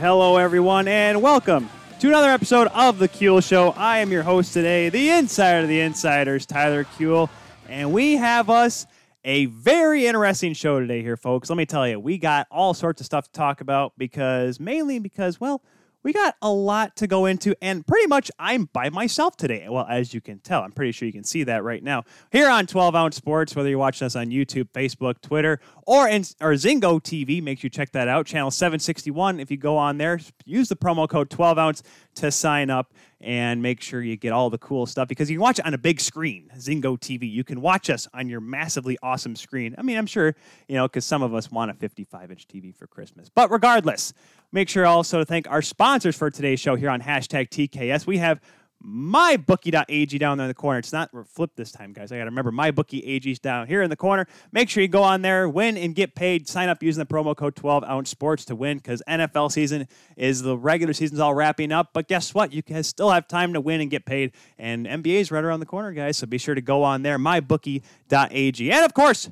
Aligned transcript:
Hello, 0.00 0.38
everyone, 0.38 0.88
and 0.88 1.20
welcome 1.20 1.68
to 1.98 2.08
another 2.08 2.30
episode 2.30 2.68
of 2.68 2.98
The 2.98 3.06
Kuehl 3.06 3.46
Show. 3.46 3.72
I 3.76 3.98
am 3.98 4.10
your 4.10 4.22
host 4.22 4.54
today, 4.54 4.88
the 4.88 5.10
insider 5.10 5.64
of 5.64 5.68
the 5.68 5.80
insiders, 5.80 6.46
Tyler 6.46 6.84
Kuehl, 6.84 7.28
and 7.68 7.92
we 7.92 8.14
have 8.14 8.48
us 8.48 8.86
a 9.26 9.44
very 9.44 10.06
interesting 10.06 10.54
show 10.54 10.80
today 10.80 11.02
here, 11.02 11.18
folks. 11.18 11.50
Let 11.50 11.56
me 11.56 11.66
tell 11.66 11.86
you, 11.86 12.00
we 12.00 12.16
got 12.16 12.46
all 12.50 12.72
sorts 12.72 13.02
of 13.02 13.04
stuff 13.04 13.26
to 13.26 13.32
talk 13.32 13.60
about 13.60 13.92
because, 13.98 14.58
mainly 14.58 15.00
because, 15.00 15.38
well, 15.38 15.62
we 16.02 16.12
got 16.12 16.36
a 16.40 16.50
lot 16.50 16.96
to 16.96 17.06
go 17.06 17.26
into, 17.26 17.54
and 17.60 17.86
pretty 17.86 18.06
much 18.06 18.30
I'm 18.38 18.64
by 18.64 18.90
myself 18.90 19.36
today. 19.36 19.66
Well, 19.68 19.86
as 19.88 20.14
you 20.14 20.20
can 20.20 20.38
tell, 20.38 20.62
I'm 20.62 20.72
pretty 20.72 20.92
sure 20.92 21.06
you 21.06 21.12
can 21.12 21.24
see 21.24 21.44
that 21.44 21.62
right 21.62 21.82
now 21.82 22.04
here 22.32 22.48
on 22.48 22.66
12 22.66 22.94
Ounce 22.94 23.16
Sports. 23.16 23.54
Whether 23.54 23.68
you're 23.68 23.78
watching 23.78 24.06
us 24.06 24.16
on 24.16 24.26
YouTube, 24.28 24.70
Facebook, 24.70 25.20
Twitter, 25.20 25.60
or 25.86 26.08
in 26.08 26.22
or 26.40 26.52
Zingo 26.54 27.00
TV, 27.00 27.42
make 27.42 27.58
sure 27.58 27.66
you 27.66 27.70
check 27.70 27.92
that 27.92 28.08
out. 28.08 28.26
Channel 28.26 28.50
761. 28.50 29.40
If 29.40 29.50
you 29.50 29.56
go 29.56 29.76
on 29.76 29.98
there, 29.98 30.18
use 30.44 30.68
the 30.68 30.76
promo 30.76 31.08
code 31.08 31.30
12 31.30 31.58
Ounce 31.58 31.82
to 32.16 32.30
sign 32.30 32.70
up 32.70 32.92
and 33.20 33.62
make 33.62 33.82
sure 33.82 34.00
you 34.00 34.16
get 34.16 34.32
all 34.32 34.48
the 34.48 34.58
cool 34.58 34.86
stuff 34.86 35.06
because 35.08 35.30
you 35.30 35.36
can 35.36 35.42
watch 35.42 35.58
it 35.58 35.66
on 35.66 35.74
a 35.74 35.78
big 35.78 36.00
screen, 36.00 36.50
Zingo 36.56 36.98
TV. 36.98 37.30
You 37.30 37.44
can 37.44 37.60
watch 37.60 37.90
us 37.90 38.08
on 38.14 38.28
your 38.28 38.40
massively 38.40 38.96
awesome 39.02 39.36
screen. 39.36 39.74
I 39.76 39.82
mean, 39.82 39.98
I'm 39.98 40.06
sure, 40.06 40.34
you 40.68 40.76
know, 40.76 40.88
because 40.88 41.04
some 41.04 41.22
of 41.22 41.34
us 41.34 41.50
want 41.50 41.70
a 41.70 41.74
55 41.74 42.30
inch 42.30 42.48
TV 42.48 42.74
for 42.74 42.86
Christmas. 42.86 43.28
But 43.28 43.50
regardless, 43.50 44.14
make 44.52 44.68
sure 44.68 44.86
also 44.86 45.18
to 45.18 45.24
thank 45.24 45.50
our 45.50 45.60
sponsors 45.60 46.16
for 46.16 46.30
today's 46.30 46.60
show 46.60 46.76
here 46.76 46.90
on 46.90 47.02
hashtag 47.02 47.50
TKS. 47.50 48.06
We 48.06 48.18
have 48.18 48.40
mybookie.ag 48.84 50.18
down 50.18 50.38
there 50.38 50.46
in 50.46 50.48
the 50.48 50.54
corner. 50.54 50.78
It's 50.78 50.92
not 50.92 51.10
flip 51.28 51.50
this 51.56 51.70
time, 51.70 51.92
guys. 51.92 52.12
I 52.12 52.16
got 52.16 52.24
to 52.24 52.30
remember 52.30 52.50
mybookie.ag 52.50 53.30
is 53.30 53.38
down 53.38 53.66
here 53.66 53.82
in 53.82 53.90
the 53.90 53.96
corner. 53.96 54.26
Make 54.52 54.70
sure 54.70 54.82
you 54.82 54.88
go 54.88 55.02
on 55.02 55.22
there, 55.22 55.48
win 55.48 55.76
and 55.76 55.94
get 55.94 56.14
paid. 56.14 56.48
Sign 56.48 56.68
up 56.68 56.82
using 56.82 57.00
the 57.00 57.06
promo 57.06 57.36
code 57.36 57.56
12 57.56 57.84
ounce 57.84 58.10
sports 58.10 58.44
to 58.46 58.56
win 58.56 58.78
because 58.78 59.02
NFL 59.08 59.52
season 59.52 59.86
is 60.16 60.42
the 60.42 60.56
regular 60.56 60.92
season's 60.92 61.20
all 61.20 61.34
wrapping 61.34 61.72
up. 61.72 61.90
But 61.92 62.08
guess 62.08 62.34
what? 62.34 62.52
You 62.52 62.62
can 62.62 62.82
still 62.82 63.10
have 63.10 63.28
time 63.28 63.52
to 63.52 63.60
win 63.60 63.80
and 63.80 63.90
get 63.90 64.06
paid. 64.06 64.32
And 64.58 64.86
NBA 64.86 65.20
is 65.20 65.30
right 65.30 65.44
around 65.44 65.60
the 65.60 65.66
corner, 65.66 65.92
guys. 65.92 66.16
So 66.16 66.26
be 66.26 66.38
sure 66.38 66.54
to 66.54 66.62
go 66.62 66.82
on 66.82 67.02
there, 67.02 67.18
mybookie.ag. 67.18 68.72
And 68.72 68.84
of 68.84 68.94
course, 68.94 69.30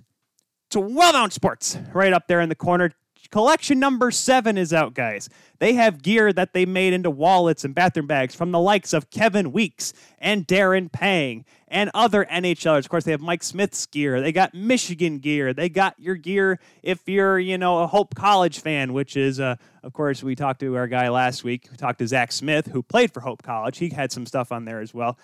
12 0.71 1.15
ounce 1.15 1.35
sports 1.35 1.79
right 1.95 2.13
up 2.13 2.29
there 2.29 2.41
in 2.41 2.49
the 2.49 2.55
corner 2.55 2.93
collection 3.31 3.79
number 3.79 4.11
seven 4.11 4.59
is 4.59 4.73
out, 4.73 4.95
guys. 4.95 5.29
They 5.59 5.75
have 5.75 6.03
gear 6.03 6.33
that 6.33 6.53
they 6.53 6.67
made 6.67 6.93
into 6.93 7.11
wallets 7.11 7.65
and 7.65 7.75
bathroom 7.75 8.07
bags 8.07 8.35
from 8.35 8.53
the 8.53 8.61
likes 8.61 8.93
of 8.93 9.11
Kevin 9.11 9.53
Weekes 9.53 9.93
and 10.19 10.47
Darren 10.47 10.91
Pang 10.91 11.45
and 11.67 11.91
other 11.95 12.25
NHLers. 12.25 12.81
Of 12.81 12.89
course, 12.89 13.05
they 13.05 13.11
have 13.11 13.21
Mike 13.21 13.43
Smith's 13.43 13.85
gear. 13.87 14.21
They 14.21 14.33
got 14.33 14.55
Michigan 14.55 15.19
gear. 15.19 15.53
They 15.53 15.69
got 15.69 15.95
your 15.99 16.15
gear 16.15 16.61
if 16.83 17.09
you're, 17.09 17.39
you 17.39 17.59
know, 17.59 17.83
a 17.83 17.87
Hope 17.87 18.15
College 18.15 18.61
fan, 18.61 18.93
which 18.93 19.17
is, 19.17 19.41
uh, 19.41 19.57
of 19.83 19.93
course, 19.93 20.23
we 20.23 20.35
talked 20.35 20.61
to 20.61 20.77
our 20.77 20.87
guy 20.87 21.09
last 21.09 21.45
week. 21.45 21.69
We 21.71 21.77
talked 21.77 21.99
to 21.99 22.07
Zach 22.07 22.33
Smith, 22.33 22.69
who 22.69 22.83
played 22.83 23.13
for 23.13 23.21
Hope 23.21 23.43
College. 23.43 23.79
He 23.79 23.91
had 23.91 24.13
some 24.13 24.27
stuff 24.27 24.53
on 24.53 24.65
there 24.65 24.81
as 24.81 24.95
well. 24.95 25.19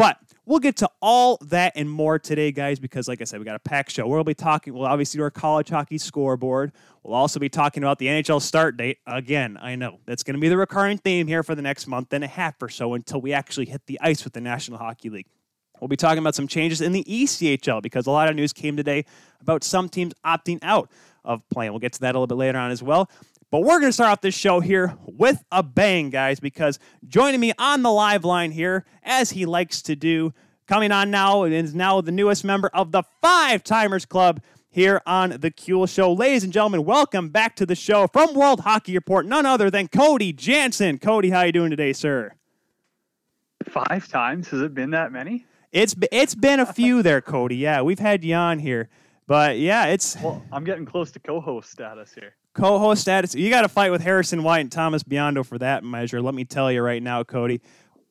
But 0.00 0.16
we'll 0.46 0.60
get 0.60 0.76
to 0.78 0.88
all 1.02 1.36
that 1.42 1.74
and 1.76 1.90
more 1.90 2.18
today, 2.18 2.52
guys, 2.52 2.78
because 2.78 3.06
like 3.06 3.20
I 3.20 3.24
said, 3.24 3.38
we 3.38 3.44
got 3.44 3.56
a 3.56 3.58
packed 3.58 3.90
show. 3.90 4.08
We'll 4.08 4.24
be 4.24 4.32
talking, 4.32 4.72
we'll 4.72 4.86
obviously 4.86 5.18
do 5.18 5.22
our 5.24 5.30
college 5.30 5.68
hockey 5.68 5.98
scoreboard. 5.98 6.72
We'll 7.02 7.12
also 7.12 7.38
be 7.38 7.50
talking 7.50 7.82
about 7.82 7.98
the 7.98 8.06
NHL 8.06 8.40
start 8.40 8.78
date. 8.78 8.96
Again, 9.06 9.58
I 9.60 9.76
know 9.76 10.00
that's 10.06 10.22
going 10.22 10.36
to 10.36 10.40
be 10.40 10.48
the 10.48 10.56
recurring 10.56 10.96
theme 10.96 11.26
here 11.26 11.42
for 11.42 11.54
the 11.54 11.60
next 11.60 11.86
month 11.86 12.14
and 12.14 12.24
a 12.24 12.28
half 12.28 12.62
or 12.62 12.70
so 12.70 12.94
until 12.94 13.20
we 13.20 13.34
actually 13.34 13.66
hit 13.66 13.82
the 13.84 14.00
ice 14.00 14.24
with 14.24 14.32
the 14.32 14.40
National 14.40 14.78
Hockey 14.78 15.10
League. 15.10 15.26
We'll 15.82 15.88
be 15.88 15.96
talking 15.96 16.18
about 16.18 16.34
some 16.34 16.48
changes 16.48 16.80
in 16.80 16.92
the 16.92 17.04
ECHL 17.04 17.82
because 17.82 18.06
a 18.06 18.10
lot 18.10 18.30
of 18.30 18.36
news 18.36 18.54
came 18.54 18.78
today 18.78 19.04
about 19.42 19.62
some 19.64 19.90
teams 19.90 20.14
opting 20.24 20.60
out 20.62 20.90
of 21.26 21.46
playing. 21.50 21.72
We'll 21.72 21.78
get 21.78 21.92
to 21.92 22.00
that 22.00 22.14
a 22.14 22.18
little 22.18 22.26
bit 22.26 22.38
later 22.38 22.56
on 22.56 22.70
as 22.70 22.82
well. 22.82 23.10
But 23.50 23.62
we're 23.62 23.80
going 23.80 23.88
to 23.88 23.92
start 23.92 24.12
off 24.12 24.20
this 24.20 24.36
show 24.36 24.60
here 24.60 24.96
with 25.06 25.42
a 25.50 25.64
bang, 25.64 26.10
guys, 26.10 26.38
because 26.38 26.78
joining 27.08 27.40
me 27.40 27.52
on 27.58 27.82
the 27.82 27.90
live 27.90 28.24
line 28.24 28.52
here, 28.52 28.84
as 29.02 29.30
he 29.30 29.44
likes 29.44 29.82
to 29.82 29.96
do, 29.96 30.32
coming 30.68 30.92
on 30.92 31.10
now 31.10 31.42
is 31.42 31.74
now 31.74 32.00
the 32.00 32.12
newest 32.12 32.44
member 32.44 32.70
of 32.72 32.92
the 32.92 33.02
Five 33.20 33.64
Timers 33.64 34.04
Club 34.04 34.40
here 34.68 35.02
on 35.04 35.30
the 35.30 35.50
Kuehl 35.50 35.92
Show. 35.92 36.12
Ladies 36.12 36.44
and 36.44 36.52
gentlemen, 36.52 36.84
welcome 36.84 37.30
back 37.30 37.56
to 37.56 37.66
the 37.66 37.74
show 37.74 38.06
from 38.06 38.34
World 38.34 38.60
Hockey 38.60 38.94
Report, 38.94 39.26
none 39.26 39.46
other 39.46 39.68
than 39.68 39.88
Cody 39.88 40.32
Janzen. 40.32 41.00
Cody, 41.00 41.30
how 41.30 41.42
you 41.42 41.50
doing 41.50 41.70
today, 41.70 41.92
sir? 41.92 42.34
Five 43.64 44.06
times? 44.06 44.46
Has 44.50 44.60
it 44.60 44.74
been 44.74 44.90
that 44.90 45.10
many? 45.10 45.44
It's 45.72 45.96
it's 46.12 46.36
been 46.36 46.60
a 46.60 46.72
few 46.72 47.02
there, 47.02 47.20
Cody. 47.20 47.56
Yeah, 47.56 47.82
we've 47.82 47.98
had 47.98 48.22
you 48.22 48.36
on 48.36 48.60
here, 48.60 48.88
but 49.26 49.58
yeah, 49.58 49.86
it's. 49.86 50.16
Well, 50.22 50.40
I'm 50.52 50.62
getting 50.62 50.86
close 50.86 51.10
to 51.12 51.18
co-host 51.18 51.68
status 51.68 52.14
here 52.14 52.34
co-host 52.54 53.02
status. 53.02 53.34
You 53.34 53.50
got 53.50 53.62
to 53.62 53.68
fight 53.68 53.90
with 53.90 54.02
Harrison 54.02 54.42
White 54.42 54.60
and 54.60 54.72
Thomas 54.72 55.02
Biondo 55.02 55.44
for 55.44 55.58
that 55.58 55.84
measure. 55.84 56.20
Let 56.20 56.34
me 56.34 56.44
tell 56.44 56.70
you 56.70 56.82
right 56.82 57.02
now, 57.02 57.24
Cody. 57.24 57.60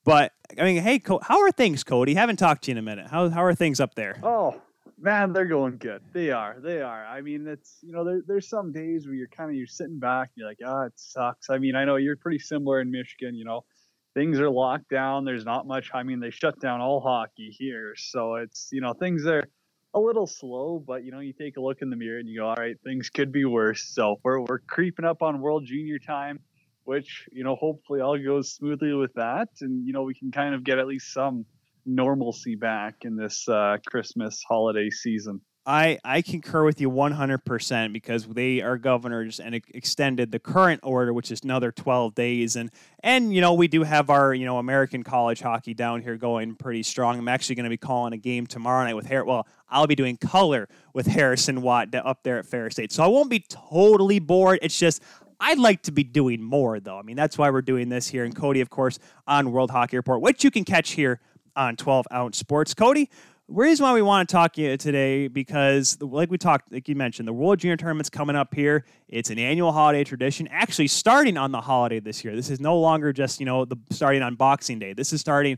But 0.06 0.34
I 0.58 0.64
mean, 0.64 0.82
hey, 0.82 1.02
how 1.22 1.42
are 1.42 1.52
things, 1.52 1.84
Cody? 1.84 2.14
Haven't 2.14 2.38
talked 2.38 2.64
to 2.64 2.72
you 2.72 2.74
in 2.74 2.78
a 2.78 2.82
minute. 2.82 3.08
How 3.08 3.30
how 3.30 3.44
are 3.44 3.54
things 3.54 3.80
up 3.80 3.96
there? 3.96 4.20
Oh 4.24 4.60
man, 5.02 5.34
they're 5.34 5.46
going 5.46 5.78
good. 5.78 6.02
They 6.14 6.32
are. 6.32 6.58
They 6.60 6.82
are. 6.82 7.06
I 7.06 7.22
mean, 7.22 7.48
it's 7.48 7.78
you 7.82 7.92
know, 7.92 8.04
there, 8.04 8.22
there's 8.26 8.50
some 8.50 8.72
days 8.72 9.06
where 9.06 9.16
you're 9.16 9.28
kind 9.28 9.50
of 9.50 9.56
you're 9.56 9.68
sitting 9.68 10.00
back, 10.00 10.32
you're 10.36 10.48
like, 10.48 10.60
ah, 10.66 10.82
oh, 10.82 10.86
it 10.86 10.94
sucks. 10.96 11.50
I 11.50 11.58
mean, 11.58 11.76
I 11.76 11.86
know 11.86 11.98
you're 11.98 12.16
pretty 12.16 12.40
similar 12.40 12.82
in 12.82 12.92
Michigan. 12.92 13.36
You 13.36 13.46
know, 13.46 13.66
things 14.14 14.40
are 14.40 14.50
locked 14.50 14.90
down. 14.90 15.26
There's 15.26 15.46
not 15.46 15.68
much. 15.68 15.90
I 15.94 16.04
mean, 16.04 16.20
they 16.20 16.32
shut 16.32 16.60
down 16.60 16.82
all 16.82 17.02
hockey 17.02 17.56
here, 17.58 17.94
so 17.96 18.36
it's 18.36 18.70
you 18.72 18.82
know 18.82 18.94
things 18.94 19.26
are 19.26 19.48
a 19.94 20.00
little 20.00 20.28
slow, 20.28 20.84
but 20.86 21.04
you 21.04 21.12
know, 21.12 21.20
you 21.20 21.34
take 21.34 21.58
a 21.58 21.62
look 21.62 21.82
in 21.82 21.90
the 21.90 21.96
mirror 21.96 22.20
and 22.20 22.28
you 22.30 22.40
go, 22.40 22.48
all 22.48 22.56
right, 22.56 22.76
things 22.84 23.10
could 23.10 23.32
be 23.32 23.46
worse. 23.46 23.84
So 23.84 24.20
we're 24.24 24.42
we're 24.42 24.60
creeping 24.60 25.06
up 25.06 25.22
on 25.22 25.42
World 25.42 25.66
Junior 25.66 26.00
time, 26.00 26.40
which 26.84 27.28
you 27.32 27.44
know, 27.44 27.56
hopefully 27.56 28.02
all 28.02 28.18
goes 28.18 28.54
smoothly 28.54 28.94
with 28.94 29.14
that, 29.16 29.50
and 29.62 29.86
you 29.86 29.94
know, 29.94 30.04
we 30.04 30.14
can 30.14 30.32
kind 30.32 30.54
of 30.54 30.64
get 30.64 30.78
at 30.80 30.88
least 30.88 31.14
some 31.14 31.46
normalcy 31.86 32.56
back 32.56 32.96
in 33.02 33.16
this 33.16 33.48
uh, 33.50 33.78
Christmas 33.88 34.44
holiday 34.48 34.90
season. 34.90 35.42
I, 35.70 36.00
I 36.04 36.24
concur 36.24 36.64
with 36.64 36.82
you 36.82 36.90
100% 36.90 37.94
because 37.94 38.26
they 38.26 38.60
are 38.60 38.76
governors 38.76 39.40
and 39.40 39.54
extended 39.54 40.32
the 40.32 40.40
current 40.40 40.80
order, 40.82 41.14
which 41.14 41.30
is 41.30 41.44
another 41.44 41.72
12 41.72 42.16
days. 42.16 42.56
And, 42.56 42.72
and, 43.04 43.32
you 43.32 43.40
know, 43.40 43.54
we 43.54 43.68
do 43.68 43.84
have 43.84 44.10
our, 44.10 44.34
you 44.34 44.48
know, 44.48 44.58
American 44.58 45.04
college 45.04 45.42
hockey 45.42 45.76
down 45.76 46.02
here 46.02 46.18
going 46.18 46.56
pretty 46.56 46.82
strong. 46.82 47.20
I'm 47.20 47.28
actually 47.28 47.54
going 47.54 47.66
to 47.66 47.70
be 47.70 47.78
calling 47.78 48.14
a 48.14 48.18
game 48.18 48.48
tomorrow 48.48 48.84
night 48.84 48.96
with 48.96 49.06
Harris. 49.06 49.28
Well, 49.28 49.48
I'll 49.70 49.86
be 49.86 49.94
doing 49.94 50.18
color 50.18 50.68
with 50.94 51.06
Harrison 51.06 51.62
Watt 51.62 51.94
up 51.94 52.24
there 52.24 52.40
at 52.40 52.48
Ferris 52.48 52.74
State. 52.74 52.92
So 52.92 53.04
I 53.04 53.08
won't 53.08 53.30
be 53.30 53.46
totally 53.48 54.18
bored. 54.18 54.58
It's 54.64 54.78
just 54.78 55.04
I'd 55.40 55.60
like 55.60 55.84
to 55.84 55.92
be 55.92 56.04
doing 56.04 56.42
more, 56.42 56.80
though. 56.80 56.98
I 56.98 57.04
mean, 57.04 57.16
that's 57.16 57.38
why 57.38 57.52
we're 57.52 57.62
doing 57.62 57.90
this 57.90 58.08
here. 58.08 58.24
And 58.24 58.36
Cody, 58.36 58.62
of 58.62 58.72
course, 58.72 58.98
on 59.28 59.52
World 59.52 59.70
Hockey 59.70 59.98
Report, 59.98 60.20
which 60.20 60.44
you 60.44 60.50
can 60.50 60.66
catch 60.66 60.94
here 60.94 61.22
on 61.56 61.76
12 61.76 62.08
Ounce 62.12 62.40
Sports. 62.40 62.74
Cody, 62.74 63.12
reason 63.50 63.84
why 63.84 63.94
we 63.94 64.02
want 64.02 64.30
to 64.30 64.32
talk 64.32 64.54
to 64.54 64.62
you 64.62 64.78
today 64.78 65.28
because 65.28 66.00
like 66.02 66.30
we 66.30 66.38
talked 66.38 66.72
like 66.72 66.88
you 66.88 66.96
mentioned 66.96 67.28
the 67.28 67.34
world 67.34 67.60
junior 67.60 67.78
tournament's 67.78 68.10
coming 68.10 68.36
up 68.36 68.54
here. 68.54 68.86
It's 69.08 69.30
an 69.30 69.40
annual 69.40 69.72
holiday 69.72 70.04
tradition 70.04 70.48
actually 70.52 70.88
starting 70.88 71.38
on 71.38 71.52
the 71.52 71.62
holiday 71.62 72.00
this 72.00 72.24
year. 72.24 72.36
This 72.36 72.50
is 72.50 72.60
no 72.60 72.78
longer 72.78 73.12
just 73.12 73.40
you 73.40 73.46
know 73.46 73.66
the 73.66 73.78
starting 73.92 74.22
on 74.22 74.36
boxing 74.36 74.80
day. 74.80 74.94
This 74.94 75.14
is 75.14 75.20
starting 75.20 75.58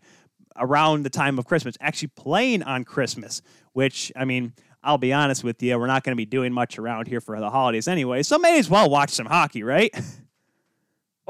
around 0.57 1.03
the 1.03 1.09
time 1.09 1.39
of 1.39 1.45
christmas 1.45 1.77
actually 1.79 2.09
playing 2.09 2.63
on 2.63 2.83
christmas 2.83 3.41
which 3.73 4.11
i 4.15 4.25
mean 4.25 4.53
i'll 4.83 4.97
be 4.97 5.13
honest 5.13 5.43
with 5.43 5.61
you 5.63 5.77
we're 5.77 5.87
not 5.87 6.03
going 6.03 6.11
to 6.11 6.17
be 6.17 6.25
doing 6.25 6.51
much 6.51 6.77
around 6.77 7.07
here 7.07 7.21
for 7.21 7.39
the 7.39 7.49
holidays 7.49 7.87
anyway 7.87 8.21
so 8.21 8.37
may 8.37 8.59
as 8.59 8.69
well 8.69 8.89
watch 8.89 9.11
some 9.11 9.25
hockey 9.25 9.63
right 9.63 9.95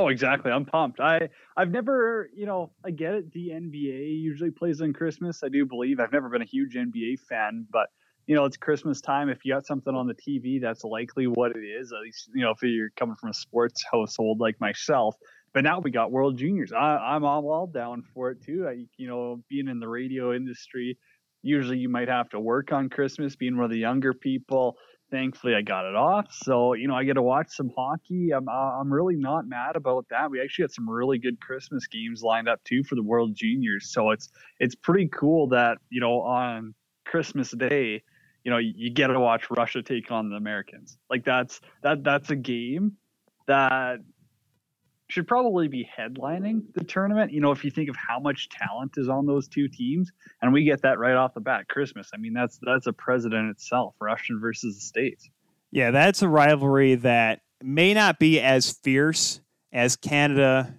Oh, 0.01 0.07
exactly. 0.07 0.51
I'm 0.51 0.65
pumped. 0.65 0.99
I 0.99 1.29
I've 1.55 1.69
never, 1.69 2.27
you 2.33 2.47
know, 2.47 2.71
I 2.83 2.89
get 2.89 3.13
it. 3.13 3.31
The 3.33 3.49
NBA 3.49 4.19
usually 4.19 4.49
plays 4.49 4.81
on 4.81 4.93
Christmas. 4.93 5.43
I 5.43 5.49
do 5.49 5.63
believe. 5.63 5.99
I've 5.99 6.11
never 6.11 6.27
been 6.27 6.41
a 6.41 6.45
huge 6.45 6.73
NBA 6.73 7.19
fan, 7.29 7.67
but 7.71 7.89
you 8.25 8.35
know, 8.35 8.45
it's 8.45 8.57
Christmas 8.57 8.99
time. 8.99 9.29
If 9.29 9.45
you 9.45 9.53
got 9.53 9.67
something 9.67 9.93
on 9.93 10.07
the 10.07 10.15
TV, 10.15 10.59
that's 10.59 10.83
likely 10.83 11.27
what 11.27 11.51
it 11.55 11.59
is. 11.59 11.91
At 11.91 11.99
least, 11.99 12.31
you 12.33 12.41
know, 12.41 12.49
if 12.49 12.63
you're 12.63 12.89
coming 12.97 13.15
from 13.15 13.29
a 13.29 13.33
sports 13.33 13.83
household 13.91 14.39
like 14.39 14.59
myself. 14.59 15.15
But 15.53 15.65
now 15.65 15.79
we 15.79 15.91
got 15.91 16.11
World 16.11 16.35
Juniors. 16.35 16.71
I, 16.71 16.97
I'm 16.97 17.23
all, 17.23 17.47
all 17.51 17.67
down 17.67 18.01
for 18.01 18.31
it 18.31 18.41
too. 18.41 18.67
I, 18.67 18.85
you 18.97 19.07
know, 19.07 19.43
being 19.49 19.67
in 19.67 19.79
the 19.79 19.87
radio 19.87 20.33
industry, 20.33 20.97
usually 21.43 21.77
you 21.77 21.89
might 21.89 22.07
have 22.07 22.29
to 22.29 22.39
work 22.39 22.71
on 22.71 22.89
Christmas. 22.89 23.35
Being 23.35 23.55
one 23.55 23.65
of 23.65 23.71
the 23.71 23.77
younger 23.77 24.15
people, 24.15 24.77
thankfully 25.11 25.53
I 25.53 25.61
got 25.61 25.85
it 25.85 25.95
off. 25.95 26.27
So 26.31 26.73
you 26.73 26.87
know 26.87 26.95
I 26.95 27.03
get 27.03 27.13
to 27.13 27.21
watch 27.21 27.47
some 27.49 27.71
hockey. 27.75 28.31
I'm 28.31 28.47
uh, 28.47 28.79
I'm 28.79 28.91
really 28.91 29.15
not 29.15 29.47
mad 29.47 29.75
about 29.75 30.05
that. 30.09 30.31
We 30.31 30.41
actually 30.41 30.63
had 30.63 30.71
some 30.71 30.89
really 30.89 31.19
good 31.19 31.39
Christmas 31.39 31.85
games 31.87 32.23
lined 32.23 32.49
up 32.49 32.63
too 32.63 32.83
for 32.83 32.95
the 32.95 33.03
World 33.03 33.35
Juniors. 33.35 33.91
So 33.91 34.11
it's 34.11 34.29
it's 34.59 34.75
pretty 34.75 35.07
cool 35.07 35.47
that 35.49 35.77
you 35.89 36.01
know 36.01 36.21
on 36.21 36.73
Christmas 37.05 37.51
Day, 37.51 38.01
you 38.43 38.51
know 38.51 38.57
you, 38.57 38.73
you 38.75 38.89
get 38.89 39.07
to 39.07 39.19
watch 39.19 39.51
Russia 39.51 39.83
take 39.83 40.11
on 40.11 40.29
the 40.29 40.35
Americans. 40.35 40.97
Like 41.09 41.25
that's 41.25 41.61
that 41.83 42.03
that's 42.03 42.29
a 42.29 42.35
game 42.35 42.93
that 43.47 43.99
should 45.11 45.27
probably 45.27 45.67
be 45.67 45.87
headlining 45.97 46.63
the 46.73 46.83
tournament. 46.83 47.31
You 47.33 47.41
know, 47.41 47.51
if 47.51 47.65
you 47.65 47.71
think 47.71 47.89
of 47.89 47.95
how 47.95 48.19
much 48.19 48.47
talent 48.49 48.93
is 48.97 49.09
on 49.09 49.25
those 49.25 49.47
two 49.47 49.67
teams, 49.67 50.11
and 50.41 50.53
we 50.53 50.63
get 50.63 50.81
that 50.83 50.99
right 50.99 51.15
off 51.15 51.33
the 51.33 51.41
bat, 51.41 51.67
Christmas. 51.67 52.09
I 52.13 52.17
mean, 52.17 52.33
that's 52.33 52.59
that's 52.61 52.87
a 52.87 52.93
president 52.93 53.49
itself, 53.49 53.95
Russian 53.99 54.39
versus 54.39 54.75
the 54.75 54.81
States. 54.81 55.29
Yeah, 55.71 55.91
that's 55.91 56.21
a 56.21 56.29
rivalry 56.29 56.95
that 56.95 57.41
may 57.61 57.93
not 57.93 58.19
be 58.19 58.39
as 58.39 58.71
fierce 58.71 59.41
as 59.73 59.95
Canada, 59.95 60.73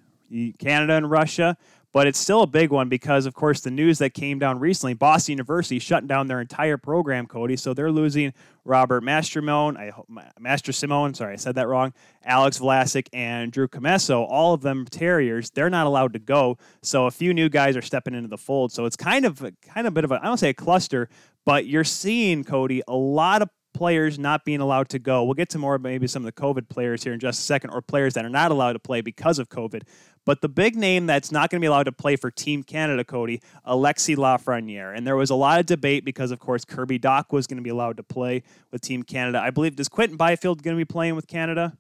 Canada 0.59 0.95
and 0.95 1.11
Russia 1.11 1.57
but 1.93 2.07
it's 2.07 2.19
still 2.19 2.43
a 2.43 2.47
big 2.47 2.71
one 2.71 2.89
because, 2.89 3.27
of 3.27 3.35
course, 3.35 3.61
the 3.61 3.71
news 3.71 3.99
that 3.99 4.15
came 4.15 4.39
down 4.39 4.59
recently, 4.59 4.95
Boston 4.95 5.33
University 5.33 5.79
shutting 5.79 6.07
down 6.07 6.27
their 6.27 6.41
entire 6.41 6.79
program, 6.79 7.27
Cody. 7.27 7.57
So 7.57 7.75
they're 7.75 7.93
losing 7.93 8.33
Robert 8.65 9.03
Mastermone, 9.03 9.77
I 9.77 9.93
Master 10.39 10.73
Simone, 10.73 11.15
sorry, 11.15 11.35
I 11.35 11.37
said 11.37 11.57
that 11.57 11.69
wrong, 11.69 11.93
Alex 12.25 12.59
Vlasic, 12.59 13.09
and 13.13 13.53
Drew 13.53 13.69
Commesso, 13.69 14.27
all 14.29 14.55
of 14.55 14.63
them 14.63 14.87
Terriers. 14.87 15.51
They're 15.51 15.71
not 15.71 15.87
allowed 15.87 16.13
to 16.15 16.19
go. 16.19 16.59
So 16.83 17.07
a 17.07 17.11
few 17.11 17.35
new 17.35 17.49
guys 17.49 17.77
are 17.77 17.83
stepping 17.83 18.15
into 18.15 18.29
the 18.29 18.39
fold. 18.39 18.73
So 18.73 18.87
it's 18.87 18.97
kind 18.97 19.25
of 19.25 19.41
kind 19.41 19.87
of 19.87 19.93
a 19.93 19.95
bit 19.95 20.05
of 20.05 20.13
a 20.13 20.21
I 20.23 20.25
don't 20.25 20.39
say 20.39 20.51
a 20.51 20.55
cluster, 20.55 21.09
but 21.45 21.67
you're 21.67 21.85
seeing 21.85 22.45
Cody 22.45 22.83
a 22.89 22.95
lot 22.95 23.43
of 23.43 23.51
players 23.73 24.19
not 24.19 24.45
being 24.45 24.61
allowed 24.61 24.89
to 24.91 24.99
go. 24.99 25.25
We'll 25.25 25.35
get 25.35 25.49
to 25.51 25.59
more 25.59 25.79
maybe 25.79 26.07
some 26.07 26.25
of 26.25 26.35
the 26.35 26.41
COVID 26.41 26.69
players 26.69 27.03
here 27.03 27.13
in 27.13 27.21
just 27.21 27.41
a 27.41 27.43
second, 27.43 27.71
or 27.71 27.83
players 27.83 28.15
that 28.15 28.25
are 28.25 28.31
not 28.31 28.51
allowed 28.51 28.75
to 28.75 28.79
play 28.79 29.01
because 29.01 29.39
of 29.39 29.49
COVID. 29.49 29.83
But 30.25 30.41
the 30.41 30.49
big 30.49 30.77
name 30.77 31.07
that's 31.07 31.33
not 31.33 31.51
going 31.51 31.61
to 31.61 31.65
be 31.65 31.67
allowed 31.67 31.85
to 31.85 31.93
play 31.93 32.17
for 32.17 32.31
Team 32.31 32.63
Canada, 32.63 33.05
Cody, 33.05 33.41
Alexi 33.67 34.17
Lafreniere. 34.17 34.97
And 34.97 35.07
there 35.07 35.17
was 35.17 35.31
a 35.31 35.35
lot 35.35 35.59
of 35.59 35.67
debate 35.67 36.05
because, 36.05 36.31
of 36.31 36.39
course, 36.39 36.65
Kirby 36.65 36.99
Dach 36.99 37.33
was 37.33 37.47
going 37.47 37.57
to 37.57 37.63
be 37.63 37.71
allowed 37.71 37.97
to 37.97 38.03
play 38.03 38.45
with 38.71 38.83
Team 38.83 39.03
Canada. 39.03 39.41
I 39.41 39.51
believe, 39.51 39.77
does 39.77 39.89
Quinton 39.89 40.17
Byfield 40.17 40.63
going 40.63 40.77
to 40.77 40.81
be 40.81 40.85
playing 40.85 41.17
with 41.17 41.27
Canada? 41.27 41.77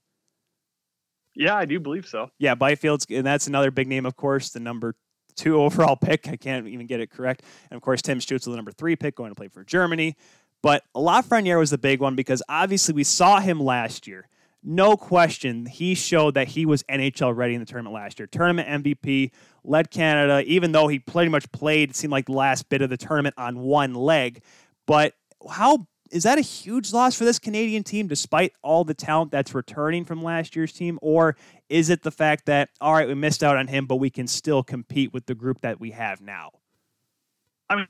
Yeah, 1.34 1.54
I 1.54 1.64
do 1.64 1.78
believe 1.80 2.06
so. 2.06 2.30
Yeah, 2.38 2.54
Byfield's, 2.54 3.06
and 3.08 3.24
that's 3.24 3.46
another 3.46 3.70
big 3.70 3.88
name, 3.88 4.06
of 4.06 4.16
course, 4.16 4.50
the 4.50 4.60
number 4.60 4.94
two 5.36 5.56
overall 5.62 5.96
pick. 5.96 6.28
I 6.28 6.36
can't 6.36 6.66
even 6.66 6.86
get 6.86 7.00
it 7.00 7.10
correct. 7.10 7.42
And 7.70 7.76
of 7.76 7.82
course, 7.82 8.02
Tim 8.02 8.18
Stützle, 8.18 8.50
the 8.50 8.56
number 8.56 8.72
three 8.72 8.96
pick, 8.96 9.14
going 9.14 9.30
to 9.30 9.36
play 9.36 9.48
for 9.48 9.64
Germany. 9.64 10.16
But 10.62 10.84
Lafreniere 10.94 11.58
was 11.58 11.70
the 11.70 11.78
big 11.78 12.00
one 12.00 12.14
because 12.14 12.42
obviously 12.48 12.94
we 12.94 13.04
saw 13.04 13.40
him 13.40 13.60
last 13.60 14.06
year 14.06 14.28
no 14.62 14.96
question, 14.96 15.66
he 15.66 15.94
showed 15.94 16.34
that 16.34 16.48
he 16.48 16.66
was 16.66 16.82
NHL 16.84 17.36
ready 17.36 17.54
in 17.54 17.60
the 17.60 17.66
tournament 17.66 17.94
last 17.94 18.18
year. 18.18 18.26
Tournament 18.26 18.84
MVP, 18.84 19.32
led 19.64 19.90
Canada, 19.90 20.42
even 20.46 20.72
though 20.72 20.88
he 20.88 20.98
pretty 20.98 21.30
much 21.30 21.50
played, 21.52 21.90
it 21.90 21.96
seemed 21.96 22.12
like 22.12 22.26
the 22.26 22.32
last 22.32 22.68
bit 22.68 22.82
of 22.82 22.90
the 22.90 22.96
tournament 22.96 23.34
on 23.38 23.60
one 23.60 23.94
leg. 23.94 24.42
But 24.86 25.14
how 25.50 25.86
is 26.10 26.24
that 26.24 26.38
a 26.38 26.42
huge 26.42 26.92
loss 26.92 27.16
for 27.16 27.24
this 27.24 27.38
Canadian 27.38 27.82
team, 27.82 28.06
despite 28.06 28.52
all 28.62 28.84
the 28.84 28.94
talent 28.94 29.30
that's 29.30 29.54
returning 29.54 30.04
from 30.04 30.22
last 30.22 30.54
year's 30.54 30.72
team? 30.72 30.98
Or 31.00 31.36
is 31.68 31.88
it 31.90 32.02
the 32.02 32.10
fact 32.10 32.46
that, 32.46 32.68
all 32.80 32.92
right, 32.92 33.08
we 33.08 33.14
missed 33.14 33.42
out 33.42 33.56
on 33.56 33.66
him, 33.66 33.86
but 33.86 33.96
we 33.96 34.10
can 34.10 34.26
still 34.26 34.62
compete 34.62 35.12
with 35.12 35.26
the 35.26 35.34
group 35.34 35.62
that 35.62 35.80
we 35.80 35.92
have 35.92 36.20
now? 36.20 36.50
I 37.70 37.76
mean, 37.76 37.88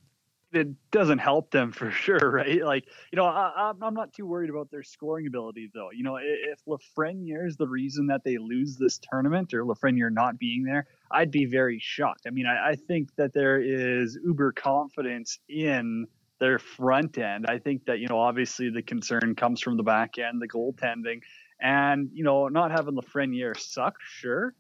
it 0.52 0.69
doesn't 0.90 1.19
help 1.19 1.50
them 1.50 1.72
for 1.72 1.90
sure, 2.04 2.31
right? 2.31 2.64
Like, 2.64 2.84
you 3.10 3.16
know, 3.16 3.25
I, 3.25 3.72
am 3.82 3.94
not 3.94 4.12
too 4.12 4.26
worried 4.26 4.50
about 4.50 4.70
their 4.70 4.82
scoring 4.82 5.26
ability, 5.26 5.70
though. 5.75 5.90
You 5.93 6.04
know, 6.04 6.19
if 6.20 6.60
Lafreniere 6.66 7.46
is 7.46 7.56
the 7.56 7.69
reason 7.69 8.06
that 8.08 8.22
they 8.25 8.38
lose 8.38 8.76
this 8.76 8.99
tournament 8.99 9.54
or 9.54 9.64
Lafreniere 9.64 10.12
not 10.12 10.38
being 10.38 10.64
there, 10.64 10.87
I'd 11.10 11.31
be 11.31 11.44
very 11.44 11.78
shocked. 11.81 12.22
I 12.26 12.31
mean, 12.31 12.46
I, 12.46 12.70
I 12.70 12.76
think 12.76 13.14
that 13.16 13.32
there 13.32 13.60
is 13.60 14.19
uber 14.25 14.52
confidence 14.52 15.38
in 15.49 16.06
their 16.40 16.58
front 16.58 17.19
end. 17.19 17.46
I 17.48 17.58
think 17.58 17.84
that, 17.87 18.00
you 18.00 18.08
know, 18.08 18.19
obviously 18.19 18.69
the 18.70 18.82
concern 18.82 19.34
comes 19.37 19.60
from 19.60 19.76
the 19.76 19.82
back 19.84 20.19
end, 20.19 20.43
the 20.43 20.48
goaltending. 20.48 21.20
And, 21.60 22.10
you 22.12 22.25
know, 22.25 22.48
not 22.48 22.72
having 22.72 22.96
Lafreniere 22.96 23.56
suck, 23.56 23.94
sure. 24.02 24.55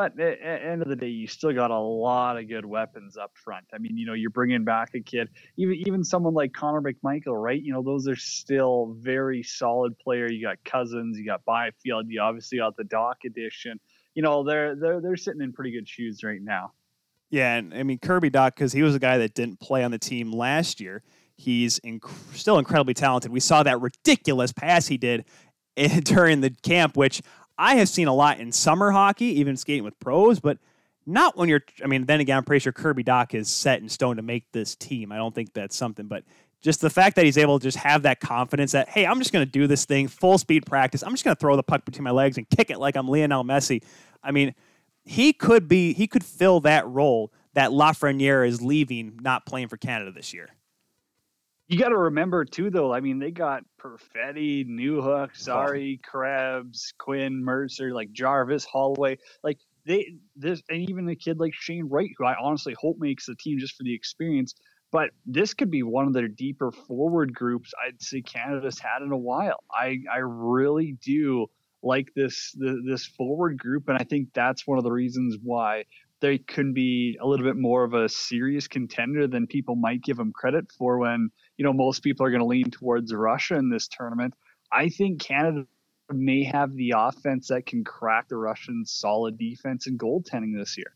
But 0.00 0.18
at 0.18 0.40
the 0.40 0.46
end 0.46 0.80
of 0.80 0.88
the 0.88 0.96
day, 0.96 1.08
you 1.08 1.26
still 1.26 1.52
got 1.52 1.70
a 1.70 1.78
lot 1.78 2.38
of 2.38 2.48
good 2.48 2.64
weapons 2.64 3.18
up 3.18 3.32
front. 3.34 3.66
I 3.74 3.76
mean, 3.76 3.98
you 3.98 4.06
know, 4.06 4.14
you're 4.14 4.30
bringing 4.30 4.64
back 4.64 4.94
a 4.94 5.00
kid, 5.00 5.28
even 5.58 5.74
even 5.74 6.04
someone 6.04 6.32
like 6.32 6.54
Connor 6.54 6.80
McMichael, 6.80 7.38
right? 7.38 7.62
You 7.62 7.74
know, 7.74 7.82
those 7.82 8.08
are 8.08 8.16
still 8.16 8.96
very 8.98 9.42
solid 9.42 9.98
player. 9.98 10.26
You 10.26 10.42
got 10.42 10.56
Cozens, 10.64 11.18
you 11.18 11.26
got 11.26 11.44
Byfield, 11.44 12.06
you 12.08 12.18
obviously 12.18 12.56
got 12.56 12.78
the 12.78 12.84
Dach 12.84 13.16
edition. 13.26 13.78
You 14.14 14.22
know, 14.22 14.42
they're 14.42 14.74
they're 14.74 15.02
they're 15.02 15.16
sitting 15.18 15.42
in 15.42 15.52
pretty 15.52 15.72
good 15.72 15.86
shoes 15.86 16.24
right 16.24 16.40
now. 16.40 16.72
Yeah, 17.28 17.56
and 17.56 17.74
I 17.74 17.82
mean 17.82 17.98
Kirby 17.98 18.30
Dach 18.30 18.54
because 18.54 18.72
he 18.72 18.82
was 18.82 18.94
a 18.94 18.98
guy 18.98 19.18
that 19.18 19.34
didn't 19.34 19.60
play 19.60 19.84
on 19.84 19.90
the 19.90 19.98
team 19.98 20.32
last 20.32 20.80
year. 20.80 21.02
He's 21.36 21.78
inc- 21.80 22.10
still 22.34 22.58
incredibly 22.58 22.94
talented. 22.94 23.32
We 23.32 23.40
saw 23.40 23.62
that 23.64 23.78
ridiculous 23.82 24.50
pass 24.50 24.86
he 24.86 24.96
did 24.96 25.26
during 26.04 26.40
the 26.40 26.50
camp, 26.62 26.96
which 26.96 27.22
I 27.60 27.74
have 27.74 27.90
seen 27.90 28.08
a 28.08 28.14
lot 28.14 28.40
in 28.40 28.52
summer 28.52 28.90
hockey, 28.90 29.26
even 29.38 29.54
skating 29.58 29.84
with 29.84 30.00
pros, 30.00 30.40
but 30.40 30.56
not 31.04 31.36
when 31.36 31.50
you're. 31.50 31.62
I 31.84 31.88
mean, 31.88 32.06
then 32.06 32.20
again, 32.20 32.38
I'm 32.38 32.44
pretty 32.44 32.62
sure 32.62 32.72
Kirby 32.72 33.04
Dach 33.04 33.34
is 33.34 33.48
set 33.50 33.82
in 33.82 33.88
stone 33.90 34.16
to 34.16 34.22
make 34.22 34.50
this 34.52 34.74
team. 34.74 35.12
I 35.12 35.18
don't 35.18 35.34
think 35.34 35.52
that's 35.52 35.76
something, 35.76 36.06
but 36.06 36.24
just 36.62 36.80
the 36.80 36.88
fact 36.88 37.16
that 37.16 37.26
he's 37.26 37.36
able 37.36 37.58
to 37.58 37.62
just 37.62 37.76
have 37.76 38.02
that 38.02 38.20
confidence 38.20 38.72
that 38.72 38.88
hey, 38.88 39.04
I'm 39.04 39.18
just 39.18 39.30
going 39.30 39.44
to 39.44 39.50
do 39.50 39.66
this 39.66 39.84
thing 39.84 40.08
full 40.08 40.38
speed 40.38 40.64
practice. 40.64 41.02
I'm 41.02 41.12
just 41.12 41.22
going 41.22 41.36
to 41.36 41.40
throw 41.40 41.54
the 41.54 41.62
puck 41.62 41.84
between 41.84 42.04
my 42.04 42.12
legs 42.12 42.38
and 42.38 42.48
kick 42.48 42.70
it 42.70 42.78
like 42.78 42.96
I'm 42.96 43.06
Lionel 43.06 43.44
Messi. 43.44 43.82
I 44.22 44.30
mean, 44.30 44.54
he 45.04 45.34
could 45.34 45.68
be 45.68 45.92
he 45.92 46.06
could 46.06 46.24
fill 46.24 46.60
that 46.60 46.88
role 46.88 47.30
that 47.52 47.72
Lafreniere 47.72 48.46
is 48.46 48.62
leaving, 48.62 49.18
not 49.20 49.44
playing 49.44 49.68
for 49.68 49.76
Canada 49.76 50.12
this 50.12 50.32
year 50.32 50.48
you 51.70 51.78
got 51.78 51.90
to 51.90 51.96
remember 51.96 52.44
too, 52.44 52.68
though. 52.68 52.92
I 52.92 53.00
mean, 53.00 53.20
they 53.20 53.30
got 53.30 53.62
Perfetti, 53.80 54.66
Newhook, 54.66 55.36
Zary, 55.36 56.00
Krebs, 56.02 56.92
Quinn, 56.98 57.44
Mercer, 57.44 57.94
like 57.94 58.10
Jarvis, 58.10 58.64
Holloway. 58.64 59.18
Like 59.44 59.58
they, 59.86 60.14
this, 60.34 60.60
and 60.68 60.90
even 60.90 61.08
a 61.08 61.14
kid 61.14 61.38
like 61.38 61.54
Shane 61.54 61.88
Wright, 61.88 62.10
who 62.18 62.24
I 62.24 62.34
honestly 62.42 62.74
hope 62.76 62.96
makes 62.98 63.26
the 63.26 63.36
team 63.36 63.60
just 63.60 63.76
for 63.76 63.84
the 63.84 63.94
experience. 63.94 64.56
But 64.90 65.10
this 65.24 65.54
could 65.54 65.70
be 65.70 65.84
one 65.84 66.08
of 66.08 66.12
their 66.12 66.26
deeper 66.26 66.72
forward 66.72 67.32
groups 67.32 67.72
I'd 67.86 68.02
say 68.02 68.20
Canada's 68.20 68.80
had 68.80 69.02
in 69.02 69.12
a 69.12 69.16
while. 69.16 69.62
I, 69.72 70.00
I 70.12 70.18
really 70.18 70.96
do 71.00 71.46
like 71.84 72.08
this 72.16 72.52
the, 72.58 72.82
this 72.84 73.06
forward 73.06 73.58
group, 73.58 73.88
and 73.88 73.96
I 73.96 74.02
think 74.02 74.30
that's 74.34 74.66
one 74.66 74.78
of 74.78 74.84
the 74.84 74.90
reasons 74.90 75.36
why 75.40 75.84
they 76.20 76.38
can 76.38 76.72
be 76.72 77.16
a 77.20 77.26
little 77.26 77.46
bit 77.46 77.56
more 77.56 77.84
of 77.84 77.94
a 77.94 78.08
serious 78.08 78.68
contender 78.68 79.26
than 79.26 79.46
people 79.46 79.74
might 79.74 80.02
give 80.02 80.16
them 80.16 80.32
credit 80.32 80.70
for 80.76 80.98
when 80.98 81.30
you 81.60 81.64
know 81.64 81.74
most 81.74 82.02
people 82.02 82.24
are 82.24 82.30
going 82.30 82.40
to 82.40 82.46
lean 82.46 82.70
towards 82.70 83.12
Russia 83.12 83.56
in 83.56 83.68
this 83.68 83.86
tournament. 83.86 84.32
I 84.72 84.88
think 84.88 85.20
Canada 85.20 85.66
may 86.10 86.42
have 86.44 86.74
the 86.74 86.94
offense 86.96 87.48
that 87.48 87.66
can 87.66 87.84
crack 87.84 88.28
the 88.28 88.36
Russians' 88.36 88.92
solid 88.92 89.36
defense 89.36 89.86
and 89.86 89.98
goaltending 89.98 90.56
this 90.56 90.78
year. 90.78 90.94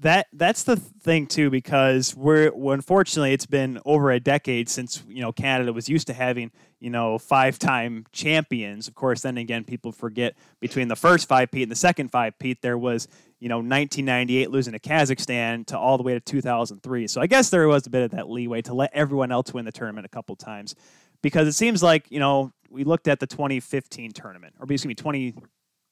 That 0.00 0.28
that's 0.32 0.62
the 0.62 0.76
thing 0.76 1.26
too, 1.26 1.50
because 1.50 2.16
we're 2.16 2.50
well, 2.54 2.72
unfortunately 2.72 3.34
it's 3.34 3.44
been 3.44 3.78
over 3.84 4.10
a 4.10 4.18
decade 4.18 4.70
since 4.70 5.04
you 5.06 5.20
know 5.20 5.30
Canada 5.30 5.74
was 5.74 5.90
used 5.90 6.06
to 6.06 6.14
having 6.14 6.52
you 6.78 6.88
know 6.88 7.18
five-time 7.18 8.06
champions. 8.10 8.88
Of 8.88 8.94
course, 8.94 9.20
then 9.20 9.36
again, 9.36 9.62
people 9.62 9.92
forget 9.92 10.36
between 10.58 10.88
the 10.88 10.96
first 10.96 11.28
five 11.28 11.50
Pete 11.50 11.64
and 11.64 11.70
the 11.70 11.76
second 11.76 12.10
five 12.10 12.38
Pete, 12.38 12.62
there 12.62 12.78
was 12.78 13.08
you 13.40 13.50
know 13.50 13.56
1998 13.56 14.50
losing 14.50 14.72
to 14.72 14.78
Kazakhstan 14.78 15.66
to 15.66 15.78
all 15.78 15.98
the 15.98 16.02
way 16.02 16.14
to 16.14 16.20
2003. 16.20 17.06
So 17.06 17.20
I 17.20 17.26
guess 17.26 17.50
there 17.50 17.68
was 17.68 17.86
a 17.86 17.90
bit 17.90 18.02
of 18.02 18.12
that 18.12 18.30
leeway 18.30 18.62
to 18.62 18.72
let 18.72 18.90
everyone 18.94 19.30
else 19.30 19.52
win 19.52 19.66
the 19.66 19.72
tournament 19.72 20.06
a 20.06 20.10
couple 20.10 20.34
times, 20.34 20.74
because 21.20 21.46
it 21.46 21.52
seems 21.52 21.82
like 21.82 22.10
you 22.10 22.20
know 22.20 22.52
we 22.70 22.84
looked 22.84 23.06
at 23.06 23.20
the 23.20 23.26
2015 23.26 24.12
tournament, 24.12 24.54
or 24.58 24.66
me, 24.66 24.94
20 24.94 25.34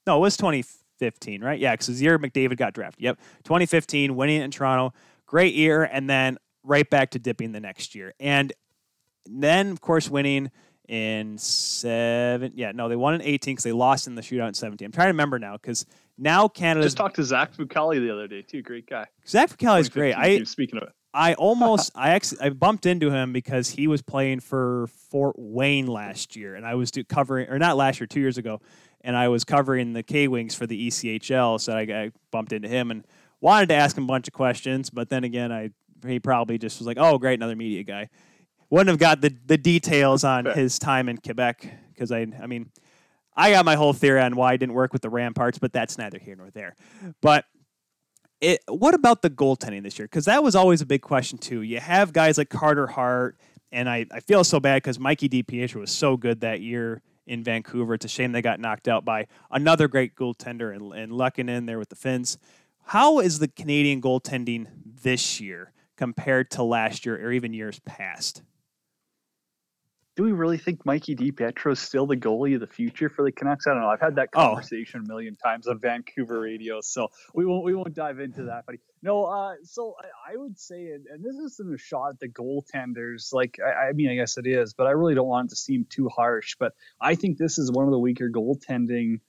no, 0.07 0.17
it 0.17 0.21
was 0.21 0.39
2015, 0.99 1.43
right? 1.43 1.59
Yeah, 1.59 1.73
because 1.73 1.87
the 1.87 2.05
year 2.05 2.19
McDavid 2.19 2.57
got 2.57 2.75
drafted. 2.75 3.03
Yep, 3.03 3.19
2015, 3.45 4.17
winning 4.17 4.43
in 4.43 4.51
Toronto, 4.51 4.95
great 5.27 5.55
year, 5.55 5.85
and 5.85 6.09
then 6.09 6.39
right 6.63 6.89
back 6.89 7.11
to 7.11 7.19
dipping 7.19 7.53
the 7.53 7.61
next 7.61 7.95
year, 7.95 8.15
and 8.21 8.53
then 9.27 9.71
of 9.71 9.81
course 9.81 10.09
winning 10.09 10.51
in 10.89 11.39
seven. 11.39 12.53
Yeah, 12.55 12.73
no, 12.73 12.89
they 12.89 12.97
won 12.97 13.15
in 13.15 13.23
18 13.23 13.55
because 13.55 13.65
they 13.65 13.73
lost 13.73 14.07
in 14.07 14.15
the 14.15 14.23
shootout 14.23 14.49
in 14.49 14.55
17. 14.55 14.87
I'm 14.87 14.93
trying 14.93 15.07
to 15.07 15.13
remember 15.13 15.39
now 15.39 15.53
because 15.53 15.87
now 16.17 16.49
Canada 16.49 16.85
just 16.85 16.97
talked 16.97 17.17
to 17.17 17.25
Zach 17.25 17.55
Fucale 17.55 18.01
the 18.01 18.13
other 18.13 18.27
day 18.27 18.43
too. 18.43 18.63
Great 18.63 18.89
guy. 18.89 19.07
Zach 19.27 19.51
Fucale 19.51 19.81
is 19.81 19.89
great. 19.89 20.15
I 20.15 20.43
speaking 20.45 20.79
of 20.79 20.85
it. 20.85 20.93
I 21.15 21.35
almost 21.39 21.93
I 21.95 22.11
actually 22.11 22.41
I 22.41 22.51
bumped 22.51 22.87
into 22.87 23.11
him 23.11 23.33
because 23.33 23.71
he 23.71 23.87
was 23.87 24.03
playing 24.03 24.41
for 24.41 24.89
Fort 25.11 25.37
Wayne 25.39 25.87
last 25.87 26.37
year, 26.37 26.55
and 26.55 26.67
I 26.67 26.75
was 26.75 26.91
do, 26.91 27.05
covering 27.05 27.49
or 27.49 27.59
not 27.59 27.77
last 27.77 28.01
year, 28.01 28.07
two 28.07 28.21
years 28.21 28.39
ago, 28.39 28.61
and 29.09 29.17
I 29.17 29.29
was 29.29 29.43
covering 29.43 29.95
the 29.95 30.03
K 30.03 30.29
Wings 30.29 30.55
for 30.55 30.67
the 30.67 30.89
ECHL. 30.89 31.59
So 31.59 31.73
I, 31.73 31.81
I, 31.81 32.11
bumped 32.31 32.53
into 32.53 32.69
him 32.69 32.91
and 32.91 33.07
wanted 33.41 33.71
to 33.71 33.75
ask 33.75 33.97
him 33.97 34.05
a 34.05 34.07
bunch 34.07 34.29
of 34.29 34.35
questions, 34.35 34.91
but 34.91 35.09
then 35.09 35.25
again, 35.25 35.51
I 35.51 35.71
he 36.07 36.21
probably 36.21 36.59
just 36.59 36.79
was 36.79 36.87
like, 36.87 36.99
"Oh, 37.01 37.17
great, 37.17 37.39
another 37.39 37.57
media 37.57 37.83
guy." 37.83 38.11
Wouldn't 38.69 38.91
have 38.91 38.99
got 38.99 39.23
the 39.23 39.35
the 39.47 39.57
details 39.57 40.25
on 40.25 40.45
his 40.45 40.79
time 40.79 41.09
in 41.09 41.17
Quebec 41.17 41.73
because 41.89 42.13
I 42.13 42.27
I 42.41 42.47
mean 42.47 42.71
I 43.35 43.51
got 43.51 43.65
my 43.65 43.77
whole 43.77 43.95
theory 43.95 44.21
on 44.21 44.37
why 44.37 44.53
I 44.53 44.57
didn't 44.59 44.75
work 44.75 44.93
with 44.93 45.01
the 45.01 45.09
Ramparts, 45.09 45.59
but 45.59 45.73
that's 45.73 45.97
neither 45.97 46.19
here 46.19 46.37
nor 46.37 46.51
there. 46.51 46.77
But 47.23 47.47
it, 48.43 48.61
what 48.69 48.93
about 48.93 49.23
the 49.23 49.31
goaltending 49.31 49.85
this 49.85 49.99
year? 49.99 50.07
Because 50.07 50.27
that 50.27 50.43
was 50.43 50.55
always 50.55 50.83
a 50.83 50.87
big 50.87 51.01
question 51.01 51.39
too. 51.39 51.63
You 51.63 51.81
have 51.81 52.13
guys 52.13 52.37
like 52.37 52.51
Carter 52.51 52.87
Hart, 52.87 53.39
and 53.73 53.89
I, 53.89 54.05
I 54.13 54.21
feel 54.21 54.45
so 54.45 54.61
bad 54.61 54.83
because 54.83 54.99
Mikey 54.99 55.31
DiPietro 55.31 55.77
was 55.77 55.91
so 55.91 56.19
good 56.19 56.41
that 56.43 56.61
year 56.61 57.01
in 57.29 57.45
Vancouver. 57.45 57.95
It's 57.95 58.05
a 58.05 58.09
shame 58.09 58.33
they 58.33 58.43
got 58.43 58.61
knocked 58.61 58.89
out 58.89 59.05
by 59.05 59.27
another 59.51 59.87
great 59.87 60.17
goaltender 60.17 60.75
and, 60.75 60.93
and 60.93 61.13
lucking 61.13 61.49
in 61.49 61.67
there 61.67 61.79
with 61.79 61.91
the 61.91 61.97
Finns. 61.97 62.39
How 62.87 63.19
is 63.21 63.39
the 63.39 63.49
Canadian 63.49 64.01
goaltending 64.01 64.67
this 65.03 65.41
year 65.41 65.73
compared 65.97 66.51
to 66.53 66.63
last 66.63 67.05
year 67.05 67.17
or 67.25 67.33
even 67.33 67.53
years 67.53 67.81
past? 67.81 68.43
Do 70.19 70.25
we 70.25 70.33
really 70.33 70.59
think 70.59 70.85
Mikey 70.85 71.15
DiPietro 71.15 71.71
is 71.71 71.79
still 71.79 72.05
the 72.05 72.17
goalie 72.17 72.57
of 72.57 72.61
the 72.61 72.67
future 72.67 73.09
for 73.09 73.25
the 73.25 73.31
Canucks? 73.31 73.69
I 73.69 73.71
don't 73.71 73.83
know. 73.83 73.89
I've 73.89 74.01
had 74.01 74.17
that 74.17 74.31
Oh. 74.35 74.49
conversation 74.49 75.03
a 75.05 75.07
million 75.07 75.37
times 75.37 75.69
on 75.69 75.79
Vancouver 75.79 76.41
radio, 76.41 76.81
so 76.81 77.07
we 77.35 77.47
won't 77.47 77.65
we 77.65 77.73
won't 77.73 77.95
dive 77.95 78.19
into 78.19 78.43
that. 78.47 78.65
But 78.67 78.79
no, 79.01 79.27
uh, 79.27 79.55
so 79.63 79.95
I, 79.97 80.33
I 80.33 80.37
would 80.37 80.59
say, 80.59 80.89
and, 80.89 81.07
and 81.07 81.25
this 81.25 81.37
isn't 81.37 81.73
a 81.73 81.79
shot 81.79 82.15
at 82.15 82.19
the 82.19 82.29
goaltenders. 82.29 83.33
Like 83.33 83.61
I, 83.65 83.91
I 83.91 83.93
mean, 83.93 84.11
I 84.11 84.17
guess 84.17 84.39
it 84.39 84.47
is, 84.49 84.75
but 84.75 84.89
I 84.89 84.91
really 84.91 85.15
don't 85.15 85.29
want 85.29 85.47
it 85.47 85.51
to 85.51 85.57
seem 85.57 85.87
too 85.89 86.09
harsh. 86.09 86.57
But 86.59 86.73
I 87.01 87.15
think 87.15 87.39
this 87.39 87.57
is 87.57 87.71
one 87.71 87.85
of 87.85 87.93
the 87.93 87.99
weaker 88.01 88.29
goaltending 88.29 89.21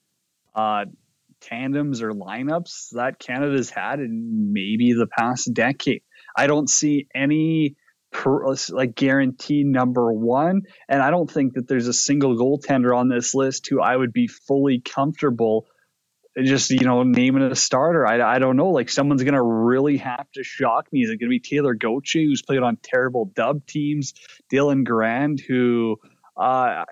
uh, 0.55 0.85
tandems 1.39 2.01
or 2.01 2.13
lineups 2.13 2.93
that 2.93 3.19
Canada's 3.19 3.69
had 3.69 3.99
in 3.99 4.53
maybe 4.53 4.93
the 4.93 5.05
past 5.05 5.53
decade. 5.53 6.01
I 6.35 6.47
don't 6.47 6.67
see 6.67 7.07
any 7.13 7.75
per, 8.11 8.55
like 8.69 8.95
guarantee 8.95 9.63
number 9.63 10.11
one, 10.11 10.63
and 10.87 11.01
I 11.01 11.11
don't 11.11 11.29
think 11.29 11.53
that 11.53 11.67
there's 11.67 11.87
a 11.87 11.93
single 11.93 12.35
goaltender 12.35 12.95
on 12.95 13.07
this 13.07 13.33
list 13.35 13.67
who 13.69 13.81
I 13.81 13.95
would 13.95 14.13
be 14.13 14.27
fully 14.27 14.79
comfortable 14.79 15.67
just 16.43 16.69
you 16.69 16.85
know 16.85 17.03
naming 17.03 17.43
a 17.43 17.55
starter. 17.55 18.05
I, 18.05 18.35
I 18.35 18.39
don't 18.39 18.55
know. 18.55 18.69
Like 18.69 18.89
someone's 18.89 19.23
gonna 19.23 19.43
really 19.43 19.97
have 19.97 20.29
to 20.33 20.43
shock 20.43 20.91
me. 20.91 21.01
Is 21.01 21.09
it 21.09 21.19
gonna 21.19 21.29
be 21.29 21.39
Taylor 21.39 21.73
Goche, 21.73 22.13
who's 22.13 22.41
played 22.41 22.61
on 22.61 22.77
terrible 22.81 23.25
dub 23.25 23.65
teams? 23.65 24.13
Dylan 24.51 24.85
Garand, 24.87 25.39
who 25.41 25.97
uh, 26.37 26.85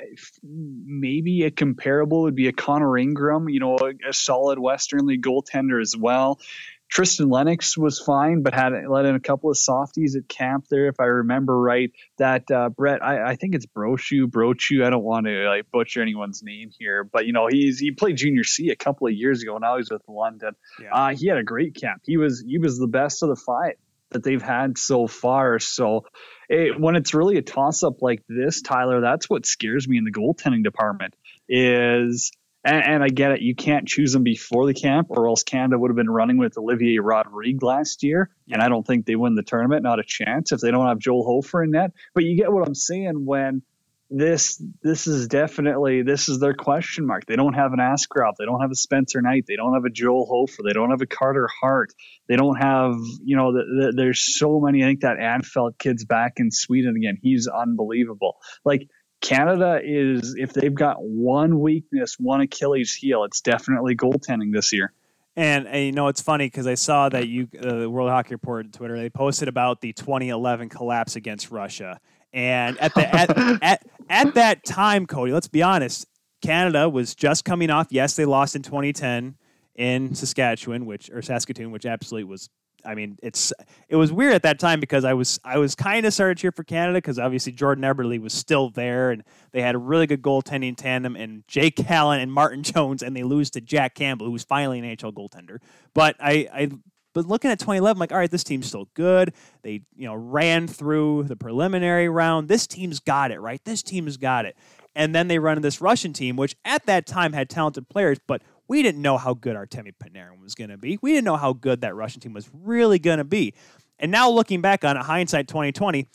maybe 0.43 1.43
a 1.43 1.51
comparable 1.51 2.23
would 2.23 2.35
be 2.35 2.47
a 2.47 2.53
Connor 2.53 2.97
Ingram, 2.97 3.47
you 3.47 3.59
know, 3.59 3.77
a, 3.77 4.09
a 4.09 4.13
solid 4.13 4.59
Western 4.59 5.05
League 5.05 5.23
goaltender 5.23 5.81
as 5.81 5.95
well. 5.95 6.39
Tristan 6.89 7.29
Lennox 7.29 7.77
was 7.77 7.99
fine, 7.99 8.43
but 8.43 8.53
had 8.53 8.71
let 8.87 9.05
in 9.05 9.15
a 9.15 9.19
couple 9.19 9.49
of 9.49 9.57
softies 9.57 10.15
at 10.15 10.27
camp 10.27 10.67
there, 10.69 10.87
if 10.87 10.99
I 10.99 11.05
remember 11.05 11.59
right. 11.59 11.91
That 12.17 12.49
uh, 12.49 12.69
Brett, 12.69 13.03
I, 13.03 13.31
I 13.31 13.35
think 13.35 13.55
it's 13.55 13.65
Brochu, 13.65 14.25
Brochu. 14.25 14.85
I 14.85 14.89
don't 14.89 15.03
want 15.03 15.25
to 15.27 15.47
like 15.47 15.69
butcher 15.71 16.01
anyone's 16.01 16.41
name 16.43 16.69
here, 16.77 17.03
but 17.03 17.25
you 17.25 17.33
know 17.33 17.47
he's 17.47 17.79
he 17.79 17.91
played 17.91 18.17
Junior 18.17 18.43
C 18.43 18.69
a 18.69 18.75
couple 18.75 19.07
of 19.07 19.13
years 19.13 19.43
ago. 19.43 19.57
Now 19.57 19.77
he's 19.77 19.91
with 19.91 20.03
London. 20.07 20.53
Yeah. 20.81 20.93
Uh, 20.93 21.15
he 21.15 21.27
had 21.27 21.37
a 21.37 21.43
great 21.43 21.75
camp. 21.75 22.01
He 22.05 22.17
was 22.17 22.43
he 22.45 22.57
was 22.57 22.79
the 22.79 22.87
best 22.87 23.21
of 23.21 23.29
the 23.29 23.35
five 23.35 23.73
that 24.11 24.23
they've 24.23 24.41
had 24.41 24.77
so 24.77 25.07
far. 25.07 25.59
So 25.59 26.05
it, 26.47 26.79
when 26.79 26.95
it's 26.95 27.13
really 27.13 27.37
a 27.37 27.41
toss 27.41 27.83
up 27.83 28.01
like 28.01 28.23
this, 28.29 28.61
Tyler, 28.61 29.01
that's 29.01 29.29
what 29.29 29.45
scares 29.45 29.87
me 29.87 29.97
in 29.97 30.05
the 30.05 30.11
goaltending 30.11 30.63
department 30.63 31.13
is. 31.49 32.31
And, 32.67 32.83
and 32.83 33.03
I 33.03 33.07
get 33.07 33.31
it. 33.31 33.41
You 33.41 33.55
can't 33.55 33.87
choose 33.87 34.11
them 34.11 34.23
before 34.23 34.65
the 34.65 34.73
camp, 34.73 35.07
or 35.11 35.29
else 35.29 35.43
Canada 35.43 35.79
would 35.79 35.89
have 35.89 35.95
been 35.95 36.09
running 36.09 36.37
with 36.37 36.57
Olivier 36.57 36.99
Rodrigue 36.99 37.63
last 37.63 38.03
year. 38.03 38.29
And 38.51 38.61
I 38.61 38.67
don't 38.67 38.85
think 38.85 39.05
they 39.05 39.15
win 39.15 39.35
the 39.35 39.43
tournament. 39.43 39.83
Not 39.83 39.99
a 39.99 40.03
chance 40.05 40.51
if 40.51 40.59
they 40.59 40.69
don't 40.69 40.85
have 40.85 40.99
Joel 40.99 41.23
Hofer 41.23 41.63
in 41.63 41.71
net. 41.71 41.91
But 42.13 42.25
you 42.25 42.35
get 42.35 42.51
what 42.51 42.67
I'm 42.67 42.75
saying 42.75 43.25
when 43.25 43.61
this 44.09 44.61
this 44.81 45.07
is 45.07 45.27
definitely 45.27 46.01
this 46.01 46.29
is 46.29 46.39
their 46.39 46.53
question 46.53 47.05
mark. 47.05 47.25
They 47.25 47.35
don't 47.35 47.53
have 47.53 47.73
an 47.73 47.79
Askarov, 47.79 48.33
they 48.37 48.45
don't 48.45 48.61
have 48.61 48.71
a 48.71 48.75
Spencer 48.75 49.21
Knight, 49.21 49.45
they 49.47 49.55
don't 49.55 49.73
have 49.73 49.85
a 49.85 49.89
Joel 49.89 50.25
Hofer, 50.25 50.63
they 50.63 50.73
don't 50.73 50.91
have 50.91 51.01
a 51.01 51.05
Carter 51.05 51.47
Hart, 51.61 51.93
they 52.27 52.35
don't 52.35 52.55
have 52.55 52.95
you 53.23 53.35
know 53.35 53.51
the, 53.53 53.63
the, 53.63 53.93
there's 53.95 54.37
so 54.37 54.59
many. 54.59 54.83
I 54.83 54.87
think 54.87 55.01
that 55.01 55.17
Anfeld 55.17 55.77
kid's 55.77 56.05
back 56.05 56.33
in 56.37 56.51
Sweden 56.51 56.95
again. 56.95 57.17
He's 57.21 57.47
unbelievable. 57.47 58.37
Like 58.63 58.87
Canada 59.27 59.81
is 59.83 60.35
if 60.37 60.53
they've 60.53 60.73
got 60.73 61.03
one 61.03 61.59
weakness, 61.59 62.15
one 62.17 62.39
Achilles 62.41 62.93
heel, 62.93 63.25
it's 63.25 63.41
definitely 63.41 63.95
goaltending 63.95 64.53
this 64.53 64.71
year. 64.71 64.93
And, 65.35 65.67
and 65.67 65.85
you 65.85 65.91
know 65.91 66.07
it's 66.07 66.21
funny 66.21 66.47
because 66.47 66.65
I 66.65 66.75
saw 66.75 67.09
that 67.09 67.27
you 67.27 67.47
uh, 67.61 67.79
the 67.79 67.89
World 67.89 68.09
Hockey 68.09 68.33
Report 68.33 68.65
on 68.65 68.71
Twitter 68.71 68.97
they 68.97 69.09
posted 69.09 69.47
about 69.47 69.81
the 69.81 69.93
2011 69.93 70.69
collapse 70.69 71.15
against 71.15 71.51
Russia, 71.51 71.99
and 72.33 72.77
at 72.79 72.93
the 72.95 73.13
at, 73.13 73.37
at 73.61 73.85
at 74.09 74.33
that 74.33 74.65
time, 74.65 75.05
Cody, 75.05 75.33
let's 75.33 75.47
be 75.47 75.61
honest, 75.61 76.07
Canada 76.41 76.89
was 76.89 77.13
just 77.13 77.45
coming 77.45 77.69
off. 77.69 77.87
Yes, 77.91 78.15
they 78.15 78.25
lost 78.25 78.55
in 78.55 78.63
2010 78.63 79.35
in 79.75 80.15
Saskatchewan, 80.15 80.85
which 80.85 81.11
or 81.11 81.21
Saskatoon, 81.21 81.71
which 81.71 81.85
absolutely 81.85 82.23
was. 82.23 82.49
I 82.87 82.95
mean, 82.95 83.17
it's 83.21 83.51
it 83.89 83.97
was 83.97 84.11
weird 84.11 84.33
at 84.33 84.43
that 84.43 84.59
time 84.59 84.79
because 84.79 85.03
I 85.03 85.13
was 85.13 85.39
I 85.43 85.57
was 85.57 85.75
kind 85.75 86.05
of 86.05 86.13
started 86.13 86.37
to 86.37 86.41
cheer 86.41 86.51
for 86.51 86.63
Canada 86.63 86.97
because 86.97 87.19
obviously 87.19 87.51
Jordan 87.51 87.83
Eberle 87.83 88.19
was 88.19 88.33
still 88.33 88.69
there 88.69 89.11
and 89.11 89.23
they 89.51 89.61
had 89.61 89.75
a 89.75 89.77
really 89.77 90.07
good 90.07 90.21
goaltending 90.21 90.75
tandem 90.77 91.15
and 91.15 91.43
Jake 91.47 91.75
Callan 91.75 92.21
and 92.21 92.31
Martin 92.31 92.63
Jones 92.63 93.03
and 93.03 93.15
they 93.15 93.23
lose 93.23 93.49
to 93.51 93.61
Jack 93.61 93.93
Campbell 93.93 94.25
who 94.25 94.31
was 94.31 94.43
finally 94.43 94.79
an 94.79 94.85
NHL 94.85 95.13
goaltender. 95.13 95.59
But 95.93 96.15
I 96.19 96.47
I 96.53 96.69
but 97.13 97.25
looking 97.25 97.49
at 97.49 97.57
2011, 97.57 97.95
I'm 97.95 97.99
like, 97.99 98.11
all 98.11 98.19
right, 98.19 98.29
this 98.29 98.43
team's 98.43 98.67
still 98.67 98.89
good. 98.93 99.33
They, 99.63 99.81
you 99.95 100.05
know, 100.05 100.13
ran 100.13 100.67
through 100.67 101.23
the 101.23 101.35
preliminary 101.35 102.07
round. 102.07 102.47
This 102.47 102.67
team's 102.67 102.99
got 102.99 103.31
it, 103.31 103.39
right? 103.39 103.59
This 103.65 103.81
team's 103.81 104.17
got 104.17 104.45
it. 104.45 104.55
And 104.95 105.15
then 105.15 105.27
they 105.27 105.39
run 105.39 105.57
into 105.57 105.65
this 105.65 105.81
Russian 105.81 106.13
team, 106.13 106.35
which 106.35 106.55
at 106.63 106.85
that 106.85 107.07
time 107.07 107.33
had 107.33 107.49
talented 107.49 107.89
players, 107.89 108.19
but 108.27 108.43
we 108.67 108.83
didn't 108.83 109.01
know 109.01 109.17
how 109.17 109.33
good 109.33 109.55
Artemi 109.55 109.93
Panarin 110.01 110.41
was 110.41 110.55
going 110.55 110.69
to 110.69 110.77
be. 110.77 110.99
We 111.01 111.13
didn't 111.13 111.25
know 111.25 111.37
how 111.37 111.53
good 111.53 111.81
that 111.81 111.95
Russian 111.95 112.21
team 112.21 112.33
was 112.33 112.49
really 112.53 112.99
going 112.99 113.19
to 113.19 113.23
be. 113.23 113.53
And 113.99 114.11
now 114.11 114.29
looking 114.29 114.61
back 114.61 114.83
on 114.83 114.97
it, 114.97 115.03
hindsight 115.03 115.47
2020, 115.47 116.07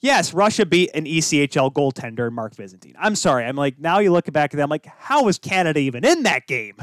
yes, 0.00 0.32
Russia 0.34 0.66
beat 0.66 0.90
an 0.94 1.04
ECHL 1.04 1.72
goaltender, 1.72 2.30
Mark 2.30 2.54
Visentin. 2.54 2.94
I'm 2.98 3.16
sorry. 3.16 3.44
I'm 3.44 3.56
like, 3.56 3.78
now 3.78 3.98
you 3.98 4.12
look 4.12 4.30
back 4.32 4.54
at 4.54 4.56
them, 4.56 4.68
like, 4.68 4.86
how 4.86 5.24
was 5.24 5.38
Canada 5.38 5.80
even 5.80 6.04
in 6.04 6.24
that 6.24 6.46
game? 6.46 6.76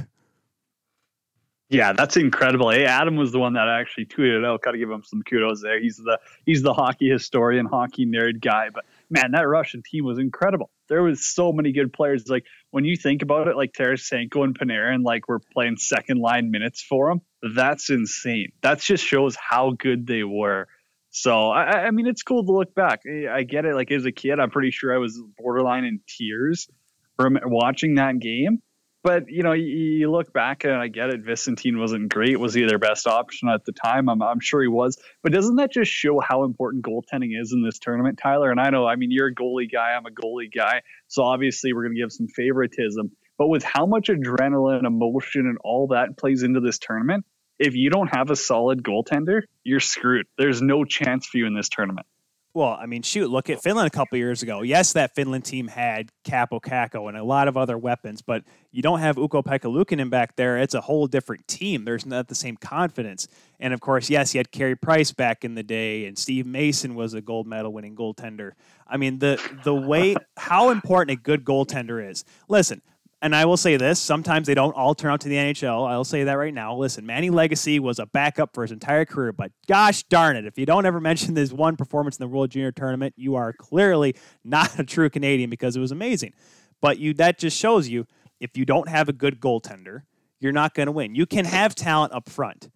Yeah, 1.69 1.93
that's 1.93 2.15
incredible. 2.15 2.69
Hey, 2.69 2.85
Adam 2.85 3.15
was 3.15 3.31
the 3.31 3.39
one 3.39 3.53
that 3.53 3.67
actually 3.67 4.05
tweeted 4.05 4.45
out. 4.45 4.61
Got 4.61 4.71
to 4.71 4.77
give 4.77 4.89
him 4.89 5.03
some 5.03 5.23
kudos 5.23 5.63
there. 5.63 5.79
He's 5.79 5.97
the 5.97 6.19
he's 6.45 6.61
the 6.61 6.73
hockey 6.73 7.09
historian, 7.09 7.65
hockey 7.65 8.05
nerd 8.05 8.39
guy. 8.39 8.69
But 8.71 8.85
man, 9.09 9.31
that 9.31 9.47
Russian 9.47 9.81
team 9.83 10.05
was 10.05 10.19
incredible. 10.19 10.69
There 10.89 11.03
was 11.03 11.25
so 11.25 11.51
many 11.51 11.71
good 11.71 11.93
players. 11.93 12.25
Like 12.27 12.45
when 12.71 12.85
you 12.85 12.95
think 12.95 13.21
about 13.21 13.47
it, 13.47 13.55
like 13.55 13.73
Tarasenko 13.73 14.43
and 14.43 14.57
Panarin, 14.57 15.03
like 15.03 15.27
we're 15.27 15.39
playing 15.53 15.77
second 15.77 16.19
line 16.19 16.51
minutes 16.51 16.81
for 16.81 17.09
them. 17.09 17.21
That's 17.55 17.89
insane. 17.89 18.51
That 18.61 18.79
just 18.79 19.03
shows 19.03 19.35
how 19.35 19.71
good 19.77 20.07
they 20.07 20.23
were. 20.23 20.67
So 21.09 21.49
I, 21.49 21.85
I 21.85 21.91
mean, 21.91 22.07
it's 22.07 22.23
cool 22.23 22.45
to 22.45 22.51
look 22.51 22.75
back. 22.75 23.01
I 23.07 23.43
get 23.43 23.65
it. 23.65 23.75
Like 23.75 23.91
as 23.91 24.05
a 24.05 24.11
kid, 24.11 24.39
I'm 24.39 24.51
pretty 24.51 24.71
sure 24.71 24.93
I 24.93 24.97
was 24.97 25.21
borderline 25.37 25.85
in 25.85 26.01
tears 26.07 26.67
from 27.15 27.37
watching 27.45 27.95
that 27.95 28.19
game. 28.19 28.61
But 29.05 29.29
you 29.29 29.43
know, 29.43 29.51
you, 29.51 29.65
you 29.67 30.11
look 30.11 30.33
back 30.33 30.63
and 30.63 30.73
I 30.73 30.87
get 30.87 31.11
it. 31.11 31.23
Visentin 31.23 31.77
wasn't 31.77 32.11
great. 32.11 32.39
Was 32.39 32.55
he 32.55 32.65
their 32.65 32.79
best 32.79 33.05
option 33.05 33.49
at 33.49 33.63
the 33.63 33.71
time? 33.71 34.09
I'm, 34.09 34.19
I'm 34.23 34.39
sure 34.39 34.63
he 34.63 34.67
was. 34.67 34.97
But 35.21 35.31
doesn't 35.31 35.57
that 35.57 35.71
just 35.71 35.91
show 35.91 36.19
how 36.19 36.43
important 36.43 36.83
goaltending 36.83 37.39
is 37.39 37.53
in 37.53 37.63
this 37.63 37.77
tournament, 37.77 38.19
Tyler? 38.19 38.49
And 38.49 38.59
I 38.59 38.71
know, 38.71 38.87
I 38.87 38.95
mean, 38.95 39.11
you're 39.11 39.27
a 39.27 39.35
goalie 39.35 39.71
guy. 39.71 39.91
I'm 39.91 40.07
a 40.07 40.09
goalie 40.09 40.51
guy. 40.51 40.81
So 41.07 41.21
obviously, 41.21 41.71
we're 41.71 41.83
going 41.83 41.93
to 41.93 42.01
give 42.01 42.11
some 42.11 42.27
favoritism. 42.27 43.11
But 43.37 43.49
with 43.49 43.63
how 43.63 43.85
much 43.85 44.07
adrenaline, 44.07 44.87
emotion, 44.87 45.41
and 45.41 45.59
all 45.63 45.89
that 45.89 46.17
plays 46.17 46.41
into 46.41 46.59
this 46.59 46.79
tournament, 46.79 47.25
if 47.59 47.75
you 47.75 47.91
don't 47.91 48.07
have 48.07 48.31
a 48.31 48.35
solid 48.35 48.81
goaltender, 48.81 49.41
you're 49.63 49.81
screwed. 49.81 50.25
There's 50.39 50.63
no 50.63 50.83
chance 50.83 51.27
for 51.27 51.37
you 51.37 51.45
in 51.45 51.53
this 51.53 51.69
tournament. 51.69 52.07
Well, 52.55 52.77
I 52.79 52.85
mean, 52.85 53.01
shoot, 53.01 53.29
look 53.29 53.49
at 53.49 53.61
Finland 53.61 53.87
a 53.87 53.89
couple 53.89 54.17
years 54.17 54.41
ago. 54.41 54.61
Yes, 54.61 54.93
that 54.93 55.13
Finland 55.13 55.43
team 55.43 55.67
had 55.67 56.09
Kaapo 56.23 57.09
and 57.09 57.17
a 57.17 57.23
lot 57.23 57.49
of 57.49 57.57
other 57.57 57.77
weapons, 57.77 58.21
but 58.21 58.45
you 58.71 58.81
don't 58.81 58.99
have 59.01 59.17
Ukko 59.17 59.41
Pekka 59.41 60.09
back 60.09 60.37
there. 60.37 60.57
It's 60.57 60.73
a 60.73 60.79
whole 60.79 61.05
different 61.05 61.49
team. 61.49 61.83
There's 61.83 62.05
not 62.05 62.29
the 62.29 62.35
same 62.35 62.55
confidence. 62.55 63.27
And 63.59 63.73
of 63.73 63.81
course, 63.81 64.09
yes, 64.09 64.33
you 64.33 64.39
had 64.39 64.51
Carey 64.51 64.77
Price 64.77 65.11
back 65.11 65.43
in 65.43 65.55
the 65.55 65.63
day, 65.63 66.05
and 66.05 66.17
Steve 66.17 66.45
Mason 66.45 66.95
was 66.95 67.13
a 67.13 67.19
gold 67.19 67.45
medal 67.45 67.73
winning 67.73 67.93
goaltender. 67.93 68.51
I 68.87 68.95
mean, 68.95 69.19
the 69.19 69.37
the 69.65 69.75
way 69.75 70.15
how 70.37 70.69
important 70.69 71.19
a 71.19 71.21
good 71.21 71.43
goaltender 71.43 72.09
is. 72.09 72.23
Listen, 72.47 72.81
and 73.25 73.35
I 73.35 73.45
will 73.45 73.57
say 73.57 73.75
this: 73.75 73.99
sometimes 73.99 74.45
they 74.45 74.53
don't 74.53 74.75
all 74.75 74.93
turn 74.93 75.11
out 75.11 75.21
to 75.21 75.29
the 75.29 75.35
NHL. 75.35 75.89
I'll 75.89 76.03
say 76.03 76.25
that 76.25 76.33
right 76.33 76.53
now. 76.53 76.75
Listen, 76.75 77.07
Manny 77.07 77.31
Legace 77.31 77.79
was 77.79 77.97
a 77.97 78.05
backup 78.05 78.53
for 78.53 78.61
his 78.61 78.71
entire 78.71 79.03
career, 79.03 79.31
but 79.31 79.51
gosh 79.67 80.03
darn 80.03 80.35
it, 80.35 80.45
if 80.45 80.59
you 80.59 80.67
don't 80.67 80.85
ever 80.85 81.01
mention 81.01 81.33
this 81.33 81.51
one 81.51 81.75
performance 81.75 82.17
in 82.17 82.23
the 82.23 82.27
World 82.27 82.51
Junior 82.51 82.71
Tournament, 82.71 83.15
you 83.17 83.33
are 83.33 83.51
clearly 83.51 84.15
not 84.43 84.77
a 84.77 84.83
true 84.83 85.09
Canadian 85.09 85.49
because 85.49 85.75
it 85.75 85.79
was 85.79 85.91
amazing. 85.91 86.33
But 86.81 86.99
you 86.99 87.15
that 87.15 87.39
just 87.39 87.57
shows 87.57 87.89
you 87.89 88.05
if 88.39 88.55
you 88.55 88.63
don't 88.63 88.89
have 88.89 89.09
a 89.09 89.13
good 89.13 89.39
goaltender, 89.39 90.03
you're 90.39 90.51
not 90.51 90.75
going 90.75 90.85
to 90.85 90.91
win. 90.91 91.15
You 91.15 91.25
can 91.25 91.45
have 91.45 91.73
talent 91.73 92.13
up 92.13 92.29
front. 92.29 92.69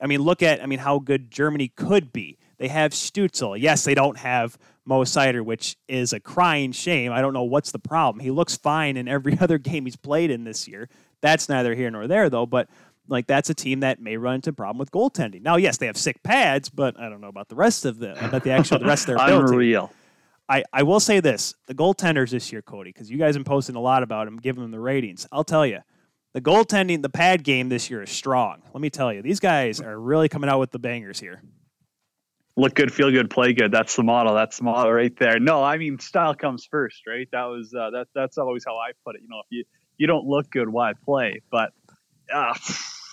I 0.00 0.06
mean, 0.06 0.22
look 0.22 0.40
at 0.40 0.62
I 0.62 0.66
mean 0.66 0.78
how 0.78 1.00
good 1.00 1.32
Germany 1.32 1.72
could 1.74 2.12
be. 2.12 2.38
They 2.58 2.68
have 2.68 2.92
Stützle. 2.92 3.60
Yes, 3.60 3.82
they 3.82 3.94
don't 3.94 4.18
have 4.18 4.56
Mo 4.86 5.02
Seider, 5.02 5.44
which 5.44 5.76
is 5.88 6.12
a 6.12 6.20
crying 6.20 6.72
shame. 6.72 7.12
I 7.12 7.20
don't 7.20 7.34
know 7.34 7.42
what's 7.42 7.72
the 7.72 7.78
problem. 7.78 8.22
He 8.22 8.30
looks 8.30 8.56
fine 8.56 8.96
in 8.96 9.08
every 9.08 9.38
other 9.40 9.58
game 9.58 9.84
he's 9.84 9.96
played 9.96 10.30
in 10.30 10.44
this 10.44 10.66
year. 10.66 10.88
That's 11.20 11.48
neither 11.48 11.74
here 11.74 11.90
nor 11.90 12.06
there, 12.06 12.30
though. 12.30 12.46
But 12.46 12.68
like 13.08 13.26
that's 13.26 13.50
a 13.50 13.54
team 13.54 13.80
that 13.80 14.00
may 14.00 14.16
run 14.16 14.36
into 14.36 14.50
a 14.50 14.52
problem 14.52 14.78
with 14.78 14.90
goaltending. 14.90 15.42
Now, 15.42 15.56
yes, 15.56 15.76
they 15.76 15.86
have 15.86 15.96
sick 15.96 16.22
pads, 16.22 16.68
but 16.68 16.98
I 16.98 17.08
don't 17.08 17.20
know 17.20 17.28
about 17.28 17.48
the 17.48 17.56
rest 17.56 17.84
of 17.84 17.98
the 17.98 18.12
about 18.24 18.44
the 18.44 18.50
actual 18.50 18.78
the 18.78 18.86
rest 18.86 19.08
of 19.08 19.18
their. 19.18 19.28
Unreal. 19.40 19.92
I, 20.48 20.62
I 20.72 20.84
will 20.84 21.00
say 21.00 21.18
this: 21.20 21.54
the 21.66 21.74
goaltenders 21.74 22.30
this 22.30 22.52
year, 22.52 22.62
Cody, 22.62 22.92
because 22.92 23.10
you 23.10 23.18
guys 23.18 23.34
have 23.34 23.44
been 23.44 23.50
posting 23.50 23.74
a 23.74 23.80
lot 23.80 24.02
about 24.02 24.26
them, 24.26 24.38
giving 24.38 24.62
them 24.62 24.70
the 24.70 24.78
ratings. 24.78 25.26
I'll 25.32 25.44
tell 25.44 25.66
you, 25.66 25.80
the 26.34 26.40
goaltending, 26.40 27.02
the 27.02 27.08
pad 27.08 27.42
game 27.42 27.68
this 27.68 27.90
year 27.90 28.02
is 28.02 28.10
strong. 28.10 28.62
Let 28.72 28.80
me 28.80 28.90
tell 28.90 29.12
you, 29.12 29.22
these 29.22 29.40
guys 29.40 29.80
are 29.80 29.98
really 29.98 30.28
coming 30.28 30.48
out 30.48 30.60
with 30.60 30.70
the 30.70 30.78
bangers 30.78 31.18
here. 31.18 31.42
Look 32.56 32.74
good, 32.74 32.92
feel 32.92 33.10
good, 33.10 33.30
play 33.30 33.52
good. 33.52 33.70
That's 33.70 33.94
the 33.96 34.02
model. 34.02 34.34
That's 34.34 34.58
the 34.58 34.64
model 34.64 34.92
right 34.92 35.16
there. 35.18 35.38
No, 35.38 35.62
I 35.62 35.76
mean 35.78 35.98
style 35.98 36.34
comes 36.34 36.66
first, 36.70 37.02
right? 37.06 37.28
That 37.32 37.44
was 37.44 37.74
uh, 37.74 37.90
that. 37.90 38.08
That's 38.14 38.38
always 38.38 38.64
how 38.64 38.76
I 38.76 38.92
put 39.04 39.16
it. 39.16 39.22
You 39.22 39.28
know, 39.28 39.40
if 39.40 39.46
you 39.50 39.64
you 39.98 40.06
don't 40.06 40.26
look 40.26 40.50
good, 40.50 40.68
why 40.68 40.92
play? 41.04 41.42
But 41.50 41.72
uh, 42.32 42.54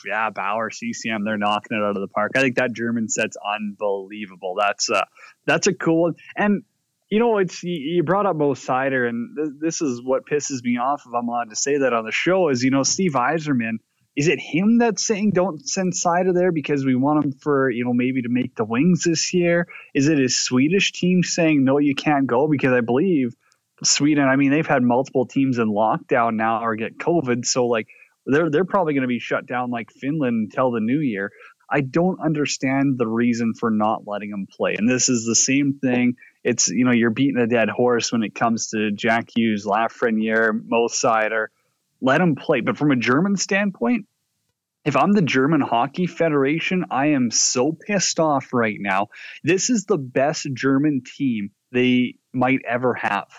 yeah, 0.06 0.30
Bauer, 0.30 0.70
CCM, 0.72 1.24
they're 1.24 1.38
knocking 1.38 1.78
it 1.78 1.84
out 1.84 1.96
of 1.96 2.02
the 2.02 2.08
park. 2.08 2.32
I 2.36 2.42
think 2.42 2.56
that 2.56 2.74
German 2.74 3.10
set's 3.10 3.38
unbelievable. 3.38 4.56
That's 4.60 4.90
uh, 4.90 5.06
that's 5.46 5.68
a 5.68 5.74
cool 5.74 6.04
one. 6.04 6.16
And 6.36 6.64
you 7.10 7.20
know, 7.20 7.38
it's 7.38 7.62
you 7.64 8.02
brought 8.04 8.26
up 8.26 8.36
Mo 8.36 8.54
Seider, 8.54 9.08
and 9.08 9.36
th- 9.36 9.50
this 9.60 9.82
is 9.82 10.02
what 10.02 10.26
pisses 10.26 10.64
me 10.64 10.78
off. 10.78 11.04
If 11.06 11.14
I'm 11.14 11.28
allowed 11.28 11.52
to 11.52 11.56
say 11.56 11.78
that 11.78 11.94
on 11.94 12.06
the 12.06 12.12
show, 12.12 12.50
is 12.50 12.64
you 12.64 12.72
know 12.72 12.84
Steve 12.84 13.14
Yzerman 13.14 13.78
is 14.16 14.28
it 14.28 14.40
him 14.40 14.78
that's 14.78 15.06
saying 15.06 15.32
don't 15.32 15.68
send 15.68 15.94
Seider 15.94 16.34
there 16.34 16.52
because 16.52 16.86
we 16.86 16.96
want 16.96 17.26
him 17.26 17.32
for 17.32 17.70
you 17.70 17.86
know 17.86 17.94
maybe 17.94 18.22
to 18.22 18.30
make 18.30 18.56
the 18.56 18.66
wings 18.66 19.04
this 19.04 19.34
year? 19.34 19.68
Is 19.94 20.08
it 20.08 20.18
his 20.18 20.40
Swedish 20.40 20.92
team 20.92 21.24
saying 21.24 21.64
no, 21.64 21.80
you 21.80 21.96
can't 21.96 22.28
go 22.28 22.48
because 22.48 22.74
I 22.74 22.82
believe 22.82 23.36
Sweden. 23.84 24.26
I 24.26 24.36
mean, 24.36 24.52
they've 24.52 24.66
had 24.68 24.84
multiple 24.84 25.26
teams 25.26 25.58
in 25.58 25.68
lockdown 25.68 26.36
now 26.36 26.64
or 26.64 26.76
get 26.76 26.98
COVID, 26.98 27.46
so 27.46 27.66
like 27.68 27.88
they're 28.26 28.50
they're 28.50 28.66
probably 28.66 28.94
going 28.94 29.02
to 29.02 29.08
be 29.08 29.20
shut 29.20 29.48
down 29.48 29.72
like 29.72 29.92
Finland 29.92 30.52
until 30.52 30.72
the 30.72 30.80
new 30.80 31.00
year. 31.00 31.32
I 31.70 31.82
don't 31.82 32.20
understand 32.20 33.00
the 33.00 33.08
reason 33.08 33.54
for 33.56 33.72
not 33.72 34.04
letting 34.06 34.30
him 34.30 34.48
play, 34.50 34.76
and 34.76 34.88
this 34.88 35.10
is 35.10 35.26
the 35.26 35.36
same 35.36 35.80
thing. 35.82 36.18
It's 36.44 36.68
you 36.68 36.86
know 36.86 36.92
you're 36.92 37.10
beating 37.10 37.42
a 37.42 37.48
dead 37.48 37.70
horse 37.70 38.12
when 38.12 38.24
it 38.24 38.36
comes 38.36 38.68
to 38.70 38.92
Jack 38.92 39.30
Hughes, 39.36 39.66
Lafreniere, 39.66 40.54
Mo 40.54 40.88
Seider 40.88 41.48
let 42.04 42.20
them 42.20 42.36
play. 42.36 42.62
But 42.62 42.78
from 42.78 42.92
a 42.92 42.96
German 42.96 43.38
standpoint, 43.38 44.06
if 44.86 44.98
I'm 44.98 45.14
the 45.14 45.22
German 45.22 45.62
Hockey 45.62 46.06
Federation, 46.06 46.86
I 46.92 47.08
am 47.08 47.32
so 47.32 47.72
pissed 47.72 48.20
off 48.20 48.54
right 48.54 48.78
now. 48.78 49.08
This 49.44 49.70
is 49.70 49.86
the 49.86 49.98
best 49.98 50.46
German 50.54 51.02
team 51.04 51.52
they 51.72 52.16
might 52.34 52.60
ever 52.68 52.94
have. 52.94 53.30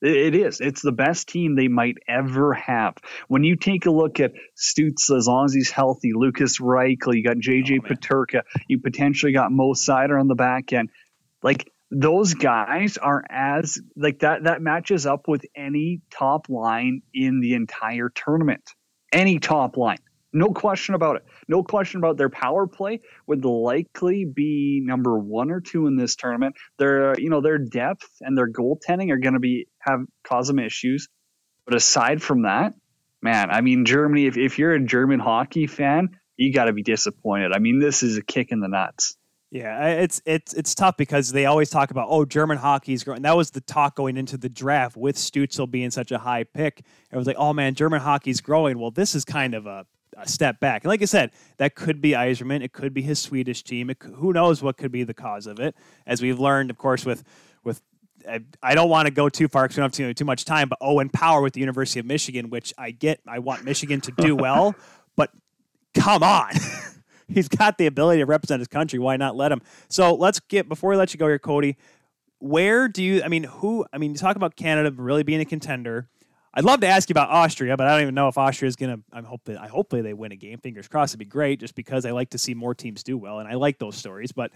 It 0.00 0.34
is. 0.34 0.60
It's 0.60 0.82
the 0.82 0.92
best 0.92 1.28
team 1.28 1.56
they 1.56 1.68
might 1.68 1.96
ever 2.08 2.54
have. 2.54 2.94
When 3.28 3.44
you 3.44 3.56
take 3.56 3.86
a 3.86 3.90
look 3.90 4.20
at 4.20 4.32
Stutz, 4.56 5.14
as 5.14 5.26
long 5.26 5.44
as 5.46 5.54
he's 5.54 5.70
healthy, 5.70 6.12
Lucas 6.14 6.58
Reichel, 6.58 7.14
you 7.14 7.22
got 7.22 7.36
JJ 7.36 7.80
oh, 7.82 7.88
Peterka, 7.88 8.42
you 8.68 8.80
potentially 8.80 9.32
got 9.32 9.52
Mo 9.52 9.72
Seider 9.72 10.18
on 10.18 10.28
the 10.28 10.34
back 10.34 10.72
end. 10.72 10.90
Like 11.42 11.70
those 11.94 12.34
guys 12.34 12.96
are 12.98 13.22
as 13.30 13.78
like 13.96 14.20
that 14.20 14.44
that 14.44 14.60
matches 14.60 15.06
up 15.06 15.28
with 15.28 15.44
any 15.56 16.00
top 16.10 16.48
line 16.48 17.02
in 17.14 17.40
the 17.40 17.54
entire 17.54 18.08
tournament. 18.08 18.68
Any 19.12 19.38
top 19.38 19.76
line. 19.76 19.98
No 20.32 20.48
question 20.48 20.96
about 20.96 21.16
it. 21.16 21.24
No 21.46 21.62
question 21.62 21.98
about 21.98 22.16
their 22.16 22.28
power 22.28 22.66
play 22.66 23.00
would 23.28 23.44
likely 23.44 24.24
be 24.24 24.82
number 24.84 25.16
one 25.16 25.52
or 25.52 25.60
two 25.60 25.86
in 25.86 25.96
this 25.96 26.16
tournament. 26.16 26.56
Their 26.78 27.18
you 27.18 27.30
know 27.30 27.40
their 27.40 27.58
depth 27.58 28.10
and 28.20 28.36
their 28.36 28.50
goaltending 28.50 29.12
are 29.12 29.18
going 29.18 29.34
to 29.34 29.40
be 29.40 29.68
have 29.78 30.00
cause 30.24 30.48
them 30.48 30.58
issues. 30.58 31.08
But 31.64 31.76
aside 31.76 32.22
from 32.22 32.42
that 32.42 32.74
man 33.22 33.50
i 33.50 33.62
mean 33.62 33.86
germany 33.86 34.26
if, 34.26 34.36
if 34.36 34.58
you're 34.58 34.72
a 34.72 34.84
german 34.84 35.18
hockey 35.18 35.66
fan 35.66 36.10
you 36.36 36.52
got 36.52 36.64
to 36.64 36.72
be 36.72 36.82
disappointed. 36.82 37.52
I 37.52 37.58
mean 37.58 37.78
this 37.78 38.02
is 38.02 38.18
a 38.18 38.22
kick 38.22 38.50
in 38.50 38.60
the 38.60 38.68
nuts 38.68 39.16
yeah, 39.54 39.86
it's 39.86 40.20
it's 40.26 40.52
it's 40.52 40.74
tough 40.74 40.96
because 40.96 41.30
they 41.30 41.46
always 41.46 41.70
talk 41.70 41.92
about 41.92 42.08
oh 42.10 42.24
German 42.24 42.58
hockey's 42.58 43.04
growing. 43.04 43.22
That 43.22 43.36
was 43.36 43.52
the 43.52 43.60
talk 43.60 43.94
going 43.94 44.16
into 44.16 44.36
the 44.36 44.48
draft 44.48 44.96
with 44.96 45.14
Stützle 45.14 45.70
being 45.70 45.92
such 45.92 46.10
a 46.10 46.18
high 46.18 46.42
pick. 46.42 46.82
It 47.12 47.16
was 47.16 47.28
like 47.28 47.36
oh 47.38 47.52
man, 47.52 47.74
German 47.74 48.00
hockey's 48.00 48.40
growing. 48.40 48.80
Well, 48.80 48.90
this 48.90 49.14
is 49.14 49.24
kind 49.24 49.54
of 49.54 49.66
a, 49.66 49.86
a 50.16 50.26
step 50.26 50.58
back. 50.58 50.82
And 50.82 50.88
like 50.88 51.02
I 51.02 51.04
said, 51.04 51.30
that 51.58 51.76
could 51.76 52.00
be 52.00 52.10
Yzerman. 52.10 52.64
It 52.64 52.72
could 52.72 52.92
be 52.92 53.00
his 53.00 53.20
Swedish 53.20 53.62
team. 53.62 53.90
It, 53.90 54.02
who 54.02 54.32
knows 54.32 54.60
what 54.60 54.76
could 54.76 54.90
be 54.90 55.04
the 55.04 55.14
cause 55.14 55.46
of 55.46 55.60
it? 55.60 55.76
As 56.04 56.20
we've 56.20 56.40
learned, 56.40 56.70
of 56.70 56.78
course, 56.78 57.06
with 57.06 57.22
with 57.62 57.80
I 58.60 58.74
don't 58.74 58.88
want 58.88 59.06
to 59.06 59.14
go 59.14 59.28
too 59.28 59.46
far 59.46 59.66
because 59.66 59.76
we 59.76 59.82
don't 59.82 59.96
have 59.96 60.08
too, 60.08 60.14
too 60.14 60.24
much 60.24 60.44
time. 60.44 60.68
But 60.68 60.78
Owen 60.80 61.10
Power 61.10 61.40
with 61.40 61.52
the 61.52 61.60
University 61.60 62.00
of 62.00 62.06
Michigan, 62.06 62.50
which 62.50 62.74
I 62.76 62.90
get, 62.90 63.20
I 63.24 63.38
want 63.38 63.62
Michigan 63.62 64.00
to 64.00 64.10
do 64.10 64.34
well, 64.34 64.74
but 65.14 65.30
come 65.94 66.24
on. 66.24 66.50
he's 67.28 67.48
got 67.48 67.78
the 67.78 67.86
ability 67.86 68.20
to 68.20 68.26
represent 68.26 68.60
his 68.60 68.68
country. 68.68 68.98
Why 68.98 69.16
not 69.16 69.36
let 69.36 69.52
him? 69.52 69.60
So 69.88 70.14
let's 70.14 70.40
get 70.40 70.68
before 70.68 70.90
we 70.90 70.96
let 70.96 71.12
you 71.12 71.18
go 71.18 71.26
here, 71.26 71.38
Cody. 71.38 71.76
Where 72.38 72.88
do 72.88 73.02
you? 73.02 73.22
I 73.22 73.28
mean, 73.28 73.44
who? 73.44 73.86
I 73.92 73.98
mean, 73.98 74.12
you 74.12 74.18
talk 74.18 74.36
about 74.36 74.56
Canada 74.56 74.92
really 74.96 75.22
being 75.22 75.40
a 75.40 75.44
contender. 75.44 76.08
I'd 76.56 76.64
love 76.64 76.80
to 76.80 76.86
ask 76.86 77.08
you 77.08 77.14
about 77.14 77.30
Austria, 77.30 77.76
but 77.76 77.86
I 77.86 77.90
don't 77.92 78.02
even 78.02 78.14
know 78.14 78.28
if 78.28 78.38
Austria 78.38 78.68
is 78.68 78.76
gonna. 78.76 78.98
I'm 79.12 79.24
hoping. 79.24 79.56
I 79.56 79.66
hopefully 79.66 80.02
they 80.02 80.14
win 80.14 80.30
a 80.30 80.36
game. 80.36 80.58
Fingers 80.58 80.86
crossed. 80.86 81.12
It'd 81.12 81.18
be 81.18 81.24
great, 81.24 81.60
just 81.60 81.74
because 81.74 82.06
I 82.06 82.12
like 82.12 82.30
to 82.30 82.38
see 82.38 82.54
more 82.54 82.74
teams 82.74 83.02
do 83.02 83.16
well, 83.16 83.40
and 83.40 83.48
I 83.48 83.54
like 83.54 83.78
those 83.78 83.96
stories. 83.96 84.30
But 84.30 84.52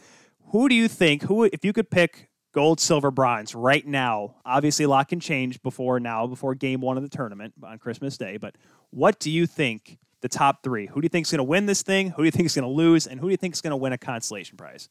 who 0.53 0.69
do 0.69 0.75
you 0.75 0.87
think? 0.87 1.23
Who, 1.23 1.45
if 1.45 1.65
you 1.65 1.73
could 1.73 1.91
pick 1.91 2.29
gold, 2.53 2.79
silver, 2.79 3.11
bronze 3.11 3.55
right 3.55 3.87
now? 3.87 4.37
Obviously, 4.45 4.85
a 4.85 4.89
lot 4.89 5.09
can 5.09 5.19
change 5.19 5.61
before 5.63 5.99
now, 5.99 6.27
before 6.27 6.55
game 6.55 6.81
one 6.81 6.97
of 6.97 7.03
the 7.03 7.09
tournament 7.09 7.55
on 7.65 7.79
Christmas 7.79 8.17
Day. 8.17 8.37
But 8.37 8.57
what 8.91 9.19
do 9.19 9.31
you 9.31 9.47
think 9.47 9.99
the 10.21 10.29
top 10.29 10.63
three. 10.63 10.87
Who 10.87 11.01
do 11.01 11.05
you 11.05 11.09
think 11.09 11.27
is 11.27 11.31
going 11.31 11.39
to 11.39 11.45
win 11.45 11.67
this 11.67 11.83
thing? 11.83 12.11
Who 12.11 12.23
do 12.23 12.25
you 12.25 12.31
think 12.31 12.47
is 12.47 12.55
going 12.55 12.65
to 12.65 12.75
lose? 12.75 13.07
And 13.07 13.21
who 13.21 13.29
do 13.29 13.31
you 13.31 13.37
think 13.37 13.55
is 13.55 13.61
going 13.61 13.71
to 13.73 13.77
win 13.77 13.93
a 13.93 13.99
consolation 13.99 14.57
prize? 14.57 14.89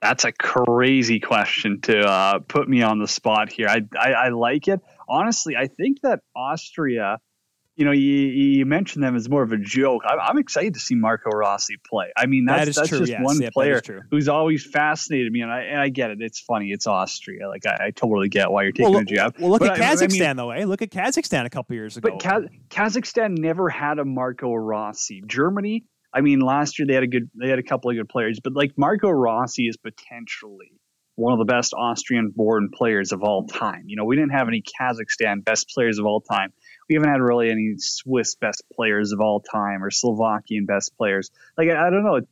That's 0.00 0.24
a 0.24 0.32
crazy 0.32 1.18
question 1.18 1.80
to 1.82 2.00
uh, 2.00 2.38
put 2.40 2.68
me 2.68 2.82
on 2.82 3.00
the 3.00 3.08
spot 3.08 3.50
here. 3.50 3.68
I, 3.68 3.80
I, 3.98 4.12
I 4.12 4.28
like 4.28 4.68
it. 4.68 4.80
Honestly, 5.08 5.56
I 5.56 5.66
think 5.66 6.02
that 6.02 6.20
Austria 6.36 7.18
you 7.78 7.84
know, 7.84 7.92
you, 7.92 8.00
you 8.02 8.66
mentioned 8.66 9.04
them 9.04 9.14
as 9.14 9.28
more 9.28 9.44
of 9.44 9.52
a 9.52 9.56
joke. 9.56 10.02
I'm, 10.04 10.18
I'm 10.18 10.38
excited 10.38 10.74
to 10.74 10.80
see 10.80 10.96
Marco 10.96 11.30
Rossi 11.30 11.76
play. 11.88 12.10
I 12.16 12.26
mean, 12.26 12.44
that's, 12.44 12.66
that 12.66 12.74
that's 12.74 12.88
true, 12.88 12.98
just 12.98 13.12
yes. 13.12 13.20
one 13.22 13.38
player 13.52 13.80
who's 14.10 14.28
always 14.28 14.66
fascinated 14.66 15.30
me, 15.30 15.42
and 15.42 15.52
I, 15.52 15.60
and 15.60 15.80
I 15.80 15.88
get 15.88 16.10
it. 16.10 16.18
It's 16.20 16.40
funny. 16.40 16.72
It's 16.72 16.88
Austria. 16.88 17.48
Like 17.48 17.66
I, 17.66 17.86
I 17.86 17.90
totally 17.92 18.28
get 18.28 18.50
why 18.50 18.64
you're 18.64 18.72
taking 18.72 18.90
well, 18.90 19.02
a 19.02 19.04
jab. 19.04 19.36
Well, 19.38 19.50
look 19.50 19.60
but 19.60 19.70
at 19.70 19.78
Kazakhstan 19.78 20.20
I, 20.20 20.24
I 20.24 20.26
mean, 20.26 20.36
though. 20.36 20.50
Eh? 20.50 20.64
Look 20.64 20.82
at 20.82 20.90
Kazakhstan 20.90 21.46
a 21.46 21.50
couple 21.50 21.76
years 21.76 21.96
ago. 21.96 22.10
But 22.10 22.18
Kaz- 22.18 22.48
Kazakhstan 22.68 23.38
never 23.38 23.68
had 23.68 24.00
a 24.00 24.04
Marco 24.04 24.52
Rossi. 24.52 25.22
Germany. 25.24 25.84
I 26.12 26.20
mean, 26.20 26.40
last 26.40 26.80
year 26.80 26.86
they 26.86 26.94
had 26.94 27.04
a 27.04 27.06
good, 27.06 27.30
they 27.40 27.48
had 27.48 27.60
a 27.60 27.62
couple 27.62 27.92
of 27.92 27.96
good 27.96 28.08
players, 28.08 28.40
but 28.42 28.54
like 28.54 28.72
Marco 28.76 29.08
Rossi 29.08 29.68
is 29.68 29.76
potentially 29.76 30.72
one 31.14 31.32
of 31.32 31.38
the 31.38 31.44
best 31.44 31.74
Austrian 31.74 32.32
born 32.34 32.70
players 32.72 33.12
of 33.12 33.22
all 33.22 33.46
time. 33.46 33.84
You 33.86 33.96
know, 33.96 34.04
we 34.04 34.16
didn't 34.16 34.32
have 34.32 34.48
any 34.48 34.62
Kazakhstan 34.80 35.44
best 35.44 35.70
players 35.72 36.00
of 36.00 36.06
all 36.06 36.20
time 36.20 36.52
we 36.88 36.94
haven't 36.94 37.10
had 37.10 37.20
really 37.20 37.50
any 37.50 37.74
Swiss 37.78 38.34
best 38.34 38.64
players 38.74 39.12
of 39.12 39.20
all 39.20 39.40
time 39.40 39.84
or 39.84 39.90
Slovakian 39.90 40.66
best 40.66 40.96
players. 40.96 41.30
Like 41.56 41.68
I, 41.68 41.86
I 41.86 41.90
don't 41.90 42.04
know, 42.04 42.16
it, 42.16 42.28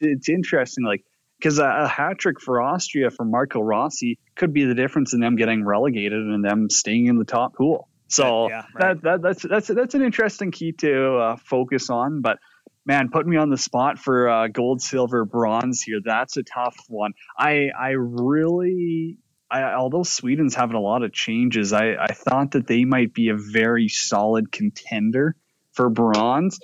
it's 0.00 0.28
interesting. 0.28 0.84
Like 0.84 1.04
because 1.38 1.58
a, 1.58 1.64
a 1.64 1.88
hat 1.88 2.18
trick 2.18 2.40
for 2.40 2.62
Austria 2.62 3.10
for 3.10 3.24
Marco 3.24 3.60
Rossi 3.60 4.18
could 4.34 4.52
be 4.52 4.64
the 4.64 4.74
difference 4.74 5.12
in 5.12 5.20
them 5.20 5.36
getting 5.36 5.64
relegated 5.64 6.20
and 6.20 6.44
them 6.44 6.70
staying 6.70 7.06
in 7.06 7.18
the 7.18 7.24
top 7.24 7.54
pool. 7.54 7.88
So 8.08 8.48
yeah, 8.48 8.62
right. 8.74 8.94
that, 8.94 9.02
that 9.02 9.22
that's 9.22 9.42
that's 9.42 9.68
that's 9.68 9.94
an 9.94 10.02
interesting 10.02 10.50
key 10.52 10.72
to 10.72 11.16
uh, 11.16 11.36
focus 11.36 11.90
on. 11.90 12.20
But 12.20 12.38
man, 12.84 13.10
put 13.10 13.26
me 13.26 13.36
on 13.36 13.50
the 13.50 13.58
spot 13.58 13.98
for 13.98 14.28
uh, 14.28 14.46
gold, 14.48 14.80
silver, 14.80 15.24
bronze 15.24 15.82
here. 15.82 16.00
That's 16.04 16.36
a 16.36 16.44
tough 16.44 16.76
one. 16.88 17.14
I 17.36 17.70
I 17.76 17.90
really 17.90 19.18
I, 19.50 19.74
although 19.74 20.02
Sweden's 20.02 20.54
having 20.54 20.76
a 20.76 20.80
lot 20.80 21.02
of 21.02 21.12
changes, 21.12 21.72
I, 21.72 21.94
I 21.94 22.12
thought 22.14 22.52
that 22.52 22.66
they 22.66 22.84
might 22.84 23.14
be 23.14 23.28
a 23.30 23.36
very 23.36 23.88
solid 23.88 24.52
contender 24.52 25.36
for 25.72 25.88
bronze. 25.90 26.58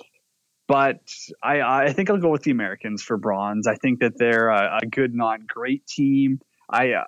But 0.67 1.01
I, 1.43 1.61
I 1.61 1.93
think 1.93 2.09
I'll 2.09 2.17
go 2.17 2.31
with 2.31 2.43
the 2.43 2.51
Americans 2.51 3.03
for 3.03 3.17
bronze. 3.17 3.67
I 3.67 3.75
think 3.75 3.99
that 3.99 4.17
they're 4.17 4.49
a, 4.49 4.79
a 4.83 4.85
good, 4.85 5.13
not 5.13 5.47
great 5.47 5.85
team. 5.87 6.39
I, 6.69 6.93
uh, 6.93 7.03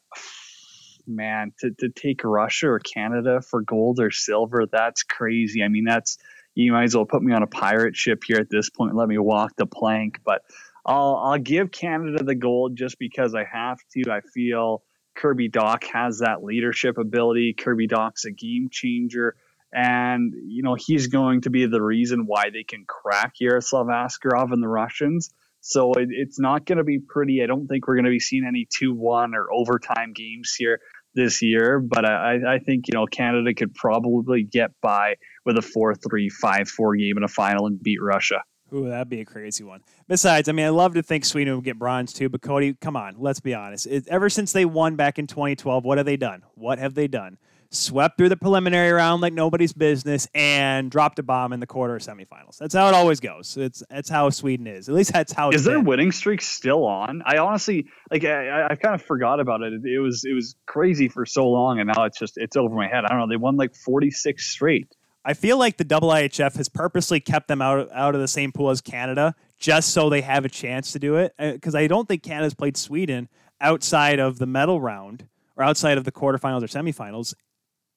man, 1.08 1.54
to, 1.60 1.72
to 1.80 1.90
take 1.90 2.24
Russia 2.24 2.70
or 2.70 2.80
Canada 2.80 3.42
for 3.42 3.62
gold 3.62 4.00
or 4.00 4.12
silver, 4.12 4.66
that's 4.72 5.04
crazy. 5.04 5.64
I 5.64 5.68
mean, 5.68 5.86
that's 5.86 6.18
you 6.56 6.72
might 6.72 6.84
as 6.86 6.96
well 6.96 7.06
put 7.06 7.24
me 7.24 7.34
on 7.34 7.44
a 7.44 7.48
pirate 7.48 7.96
ship 7.96 8.24
here 8.26 8.38
at 8.38 8.50
this 8.50 8.70
point. 8.70 8.96
Let 8.96 9.08
me 9.08 9.18
walk 9.18 9.56
the 9.58 9.66
plank. 9.66 10.20
But 10.26 10.44
I'll 10.86 11.16
I'll 11.16 11.40
give 11.40 11.72
Canada 11.72 12.24
the 12.24 12.36
gold 12.36 12.76
just 12.78 13.00
because 13.00 13.36
I 13.36 13.46
have 13.46 13.80
to. 13.94 14.12
I 14.12 14.22
feel 14.22 14.84
Kirby 15.16 15.50
Dach 15.50 15.84
has 15.86 16.20
that 16.20 16.44
leadership 16.44 16.98
ability. 16.98 17.54
Kirby 17.58 17.88
Dach's 17.88 18.26
a 18.26 18.32
game 18.32 18.70
changer. 18.72 19.36
And, 19.74 20.34
you 20.48 20.64
know, 20.64 20.76
he's 20.78 21.08
going 21.08 21.42
to 21.42 21.50
be 21.50 21.66
the 21.66 21.82
reason 21.82 22.26
why 22.26 22.50
they 22.52 22.64
can 22.64 22.86
crack 22.88 23.34
Yaroslav 23.40 23.88
Askarov 23.88 24.54
and 24.54 24.64
the 24.64 24.68
Russians. 24.68 25.32
So 25.60 25.94
it, 25.94 26.10
it's 26.12 26.40
not 26.40 26.66
going 26.66 26.78
to 26.78 26.84
be 26.84 27.00
pretty. 27.00 27.42
I 27.44 27.48
don't 27.48 27.68
think 27.68 27.88
we're 27.88 27.96
going 27.96 28.06
to 28.06 28.12
be 28.12 28.20
seeing 28.20 28.46
any 28.48 28.68
2 28.78 28.94
1 28.94 29.36
or 29.36 29.48
overtime 29.52 30.14
games 30.14 30.54
here 30.58 30.80
this 31.14 31.42
year. 31.42 31.80
But 31.80 32.06
I, 32.06 32.56
I 32.56 32.60
think, 32.60 32.88
you 32.88 32.94
know, 32.94 33.06
Canada 33.06 33.54
could 33.54 33.74
probably 33.74 34.44
get 34.44 34.72
by 34.82 35.16
with 35.44 35.58
a 35.58 35.62
4 35.62 35.96
3, 35.96 36.30
5 36.30 36.70
4 36.70 36.96
game 36.96 37.18
in 37.18 37.24
a 37.24 37.28
final 37.28 37.68
and 37.68 37.82
beat 37.82 38.02
Russia. 38.02 38.44
Ooh, 38.74 38.90
that'd 38.90 39.10
be 39.10 39.22
a 39.22 39.26
crazy 39.26 39.64
one. 39.64 39.82
Besides, 40.08 40.50
I 40.50 40.52
mean, 40.52 40.66
I 40.66 40.70
love 40.70 40.96
to 40.96 41.04
think 41.04 41.24
Sweden 41.24 41.56
would 41.56 41.64
get 41.64 41.78
bronze 41.78 42.14
too, 42.14 42.30
but 42.30 42.42
Cody, 42.42 42.74
come 42.74 42.96
on, 42.96 43.16
let's 43.20 43.40
be 43.40 43.54
honest. 43.54 43.86
It, 43.86 44.08
ever 44.08 44.30
since 44.30 44.52
they 44.52 44.66
won 44.66 44.96
back 44.96 45.20
in 45.20 45.28
2012, 45.28 45.84
what 45.84 45.98
have 45.98 46.06
they 46.06 46.18
done? 46.18 46.44
What 46.56 46.80
have 46.80 46.96
they 46.96 47.08
done? 47.08 47.38
swept 47.76 48.18
through 48.18 48.30
the 48.30 48.38
preliminary 48.38 48.92
round 48.92 49.22
like 49.22 49.34
nobody's 49.34 49.74
business, 49.74 50.28
and 50.34 50.90
dropped 50.90 51.20
a 51.20 51.24
bomb 51.24 51.54
in 51.54 51.60
the 51.60 51.68
quarter 51.68 51.98
semifinals. 51.98 52.58
That's 52.58 52.74
how 52.74 52.88
it 52.88 52.94
always 52.94 53.20
goes. 53.20 53.58
It's 53.58 53.84
that's 53.90 54.10
how 54.10 54.30
Sweden 54.30 54.68
is. 54.68 54.90
At 54.90 54.96
least 54.96 55.14
that's 55.14 55.32
how. 55.32 55.52
Is 55.52 55.64
their 55.64 55.78
been. 55.78 55.86
winning 55.86 56.12
streak 56.12 56.42
still 56.42 56.86
on? 56.86 57.22
I 57.26 57.38
honestly 57.38 57.88
like. 58.10 58.24
I, 58.24 58.68
I 58.72 58.76
kind 58.76 58.96
of 58.96 59.02
forgot 59.02 59.40
about 59.40 59.62
it. 59.62 59.74
it. 59.74 59.86
It 59.86 60.00
was 60.00 60.26
it 60.26 60.34
was 60.34 60.56
crazy 60.66 61.08
for 61.08 61.26
so 61.26 61.50
long, 61.50 61.80
and 61.80 61.92
now 61.96 62.06
it's 62.06 62.18
just 62.18 62.38
it's 62.38 62.56
over 62.56 62.74
my 62.74 62.88
head. 62.88 63.06
I 63.06 63.10
don't 63.10 63.20
know. 63.20 63.28
They 63.28 63.38
won 63.38 63.58
like 63.58 63.76
forty 63.76 64.12
six 64.12 64.48
straight. 64.48 64.88
I 65.28 65.34
feel 65.34 65.58
like 65.58 65.78
the 65.78 65.84
IIHF 65.84 66.56
has 66.56 66.70
purposely 66.70 67.20
kept 67.20 67.48
them 67.48 67.60
out 67.60 67.92
out 67.92 68.14
of 68.14 68.22
the 68.22 68.28
same 68.28 68.52
pool 68.52 68.70
as 68.70 68.80
Canada, 68.80 69.34
just 69.58 69.90
so 69.90 70.08
they 70.08 70.22
have 70.22 70.46
a 70.46 70.50
chance 70.50 70.92
to 70.92 71.00
do 71.00 71.16
it. 71.16 71.34
Uh, 71.40 71.54
because 71.54 71.74
I 71.74 71.88
don't 71.88 72.08
think 72.08 72.22
Canada's 72.22 72.54
played 72.54 72.78
Sweden 72.78 73.28
outside 73.60 74.20
of 74.20 74.38
the 74.38 74.46
medal 74.46 74.80
round 74.80 75.28
or 75.58 75.64
outside 75.64 75.98
of 75.98 76.04
the 76.04 76.12
quarterfinals 76.12 76.62
or 76.62 76.68
semifinals 76.68 77.34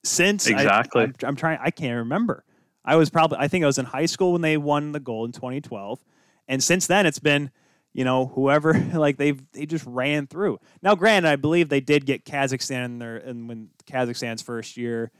since 0.04 0.46
exactly. 0.46 1.12
I, 1.22 1.28
am 1.28 1.36
trying. 1.36 1.58
I 1.62 1.70
can't 1.70 1.98
remember. 1.98 2.44
I 2.82 2.96
was 2.96 3.10
probably. 3.10 3.36
I 3.38 3.48
think 3.48 3.62
I 3.62 3.66
was 3.66 3.78
in 3.78 3.84
high 3.84 4.06
school 4.06 4.32
when 4.32 4.40
they 4.40 4.56
won 4.56 4.92
the 4.92 5.00
gold 5.00 5.28
in 5.28 5.32
2012, 5.32 6.02
and 6.48 6.64
since 6.64 6.86
then 6.86 7.04
it's 7.04 7.18
been, 7.18 7.50
you 7.92 8.04
know, 8.04 8.26
whoever 8.26 8.72
like 8.94 9.18
they've 9.18 9.40
they 9.52 9.66
just 9.66 9.84
ran 9.86 10.26
through. 10.26 10.60
Now, 10.80 10.94
granted, 10.94 11.28
I 11.28 11.36
believe 11.36 11.68
they 11.68 11.80
did 11.80 12.06
get 12.06 12.24
Kazakhstan 12.24 12.86
in 12.86 12.98
their 12.98 13.16
and 13.16 13.48
when 13.48 13.68
Kazakhstan's 13.86 14.40
first 14.40 14.78
year 14.78 15.10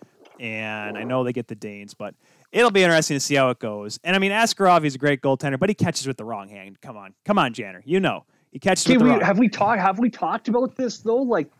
and 0.40 0.96
I 0.96 1.04
know 1.04 1.24
they 1.24 1.32
get 1.32 1.48
the 1.48 1.54
Danes, 1.54 1.94
but 1.94 2.14
it'll 2.52 2.70
be 2.70 2.82
interesting 2.82 3.16
to 3.16 3.20
see 3.20 3.34
how 3.34 3.50
it 3.50 3.58
goes. 3.58 3.98
And 4.04 4.16
I 4.16 4.18
mean, 4.18 4.32
Askarov, 4.32 4.84
he's 4.84 4.94
a 4.94 4.98
great 4.98 5.20
goaltender, 5.20 5.58
but 5.58 5.68
he 5.68 5.74
catches 5.74 6.06
with 6.06 6.16
the 6.16 6.24
wrong 6.24 6.48
hand. 6.48 6.80
Come 6.80 6.96
on, 6.96 7.14
come 7.24 7.38
on, 7.38 7.52
Janner, 7.52 7.82
you 7.84 8.00
know 8.00 8.24
he 8.52 8.58
catches 8.58 8.86
with 8.86 8.98
the 8.98 9.04
we, 9.04 9.10
wrong. 9.10 9.20
Have 9.20 9.38
we 9.38 9.48
talked? 9.48 9.80
Have 9.80 9.98
we 9.98 10.10
talked 10.10 10.48
about 10.48 10.76
this 10.76 10.98
though? 10.98 11.22
Like, 11.22 11.50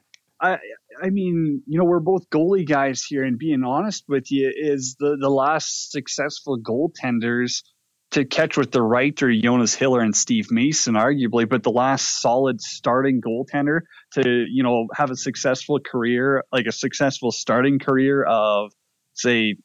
I, 0.40 0.58
I 1.02 1.10
mean, 1.10 1.62
you 1.66 1.78
know, 1.78 1.84
we're 1.84 2.00
both 2.00 2.28
goalie 2.30 2.66
guys 2.66 3.04
here, 3.04 3.24
and 3.24 3.38
being 3.38 3.62
honest 3.62 4.04
with 4.08 4.30
you, 4.30 4.52
is 4.54 4.96
the 4.98 5.16
the 5.20 5.30
last 5.30 5.90
successful 5.90 6.58
goaltenders 6.58 7.62
to 8.10 8.24
catch 8.24 8.56
with 8.56 8.72
the 8.72 8.82
right 8.82 9.22
or 9.22 9.32
Jonas 9.32 9.74
Hiller 9.74 10.00
and 10.00 10.16
Steve 10.16 10.50
Mason, 10.50 10.94
arguably, 10.94 11.48
but 11.48 11.62
the 11.62 11.70
last 11.70 12.22
solid 12.22 12.60
starting 12.60 13.20
goaltender 13.20 13.80
to, 14.14 14.46
you 14.48 14.62
know, 14.62 14.86
have 14.94 15.10
a 15.10 15.16
successful 15.16 15.78
career, 15.78 16.44
like 16.50 16.66
a 16.66 16.72
successful 16.72 17.30
starting 17.30 17.78
career 17.78 18.24
of, 18.24 18.72
say, 19.12 19.56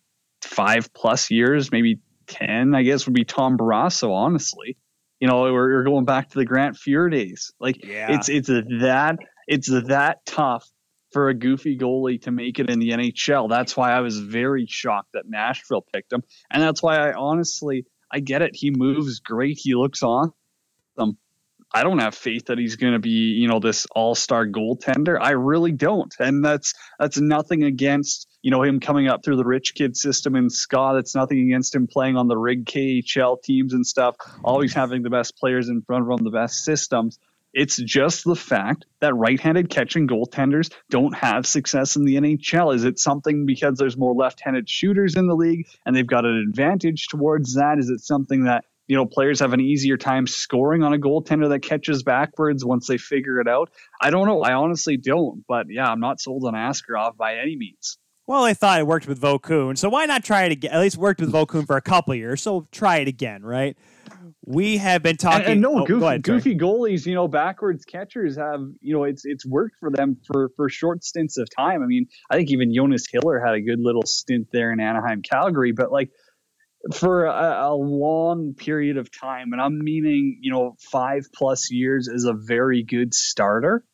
five 0.42 0.94
plus 0.94 1.32
years, 1.32 1.72
maybe 1.72 2.00
10, 2.28 2.76
I 2.76 2.84
guess, 2.84 3.06
would 3.06 3.16
be 3.16 3.24
Tom 3.24 3.58
Barrasso, 3.58 4.12
honestly. 4.12 4.78
You 5.22 5.30
know, 5.30 5.44
we're, 5.44 5.76
we're 5.76 5.84
going 5.84 6.06
back 6.06 6.30
to 6.32 6.38
the 6.38 6.46
Grant 6.46 6.76
Fuhr 6.76 7.10
days. 7.10 7.54
Like, 7.62 7.86
yeah. 7.86 8.14
it's, 8.14 8.28
it's 8.28 8.48
that, 8.48 9.20
it's 9.48 9.70
that 9.70 10.26
tough 10.26 10.70
for 11.14 11.30
a 11.30 11.34
goofy 11.34 11.78
goalie 11.78 12.22
to 12.24 12.32
make 12.32 12.60
it 12.60 12.70
in 12.70 12.80
the 12.80 12.90
NHL. 12.90 13.48
That's 13.48 13.78
why 13.78 13.94
I 13.94 14.02
was 14.02 14.20
very 14.20 14.66
shocked 14.68 15.10
that 15.14 15.24
Nashville 15.28 15.86
picked 15.94 16.12
him. 16.12 16.24
And 16.52 16.62
that's 16.62 16.84
why 16.84 16.98
I 16.98 17.14
honestly, 17.14 17.86
I 18.14 18.20
get 18.20 18.44
it. 18.44 18.52
He 18.54 18.70
moves 18.70 19.20
great. 19.20 19.58
He 19.60 19.74
looks 19.74 20.04
awesome. 20.04 20.34
I 21.76 21.82
don't 21.82 21.98
have 21.98 22.14
faith 22.14 22.46
that 22.46 22.60
he's 22.60 22.76
going 22.76 22.94
to 22.94 23.00
be, 23.00 23.10
you 23.10 23.48
know, 23.48 23.60
this 23.60 23.88
all-star 23.96 24.46
goaltender. 24.46 25.18
I 25.20 25.32
really 25.32 25.72
don't. 25.72 26.14
And 26.20 26.46
that's 26.46 26.76
that's 27.00 27.20
nothing 27.20 27.64
against, 27.64 28.28
you 28.44 28.52
know, 28.52 28.62
him 28.62 28.80
coming 28.80 29.08
up 29.08 29.26
through 29.26 29.38
the 29.38 29.44
rich 29.44 29.74
kid 29.74 29.98
system 29.98 30.36
in 30.36 30.52
Scott. 30.52 30.98
It's 30.98 31.16
nothing 31.16 31.40
against 31.40 31.74
him 31.74 31.88
playing 31.88 32.16
on 32.16 32.28
the 32.28 32.38
rig 32.38 32.68
KHL 32.68 33.42
teams 33.42 33.74
and 33.74 33.88
stuff, 33.88 34.16
always 34.44 34.76
having 34.76 35.02
the 35.02 35.10
best 35.10 35.36
players 35.36 35.68
in 35.68 35.82
front 35.82 36.04
of 36.04 36.12
him, 36.12 36.24
the 36.24 36.30
best 36.30 36.64
systems. 36.64 37.18
It's 37.54 37.78
just 37.78 38.24
the 38.24 38.36
fact 38.36 38.86
that 39.00 39.14
right-handed 39.16 39.70
catching 39.70 40.08
goaltenders 40.08 40.72
don't 40.90 41.16
have 41.16 41.46
success 41.46 41.96
in 41.96 42.04
the 42.04 42.16
NHL. 42.16 42.74
Is 42.74 42.84
it 42.84 42.98
something 43.00 43.46
because 43.46 43.78
there's 43.78 43.98
more 43.98 44.16
left-handed 44.16 44.68
shooters 44.68 45.16
in 45.16 45.28
the 45.28 45.36
league 45.36 45.68
and 45.86 45.96
they've 45.96 46.08
got 46.08 46.26
an 46.26 46.44
advantage 46.50 47.08
towards 47.08 47.56
that? 47.56 47.78
Is 47.78 47.90
it 47.90 48.00
something 48.00 48.46
that 48.46 48.66
you 48.88 48.96
know 48.96 49.06
players 49.06 49.40
have 49.40 49.54
an 49.54 49.62
easier 49.62 49.98
time 49.98 50.26
scoring 50.26 50.84
on 50.84 50.94
a 50.94 50.98
goaltender 50.98 51.50
that 51.50 51.62
catches 51.62 52.04
backwards 52.04 52.66
once 52.66 52.88
they 52.88 52.98
figure 52.98 53.40
it 53.40 53.48
out? 53.48 53.70
I 54.02 54.10
don't 54.10 54.28
know. 54.28 54.42
I 54.42 54.54
honestly 54.54 54.98
don't. 54.98 55.44
But 55.48 55.68
yeah, 55.70 55.88
I'm 55.88 56.00
not 56.00 56.20
sold 56.20 56.46
on 56.46 56.56
Askarov 56.56 57.18
by 57.18 57.38
any 57.38 57.56
means. 57.56 57.98
Well, 58.26 58.44
they 58.44 58.54
thought 58.54 58.80
it 58.80 58.88
worked 58.88 59.08
with 59.08 59.20
Vokoun, 59.20 59.78
so 59.78 59.90
why 59.90 60.06
not 60.06 60.24
try 60.24 60.44
it 60.44 60.52
again? 60.52 60.72
At 60.72 60.80
least 60.80 60.98
worked 60.98 61.20
with 61.20 61.32
Vokoun 61.32 61.68
for 61.68 61.76
a 61.76 61.82
couple 61.82 62.16
years, 62.16 62.42
so 62.42 62.68
try 62.72 62.98
it 62.98 63.08
again, 63.08 63.44
right? 63.44 63.78
we 64.46 64.78
have 64.78 65.02
been 65.02 65.18
talking. 65.18 65.42
And, 65.42 65.52
and 65.54 65.62
no, 65.62 65.82
oh, 65.82 65.86
goofy, 65.86 66.06
ahead, 66.06 66.24
goofy 66.24 66.56
goalies, 66.56 67.06
you 67.06 67.16
know, 67.16 67.28
backwards 67.28 67.86
catchers 67.86 68.38
have, 68.38 68.62
you 68.82 68.94
know, 68.94 69.04
it's 69.04 69.26
it's 69.26 69.46
worked 69.46 69.78
for 69.80 69.90
them 69.90 70.18
for 70.28 70.50
for 70.56 70.70
short 70.70 71.04
stints 71.04 71.38
of 71.38 71.48
time. 71.56 71.82
I 71.82 71.86
mean, 71.86 72.08
I 72.30 72.36
think 72.36 72.52
even 72.52 72.74
Jonas 72.74 73.06
Hiller 73.10 73.40
had 73.40 73.56
a 73.56 73.62
good 73.62 73.80
little 73.80 74.06
stint 74.06 74.48
there 74.52 74.72
in 74.72 74.80
Anaheim, 74.80 75.22
Calgary, 75.22 75.72
but 75.72 75.92
like 75.92 76.12
for 76.94 77.26
a, 77.26 77.70
a 77.70 77.76
long 77.76 78.54
period 78.56 78.98
of 78.98 79.10
time, 79.10 79.54
and 79.54 79.62
I'm 79.62 79.80
meaning, 79.80 80.40
you 80.42 80.52
know, 80.52 80.76
five 80.80 81.28
plus 81.34 81.72
years 81.72 82.10
as 82.14 82.26
a 82.26 82.34
very 82.34 82.84
good 82.84 83.14
starter 83.14 83.86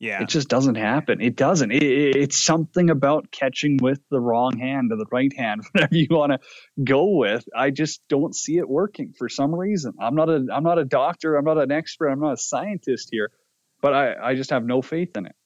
yeah. 0.00 0.22
It 0.22 0.30
just 0.30 0.48
doesn't 0.48 0.76
happen. 0.76 1.20
It 1.20 1.36
doesn't. 1.36 1.70
It, 1.70 1.82
it, 1.82 2.16
it's 2.16 2.42
something 2.42 2.88
about 2.88 3.30
catching 3.30 3.76
with 3.76 4.00
the 4.10 4.18
wrong 4.18 4.58
hand 4.58 4.90
or 4.92 4.96
the 4.96 5.04
right 5.12 5.32
hand, 5.36 5.62
whatever 5.72 5.94
you 5.94 6.06
want 6.10 6.32
to 6.32 6.38
go 6.82 7.04
with. 7.18 7.44
I 7.54 7.70
just 7.70 8.00
don't 8.08 8.34
see 8.34 8.56
it 8.56 8.68
working 8.68 9.12
for 9.12 9.28
some 9.28 9.54
reason. 9.54 9.92
I'm 10.00 10.14
not 10.14 10.30
a 10.30 10.46
I'm 10.52 10.64
not 10.64 10.78
a 10.78 10.86
doctor. 10.86 11.36
I'm 11.36 11.44
not 11.44 11.58
an 11.58 11.70
expert. 11.70 12.08
I'm 12.08 12.20
not 12.20 12.32
a 12.32 12.38
scientist 12.38 13.10
here, 13.12 13.30
but 13.82 13.92
I, 13.92 14.30
I 14.30 14.34
just 14.36 14.50
have 14.50 14.64
no 14.64 14.80
faith 14.80 15.14
in 15.18 15.26
it. 15.26 15.36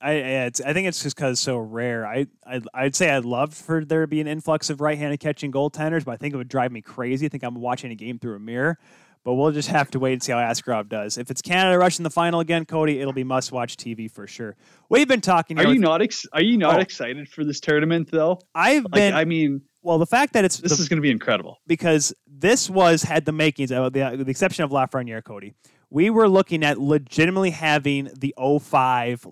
I 0.00 0.50
I 0.64 0.72
think 0.72 0.88
it's 0.88 1.02
just 1.02 1.14
because 1.14 1.32
it's 1.32 1.42
so 1.42 1.58
rare. 1.58 2.06
I, 2.06 2.26
I 2.46 2.62
I'd 2.72 2.96
say 2.96 3.10
I'd 3.10 3.26
love 3.26 3.52
for 3.52 3.84
there 3.84 4.00
to 4.00 4.06
be 4.06 4.22
an 4.22 4.26
influx 4.26 4.70
of 4.70 4.80
right-handed 4.80 5.20
catching 5.20 5.52
goaltenders, 5.52 6.06
but 6.06 6.12
I 6.12 6.16
think 6.16 6.32
it 6.32 6.38
would 6.38 6.48
drive 6.48 6.72
me 6.72 6.80
crazy. 6.80 7.26
I 7.26 7.28
think 7.28 7.42
I'm 7.42 7.56
watching 7.56 7.90
a 7.90 7.94
game 7.94 8.18
through 8.18 8.36
a 8.36 8.40
mirror. 8.40 8.78
But 9.24 9.34
we'll 9.34 9.52
just 9.52 9.68
have 9.68 9.90
to 9.90 9.98
wait 9.98 10.14
and 10.14 10.22
see 10.22 10.32
how 10.32 10.38
Askarov 10.38 10.88
does. 10.88 11.18
If 11.18 11.30
it's 11.30 11.42
Canada 11.42 11.78
rushing 11.78 12.04
the 12.04 12.10
final 12.10 12.40
again, 12.40 12.64
Cody, 12.64 13.00
it'll 13.00 13.12
be 13.12 13.24
must-watch 13.24 13.76
TV 13.76 14.10
for 14.10 14.26
sure. 14.26 14.56
We've 14.88 15.06
been 15.06 15.20
talking. 15.20 15.58
Are 15.58 15.64
you 15.64 15.68
with, 15.70 15.80
not? 15.80 16.00
Ex- 16.00 16.26
are 16.32 16.42
you 16.42 16.56
not 16.56 16.76
oh, 16.76 16.80
excited 16.80 17.28
for 17.28 17.44
this 17.44 17.60
tournament 17.60 18.10
though? 18.10 18.40
I've 18.54 18.84
like, 18.84 18.92
been. 18.92 19.14
I 19.14 19.26
mean, 19.26 19.60
well, 19.82 19.98
the 19.98 20.06
fact 20.06 20.32
that 20.32 20.44
it's 20.44 20.58
this 20.58 20.76
the, 20.76 20.82
is 20.82 20.88
going 20.88 20.98
to 20.98 21.02
be 21.02 21.10
incredible 21.10 21.58
because 21.66 22.14
this 22.26 22.70
was 22.70 23.02
had 23.02 23.24
the 23.24 23.32
makings 23.32 23.72
of 23.72 23.92
the, 23.92 24.16
the 24.16 24.30
exception 24.30 24.64
of 24.64 24.70
Lafreniere, 24.70 25.22
Cody. 25.22 25.54
We 25.90 26.08
were 26.08 26.28
looking 26.28 26.64
at 26.64 26.78
legitimately 26.78 27.50
having 27.50 28.10
the 28.16 28.34
05 28.38 29.26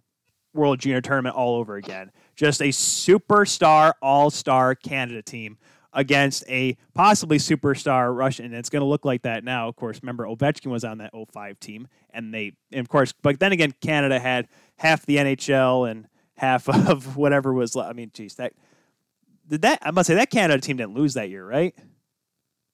World 0.55 0.81
Junior 0.81 1.01
Tournament 1.01 1.37
all 1.37 1.57
over 1.57 1.77
again. 1.77 2.11
Just 2.35 2.61
a 2.61 2.69
superstar, 2.69 3.93
all-star 4.03 4.75
Canada 4.75 5.23
team 5.23 5.59
against 5.93 6.45
a 6.49 6.77
possibly 6.95 7.39
superstar 7.39 8.15
Russian. 8.15 8.53
It's 8.53 8.71
going 8.71 8.83
to 8.83 8.87
look 8.87 9.05
like 9.05 9.23
that 9.23 9.45
now. 9.45 9.69
Of 9.69 9.77
course, 9.77 10.01
remember 10.03 10.25
Ovechkin 10.25 10.71
was 10.71 10.85
on 10.85 10.99
that 10.99 11.13
05 11.33 11.59
team, 11.61 11.89
and 12.11 12.33
they, 12.33 12.53
and 12.73 12.81
of 12.81 12.89
course, 12.89 13.13
but 13.23 13.41
then 13.41 13.53
again, 13.53 13.73
Canada 13.81 14.19
had 14.19 14.49
half 14.77 15.07
the 15.07 15.17
NHL 15.17 15.91
and 15.91 16.09
half 16.37 16.69
of 16.89 17.17
whatever 17.17 17.53
was. 17.53 17.77
I 17.77 17.93
mean, 17.93 18.11
geez, 18.13 18.35
that 18.35 18.53
did 19.49 19.63
that. 19.63 19.79
I 19.83 19.91
must 19.91 20.07
say 20.07 20.15
that 20.15 20.31
Canada 20.31 20.61
team 20.61 20.77
didn't 20.77 20.95
lose 20.95 21.15
that 21.15 21.31
year, 21.31 21.47
right? 21.47 21.75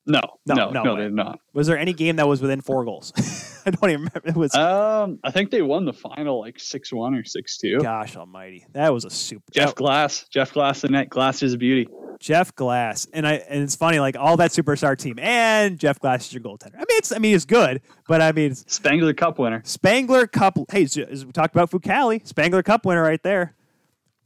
No, 0.07 0.21
no, 0.47 0.55
no, 0.55 0.71
no, 0.71 0.83
no 0.83 0.97
they 0.97 1.03
did 1.05 1.15
not. 1.15 1.41
Was 1.53 1.67
there 1.67 1.79
any 1.79 1.95
game 1.95 2.17
that 2.17 2.29
was 2.29 2.43
within 2.43 2.61
four 2.61 2.85
goals? 2.85 3.13
I 3.67 3.71
don't 3.71 3.91
even 3.91 4.01
remember. 4.03 4.29
It 4.29 4.37
was. 4.37 4.55
Um, 4.55 5.19
I 5.25 5.31
think 5.31 5.51
they 5.51 5.63
won 5.63 5.87
the 5.87 5.93
final 5.93 6.41
like 6.41 6.59
six 6.59 6.93
one 6.93 7.15
or 7.15 7.25
six 7.25 7.57
two. 7.57 7.81
Gosh 7.81 8.17
Almighty, 8.17 8.67
that 8.73 8.93
was 8.93 9.05
a 9.05 9.11
super. 9.11 9.45
Jeff 9.53 9.71
that, 9.71 9.77
Glass, 9.77 10.27
Jeff 10.29 10.53
Glass, 10.53 10.85
and 10.85 10.93
net. 10.93 11.09
Glass 11.09 11.43
is 11.43 11.55
a 11.55 11.59
beauty. 11.59 11.89
Jeff 12.21 12.55
Glass, 12.55 13.07
and 13.13 13.27
I 13.27 13.35
and 13.35 13.63
it's 13.63 13.77
funny, 13.77 13.99
like 13.99 14.17
all 14.17 14.37
that 14.37 14.51
superstar 14.51 14.97
team, 14.97 15.19
and 15.19 15.79
Jeff 15.79 15.99
Glass 15.99 16.27
is 16.27 16.35
your 16.35 16.43
goaltender. 16.43 16.75
I 16.75 16.81
mean, 16.81 16.87
it's 16.91 17.13
I 17.13 17.19
mean 17.19 17.35
it's 17.35 17.45
good, 17.45 17.81
but 18.07 18.21
I 18.21 18.33
mean 18.33 18.55
Spengler 18.55 19.15
Cup 19.15 19.39
winner. 19.39 19.63
Spengler 19.65 20.27
Cup. 20.27 20.59
Hey, 20.71 20.85
as 20.85 21.25
we 21.25 21.33
talked 21.33 21.55
about 21.55 21.71
Fucale, 21.71 22.27
Spengler 22.27 22.63
Cup 22.63 22.85
winner 22.85 23.03
right 23.03 23.23
there. 23.23 23.55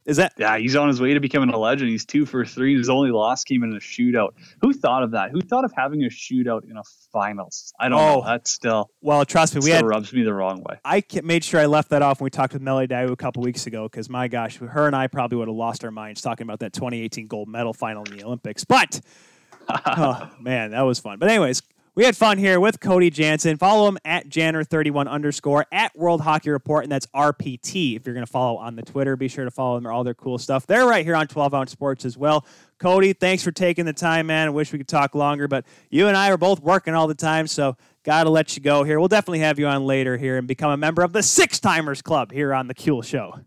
Is 0.08 0.16
that? 0.16 0.32
Yeah, 0.38 0.56
he's 0.56 0.74
on 0.74 0.88
his 0.88 1.02
way 1.02 1.12
to 1.12 1.20
becoming 1.20 1.50
a 1.50 1.58
legend. 1.58 1.90
He's 1.90 2.06
two 2.06 2.24
for 2.24 2.42
three. 2.46 2.74
His 2.74 2.88
only 2.88 3.10
loss 3.10 3.44
came 3.44 3.62
in 3.62 3.74
a 3.74 3.78
shootout. 3.78 4.30
Who 4.62 4.72
thought 4.72 5.02
of 5.02 5.10
that? 5.10 5.32
Who 5.32 5.42
thought 5.42 5.66
of 5.66 5.72
having 5.76 6.02
a 6.02 6.08
shootout 6.08 6.64
in 6.64 6.78
a 6.78 6.82
finals? 7.12 7.74
I 7.78 7.90
don't 7.90 8.00
oh, 8.00 8.14
know. 8.14 8.24
That's 8.24 8.50
still. 8.50 8.88
Well, 9.02 9.26
trust 9.26 9.54
me, 9.54 9.60
we 9.62 9.68
had 9.68 9.84
rubs 9.84 10.10
me 10.10 10.22
the 10.22 10.32
wrong 10.32 10.64
way. 10.66 10.78
I 10.82 11.04
made 11.22 11.44
sure 11.44 11.60
I 11.60 11.66
left 11.66 11.90
that 11.90 12.00
off 12.00 12.20
when 12.20 12.24
we 12.24 12.30
talked 12.30 12.54
with 12.54 12.62
Melody 12.62 12.94
Daoust 12.94 13.12
a 13.12 13.16
couple 13.16 13.42
weeks 13.42 13.66
ago 13.66 13.84
because 13.84 14.08
my 14.08 14.28
gosh, 14.28 14.56
her 14.56 14.86
and 14.86 14.96
I 14.96 15.08
probably 15.08 15.36
would 15.36 15.48
have 15.48 15.56
lost 15.56 15.84
our 15.84 15.90
minds 15.90 16.22
talking 16.22 16.46
about 16.46 16.60
that 16.60 16.72
2018 16.72 17.26
gold 17.26 17.46
medal 17.46 17.74
final 17.74 18.02
in 18.04 18.16
the 18.16 18.24
Olympics. 18.24 18.64
But 18.64 19.02
oh 19.68 20.30
man, 20.40 20.70
that 20.70 20.82
was 20.82 21.00
fun. 21.00 21.18
But 21.18 21.28
anyways, 21.28 21.60
we 21.98 22.04
had 22.04 22.16
fun 22.16 22.38
here 22.38 22.60
with 22.60 22.78
Cody 22.78 23.10
Janzen. 23.10 23.58
Follow 23.58 23.88
him 23.88 23.98
at 24.04 24.28
Janner31 24.28 25.08
underscore 25.08 25.66
at 25.72 25.98
World 25.98 26.20
Hockey 26.20 26.48
Report, 26.50 26.84
and 26.84 26.92
that's 26.92 27.06
RPT. 27.06 27.96
If 27.96 28.06
you're 28.06 28.14
going 28.14 28.24
to 28.24 28.30
follow 28.30 28.56
on 28.56 28.76
the 28.76 28.82
Twitter, 28.82 29.16
be 29.16 29.26
sure 29.26 29.44
to 29.44 29.50
follow 29.50 29.74
them 29.74 29.84
or 29.84 29.90
all 29.90 30.04
their 30.04 30.14
cool 30.14 30.38
stuff. 30.38 30.64
They're 30.64 30.86
right 30.86 31.04
here 31.04 31.16
on 31.16 31.26
12 31.26 31.54
Ounce 31.54 31.72
Sports 31.72 32.04
as 32.04 32.16
well. 32.16 32.46
Cody, 32.78 33.14
thanks 33.14 33.42
for 33.42 33.50
taking 33.50 33.84
the 33.84 33.92
time, 33.92 34.28
man. 34.28 34.46
I 34.46 34.50
wish 34.50 34.72
we 34.72 34.78
could 34.78 34.86
talk 34.86 35.16
longer, 35.16 35.48
but 35.48 35.64
you 35.90 36.06
and 36.06 36.16
I 36.16 36.30
are 36.30 36.36
both 36.36 36.60
working 36.60 36.94
all 36.94 37.08
the 37.08 37.16
time, 37.16 37.48
so 37.48 37.76
got 38.04 38.22
to 38.22 38.30
let 38.30 38.56
you 38.56 38.62
go 38.62 38.84
here. 38.84 39.00
We'll 39.00 39.08
definitely 39.08 39.40
have 39.40 39.58
you 39.58 39.66
on 39.66 39.84
later 39.84 40.16
here 40.16 40.38
and 40.38 40.46
become 40.46 40.70
a 40.70 40.76
member 40.76 41.02
of 41.02 41.12
the 41.12 41.24
Six 41.24 41.58
Timers 41.58 42.00
Club 42.00 42.30
here 42.30 42.54
on 42.54 42.68
the 42.68 42.76
Kuehl 42.76 43.02
Show. 43.02 43.40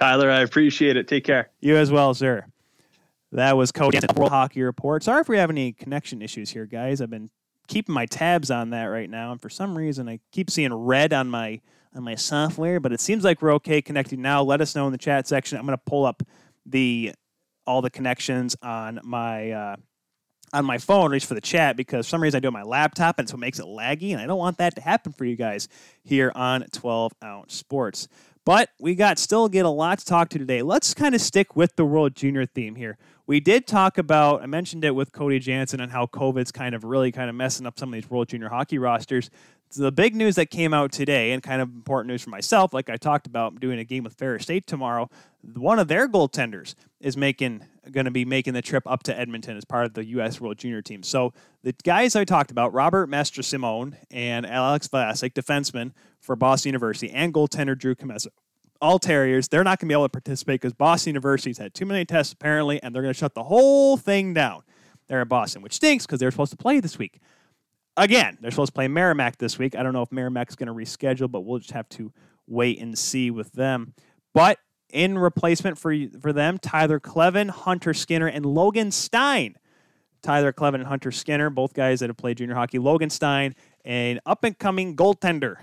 Tyler, 0.00 0.32
I 0.32 0.40
appreciate 0.40 0.96
it. 0.96 1.06
Take 1.06 1.22
care. 1.22 1.50
You 1.60 1.76
as 1.76 1.92
well, 1.92 2.12
sir. 2.12 2.44
That 3.36 3.54
was 3.58 3.70
Cody 3.70 3.98
World 4.16 4.32
Hockey 4.32 4.62
Report. 4.62 5.02
Sorry 5.02 5.20
if 5.20 5.28
we 5.28 5.36
have 5.36 5.50
any 5.50 5.70
connection 5.70 6.22
issues 6.22 6.48
here, 6.48 6.64
guys. 6.64 7.02
I've 7.02 7.10
been 7.10 7.28
keeping 7.68 7.94
my 7.94 8.06
tabs 8.06 8.50
on 8.50 8.70
that 8.70 8.86
right 8.86 9.10
now, 9.10 9.30
and 9.30 9.42
for 9.42 9.50
some 9.50 9.76
reason, 9.76 10.08
I 10.08 10.20
keep 10.32 10.48
seeing 10.48 10.72
red 10.72 11.12
on 11.12 11.28
my 11.28 11.60
on 11.94 12.02
my 12.02 12.14
software. 12.14 12.80
But 12.80 12.94
it 12.94 13.00
seems 13.00 13.24
like 13.24 13.42
we're 13.42 13.52
okay 13.56 13.82
connecting 13.82 14.22
now. 14.22 14.42
Let 14.42 14.62
us 14.62 14.74
know 14.74 14.86
in 14.86 14.92
the 14.92 14.96
chat 14.96 15.28
section. 15.28 15.58
I'm 15.58 15.66
going 15.66 15.76
to 15.76 15.84
pull 15.84 16.06
up 16.06 16.22
the 16.64 17.12
all 17.66 17.82
the 17.82 17.90
connections 17.90 18.56
on 18.62 19.00
my 19.04 19.50
uh, 19.50 19.76
on 20.54 20.64
my 20.64 20.78
phone, 20.78 21.04
at 21.04 21.10
least 21.10 21.26
for 21.26 21.34
the 21.34 21.42
chat, 21.42 21.76
because 21.76 22.06
for 22.06 22.10
some 22.12 22.22
reason 22.22 22.38
I 22.38 22.40
do 22.40 22.46
it 22.46 22.54
on 22.54 22.54
my 22.54 22.62
laptop, 22.62 23.18
and 23.18 23.28
so 23.28 23.34
it 23.34 23.40
makes 23.40 23.58
it 23.58 23.66
laggy, 23.66 24.12
and 24.12 24.20
I 24.22 24.26
don't 24.26 24.38
want 24.38 24.56
that 24.56 24.76
to 24.76 24.80
happen 24.80 25.12
for 25.12 25.26
you 25.26 25.36
guys 25.36 25.68
here 26.02 26.32
on 26.34 26.64
12 26.72 27.12
Ounce 27.22 27.54
Sports. 27.54 28.08
But 28.46 28.70
we 28.78 28.94
got 28.94 29.18
still 29.18 29.48
get 29.48 29.66
a 29.66 29.70
lot 29.70 29.98
to 29.98 30.06
talk 30.06 30.28
to 30.30 30.38
today. 30.38 30.62
Let's 30.62 30.94
kind 30.94 31.14
of 31.16 31.20
stick 31.20 31.56
with 31.56 31.74
the 31.74 31.84
World 31.84 32.14
Junior 32.14 32.46
theme 32.46 32.76
here. 32.76 32.96
We 33.26 33.40
did 33.40 33.66
talk 33.66 33.98
about, 33.98 34.42
I 34.42 34.46
mentioned 34.46 34.84
it 34.84 34.94
with 34.94 35.10
Cody 35.10 35.40
Janzen 35.40 35.82
and 35.82 35.90
how 35.90 36.06
COVID's 36.06 36.52
kind 36.52 36.76
of 36.76 36.84
really 36.84 37.10
kind 37.10 37.28
of 37.28 37.34
messing 37.34 37.66
up 37.66 37.76
some 37.76 37.88
of 37.88 37.94
these 37.94 38.08
World 38.08 38.28
Junior 38.28 38.48
hockey 38.48 38.78
rosters. 38.78 39.30
So 39.70 39.82
the 39.82 39.90
big 39.90 40.14
news 40.14 40.36
that 40.36 40.46
came 40.46 40.72
out 40.72 40.92
today, 40.92 41.32
and 41.32 41.42
kind 41.42 41.60
of 41.60 41.68
important 41.68 42.08
news 42.08 42.22
for 42.22 42.30
myself, 42.30 42.72
like 42.72 42.88
I 42.88 42.96
talked 42.96 43.26
about, 43.26 43.58
doing 43.58 43.80
a 43.80 43.84
game 43.84 44.04
with 44.04 44.14
Ferris 44.14 44.44
State 44.44 44.68
tomorrow. 44.68 45.10
One 45.54 45.80
of 45.80 45.88
their 45.88 46.08
goaltenders 46.08 46.76
is 47.00 47.16
making 47.16 47.64
going 47.90 48.04
to 48.04 48.10
be 48.10 48.24
making 48.24 48.54
the 48.54 48.62
trip 48.62 48.84
up 48.86 49.02
to 49.04 49.18
Edmonton 49.18 49.56
as 49.56 49.64
part 49.64 49.86
of 49.86 49.94
the 49.94 50.04
U.S. 50.06 50.40
World 50.40 50.58
Junior 50.58 50.82
team. 50.82 51.02
So 51.02 51.32
the 51.62 51.74
guys 51.84 52.14
I 52.16 52.24
talked 52.24 52.50
about, 52.50 52.72
Robert 52.72 53.08
Mastrosimone 53.08 53.96
and 54.10 54.46
Alex 54.46 54.88
Vlasic, 54.88 55.34
defenseman 55.34 55.92
for 56.20 56.36
Boston 56.36 56.70
University, 56.70 57.10
and 57.10 57.34
goaltender 57.34 57.76
Drew 57.76 57.94
Commesso. 57.94 58.28
All 58.80 58.98
Terriers, 58.98 59.48
they're 59.48 59.64
not 59.64 59.78
going 59.78 59.88
to 59.88 59.92
be 59.92 59.94
able 59.94 60.04
to 60.04 60.10
participate 60.10 60.60
because 60.60 60.72
Boston 60.72 61.10
University's 61.10 61.58
had 61.58 61.74
too 61.74 61.86
many 61.86 62.04
tests 62.04 62.32
apparently, 62.32 62.82
and 62.82 62.94
they're 62.94 63.02
going 63.02 63.14
to 63.14 63.18
shut 63.18 63.34
the 63.34 63.44
whole 63.44 63.96
thing 63.96 64.34
down 64.34 64.62
there 65.08 65.22
in 65.22 65.28
Boston, 65.28 65.62
which 65.62 65.74
stinks 65.74 66.06
because 66.06 66.20
they're 66.20 66.30
supposed 66.30 66.50
to 66.50 66.56
play 66.56 66.80
this 66.80 66.98
week. 66.98 67.20
Again, 67.96 68.36
they're 68.40 68.50
supposed 68.50 68.70
to 68.70 68.74
play 68.74 68.88
Merrimack 68.88 69.38
this 69.38 69.58
week. 69.58 69.74
I 69.74 69.82
don't 69.82 69.92
know 69.92 70.02
if 70.02 70.12
Merrimack's 70.12 70.54
going 70.54 70.66
to 70.66 70.74
reschedule, 70.74 71.30
but 71.30 71.42
we'll 71.42 71.60
just 71.60 71.72
have 71.72 71.88
to 71.90 72.12
wait 72.46 72.80
and 72.80 72.98
see 72.98 73.30
with 73.30 73.52
them. 73.52 73.94
But 74.34 74.58
in 74.92 75.18
replacement 75.18 75.78
for 75.78 75.94
for 76.20 76.32
them, 76.32 76.58
Tyler 76.58 77.00
Kleven, 77.00 77.50
Hunter 77.50 77.94
Skinner, 77.94 78.26
and 78.26 78.44
Logan 78.44 78.90
Stein. 78.90 79.56
Tyler 80.22 80.52
Kleven 80.52 80.76
and 80.76 80.86
Hunter 80.86 81.12
Skinner, 81.12 81.50
both 81.50 81.72
guys 81.72 82.00
that 82.00 82.08
have 82.08 82.16
played 82.16 82.38
junior 82.38 82.54
hockey. 82.54 82.78
Logan 82.78 83.10
Stein, 83.10 83.54
an 83.84 84.20
up 84.26 84.44
and 84.44 84.58
coming 84.58 84.96
goaltender, 84.96 85.56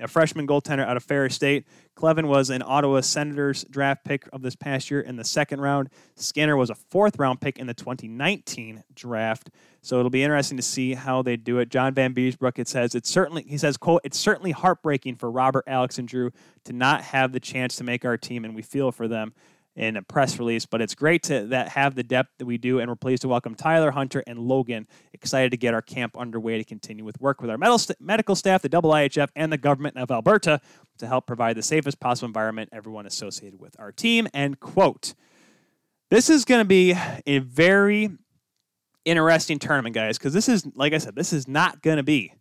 a 0.00 0.08
freshman 0.08 0.46
goaltender 0.46 0.84
out 0.84 0.96
of 0.96 1.04
Ferris 1.04 1.34
State. 1.34 1.66
Kleven 1.96 2.26
was 2.26 2.50
an 2.50 2.62
Ottawa 2.64 3.00
Senators 3.00 3.64
draft 3.64 4.04
pick 4.04 4.28
of 4.32 4.42
this 4.42 4.56
past 4.56 4.90
year 4.90 5.00
in 5.00 5.16
the 5.16 5.24
second 5.24 5.60
round. 5.60 5.90
Skinner 6.16 6.56
was 6.56 6.70
a 6.70 6.74
fourth 6.74 7.18
round 7.18 7.40
pick 7.40 7.58
in 7.58 7.66
the 7.66 7.74
2019 7.74 8.82
draft. 8.94 9.50
So 9.82 9.98
it'll 9.98 10.10
be 10.10 10.22
interesting 10.22 10.56
to 10.56 10.62
see 10.62 10.94
how 10.94 11.22
they 11.22 11.36
do 11.36 11.58
it. 11.58 11.70
John 11.70 11.94
Vanbiesbrouck, 11.94 12.58
it 12.58 12.68
says 12.68 12.94
it's 12.94 13.10
certainly 13.10 13.42
he 13.42 13.58
says, 13.58 13.76
quote, 13.76 14.00
it's 14.04 14.18
certainly 14.18 14.50
heartbreaking 14.52 15.16
for 15.16 15.30
Robert, 15.30 15.64
Alex, 15.66 15.98
and 15.98 16.08
Drew 16.08 16.32
to 16.64 16.72
not 16.72 17.02
have 17.02 17.32
the 17.32 17.40
chance 17.40 17.76
to 17.76 17.84
make 17.84 18.04
our 18.04 18.16
team, 18.16 18.44
and 18.44 18.54
we 18.54 18.62
feel 18.62 18.92
for 18.92 19.08
them 19.08 19.32
in 19.80 19.96
a 19.96 20.02
press 20.02 20.38
release. 20.38 20.66
But 20.66 20.82
it's 20.82 20.94
great 20.94 21.22
to 21.24 21.46
that 21.46 21.70
have 21.70 21.94
the 21.94 22.02
depth 22.02 22.36
that 22.38 22.44
we 22.44 22.58
do, 22.58 22.80
and 22.80 22.88
we're 22.88 22.96
pleased 22.96 23.22
to 23.22 23.28
welcome 23.28 23.54
Tyler, 23.54 23.90
Hunter, 23.90 24.22
and 24.26 24.38
Logan. 24.38 24.86
Excited 25.14 25.50
to 25.52 25.56
get 25.56 25.72
our 25.72 25.80
camp 25.80 26.18
underway 26.18 26.58
to 26.58 26.64
continue 26.64 27.02
with 27.02 27.18
work 27.18 27.40
with 27.40 27.50
our 27.50 27.56
medical 27.56 28.36
staff, 28.36 28.60
the 28.60 28.68
IIHF, 28.68 29.30
and 29.34 29.50
the 29.50 29.56
government 29.56 29.96
of 29.96 30.10
Alberta 30.10 30.60
to 30.98 31.06
help 31.06 31.26
provide 31.26 31.56
the 31.56 31.62
safest 31.62 31.98
possible 31.98 32.26
environment 32.26 32.68
everyone 32.72 33.06
associated 33.06 33.58
with 33.58 33.74
our 33.80 33.90
team. 33.90 34.28
End 34.34 34.60
quote. 34.60 35.14
This 36.10 36.28
is 36.28 36.44
going 36.44 36.60
to 36.60 36.68
be 36.68 36.94
a 37.26 37.38
very 37.38 38.10
interesting 39.06 39.58
tournament, 39.58 39.94
guys, 39.94 40.18
because 40.18 40.34
this 40.34 40.48
is, 40.48 40.66
like 40.74 40.92
I 40.92 40.98
said, 40.98 41.16
this 41.16 41.32
is 41.32 41.48
not 41.48 41.80
going 41.80 41.96
to 41.96 42.02
be 42.02 42.34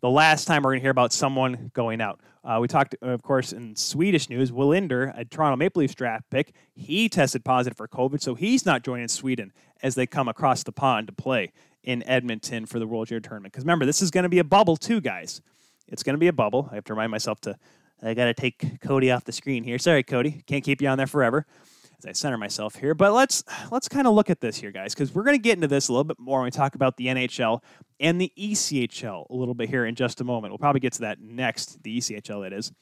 the 0.00 0.10
last 0.10 0.46
time 0.46 0.64
we're 0.64 0.72
going 0.72 0.80
to 0.80 0.84
hear 0.84 0.90
about 0.90 1.12
someone 1.12 1.70
going 1.74 2.00
out. 2.00 2.18
Uh, 2.44 2.58
we 2.60 2.66
talked, 2.66 2.96
of 3.02 3.22
course, 3.22 3.52
in 3.52 3.76
Swedish 3.76 4.28
news, 4.28 4.50
Willander, 4.50 5.16
a 5.16 5.24
Toronto 5.24 5.56
Maple 5.56 5.80
Leafs 5.80 5.94
draft 5.94 6.28
pick, 6.28 6.54
he 6.74 7.08
tested 7.08 7.44
positive 7.44 7.76
for 7.76 7.86
COVID, 7.86 8.20
so 8.20 8.34
he's 8.34 8.66
not 8.66 8.82
joining 8.82 9.06
Sweden 9.08 9.52
as 9.82 9.94
they 9.94 10.06
come 10.06 10.28
across 10.28 10.64
the 10.64 10.72
pond 10.72 11.06
to 11.06 11.12
play 11.12 11.52
in 11.84 12.02
Edmonton 12.04 12.66
for 12.66 12.78
the 12.80 12.86
World 12.86 13.08
Junior 13.08 13.20
Tournament. 13.20 13.52
Because 13.52 13.64
remember, 13.64 13.86
this 13.86 14.02
is 14.02 14.10
going 14.10 14.24
to 14.24 14.28
be 14.28 14.40
a 14.40 14.44
bubble 14.44 14.76
too, 14.76 15.00
guys. 15.00 15.40
It's 15.86 16.02
going 16.02 16.14
to 16.14 16.18
be 16.18 16.28
a 16.28 16.32
bubble. 16.32 16.68
I 16.72 16.76
have 16.76 16.84
to 16.84 16.94
remind 16.94 17.10
myself 17.12 17.40
to, 17.42 17.56
I 18.02 18.14
got 18.14 18.24
to 18.24 18.34
take 18.34 18.80
Cody 18.80 19.12
off 19.12 19.24
the 19.24 19.32
screen 19.32 19.62
here. 19.62 19.78
Sorry, 19.78 20.02
Cody. 20.02 20.42
Can't 20.46 20.64
keep 20.64 20.82
you 20.82 20.88
on 20.88 20.98
there 20.98 21.06
forever 21.06 21.46
as 22.04 22.08
I 22.08 22.12
center 22.12 22.38
myself 22.38 22.76
here. 22.76 22.94
But 22.94 23.12
let's 23.12 23.44
let's 23.70 23.88
kind 23.88 24.06
of 24.06 24.14
look 24.14 24.30
at 24.30 24.40
this 24.40 24.56
here, 24.56 24.70
guys, 24.70 24.94
because 24.94 25.14
we're 25.14 25.24
going 25.24 25.36
to 25.36 25.42
get 25.42 25.56
into 25.56 25.68
this 25.68 25.88
a 25.88 25.92
little 25.92 26.04
bit 26.04 26.18
more 26.18 26.40
when 26.40 26.46
we 26.46 26.50
talk 26.50 26.74
about 26.74 26.96
the 26.96 27.06
NHL 27.06 27.62
and 28.00 28.20
the 28.20 28.32
ECHL 28.38 29.28
a 29.30 29.34
little 29.34 29.54
bit 29.54 29.68
here 29.68 29.86
in 29.86 29.94
just 29.94 30.20
a 30.20 30.24
moment. 30.24 30.52
We'll 30.52 30.58
probably 30.58 30.80
get 30.80 30.94
to 30.94 31.00
that 31.02 31.20
next, 31.20 31.82
the 31.82 31.98
ECHL 31.98 32.42
that 32.42 32.52
is. 32.52 32.72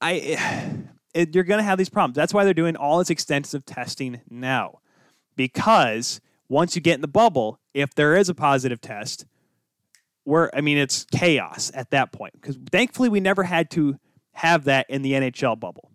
I 0.00 0.72
it, 1.14 1.34
you're 1.34 1.44
going 1.44 1.58
to 1.58 1.64
have 1.64 1.78
these 1.78 1.90
problems. 1.90 2.16
That's 2.16 2.34
why 2.34 2.44
they're 2.44 2.54
doing 2.54 2.76
all 2.76 2.98
this 2.98 3.10
extensive 3.10 3.64
testing 3.64 4.20
now, 4.30 4.80
because 5.36 6.20
once 6.48 6.76
you 6.76 6.82
get 6.82 6.94
in 6.94 7.00
the 7.00 7.08
bubble, 7.08 7.58
if 7.74 7.94
there 7.94 8.16
is 8.16 8.28
a 8.28 8.34
positive 8.34 8.80
test, 8.80 9.26
we're 10.24 10.50
I 10.54 10.60
mean 10.60 10.78
it's 10.78 11.04
chaos 11.04 11.72
at 11.74 11.90
that 11.90 12.12
point. 12.12 12.34
Because 12.34 12.58
thankfully 12.70 13.08
we 13.08 13.20
never 13.20 13.42
had 13.42 13.70
to 13.72 13.98
have 14.34 14.64
that 14.64 14.88
in 14.88 15.02
the 15.02 15.12
NHL 15.12 15.58
bubble. 15.58 15.91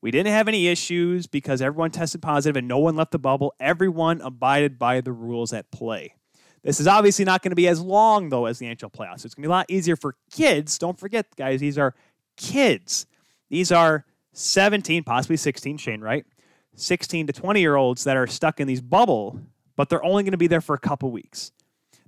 We 0.00 0.10
didn't 0.10 0.32
have 0.32 0.48
any 0.48 0.68
issues 0.68 1.26
because 1.26 1.60
everyone 1.60 1.90
tested 1.90 2.22
positive 2.22 2.56
and 2.56 2.68
no 2.68 2.78
one 2.78 2.94
left 2.94 3.10
the 3.10 3.18
bubble. 3.18 3.54
Everyone 3.58 4.20
abided 4.20 4.78
by 4.78 5.00
the 5.00 5.12
rules 5.12 5.52
at 5.52 5.70
play. 5.72 6.14
This 6.62 6.80
is 6.80 6.86
obviously 6.86 7.24
not 7.24 7.42
going 7.42 7.50
to 7.50 7.56
be 7.56 7.68
as 7.68 7.80
long, 7.80 8.28
though, 8.28 8.46
as 8.46 8.58
the 8.58 8.66
NHL 8.66 8.92
playoffs. 8.92 9.24
It's 9.24 9.34
going 9.34 9.42
to 9.42 9.48
be 9.48 9.52
a 9.52 9.56
lot 9.56 9.66
easier 9.68 9.96
for 9.96 10.16
kids. 10.30 10.78
Don't 10.78 10.98
forget, 10.98 11.26
guys, 11.36 11.60
these 11.60 11.78
are 11.78 11.94
kids. 12.36 13.06
These 13.48 13.72
are 13.72 14.04
17, 14.32 15.02
possibly 15.04 15.36
16, 15.36 15.78
Shane, 15.78 16.00
right? 16.00 16.24
16 16.74 17.26
to 17.26 17.32
20 17.32 17.60
year 17.60 17.76
olds 17.76 18.04
that 18.04 18.16
are 18.16 18.26
stuck 18.26 18.60
in 18.60 18.68
these 18.68 18.80
bubble, 18.80 19.40
but 19.76 19.88
they're 19.88 20.04
only 20.04 20.22
going 20.22 20.32
to 20.32 20.38
be 20.38 20.46
there 20.46 20.60
for 20.60 20.74
a 20.74 20.78
couple 20.78 21.10
weeks. 21.10 21.52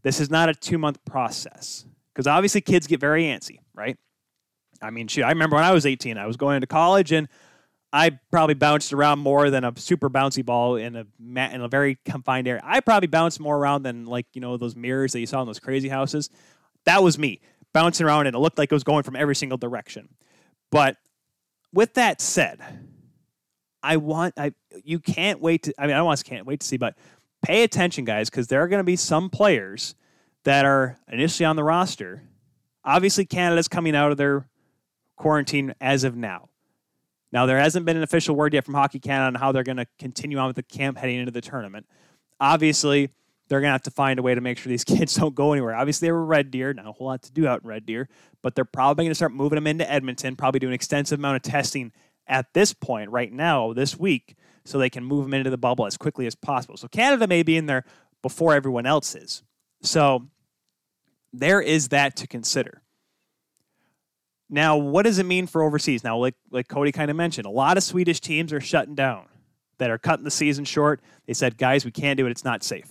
This 0.02 0.20
is 0.20 0.30
not 0.30 0.48
a 0.48 0.54
two 0.54 0.78
month 0.78 1.04
process 1.04 1.84
because 2.14 2.26
obviously 2.26 2.60
kids 2.60 2.86
get 2.86 3.00
very 3.00 3.24
antsy, 3.24 3.58
right? 3.74 3.98
I 4.80 4.90
mean, 4.90 5.08
shoot, 5.08 5.24
I 5.24 5.30
remember 5.30 5.56
when 5.56 5.64
I 5.64 5.72
was 5.72 5.84
18, 5.84 6.16
I 6.16 6.26
was 6.26 6.36
going 6.36 6.56
into 6.56 6.66
college 6.66 7.12
and 7.12 7.28
I 7.92 8.10
probably 8.30 8.54
bounced 8.54 8.92
around 8.92 9.18
more 9.18 9.50
than 9.50 9.64
a 9.64 9.72
super 9.76 10.08
bouncy 10.08 10.44
ball 10.44 10.76
in 10.76 10.94
a 10.94 11.06
mat 11.18 11.52
in 11.52 11.60
a 11.60 11.68
very 11.68 11.98
confined 12.04 12.46
area. 12.46 12.62
I 12.64 12.80
probably 12.80 13.08
bounced 13.08 13.40
more 13.40 13.56
around 13.56 13.82
than 13.82 14.06
like 14.06 14.26
you 14.32 14.40
know 14.40 14.56
those 14.56 14.76
mirrors 14.76 15.12
that 15.12 15.20
you 15.20 15.26
saw 15.26 15.40
in 15.40 15.46
those 15.46 15.58
crazy 15.58 15.88
houses. 15.88 16.30
That 16.84 17.02
was 17.02 17.18
me 17.18 17.40
bouncing 17.72 18.06
around, 18.06 18.26
and 18.26 18.36
it 18.36 18.38
looked 18.38 18.58
like 18.58 18.70
it 18.70 18.74
was 18.74 18.84
going 18.84 19.02
from 19.02 19.16
every 19.16 19.34
single 19.34 19.58
direction. 19.58 20.08
But 20.70 20.96
with 21.72 21.94
that 21.94 22.20
said, 22.20 22.60
I 23.82 23.96
want 23.96 24.34
I 24.36 24.52
you 24.84 25.00
can't 25.00 25.40
wait 25.40 25.64
to. 25.64 25.74
I 25.76 25.86
mean, 25.88 25.96
I 25.96 26.02
want 26.02 26.22
can't 26.24 26.46
wait 26.46 26.60
to 26.60 26.66
see, 26.66 26.76
but 26.76 26.96
pay 27.42 27.64
attention, 27.64 28.04
guys, 28.04 28.30
because 28.30 28.46
there 28.46 28.62
are 28.62 28.68
going 28.68 28.80
to 28.80 28.84
be 28.84 28.96
some 28.96 29.30
players 29.30 29.96
that 30.44 30.64
are 30.64 30.98
initially 31.08 31.46
on 31.46 31.56
the 31.56 31.64
roster. 31.64 32.22
Obviously, 32.84 33.24
Canada's 33.24 33.68
coming 33.68 33.96
out 33.96 34.12
of 34.12 34.16
their 34.16 34.48
quarantine 35.16 35.74
as 35.80 36.04
of 36.04 36.16
now. 36.16 36.49
Now, 37.32 37.46
there 37.46 37.58
hasn't 37.58 37.86
been 37.86 37.96
an 37.96 38.02
official 38.02 38.34
word 38.34 38.54
yet 38.54 38.64
from 38.64 38.74
Hockey 38.74 38.98
Canada 38.98 39.26
on 39.26 39.34
how 39.36 39.52
they're 39.52 39.62
going 39.62 39.76
to 39.76 39.86
continue 39.98 40.38
on 40.38 40.48
with 40.48 40.56
the 40.56 40.62
camp 40.62 40.98
heading 40.98 41.18
into 41.18 41.30
the 41.30 41.40
tournament. 41.40 41.86
Obviously, 42.40 43.10
they're 43.48 43.60
going 43.60 43.68
to 43.68 43.72
have 43.72 43.82
to 43.82 43.90
find 43.90 44.18
a 44.18 44.22
way 44.22 44.34
to 44.34 44.40
make 44.40 44.58
sure 44.58 44.70
these 44.70 44.84
kids 44.96 45.14
don't 45.14 45.34
go 45.34 45.52
anywhere. 45.52 45.74
Obviously, 45.74 46.08
they 46.08 46.12
were 46.12 46.24
Red 46.24 46.50
Deer, 46.50 46.72
not 46.72 46.86
a 46.86 46.92
whole 46.92 47.06
lot 47.06 47.22
to 47.22 47.32
do 47.32 47.46
out 47.46 47.62
in 47.62 47.68
Red 47.68 47.86
Deer, 47.86 48.08
but 48.42 48.54
they're 48.54 48.64
probably 48.64 49.04
going 49.04 49.10
to 49.10 49.14
start 49.14 49.32
moving 49.32 49.56
them 49.56 49.66
into 49.66 49.90
Edmonton, 49.90 50.36
probably 50.36 50.60
do 50.60 50.68
an 50.68 50.72
extensive 50.72 51.18
amount 51.18 51.36
of 51.36 51.42
testing 51.42 51.92
at 52.26 52.52
this 52.54 52.72
point, 52.72 53.10
right 53.10 53.32
now, 53.32 53.72
this 53.72 53.98
week, 53.98 54.36
so 54.64 54.78
they 54.78 54.90
can 54.90 55.04
move 55.04 55.24
them 55.24 55.34
into 55.34 55.50
the 55.50 55.58
bubble 55.58 55.86
as 55.86 55.96
quickly 55.96 56.26
as 56.26 56.34
possible. 56.34 56.76
So 56.76 56.86
Canada 56.86 57.26
may 57.26 57.42
be 57.42 57.56
in 57.56 57.66
there 57.66 57.84
before 58.22 58.54
everyone 58.54 58.86
else 58.86 59.14
is. 59.14 59.42
So 59.82 60.28
there 61.32 61.60
is 61.60 61.88
that 61.88 62.16
to 62.16 62.26
consider. 62.26 62.79
Now, 64.50 64.76
what 64.76 65.04
does 65.04 65.18
it 65.18 65.26
mean 65.26 65.46
for 65.46 65.62
overseas? 65.62 66.02
Now, 66.02 66.18
like 66.18 66.34
like 66.50 66.68
Cody 66.68 66.92
kind 66.92 67.10
of 67.10 67.16
mentioned, 67.16 67.46
a 67.46 67.50
lot 67.50 67.76
of 67.76 67.84
Swedish 67.84 68.20
teams 68.20 68.52
are 68.52 68.60
shutting 68.60 68.96
down, 68.96 69.26
that 69.80 69.90
are 69.90 69.98
cutting 69.98 70.24
the 70.24 70.30
season 70.30 70.64
short. 70.64 71.00
They 71.26 71.34
said, 71.34 71.56
guys, 71.56 71.84
we 71.84 71.90
can't 71.90 72.16
do 72.16 72.26
it. 72.26 72.30
It's 72.30 72.44
not 72.44 72.62
safe. 72.62 72.86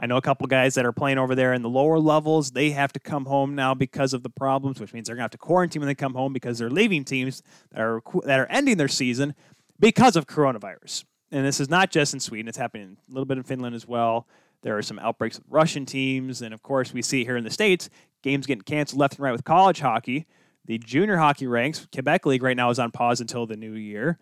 I 0.00 0.06
know 0.06 0.16
a 0.16 0.22
couple 0.22 0.46
guys 0.46 0.74
that 0.74 0.86
are 0.86 0.92
playing 0.92 1.18
over 1.18 1.34
there 1.34 1.52
in 1.52 1.62
the 1.62 1.68
lower 1.68 1.98
levels. 1.98 2.52
They 2.52 2.70
have 2.70 2.92
to 2.92 3.00
come 3.00 3.24
home 3.24 3.54
now 3.54 3.74
because 3.74 4.12
of 4.12 4.22
the 4.22 4.30
problems, 4.30 4.78
which 4.78 4.92
means 4.92 5.06
they're 5.06 5.16
going 5.16 5.22
to 5.22 5.24
have 5.24 5.30
to 5.32 5.38
quarantine 5.38 5.80
when 5.80 5.88
they 5.88 5.94
come 5.94 6.14
home 6.14 6.32
because 6.32 6.58
they're 6.58 6.70
leaving 6.70 7.04
teams 7.04 7.42
that 7.72 7.80
are 7.80 8.02
that 8.24 8.38
are 8.38 8.46
ending 8.46 8.76
their 8.76 8.88
season 8.88 9.34
because 9.80 10.14
of 10.14 10.26
coronavirus. 10.26 11.04
And 11.30 11.44
this 11.44 11.60
is 11.60 11.68
not 11.68 11.90
just 11.90 12.14
in 12.14 12.20
Sweden; 12.20 12.48
it's 12.48 12.58
happening 12.58 12.96
a 13.08 13.12
little 13.12 13.26
bit 13.26 13.38
in 13.38 13.44
Finland 13.44 13.74
as 13.74 13.86
well. 13.86 14.26
There 14.62 14.76
are 14.76 14.82
some 14.82 14.98
outbreaks 14.98 15.36
with 15.36 15.46
Russian 15.48 15.86
teams, 15.86 16.42
and 16.42 16.52
of 16.52 16.62
course, 16.62 16.92
we 16.92 17.02
see 17.02 17.24
here 17.24 17.36
in 17.36 17.44
the 17.44 17.50
states 17.50 17.88
games 18.22 18.46
getting 18.46 18.62
canceled 18.62 18.98
left 18.98 19.14
and 19.14 19.22
right 19.22 19.32
with 19.32 19.44
college 19.44 19.80
hockey. 19.80 20.26
The 20.68 20.76
junior 20.76 21.16
hockey 21.16 21.46
ranks, 21.46 21.88
Quebec 21.90 22.26
League 22.26 22.42
right 22.42 22.56
now 22.56 22.68
is 22.68 22.78
on 22.78 22.90
pause 22.90 23.22
until 23.22 23.46
the 23.46 23.56
new 23.56 23.72
year. 23.72 24.18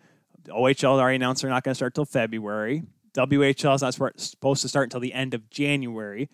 OHL 0.47 0.97
already 0.97 1.17
announced 1.17 1.41
they're 1.41 1.51
not 1.51 1.61
going 1.65 1.73
to 1.73 1.75
start 1.75 1.93
till 1.93 2.05
February. 2.05 2.83
WHL 3.17 3.75
is 3.75 3.81
not 3.81 3.93
supposed 3.93 4.61
to 4.61 4.69
start 4.69 4.85
until 4.85 5.01
the 5.01 5.11
end 5.11 5.33
of 5.33 5.49
January. 5.49 6.29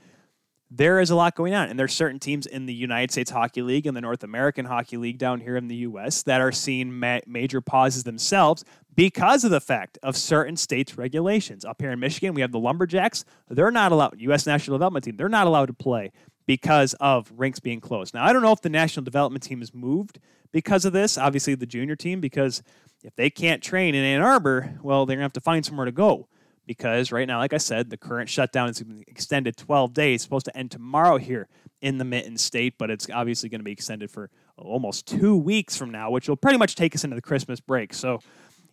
There 0.69 0.99
is 0.99 1.09
a 1.09 1.15
lot 1.15 1.35
going 1.35 1.55
on, 1.55 1.67
and 1.67 1.79
there's 1.79 1.93
certain 1.93 2.19
teams 2.19 2.45
in 2.45 2.67
the 2.67 2.73
United 2.75 3.09
States 3.09 3.31
Hockey 3.31 3.63
League 3.63 3.87
and 3.87 3.97
the 3.97 4.01
North 4.01 4.23
American 4.23 4.65
Hockey 4.65 4.97
League 4.97 5.17
down 5.17 5.39
here 5.39 5.57
in 5.57 5.67
the 5.67 5.77
U.S. 5.77 6.21
that 6.23 6.41
are 6.41 6.51
seeing 6.51 6.99
ma- 6.99 7.19
major 7.25 7.59
pauses 7.59 8.03
themselves 8.03 8.63
because 8.95 9.43
of 9.43 9.49
the 9.49 9.61
fact 9.61 9.97
of 10.03 10.15
certain 10.15 10.57
states' 10.57 10.95
regulations. 10.95 11.65
Up 11.65 11.81
here 11.81 11.91
in 11.91 11.99
Michigan, 11.99 12.35
we 12.35 12.41
have 12.41 12.51
the 12.51 12.59
Lumberjacks. 12.59 13.25
They're 13.49 13.71
not 13.71 13.91
allowed. 13.91 14.19
U.S. 14.19 14.45
National 14.45 14.77
Development 14.77 15.03
Team. 15.03 15.17
They're 15.17 15.27
not 15.27 15.47
allowed 15.47 15.67
to 15.67 15.73
play 15.73 16.11
because 16.45 16.93
of 16.95 17.31
rinks 17.35 17.59
being 17.59 17.79
closed. 17.79 18.13
Now, 18.13 18.25
I 18.25 18.33
don't 18.33 18.41
know 18.41 18.51
if 18.51 18.61
the 18.61 18.69
national 18.69 19.03
development 19.03 19.43
team 19.43 19.59
has 19.59 19.73
moved 19.73 20.19
because 20.51 20.85
of 20.85 20.93
this. 20.93 21.17
Obviously, 21.17 21.55
the 21.55 21.65
junior 21.65 21.95
team, 21.95 22.19
because 22.21 22.63
if 23.03 23.15
they 23.15 23.29
can't 23.29 23.61
train 23.61 23.95
in 23.95 24.03
Ann 24.03 24.21
Arbor, 24.21 24.77
well, 24.81 25.05
they're 25.05 25.15
going 25.15 25.21
to 25.21 25.25
have 25.25 25.33
to 25.33 25.41
find 25.41 25.65
somewhere 25.65 25.85
to 25.85 25.91
go 25.91 26.27
because 26.65 27.11
right 27.11 27.27
now, 27.27 27.39
like 27.39 27.53
I 27.53 27.57
said, 27.57 27.89
the 27.89 27.97
current 27.97 28.29
shutdown 28.29 28.69
is 28.69 28.83
extended 29.07 29.57
12 29.57 29.93
days. 29.93 30.15
It's 30.15 30.23
supposed 30.23 30.45
to 30.45 30.57
end 30.57 30.71
tomorrow 30.71 31.17
here 31.17 31.47
in 31.81 31.97
the 31.97 32.05
Mitten 32.05 32.37
State, 32.37 32.75
but 32.77 32.89
it's 32.89 33.09
obviously 33.09 33.49
going 33.49 33.59
to 33.59 33.65
be 33.65 33.71
extended 33.71 34.09
for 34.09 34.29
almost 34.57 35.07
two 35.07 35.35
weeks 35.35 35.75
from 35.75 35.91
now, 35.91 36.09
which 36.09 36.29
will 36.29 36.37
pretty 36.37 36.57
much 36.57 36.75
take 36.75 36.95
us 36.95 37.03
into 37.03 37.15
the 37.15 37.21
Christmas 37.21 37.59
break. 37.59 37.93
So 37.93 38.19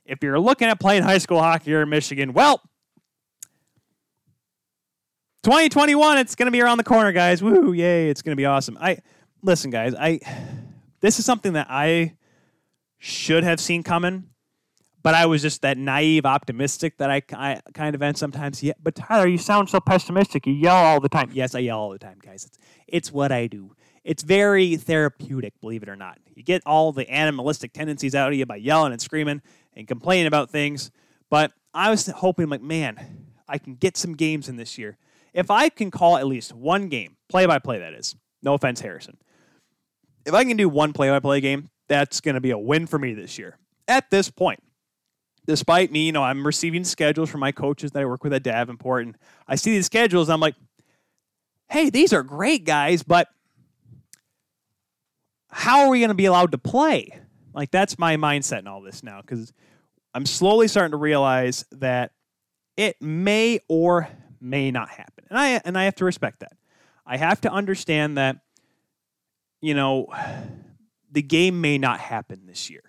if 0.05 0.23
you're 0.23 0.39
looking 0.39 0.69
at 0.69 0.79
playing 0.79 1.03
high 1.03 1.19
school 1.19 1.41
hockey 1.41 1.71
here 1.71 1.83
in 1.83 1.89
Michigan, 1.89 2.33
well, 2.33 2.63
2021, 5.43 6.19
it's 6.19 6.35
going 6.35 6.47
to 6.47 6.53
be 6.53 6.61
around 6.61 6.79
the 6.79 6.85
corner, 6.85 7.13
guys. 7.13 7.43
Woo, 7.43 7.73
yay, 7.73 8.09
it's 8.09 8.23
going 8.23 8.33
to 8.33 8.37
be 8.37 8.47
awesome. 8.47 8.77
I 8.81 8.99
listen, 9.43 9.71
guys, 9.71 9.95
I 9.95 10.21
this 11.01 11.19
is 11.19 11.25
something 11.25 11.55
that 11.55 11.67
I 11.71 12.15
should 12.99 13.45
have 13.45 13.61
seen 13.61 13.83
coming 13.83 14.31
but 15.03 15.15
I 15.15 15.27
was 15.27 15.43
just 15.43 15.63
that 15.63 15.79
naive, 15.79 16.27
optimistic 16.27 16.99
that 16.99 17.11
I, 17.11 17.23
I 17.33 17.61
kind 17.75 17.95
of 17.95 18.03
am 18.03 18.15
sometimes. 18.15 18.63
Yeah, 18.63 18.75
but 18.83 18.95
Tyler, 18.95 19.27
you 19.27 19.39
sound 19.39 19.71
so 19.71 19.81
pessimistic. 19.81 20.47
You 20.47 20.53
yell 20.53 20.77
all 20.77 21.01
the 21.01 21.09
time. 21.09 21.31
Yes, 21.33 21.55
I 21.55 21.61
yell 21.61 21.79
all 21.79 21.91
the 21.91 21.99
time, 21.99 22.19
guys. 22.23 22.45
It's 22.45 22.59
it's 22.87 23.13
what 23.13 23.33
I 23.33 23.47
do. 23.47 23.75
It's 24.05 24.23
very 24.23 24.77
therapeutic, 24.77 25.61
believe 25.61 25.83
it 25.83 25.89
or 25.89 25.97
not. 25.97 26.19
You 26.35 26.43
get 26.43 26.63
all 26.65 26.93
the 26.93 27.09
animalistic 27.11 27.73
tendencies 27.73 28.15
out 28.15 28.33
of 28.33 28.39
you 28.39 28.47
by 28.47 28.57
yelling 28.57 28.93
and 28.93 29.01
screaming 29.01 29.43
and 29.75 29.87
complaining 29.87 30.27
about 30.27 30.51
things. 30.51 30.91
But 31.29 31.53
I 31.75 31.91
was 31.91 32.07
hoping, 32.07 32.49
like, 32.49 32.63
man, 32.63 33.27
I 33.49 33.59
can 33.59 33.75
get 33.75 33.97
some 33.97 34.17
games 34.17 34.49
in 34.49 34.57
this 34.57 34.79
year. 34.79 34.97
If 35.33 35.51
I 35.51 35.69
can 35.69 35.91
call 35.91 36.17
at 36.17 36.27
least 36.27 36.53
one 36.53 36.89
game, 36.89 37.17
play 37.29 37.47
by 37.47 37.59
play, 37.59 37.79
that 37.79 37.95
is. 37.95 38.17
No 38.43 38.55
offense, 38.55 38.81
Harrison. 38.81 39.17
If 40.27 40.35
I 40.35 40.45
can 40.45 40.57
do 40.57 40.69
one 40.69 40.93
play 40.93 41.09
by 41.11 41.21
play 41.21 41.41
game, 41.41 41.71
that's 41.89 42.21
going 42.21 42.35
to 42.35 42.41
be 42.41 42.51
a 42.51 42.59
win 42.59 42.87
for 42.87 42.99
me 42.99 43.15
this 43.15 43.39
year. 43.39 43.59
At 43.89 44.11
this 44.11 44.31
point, 44.31 44.63
despite 45.47 45.91
me, 45.91 46.07
you 46.07 46.13
know, 46.13 46.23
I'm 46.23 46.47
receiving 46.47 46.85
schedules 46.85 47.31
from 47.31 47.41
my 47.41 47.53
coaches 47.53 47.91
that 47.93 48.01
I 48.01 48.05
work 48.05 48.23
with 48.23 48.33
at 48.33 48.43
Davenport, 48.43 49.07
and 49.07 49.17
I 49.49 49.57
see 49.57 49.73
these 49.73 49.87
schedules, 49.87 50.29
I'm 50.29 50.41
like, 50.41 50.55
hey, 51.69 51.91
these 51.91 52.13
are 52.13 52.23
great 52.23 52.65
guys, 52.65 53.03
but 53.03 53.29
how 55.49 55.81
are 55.81 55.89
we 55.89 56.01
going 56.01 56.09
to 56.09 56.15
be 56.15 56.27
allowed 56.27 56.53
to 56.53 56.59
play? 56.59 57.19
Like, 57.53 57.71
that's 57.71 57.99
my 57.99 58.17
mindset 58.17 58.61
in 58.61 58.69
all 58.69 58.83
this 58.83 59.03
now, 59.03 59.21
because 59.21 59.53
I'm 60.15 60.27
slowly 60.27 60.69
starting 60.69 60.93
to 60.93 60.97
realize 60.97 61.65
that 61.73 62.13
it 62.77 63.01
may 63.03 63.61
or 63.69 64.09
may 64.41 64.71
not 64.71 64.89
happen. 64.89 65.20
And 65.31 65.39
I 65.39 65.61
and 65.65 65.79
I 65.79 65.85
have 65.85 65.95
to 65.97 66.05
respect 66.05 66.41
that. 66.41 66.53
I 67.07 67.17
have 67.17 67.41
to 67.43 67.51
understand 67.51 68.19
that, 68.19 68.39
you 69.61 69.75
know, 69.75 70.13
the 71.11 71.23
game 71.23 71.61
may 71.61 71.79
not 71.79 72.01
happen 72.01 72.43
this 72.47 72.69
year. 72.69 72.83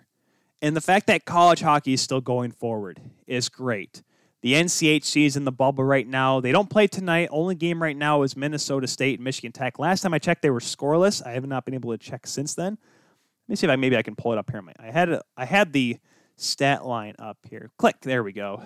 And 0.60 0.76
the 0.76 0.80
fact 0.80 1.06
that 1.08 1.24
college 1.24 1.60
hockey 1.60 1.94
is 1.94 2.00
still 2.00 2.20
going 2.20 2.52
forward 2.52 3.00
is 3.26 3.48
great. 3.48 4.02
The 4.42 4.54
NCHC 4.54 5.26
is 5.26 5.36
in 5.36 5.44
the 5.44 5.52
bubble 5.52 5.84
right 5.84 6.06
now. 6.06 6.40
They 6.40 6.50
don't 6.50 6.68
play 6.68 6.88
tonight. 6.88 7.28
Only 7.30 7.54
game 7.54 7.80
right 7.80 7.96
now 7.96 8.22
is 8.22 8.36
Minnesota 8.36 8.88
State 8.88 9.18
and 9.18 9.24
Michigan 9.24 9.52
Tech. 9.52 9.78
Last 9.78 10.00
time 10.00 10.12
I 10.14 10.18
checked, 10.18 10.42
they 10.42 10.50
were 10.50 10.60
scoreless. 10.60 11.24
I 11.24 11.30
have 11.32 11.46
not 11.46 11.64
been 11.64 11.74
able 11.74 11.92
to 11.92 11.98
check 11.98 12.26
since 12.26 12.54
then. 12.54 12.72
Let 12.72 13.48
me 13.48 13.56
see 13.56 13.66
if 13.66 13.70
I 13.70 13.76
maybe 13.76 13.96
I 13.96 14.02
can 14.02 14.16
pull 14.16 14.32
it 14.32 14.38
up 14.38 14.50
here. 14.50 14.62
I 14.78 14.90
had 14.90 15.20
I 15.36 15.44
had 15.44 15.72
the 15.72 15.98
stat 16.36 16.84
line 16.84 17.14
up 17.18 17.38
here. 17.48 17.70
Click. 17.76 18.00
There 18.00 18.22
we 18.22 18.32
go. 18.32 18.62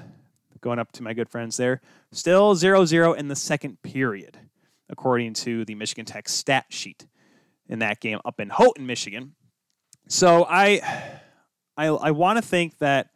Going 0.66 0.80
up 0.80 0.90
to 0.94 1.04
my 1.04 1.14
good 1.14 1.28
friends 1.28 1.56
there. 1.56 1.80
Still 2.10 2.56
0-0 2.56 3.16
in 3.16 3.28
the 3.28 3.36
second 3.36 3.80
period, 3.82 4.36
according 4.90 5.34
to 5.34 5.64
the 5.64 5.76
Michigan 5.76 6.04
Tech 6.04 6.28
stat 6.28 6.64
sheet 6.70 7.06
in 7.68 7.78
that 7.78 8.00
game 8.00 8.18
up 8.24 8.40
in 8.40 8.48
Houghton, 8.48 8.84
Michigan. 8.84 9.36
So 10.08 10.44
I 10.50 11.20
I, 11.76 11.86
I 11.86 12.10
want 12.10 12.38
to 12.38 12.42
think 12.42 12.78
that, 12.78 13.10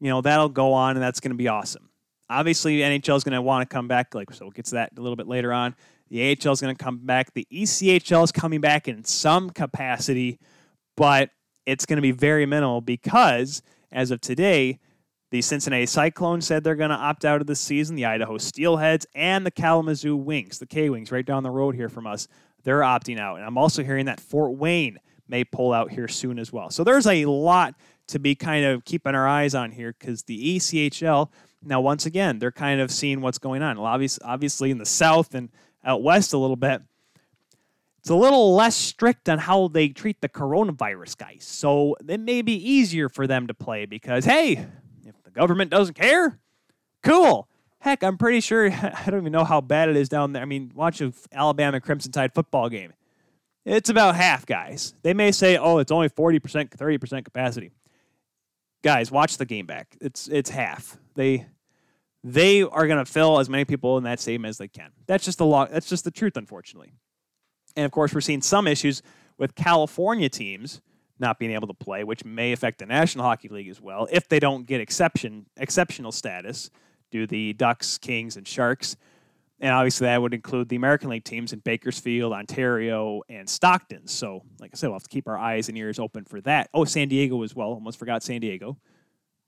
you 0.00 0.08
know, 0.08 0.22
that'll 0.22 0.48
go 0.48 0.72
on 0.72 0.96
and 0.96 1.02
that's 1.02 1.20
going 1.20 1.32
to 1.32 1.36
be 1.36 1.48
awesome. 1.48 1.90
Obviously, 2.30 2.78
NHL 2.78 3.18
is 3.18 3.22
going 3.22 3.34
to 3.34 3.42
want 3.42 3.68
to 3.68 3.74
come 3.74 3.86
back. 3.86 4.14
Like, 4.14 4.32
so 4.32 4.46
we'll 4.46 4.52
get 4.52 4.64
to 4.64 4.76
that 4.76 4.92
a 4.96 5.02
little 5.02 5.16
bit 5.16 5.28
later 5.28 5.52
on. 5.52 5.76
The 6.08 6.30
AHL 6.30 6.52
is 6.52 6.62
going 6.62 6.74
to 6.74 6.82
come 6.82 7.04
back. 7.04 7.34
The 7.34 7.46
ECHL 7.52 8.24
is 8.24 8.32
coming 8.32 8.62
back 8.62 8.88
in 8.88 9.04
some 9.04 9.50
capacity, 9.50 10.38
but 10.96 11.28
it's 11.66 11.84
going 11.84 11.98
to 11.98 12.02
be 12.02 12.12
very 12.12 12.46
minimal 12.46 12.80
because 12.80 13.60
as 13.92 14.10
of 14.10 14.22
today, 14.22 14.80
the 15.30 15.42
Cincinnati 15.42 15.86
Cyclones 15.86 16.46
said 16.46 16.64
they're 16.64 16.74
going 16.74 16.90
to 16.90 16.96
opt 16.96 17.24
out 17.24 17.40
of 17.40 17.46
the 17.46 17.54
season. 17.54 17.96
The 17.96 18.06
Idaho 18.06 18.38
Steelheads 18.38 19.04
and 19.14 19.44
the 19.44 19.50
Kalamazoo 19.50 20.16
Wings, 20.16 20.58
the 20.58 20.66
K 20.66 20.88
Wings, 20.88 21.12
right 21.12 21.26
down 21.26 21.42
the 21.42 21.50
road 21.50 21.74
here 21.74 21.88
from 21.88 22.06
us, 22.06 22.28
they're 22.64 22.80
opting 22.80 23.18
out. 23.18 23.36
And 23.36 23.44
I'm 23.44 23.58
also 23.58 23.84
hearing 23.84 24.06
that 24.06 24.20
Fort 24.20 24.56
Wayne 24.56 24.98
may 25.28 25.44
pull 25.44 25.72
out 25.72 25.90
here 25.90 26.08
soon 26.08 26.38
as 26.38 26.52
well. 26.52 26.70
So 26.70 26.82
there's 26.84 27.06
a 27.06 27.26
lot 27.26 27.74
to 28.08 28.18
be 28.18 28.34
kind 28.34 28.64
of 28.64 28.86
keeping 28.86 29.14
our 29.14 29.28
eyes 29.28 29.54
on 29.54 29.70
here 29.70 29.94
because 29.98 30.22
the 30.22 30.56
ECHL, 30.56 31.30
now 31.62 31.82
once 31.82 32.06
again, 32.06 32.38
they're 32.38 32.50
kind 32.50 32.80
of 32.80 32.90
seeing 32.90 33.20
what's 33.20 33.38
going 33.38 33.62
on. 33.62 33.76
Obviously, 33.76 34.70
in 34.70 34.78
the 34.78 34.86
South 34.86 35.34
and 35.34 35.50
out 35.84 36.02
West 36.02 36.32
a 36.32 36.38
little 36.38 36.56
bit, 36.56 36.80
it's 37.98 38.08
a 38.08 38.14
little 38.14 38.54
less 38.54 38.74
strict 38.74 39.28
on 39.28 39.38
how 39.38 39.68
they 39.68 39.88
treat 39.88 40.22
the 40.22 40.28
coronavirus 40.28 41.18
guys. 41.18 41.44
So 41.44 41.96
it 42.08 42.20
may 42.20 42.40
be 42.40 42.54
easier 42.54 43.10
for 43.10 43.26
them 43.26 43.48
to 43.48 43.54
play 43.54 43.84
because, 43.84 44.24
hey, 44.24 44.66
government 45.38 45.70
doesn't 45.70 45.94
care, 45.94 46.40
cool. 47.04 47.48
Heck, 47.80 48.02
I'm 48.02 48.18
pretty 48.18 48.40
sure, 48.40 48.66
I 48.72 49.04
don't 49.06 49.20
even 49.20 49.32
know 49.32 49.44
how 49.44 49.60
bad 49.60 49.88
it 49.88 49.96
is 49.96 50.08
down 50.08 50.32
there. 50.32 50.42
I 50.42 50.46
mean, 50.46 50.72
watch 50.74 51.00
an 51.00 51.14
Alabama 51.32 51.80
Crimson 51.80 52.10
Tide 52.10 52.34
football 52.34 52.68
game. 52.68 52.92
It's 53.64 53.88
about 53.88 54.16
half, 54.16 54.46
guys. 54.46 54.94
They 55.02 55.14
may 55.14 55.30
say, 55.30 55.56
oh, 55.56 55.78
it's 55.78 55.92
only 55.92 56.08
40%, 56.08 56.70
30% 56.70 57.24
capacity. 57.24 57.70
Guys, 58.82 59.12
watch 59.12 59.36
the 59.36 59.44
game 59.44 59.66
back. 59.66 59.96
It's 60.00 60.28
it's 60.28 60.50
half. 60.50 60.96
They 61.14 61.46
they 62.24 62.62
are 62.62 62.86
going 62.86 63.04
to 63.04 63.10
fill 63.10 63.40
as 63.40 63.48
many 63.48 63.64
people 63.64 63.98
in 63.98 64.04
that 64.04 64.20
stadium 64.20 64.44
as 64.44 64.58
they 64.58 64.68
can. 64.68 64.90
That's 65.06 65.24
just 65.24 65.38
the 65.38 65.46
law. 65.46 65.66
That's 65.66 65.88
just 65.88 66.04
the 66.04 66.10
truth, 66.10 66.36
unfortunately. 66.36 66.92
And 67.76 67.84
of 67.84 67.90
course, 67.90 68.14
we're 68.14 68.20
seeing 68.20 68.40
some 68.40 68.66
issues 68.66 69.02
with 69.36 69.54
California 69.56 70.28
teams 70.28 70.80
not 71.20 71.38
being 71.38 71.52
able 71.52 71.68
to 71.68 71.74
play, 71.74 72.04
which 72.04 72.24
may 72.24 72.52
affect 72.52 72.78
the 72.78 72.86
National 72.86 73.24
Hockey 73.24 73.48
League 73.48 73.68
as 73.68 73.80
well 73.80 74.06
if 74.10 74.28
they 74.28 74.40
don't 74.40 74.66
get 74.66 74.80
exception 74.80 75.46
exceptional 75.56 76.12
status. 76.12 76.70
Do 77.10 77.26
the 77.26 77.54
Ducks, 77.54 77.96
Kings, 77.96 78.36
and 78.36 78.46
Sharks 78.46 78.96
and 79.60 79.72
obviously, 79.72 80.06
that 80.06 80.22
would 80.22 80.34
include 80.34 80.68
the 80.68 80.76
American 80.76 81.10
League 81.10 81.24
teams 81.24 81.52
in 81.52 81.58
Bakersfield, 81.58 82.32
Ontario, 82.32 83.22
and 83.28 83.48
Stockton. 83.48 84.06
So, 84.06 84.44
like 84.60 84.70
I 84.72 84.76
said, 84.76 84.86
we'll 84.86 84.94
have 84.94 85.02
to 85.02 85.08
keep 85.08 85.26
our 85.26 85.36
eyes 85.36 85.68
and 85.68 85.76
ears 85.76 85.98
open 85.98 86.24
for 86.24 86.40
that. 86.42 86.70
Oh, 86.72 86.84
San 86.84 87.08
Diego 87.08 87.42
as 87.42 87.56
well. 87.56 87.70
Almost 87.70 87.98
forgot 87.98 88.22
San 88.22 88.40
Diego. 88.40 88.78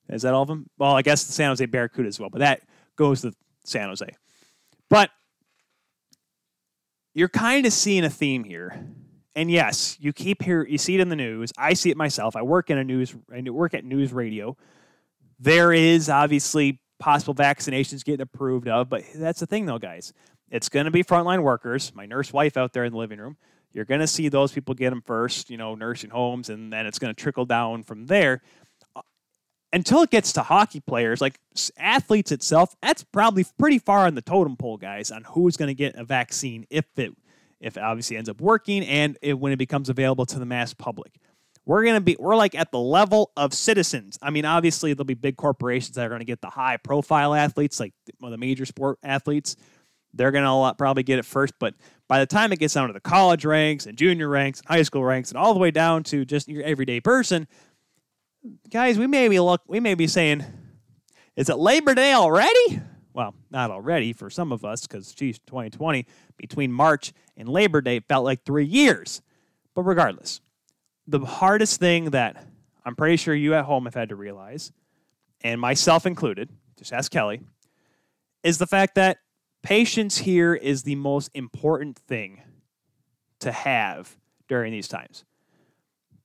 Is 0.09 0.23
that 0.23 0.35
all 0.35 0.43
of 0.43 0.49
them? 0.49 0.69
Well, 0.79 0.97
I 0.97 1.03
guess 1.03 1.25
the 1.25 1.33
San 1.33 1.51
Jose 1.51 1.65
Barracuda 1.67 2.09
as 2.09 2.19
well, 2.19 2.29
but 2.29 2.41
that 2.41 2.63
goes 2.97 3.23
to 3.23 3.33
San 3.65 3.89
Jose. 3.89 4.07
But 4.89 5.11
you're 7.15 7.29
kind 7.29 7.65
of 7.65 7.73
seeing 7.73 8.03
a 8.03 8.11
theme 8.11 8.43
here. 8.43 8.85
And 9.37 9.51
yes, 9.51 9.97
you 10.01 10.13
keep 10.13 10.43
hear 10.43 10.67
you 10.67 10.79
see 10.79 10.95
it 10.97 11.01
in 11.01 11.09
the 11.09 11.17
news. 11.17 11.53
I 11.57 11.75
see 11.75 11.91
it 11.91 11.97
myself. 11.97 12.37
I 12.37 12.43
work 12.43 12.71
in 12.71 12.79
a 12.79 12.85
news, 12.85 13.15
I 13.33 13.49
work 13.51 13.75
at 13.75 13.85
news 13.85 14.13
radio. 14.13 14.57
There 15.39 15.73
is 15.73 16.11
obviously 16.11 16.81
possible 17.01 17.35
vaccinations 17.35 18.05
getting 18.05 18.23
approved 18.23 18.69
of. 18.69 18.89
But 18.89 19.05
that's 19.15 19.41
the 19.41 19.47
thing, 19.47 19.67
though, 19.67 19.79
guys. 19.79 20.13
It's 20.51 20.69
going 20.69 20.85
to 20.85 20.91
be 20.91 21.03
frontline 21.03 21.43
workers. 21.43 21.93
My 21.95 22.07
nurse 22.07 22.33
wife 22.33 22.57
out 22.57 22.73
there 22.73 22.85
in 22.85 22.93
the 22.93 22.99
living 22.99 23.19
room. 23.19 23.37
You're 23.73 23.85
going 23.85 24.01
to 24.01 24.07
see 24.07 24.29
those 24.29 24.53
people 24.53 24.75
get 24.75 24.91
them 24.91 25.03
first, 25.03 25.49
you 25.49 25.57
know, 25.57 25.75
nursing 25.75 26.11
homes, 26.11 26.51
and 26.51 26.73
then 26.73 26.87
it's 26.87 26.99
going 26.99 27.15
to 27.15 27.21
trickle 27.21 27.47
down 27.47 27.85
from 27.85 28.07
there. 28.07 28.43
Uh, 28.97 29.03
until 29.73 30.03
it 30.03 30.11
gets 30.11 30.33
to 30.33 30.43
hockey 30.43 30.81
players, 30.81 31.21
like 31.21 31.39
athletes 31.79 32.33
itself, 32.33 32.75
that's 32.83 33.05
probably 33.05 33.47
pretty 33.59 33.79
far 33.79 34.07
on 34.07 34.17
the 34.17 34.23
totem 34.23 34.57
pole, 34.57 34.77
guys, 34.77 35.13
on 35.13 35.23
who's 35.23 35.57
going 35.57 35.69
to 35.69 35.75
get 35.75 35.95
a 35.95 36.05
vaccine 36.05 36.67
if 36.69 36.85
it, 36.97 37.13
if 37.61 37.77
it 37.77 37.83
obviously 37.83 38.17
ends 38.17 38.29
up 38.29 38.41
working 38.41 38.85
and 38.85 39.19
it, 39.23 39.39
when 39.39 39.53
it 39.53 39.57
becomes 39.57 39.89
available 39.89 40.27
to 40.27 40.39
the 40.39 40.47
mass 40.47 40.75
public. 40.75 41.13
We're 41.67 41.85
going 41.85 41.95
to 41.95 42.01
be, 42.01 42.17
we're 42.19 42.37
like 42.37 42.55
at 42.55 42.73
the 42.73 42.81
level 42.81 43.33
of 43.37 43.53
citizens. 43.53 44.19
I 44.23 44.31
mean, 44.31 44.45
obviously, 44.45 44.95
there'll 44.95 45.05
be 45.05 45.15
big 45.15 45.37
corporations 45.37 45.95
that 45.97 46.07
are 46.07 46.09
going 46.09 46.21
to 46.21 46.25
get 46.25 46.41
the 46.41 46.49
high 46.49 46.79
profile 46.79 47.35
athletes, 47.35 47.79
like 47.79 47.93
the 48.19 48.39
major 48.39 48.65
sport 48.65 48.99
athletes. 49.03 49.57
They're 50.15 50.33
going 50.33 50.45
to 50.45 50.51
uh, 50.51 50.73
probably 50.73 51.03
get 51.03 51.19
it 51.19 51.25
first. 51.25 51.55
But 51.61 51.75
by 52.09 52.19
the 52.19 52.27
time 52.27 52.53
it 52.53 52.59
gets 52.59 52.75
down 52.75 52.89
to 52.89 52.93
the 52.93 53.01
college 53.01 53.45
ranks 53.45 53.87
and 53.87 53.97
junior 53.97 54.29
ranks 54.29 54.63
high 54.67 54.83
school 54.83 55.05
ranks 55.05 55.31
and 55.31 55.39
all 55.39 55.53
the 55.53 55.61
way 55.61 55.71
down 55.71 56.03
to 56.05 56.25
just 56.25 56.49
your 56.49 56.65
everyday 56.65 56.99
person, 56.99 57.47
guys, 58.71 58.99
we 58.99 59.07
may 59.07 59.29
be 59.29 59.39
look, 59.39 59.63
we 59.69 59.81
may 59.81 59.95
be 59.95 60.07
saying, 60.07 60.45
is 61.37 61.49
it 61.49 61.59
Labor 61.59 61.95
Day 61.95 62.15
already? 62.15 62.81
Well, 63.21 63.35
not 63.51 63.71
already 63.71 64.15
for 64.15 64.31
some 64.31 64.51
of 64.51 64.65
us, 64.65 64.87
because 64.87 65.13
geez, 65.13 65.39
2020 65.41 66.07
between 66.39 66.73
March 66.73 67.13
and 67.37 67.51
Labor 67.51 67.83
Day 67.83 68.01
felt 68.01 68.25
like 68.25 68.47
three 68.47 68.65
years. 68.65 69.21
But 69.75 69.83
regardless, 69.83 70.41
the 71.07 71.19
hardest 71.19 71.79
thing 71.79 72.13
that 72.13 72.43
I'm 72.83 72.97
pretty 72.97 73.17
sure 73.19 73.35
you 73.35 73.53
at 73.53 73.67
home 73.67 73.85
have 73.85 73.93
had 73.93 74.09
to 74.09 74.17
realize, 74.17 74.73
and 75.43 75.61
myself 75.61 76.07
included, 76.07 76.49
just 76.79 76.95
ask 76.95 77.13
Kelly, 77.13 77.43
is 78.43 78.57
the 78.57 78.67
fact 78.67 78.95
that 78.95 79.19
patience 79.63 80.17
here 80.17 80.55
is 80.55 80.85
the 80.85 80.95
most 80.95 81.31
important 81.35 81.99
thing 81.99 82.41
to 83.41 83.53
have 83.53 84.17
during 84.49 84.73
these 84.73 84.89
times. 84.89 85.27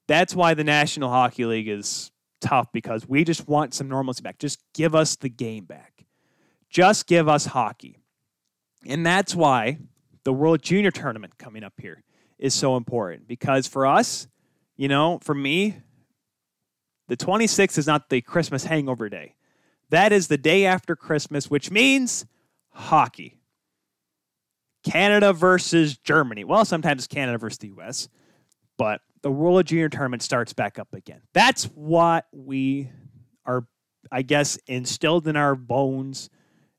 That's 0.08 0.34
why 0.34 0.54
the 0.54 0.64
National 0.64 1.10
Hockey 1.10 1.44
League 1.44 1.68
is 1.68 2.10
tough 2.40 2.72
because 2.72 3.06
we 3.06 3.26
just 3.26 3.50
want 3.50 3.74
some 3.74 3.90
normalcy 3.90 4.22
back. 4.22 4.40
Just 4.40 4.64
give 4.74 4.96
us 4.96 5.18
the 5.18 5.28
game 5.28 5.66
back. 5.66 5.95
Just 6.70 7.08
give 7.08 7.28
us 7.28 7.46
hockey. 7.48 8.00
And 8.86 9.06
that's 9.06 9.34
why 9.34 9.80
the 10.24 10.34
World 10.34 10.62
Junior 10.62 10.92
Tournament 10.92 11.38
coming 11.38 11.64
up 11.64 11.74
here 11.80 12.04
is 12.38 12.54
so 12.54 12.76
important 12.76 13.28
because 13.28 13.68
for 13.68 13.86
us, 13.86 14.28
you 14.76 14.88
know, 14.88 15.20
for 15.22 15.34
me, 15.34 15.78
the 17.08 17.18
26th 17.18 17.78
is 17.78 17.88
not 17.88 18.10
the 18.10 18.22
Christmas 18.22 18.66
hangover 18.66 19.10
day. 19.10 19.36
That 19.90 20.12
is 20.12 20.28
the 20.28 20.38
day 20.38 20.66
after 20.66 20.96
Christmas, 20.96 21.50
which 21.50 21.72
means 21.72 22.26
hockey. 22.72 23.40
Canada 24.84 25.34
versus 25.34 25.98
Germany. 25.98 26.44
Well, 26.44 26.66
sometimes 26.66 27.08
Canada 27.08 27.38
versus 27.38 27.58
the 27.60 27.72
US, 27.80 28.08
but 28.78 29.02
the 29.24 29.32
World 29.32 29.66
Junior 29.66 29.90
Tournament 29.90 30.22
starts 30.22 30.54
back 30.54 30.78
up 30.78 30.94
again. 30.94 31.22
That's 31.34 31.66
what 31.66 32.28
we 32.32 32.90
are, 33.46 33.68
I 34.12 34.22
guess, 34.22 34.58
instilled 34.68 35.28
in 35.28 35.36
our 35.36 35.56
bones 35.56 36.30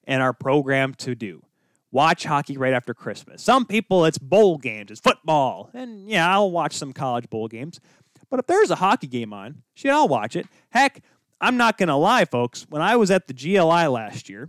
and 0.07 0.23
our 0.23 0.33
program 0.33 0.95
to 0.95 1.15
do. 1.15 1.43
Watch 1.91 2.25
hockey 2.25 2.57
right 2.57 2.73
after 2.73 2.95
Christmas. 2.95 3.43
Some 3.43 3.65
people, 3.65 4.05
it's 4.05 4.19
bowl 4.19 4.59
games, 4.59 4.91
it's 4.91 5.01
football. 5.01 5.71
And 5.73 6.09
yeah, 6.09 6.31
I'll 6.31 6.51
watch 6.51 6.75
some 6.75 6.93
college 6.93 7.31
bowl 7.31 7.49
games. 7.49 7.81
But 8.29 8.41
if 8.41 8.47
there's 8.47 8.71
a 8.71 8.77
hockey 8.77 9.07
game 9.07 9.33
on, 9.33 9.63
shit, 9.75 9.93
I'll 9.93 10.09
watch 10.09 10.37
it. 10.37 10.47
Heck, 10.71 11.03
I'm 11.41 11.57
not 11.57 11.79
going 11.79 11.89
to 11.89 11.95
lie, 11.95 12.25
folks. 12.25 12.67
When 12.69 12.83
I 12.83 12.97
was 12.97 13.11
at 13.11 13.29
the 13.29 13.35
GLI 13.35 13.87
last 13.87 14.29
year, 14.29 14.49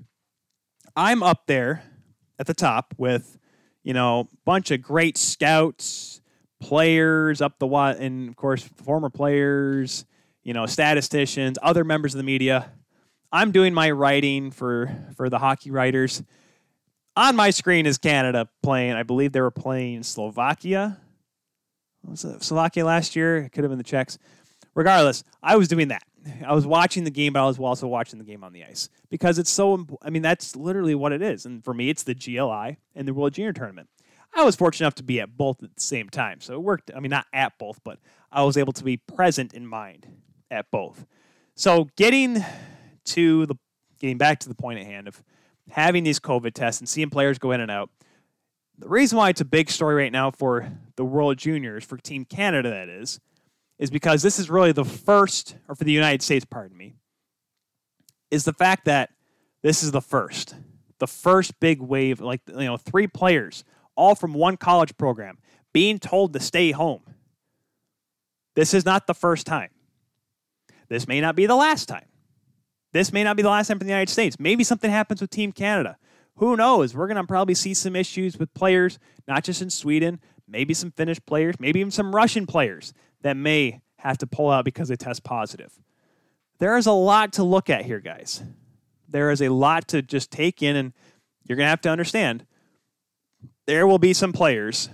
I'm 0.95 1.21
up 1.21 1.43
there 1.47 1.83
at 2.39 2.47
the 2.47 2.53
top 2.53 2.93
with, 2.97 3.37
you 3.83 3.93
know, 3.93 4.21
a 4.21 4.37
bunch 4.45 4.71
of 4.71 4.81
great 4.81 5.17
scouts, 5.17 6.21
players 6.59 7.39
up 7.41 7.59
the 7.59 7.67
and 7.67 8.29
of 8.29 8.35
course, 8.35 8.63
former 8.63 9.09
players, 9.09 10.05
you 10.43 10.53
know, 10.53 10.65
statisticians, 10.65 11.57
other 11.61 11.83
members 11.83 12.13
of 12.13 12.17
the 12.17 12.23
media. 12.23 12.71
I'm 13.31 13.51
doing 13.51 13.73
my 13.73 13.91
writing 13.91 14.51
for 14.51 14.91
for 15.15 15.29
the 15.29 15.39
hockey 15.39 15.71
writers. 15.71 16.23
On 17.15 17.35
my 17.35 17.49
screen 17.49 17.85
is 17.85 17.97
Canada 17.97 18.47
playing. 18.61 18.93
I 18.93 19.03
believe 19.03 19.31
they 19.31 19.41
were 19.41 19.51
playing 19.51 20.03
Slovakia. 20.03 20.97
Was 22.03 22.23
it 22.23 22.43
Slovakia 22.43 22.85
last 22.85 23.15
year? 23.15 23.37
It 23.37 23.51
could 23.51 23.63
have 23.63 23.71
been 23.71 23.79
the 23.79 23.83
Czechs. 23.83 24.17
Regardless, 24.75 25.23
I 25.41 25.55
was 25.55 25.67
doing 25.67 25.87
that. 25.87 26.03
I 26.45 26.53
was 26.53 26.67
watching 26.67 27.03
the 27.03 27.11
game, 27.11 27.33
but 27.33 27.41
I 27.41 27.45
was 27.45 27.57
also 27.57 27.87
watching 27.87 28.19
the 28.19 28.25
game 28.25 28.43
on 28.43 28.53
the 28.53 28.63
ice 28.63 28.89
because 29.09 29.39
it's 29.39 29.49
so. 29.49 29.85
I 30.01 30.09
mean, 30.09 30.21
that's 30.21 30.55
literally 30.55 30.95
what 30.95 31.11
it 31.11 31.21
is. 31.21 31.45
And 31.45 31.63
for 31.63 31.73
me, 31.73 31.89
it's 31.89 32.03
the 32.03 32.13
GLI 32.15 32.77
and 32.95 33.07
the 33.07 33.13
World 33.13 33.33
Junior 33.33 33.53
Tournament. 33.53 33.89
I 34.35 34.43
was 34.43 34.55
fortunate 34.55 34.85
enough 34.85 34.95
to 34.95 35.03
be 35.03 35.19
at 35.19 35.35
both 35.35 35.63
at 35.63 35.75
the 35.75 35.81
same 35.81 36.09
time, 36.09 36.41
so 36.41 36.53
it 36.53 36.61
worked. 36.61 36.91
I 36.95 36.99
mean, 36.99 37.09
not 37.09 37.25
at 37.33 37.57
both, 37.57 37.79
but 37.83 37.97
I 38.31 38.43
was 38.43 38.57
able 38.57 38.73
to 38.73 38.83
be 38.83 38.97
present 38.97 39.53
in 39.53 39.65
mind 39.65 40.07
at 40.51 40.69
both. 40.69 41.05
So 41.55 41.89
getting 41.95 42.45
to 43.07 43.45
the 43.45 43.55
getting 43.99 44.17
back 44.17 44.39
to 44.39 44.49
the 44.49 44.55
point 44.55 44.79
at 44.79 44.85
hand 44.85 45.07
of 45.07 45.23
having 45.69 46.03
these 46.03 46.19
COVID 46.19 46.53
tests 46.53 46.81
and 46.81 46.87
seeing 46.87 47.09
players 47.09 47.39
go 47.39 47.51
in 47.51 47.61
and 47.61 47.71
out. 47.71 47.89
The 48.77 48.87
reason 48.87 49.17
why 49.17 49.29
it's 49.29 49.41
a 49.41 49.45
big 49.45 49.71
story 49.71 49.95
right 49.95 50.11
now 50.11 50.31
for 50.31 50.71
the 50.95 51.05
World 51.05 51.37
Juniors, 51.37 51.83
for 51.83 51.97
Team 51.97 52.25
Canada, 52.25 52.69
that 52.69 52.89
is, 52.89 53.19
is 53.79 53.89
because 53.89 54.21
this 54.21 54.39
is 54.39 54.49
really 54.49 54.71
the 54.71 54.85
first, 54.85 55.55
or 55.67 55.75
for 55.75 55.83
the 55.83 55.91
United 55.91 56.21
States, 56.21 56.45
pardon 56.45 56.77
me, 56.77 56.93
is 58.29 58.45
the 58.45 58.53
fact 58.53 58.85
that 58.85 59.09
this 59.63 59.81
is 59.83 59.91
the 59.91 60.01
first, 60.01 60.55
the 60.99 61.07
first 61.07 61.59
big 61.59 61.81
wave, 61.81 62.21
like, 62.21 62.41
you 62.47 62.65
know, 62.65 62.77
three 62.77 63.07
players, 63.07 63.63
all 63.95 64.15
from 64.15 64.33
one 64.33 64.57
college 64.57 64.95
program, 64.97 65.39
being 65.73 65.99
told 65.99 66.33
to 66.33 66.39
stay 66.39 66.71
home. 66.71 67.01
This 68.55 68.73
is 68.73 68.85
not 68.85 69.07
the 69.07 69.13
first 69.13 69.45
time. 69.45 69.69
This 70.89 71.07
may 71.07 71.19
not 71.19 71.35
be 71.35 71.45
the 71.45 71.55
last 71.55 71.87
time. 71.87 72.06
This 72.93 73.11
may 73.11 73.23
not 73.23 73.35
be 73.35 73.43
the 73.43 73.49
last 73.49 73.67
time 73.67 73.77
for 73.77 73.83
the 73.83 73.91
United 73.91 74.11
States. 74.11 74.39
Maybe 74.39 74.63
something 74.63 74.89
happens 74.89 75.21
with 75.21 75.29
Team 75.29 75.51
Canada. 75.51 75.97
Who 76.37 76.55
knows? 76.55 76.95
We're 76.95 77.07
going 77.07 77.17
to 77.17 77.23
probably 77.23 77.55
see 77.55 77.73
some 77.73 77.95
issues 77.95 78.37
with 78.37 78.53
players, 78.53 78.99
not 79.27 79.43
just 79.43 79.61
in 79.61 79.69
Sweden, 79.69 80.19
maybe 80.47 80.73
some 80.73 80.91
Finnish 80.91 81.19
players, 81.25 81.59
maybe 81.59 81.79
even 81.79 81.91
some 81.91 82.15
Russian 82.15 82.45
players 82.45 82.93
that 83.21 83.35
may 83.35 83.81
have 83.97 84.17
to 84.19 84.27
pull 84.27 84.49
out 84.49 84.63
because 84.63 84.87
they 84.89 84.95
test 84.95 85.23
positive. 85.23 85.73
There 86.59 86.77
is 86.77 86.85
a 86.85 86.91
lot 86.91 87.33
to 87.33 87.43
look 87.43 87.69
at 87.69 87.85
here, 87.85 87.99
guys. 87.99 88.43
There 89.09 89.31
is 89.31 89.41
a 89.41 89.49
lot 89.49 89.87
to 89.89 90.01
just 90.01 90.31
take 90.31 90.61
in, 90.61 90.75
and 90.75 90.93
you're 91.43 91.55
going 91.55 91.65
to 91.65 91.69
have 91.69 91.81
to 91.81 91.89
understand 91.89 92.45
there 93.65 93.85
will 93.85 93.99
be 93.99 94.13
some 94.13 94.31
players 94.31 94.89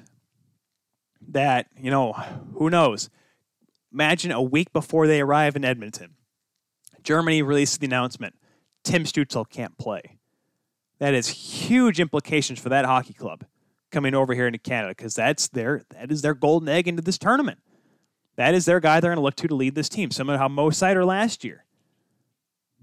that, 1.29 1.67
you 1.77 1.91
know, 1.91 2.13
who 2.55 2.69
knows? 2.69 3.09
Imagine 3.91 4.31
a 4.31 4.41
week 4.41 4.73
before 4.73 5.07
they 5.07 5.21
arrive 5.21 5.55
in 5.55 5.63
Edmonton. 5.63 6.15
Germany 7.03 7.41
released 7.41 7.79
the 7.79 7.85
announcement 7.85 8.35
Tim 8.83 9.03
Stützle 9.03 9.49
can't 9.49 9.77
play. 9.77 10.17
That 10.99 11.13
has 11.13 11.27
huge 11.27 11.99
implications 11.99 12.59
for 12.59 12.69
that 12.69 12.85
hockey 12.85 13.13
club 13.13 13.45
coming 13.91 14.13
over 14.13 14.33
here 14.33 14.47
into 14.47 14.59
Canada 14.59 14.93
because 14.95 15.13
that's 15.13 15.47
their 15.49 15.83
that 15.91 16.11
is 16.11 16.21
their 16.21 16.33
golden 16.33 16.69
egg 16.69 16.87
into 16.87 17.01
this 17.01 17.17
tournament. 17.17 17.59
That 18.35 18.53
is 18.53 18.65
their 18.65 18.79
guy 18.79 18.99
they're 18.99 19.11
going 19.11 19.17
to 19.17 19.23
look 19.23 19.35
to 19.35 19.47
to 19.47 19.55
lead 19.55 19.75
this 19.75 19.89
team. 19.89 20.11
Similar 20.11 20.35
to 20.35 20.39
how 20.39 20.47
Mo 20.47 20.69
Seider 20.69 21.05
last 21.05 21.43
year. 21.43 21.65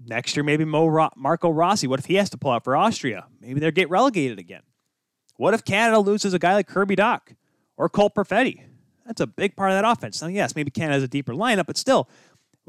Next 0.03 0.35
year, 0.35 0.43
maybe 0.43 0.65
Mo 0.65 0.87
Ro- 0.87 1.11
Marco 1.15 1.49
Rossi. 1.49 1.87
What 1.87 1.99
if 1.99 2.05
he 2.05 2.15
has 2.15 2.29
to 2.31 2.37
pull 2.37 2.51
out 2.51 2.63
for 2.63 2.75
Austria? 2.75 3.27
Maybe 3.39 3.59
they'll 3.59 3.71
get 3.71 3.89
relegated 3.89 4.39
again. 4.39 4.63
What 5.37 5.53
if 5.53 5.63
Canada 5.63 5.99
loses 5.99 6.33
a 6.33 6.39
guy 6.39 6.53
like 6.53 6.67
Kirby 6.67 6.95
Dach 6.95 7.35
or 7.77 7.89
Cole 7.89 8.09
Perfetti? 8.09 8.63
That's 9.05 9.21
a 9.21 9.27
big 9.27 9.55
part 9.55 9.71
of 9.71 9.77
that 9.77 9.85
offense. 9.85 10.21
Now, 10.21 10.27
yes, 10.27 10.55
maybe 10.55 10.71
Canada 10.71 10.93
has 10.93 11.03
a 11.03 11.07
deeper 11.07 11.33
lineup, 11.33 11.65
but 11.65 11.77
still, 11.77 12.07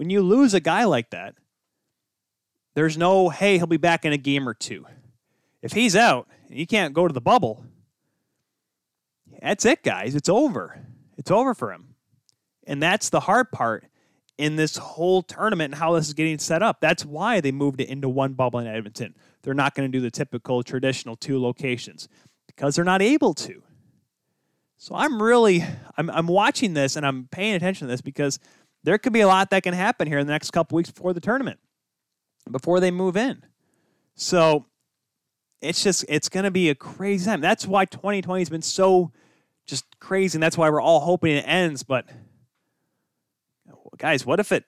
when 0.03 0.11
you 0.11 0.21
lose 0.21 0.53
a 0.53 0.59
guy 0.59 0.83
like 0.83 1.11
that, 1.11 1.37
there's 2.75 2.99
no, 2.99 3.29
hey, 3.29 3.57
he'll 3.57 3.69
be 3.69 3.77
back 3.77 4.05
in 4.05 4.13
a 4.13 4.17
game 4.17 4.49
or 4.49 4.53
two. 4.53 4.85
If 5.63 5.75
he's 5.75 5.95
out 5.95 6.27
and 6.49 6.59
you 6.59 6.67
can't 6.67 6.93
go 6.93 7.07
to 7.07 7.15
the 7.15 7.21
bubble, 7.21 7.65
that's 9.41 9.65
it, 9.65 9.85
guys. 9.85 10.17
It's 10.17 10.29
over. 10.29 10.85
It's 11.17 11.31
over 11.31 11.55
for 11.55 11.73
him. 11.73 11.95
And 12.67 12.83
that's 12.83 13.11
the 13.11 13.21
hard 13.21 13.53
part 13.53 13.85
in 14.39 14.57
this 14.57 14.77
whole 14.77 15.23
tournament 15.23 15.73
and 15.73 15.79
how 15.81 15.93
this 15.93 16.09
is 16.09 16.15
getting 16.15 16.41
set 16.41 16.65
up. 16.65 16.81
That's 16.81 17.05
why 17.05 17.41
they 17.41 17.53
moved 17.53 17.81
it 17.81 17.89
into 17.89 18.09
one 18.09 18.33
bubble 18.33 18.59
in 18.59 18.67
Edmonton. 18.67 19.15
They're 19.45 19.55
not 19.55 19.77
going 19.77 19.89
to 19.89 19.97
do 19.97 20.03
the 20.03 20.11
typical 20.11 20.65
traditional 20.65 21.15
two 21.15 21.41
locations 21.41 22.09
because 22.49 22.75
they're 22.75 22.85
not 22.85 23.03
able 23.03 23.35
to. 23.35 23.63
So 24.79 24.97
I'm 24.97 25.23
really 25.23 25.65
I'm 25.97 26.11
I'm 26.11 26.27
watching 26.27 26.75
this 26.75 26.97
and 26.97 27.07
I'm 27.07 27.29
paying 27.31 27.55
attention 27.55 27.87
to 27.87 27.93
this 27.93 28.01
because 28.01 28.41
there 28.85 28.99
could 28.99 29.13
be 29.13 29.21
a 29.21 29.29
lot 29.29 29.51
that 29.51 29.63
can 29.63 29.75
happen 29.75 30.09
here 30.09 30.19
in 30.19 30.27
the 30.27 30.33
next 30.33 30.51
couple 30.51 30.77
weeks 30.77 30.91
before 30.91 31.13
the 31.13 31.21
tournament 31.21 31.59
before 32.51 32.81
they 32.81 32.91
move 32.91 33.17
in. 33.17 33.45
So 34.15 34.67
it's 35.61 35.83
just 35.83 36.05
it's 36.09 36.29
going 36.29 36.45
to 36.45 36.51
be 36.51 36.69
a 36.71 36.75
crazy 36.75 37.25
time. 37.25 37.41
That's 37.41 37.67
why 37.67 37.85
2020 37.85 38.41
has 38.41 38.51
been 38.51 38.63
so 38.63 39.13
just 39.67 39.85
crazy, 40.01 40.37
and 40.37 40.43
that's 40.43 40.59
why 40.59 40.69
we're 40.71 40.81
all 40.81 41.01
hoping 41.01 41.37
it 41.37 41.47
ends. 41.47 41.83
But 41.83 42.07
guys, 43.97 44.27
what 44.27 44.41
if 44.41 44.53
it 44.53 44.65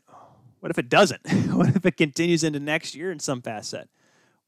what 0.60 0.70
if 0.70 0.78
it 0.78 0.88
doesn't? 0.88 1.20
what 1.52 1.68
if 1.68 1.84
it 1.84 1.96
continues 1.96 2.44
into 2.44 2.60
next 2.60 2.94
year 2.94 3.10
in 3.10 3.18
some 3.18 3.42
facet? 3.42 3.88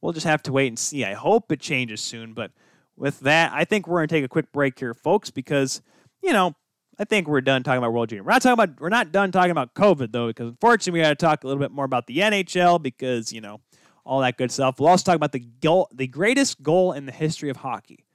We'll 0.01 0.13
just 0.13 0.27
have 0.27 0.43
to 0.45 0.53
wait 0.53 0.69
and 0.69 0.79
see. 0.79 1.05
I 1.05 1.15
hope 1.15 1.51
it 1.51 1.61
changes 1.61 2.01
soon, 2.01 2.33
but 2.33 2.53
with 2.97 3.21
that, 3.21 3.53
I 3.53 3.65
think 3.65 3.87
we're 3.87 3.99
going 3.99 4.09
to 4.09 4.15
take 4.15 4.25
a 4.25 4.29
quick 4.29 4.53
break 4.53 4.79
here, 4.79 4.95
folks, 4.95 5.31
because 5.31 5.83
you 6.23 6.33
know 6.33 6.55
I 6.99 7.05
think 7.05 7.29
we're 7.29 7.43
done 7.43 7.63
talking 7.63 7.79
about 7.79 7.93
World 7.93 8.09
Junior. 8.09 8.23
We're 8.23 8.33
not 8.33 8.43
talking 8.43 8.63
about 8.65 8.81
we're 8.81 8.89
not 8.89 9.13
done 9.13 9.31
talking 9.31 9.51
about 9.51 9.75
COVID 9.75 10.13
though, 10.13 10.29
because 10.29 10.49
unfortunately 10.49 11.01
we 11.01 11.05
got 11.05 11.11
to 11.11 11.15
talk 11.15 11.45
a 11.45 11.47
little 11.47 11.61
bit 11.61 11.71
more 11.71 11.85
about 11.85 12.07
the 12.07 12.19
NHL 12.19 12.83
because 12.83 13.33
you 13.33 13.41
know 13.41 13.61
all 14.05 14.21
that 14.21 14.39
good 14.39 14.51
stuff. 14.51 14.81
We'll 14.81 14.89
also 14.89 15.05
talk 15.05 15.17
about 15.17 15.33
the 15.33 15.41
goal, 15.41 15.89
the 15.93 16.07
greatest 16.07 16.63
goal 16.63 16.93
in 16.93 17.07
the 17.07 17.13
history 17.13 17.51
of 17.51 17.59
hockey, 17.59 18.07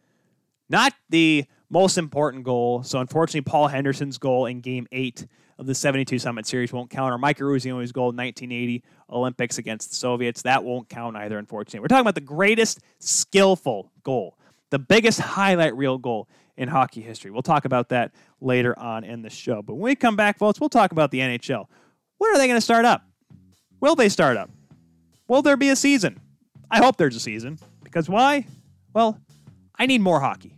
not 0.70 0.94
the 1.10 1.46
most 1.70 1.98
important 1.98 2.44
goal. 2.44 2.82
So 2.84 3.00
unfortunately, 3.00 3.42
Paul 3.42 3.68
Henderson's 3.68 4.18
goal 4.18 4.48
in 4.48 4.62
Game 4.62 4.88
Eight 4.92 5.28
of 5.60 5.68
the 5.68 5.76
72 5.76 6.18
Summit 6.18 6.48
Series 6.48 6.74
won't 6.74 6.90
count, 6.90 7.14
or 7.14 7.20
Mike 7.20 7.38
Eruzione's 7.38 7.92
goal 7.92 8.10
in 8.10 8.18
1980 8.18 8.84
Olympics 9.12 9.60
against 9.60 9.92
the 9.92 9.96
Soviets 9.96 10.42
that 10.42 10.64
won't 10.64 10.90
count 10.90 11.16
either. 11.18 11.38
Unfortunately, 11.38 11.82
we're 11.82 11.88
talking 11.88 12.02
about 12.02 12.16
the 12.16 12.22
greatest 12.22 12.80
skillful 12.98 13.92
goal, 14.02 14.40
the 14.72 14.80
biggest 14.80 15.20
highlight 15.20 15.76
reel 15.76 16.00
goal 16.00 16.28
in 16.62 16.68
hockey 16.68 17.02
history. 17.02 17.32
We'll 17.32 17.42
talk 17.42 17.66
about 17.66 17.90
that 17.90 18.12
later 18.40 18.78
on 18.78 19.04
in 19.04 19.24
the 19.24 19.32
show. 19.32 19.64
But 19.64 19.74
when 19.74 19.84
we 19.84 19.96
come 19.96 20.16
back, 20.16 20.38
folks, 20.38 20.60
we'll 20.60 20.70
talk 20.70 20.92
about 20.92 21.10
the 21.10 21.18
NHL. 21.18 21.66
When 22.20 22.32
are 22.32 22.38
they 22.38 22.46
going 22.46 22.58
to 22.58 22.62
start 22.62 22.86
up? 22.86 23.04
Will 23.80 23.96
they 23.96 24.10
start 24.10 24.38
up? 24.38 24.52
Will 25.28 25.42
there 25.42 25.58
be 25.58 25.70
a 25.70 25.76
season? 25.76 26.20
I 26.70 26.78
hope 26.78 26.98
there's 26.98 27.16
a 27.16 27.20
season. 27.20 27.58
Because 27.84 28.08
why? 28.08 28.46
Well, 28.94 29.20
I 29.80 29.88
need 29.88 30.02
more 30.02 30.20
hockey. 30.20 30.56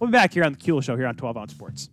We'll 0.00 0.08
be 0.08 0.12
back 0.12 0.34
here 0.34 0.42
on 0.42 0.54
the 0.54 0.58
Kuehl 0.58 0.82
Show 0.82 0.96
here 0.96 1.06
on 1.06 1.14
12 1.14 1.36
Ounce 1.36 1.52
Sports. 1.52 1.88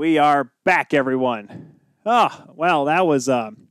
We 0.00 0.16
are 0.16 0.50
back, 0.64 0.94
everyone. 0.94 1.74
Oh, 2.06 2.30
well, 2.54 2.86
that 2.86 3.06
was 3.06 3.28
um, 3.28 3.68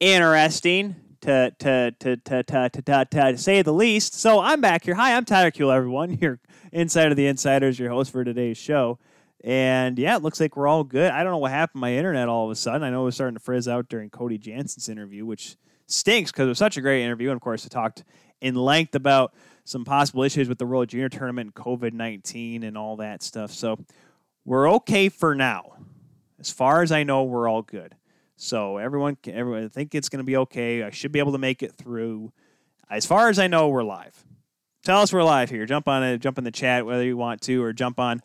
interesting 0.00 0.96
to, 1.20 1.54
to, 1.60 1.94
to, 2.00 2.16
to, 2.16 2.42
to, 2.42 2.68
to, 2.68 2.82
to, 2.82 3.04
to 3.04 3.38
say 3.38 3.62
the 3.62 3.72
least. 3.72 4.14
So 4.14 4.40
I'm 4.40 4.60
back 4.60 4.82
here. 4.82 4.96
Hi, 4.96 5.14
I'm 5.14 5.24
Tyler 5.24 5.52
Kuehl, 5.52 5.72
everyone. 5.72 6.18
Your 6.20 6.40
Inside 6.72 7.12
of 7.12 7.16
the 7.16 7.28
Insiders, 7.28 7.78
your 7.78 7.90
host 7.90 8.10
for 8.10 8.24
today's 8.24 8.58
show. 8.58 8.98
And 9.44 10.00
yeah, 10.00 10.16
it 10.16 10.22
looks 10.24 10.40
like 10.40 10.56
we're 10.56 10.66
all 10.66 10.82
good. 10.82 11.12
I 11.12 11.22
don't 11.22 11.30
know 11.30 11.38
what 11.38 11.52
happened 11.52 11.78
to 11.78 11.82
my 11.82 11.94
internet 11.94 12.28
all 12.28 12.46
of 12.46 12.50
a 12.50 12.56
sudden. 12.56 12.82
I 12.82 12.90
know 12.90 13.02
it 13.02 13.04
was 13.04 13.14
starting 13.14 13.36
to 13.36 13.40
frizz 13.40 13.68
out 13.68 13.88
during 13.88 14.10
Cody 14.10 14.36
Janzen's 14.36 14.88
interview, 14.88 15.24
which 15.24 15.54
stinks 15.86 16.32
because 16.32 16.46
it 16.46 16.48
was 16.48 16.58
such 16.58 16.76
a 16.76 16.80
great 16.80 17.04
interview. 17.04 17.28
And 17.28 17.36
of 17.36 17.40
course, 17.40 17.64
I 17.64 17.68
talked 17.68 18.02
in 18.40 18.56
length 18.56 18.96
about 18.96 19.32
some 19.62 19.84
possible 19.84 20.24
issues 20.24 20.48
with 20.48 20.58
the 20.58 20.66
World 20.66 20.88
Junior 20.88 21.08
Tournament, 21.08 21.54
COVID 21.54 21.92
19, 21.92 22.64
and 22.64 22.76
all 22.76 22.96
that 22.96 23.22
stuff. 23.22 23.52
So 23.52 23.78
we're 24.48 24.70
okay 24.70 25.10
for 25.10 25.34
now. 25.34 25.74
As 26.40 26.50
far 26.50 26.80
as 26.80 26.90
I 26.90 27.02
know, 27.02 27.24
we're 27.24 27.46
all 27.46 27.60
good. 27.60 27.94
So 28.36 28.78
everyone, 28.78 29.18
everyone, 29.26 29.64
I 29.64 29.68
think 29.68 29.94
it's 29.94 30.08
going 30.08 30.20
to 30.20 30.24
be 30.24 30.38
okay. 30.38 30.82
I 30.82 30.90
should 30.90 31.12
be 31.12 31.18
able 31.18 31.32
to 31.32 31.38
make 31.38 31.62
it 31.62 31.74
through. 31.74 32.32
As 32.88 33.04
far 33.04 33.28
as 33.28 33.38
I 33.38 33.46
know, 33.46 33.68
we're 33.68 33.82
live. 33.82 34.24
Tell 34.84 35.02
us 35.02 35.12
we're 35.12 35.22
live 35.22 35.50
here. 35.50 35.66
Jump 35.66 35.86
on 35.86 36.02
it. 36.02 36.18
Jump 36.20 36.38
in 36.38 36.44
the 36.44 36.50
chat 36.50 36.86
whether 36.86 37.04
you 37.04 37.14
want 37.14 37.42
to, 37.42 37.62
or 37.62 37.74
jump 37.74 38.00
on 38.00 38.22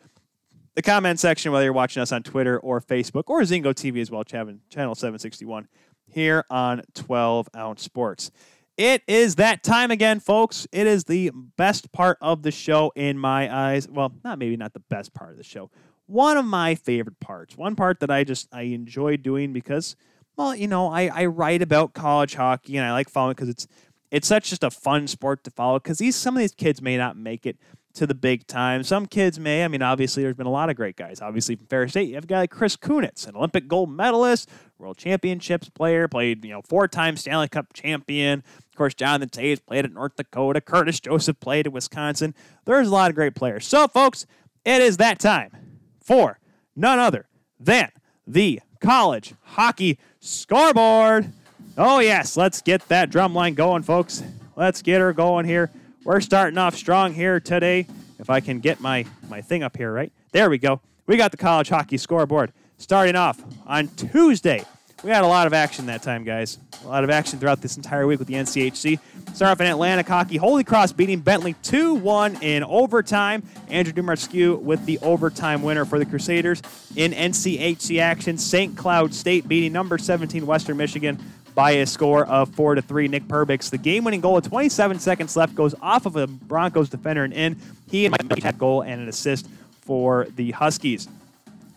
the 0.76 0.82
comment 0.82 1.19
section 1.19 1.51
whether 1.51 1.65
you're 1.65 1.74
watching 1.74 2.01
us 2.01 2.13
on 2.13 2.24
Twitter 2.24 2.57
or 2.57 2.80
Facebook 2.80 3.24
or 3.28 3.41
Zingo 3.41 3.74
TV 3.74 3.99
as 3.99 4.09
well. 4.09 4.24
Channel 4.24 4.61
761 4.71 5.67
here 6.07 6.45
on 6.49 6.84
12 6.93 7.49
Ounce 7.53 7.84
Sports. 7.84 8.32
It 8.78 9.03
is 9.07 9.36
that 9.36 9.61
time 9.61 9.91
again, 9.91 10.21
folks. 10.21 10.67
It 10.71 10.88
is 10.88 11.03
the 11.03 11.32
best 11.57 11.91
part 11.91 12.17
of 12.21 12.43
the 12.43 12.49
show 12.49 12.93
in 12.95 13.17
my 13.17 13.53
eyes. 13.53 13.89
Well, 13.89 14.13
not 14.24 14.39
maybe 14.39 14.55
not 14.55 14.71
the 14.71 14.80
best 14.80 15.13
part 15.13 15.32
of 15.32 15.38
the 15.38 15.43
show 15.43 15.69
one 16.14 16.38
of 16.38 16.45
my 16.45 16.76
favorite 16.76 17.20
parts. 17.20 17.57
One 17.57 17.76
part 17.76 17.99
that 18.01 18.11
I 18.11 18.24
just 18.24 18.47
I 18.53 18.61
enjoy 18.64 19.18
doing 19.18 19.51
because, 19.51 19.95
well, 20.38 20.55
you 20.55 20.68
know, 20.68 20.88
I, 20.88 21.09
I 21.11 21.26
write 21.26 21.64
about 21.64 21.93
college 21.93 22.36
hockey 22.36 22.78
and 22.78 22.86
I 22.86 22.91
like 22.91 23.09
following 23.09 23.34
because 23.34 23.49
it's 23.49 23.68
it's 24.11 24.28
such 24.28 24.51
just 24.51 24.64
a 24.64 24.70
fun 24.70 25.07
sport 25.07 25.43
to 25.43 25.51
follow 25.51 25.80
because 25.80 25.97
these 25.97 26.16
some 26.16 26.38
of 26.38 26.41
these 26.41 26.53
kids 26.53 26.84
may 26.84 26.97
not 26.97 27.18
make 27.18 27.47
it 27.47 27.57
to 27.95 28.05
the 28.05 28.14
big 28.14 28.45
time. 28.45 28.84
Some 28.84 29.07
kids 29.07 29.39
may. 29.39 29.64
I 29.64 29.68
mean, 29.68 29.82
obviously, 29.82 30.22
there's 30.22 30.36
been 30.36 30.45
a 30.45 30.51
lot 30.51 30.70
of 30.70 30.76
great 30.76 30.95
guys. 30.95 31.20
Obviously, 31.20 31.55
from 31.55 31.66
Ferris 31.66 31.91
State, 31.91 32.09
you 32.09 32.16
have 32.16 32.26
a 32.26 32.28
guy 32.28 32.41
like 32.41 32.51
Chris 32.51 32.78
Kunitz, 32.78 33.28
an 33.28 33.36
Olympic 33.36 33.68
gold 33.68 33.89
medalist, 33.89 34.49
World 34.78 34.97
Championships 34.97 35.70
player, 35.70 36.07
played 36.07 36.45
you 36.45 36.51
know 36.51 36.61
four-time 36.61 37.18
Stanley 37.18 37.47
Cup 37.47 37.74
champion. 37.74 38.43
Of 38.70 38.76
course, 38.78 38.93
Jonathan 38.93 39.30
Toews 39.30 39.66
played 39.66 39.84
at 39.84 39.91
North 39.91 40.16
Dakota. 40.16 40.61
Curtis 40.61 40.99
Joseph 40.99 41.39
played 41.39 41.66
at 41.66 41.74
Wisconsin. 41.74 42.36
There's 42.66 42.88
a 42.88 42.91
lot 42.91 43.09
of 43.09 43.16
great 43.16 43.34
players. 43.34 43.66
So, 43.66 43.88
folks, 43.88 44.28
it 44.64 44.80
is 44.80 44.97
that 44.97 45.18
time 45.18 45.62
for 46.04 46.39
none 46.76 46.99
other 46.99 47.28
than 47.60 47.89
the 48.28 48.62
college 48.80 49.34
hockey 49.41 49.97
scoreboard. 50.20 51.32
Oh, 51.78 51.99
yes, 51.99 52.38
let's 52.38 52.62
get 52.62 52.88
that 52.89 53.10
drum 53.10 53.34
line 53.34 53.56
going, 53.56 53.82
folks. 53.82 54.22
Let's 54.56 54.82
get 54.82 55.01
her 55.01 55.14
going 55.14 55.45
here. 55.45 55.72
We're 56.04 56.22
starting 56.22 56.58
off 56.58 56.76
strong 56.76 57.14
here 57.14 57.39
today. 57.39 57.88
If 58.20 58.30
I 58.30 58.39
can 58.39 58.60
get 58.60 58.80
my, 58.80 59.06
my 59.30 59.41
thing 59.41 59.64
up 59.64 59.76
here, 59.76 59.91
right? 59.91 60.12
There 60.32 60.49
we 60.49 60.58
go. 60.58 60.82
We 61.08 61.18
got 61.18 61.32
the 61.32 61.38
college 61.38 61.70
hockey 61.70 61.97
scoreboard 61.97 62.54
starting 62.78 63.16
off 63.16 63.41
on 63.66 63.88
Tuesday, 63.89 64.64
we 65.04 65.10
had 65.10 65.24
a 65.24 65.28
lot 65.28 65.47
of 65.47 65.54
action 65.54 65.88
that 65.88 66.01
time, 66.01 66.24
guys. 66.24 66.58
A 66.86 66.88
lot 66.88 67.04
of 67.04 67.10
action 67.10 67.38
throughout 67.38 67.62
this 67.62 67.76
entire 67.76 68.08
week 68.08 68.20
with 68.20 68.28
the 68.28 68.36
NCHC. 68.36 68.99
Start 69.34 69.51
off 69.51 69.62
in 69.62 69.68
Atlantic 69.68 70.08
hockey. 70.08 70.38
Holy 70.38 70.64
Cross 70.64 70.93
beating 70.93 71.20
Bentley 71.20 71.56
2 71.64 71.95
1 71.95 72.41
in 72.41 72.64
overtime. 72.64 73.43
Andrew 73.68 73.93
Dumarscu 73.93 74.60
with 74.60 74.86
the 74.86 74.97
overtime 74.99 75.62
winner 75.62 75.84
for 75.84 75.99
the 75.99 76.06
Crusaders. 76.06 76.62
In 76.95 77.12
NCHC 77.12 77.99
action, 77.99 78.38
St. 78.38 78.78
Cloud 78.78 79.14
State 79.14 79.47
beating 79.47 79.74
number 79.74 79.97
17 79.97 80.45
Western 80.45 80.78
Michigan 80.78 81.20
by 81.54 81.72
a 81.72 81.86
score 81.86 82.26
of 82.26 82.49
4 82.56 82.76
to 82.76 82.82
3. 82.82 83.10
Nick 83.10 83.24
Perbix, 83.24 83.70
the 83.70 83.78
game 83.78 84.06
winning 84.06 84.22
goal 84.22 84.36
with 84.36 84.47
27 84.47 84.99
seconds 84.99 85.36
left, 85.36 85.54
goes 85.54 85.76
off 85.82 86.06
of 86.06 86.16
a 86.16 86.28
Broncos 86.28 86.89
defender 86.89 87.26
and 87.26 87.34
in. 87.34 87.58
He 87.91 88.06
and 88.06 88.43
had 88.43 88.58
goal 88.58 88.82
and 88.82 89.01
an 89.01 89.10
assist 89.10 89.47
for 89.82 90.28
the 90.36 90.51
Huskies. 90.51 91.10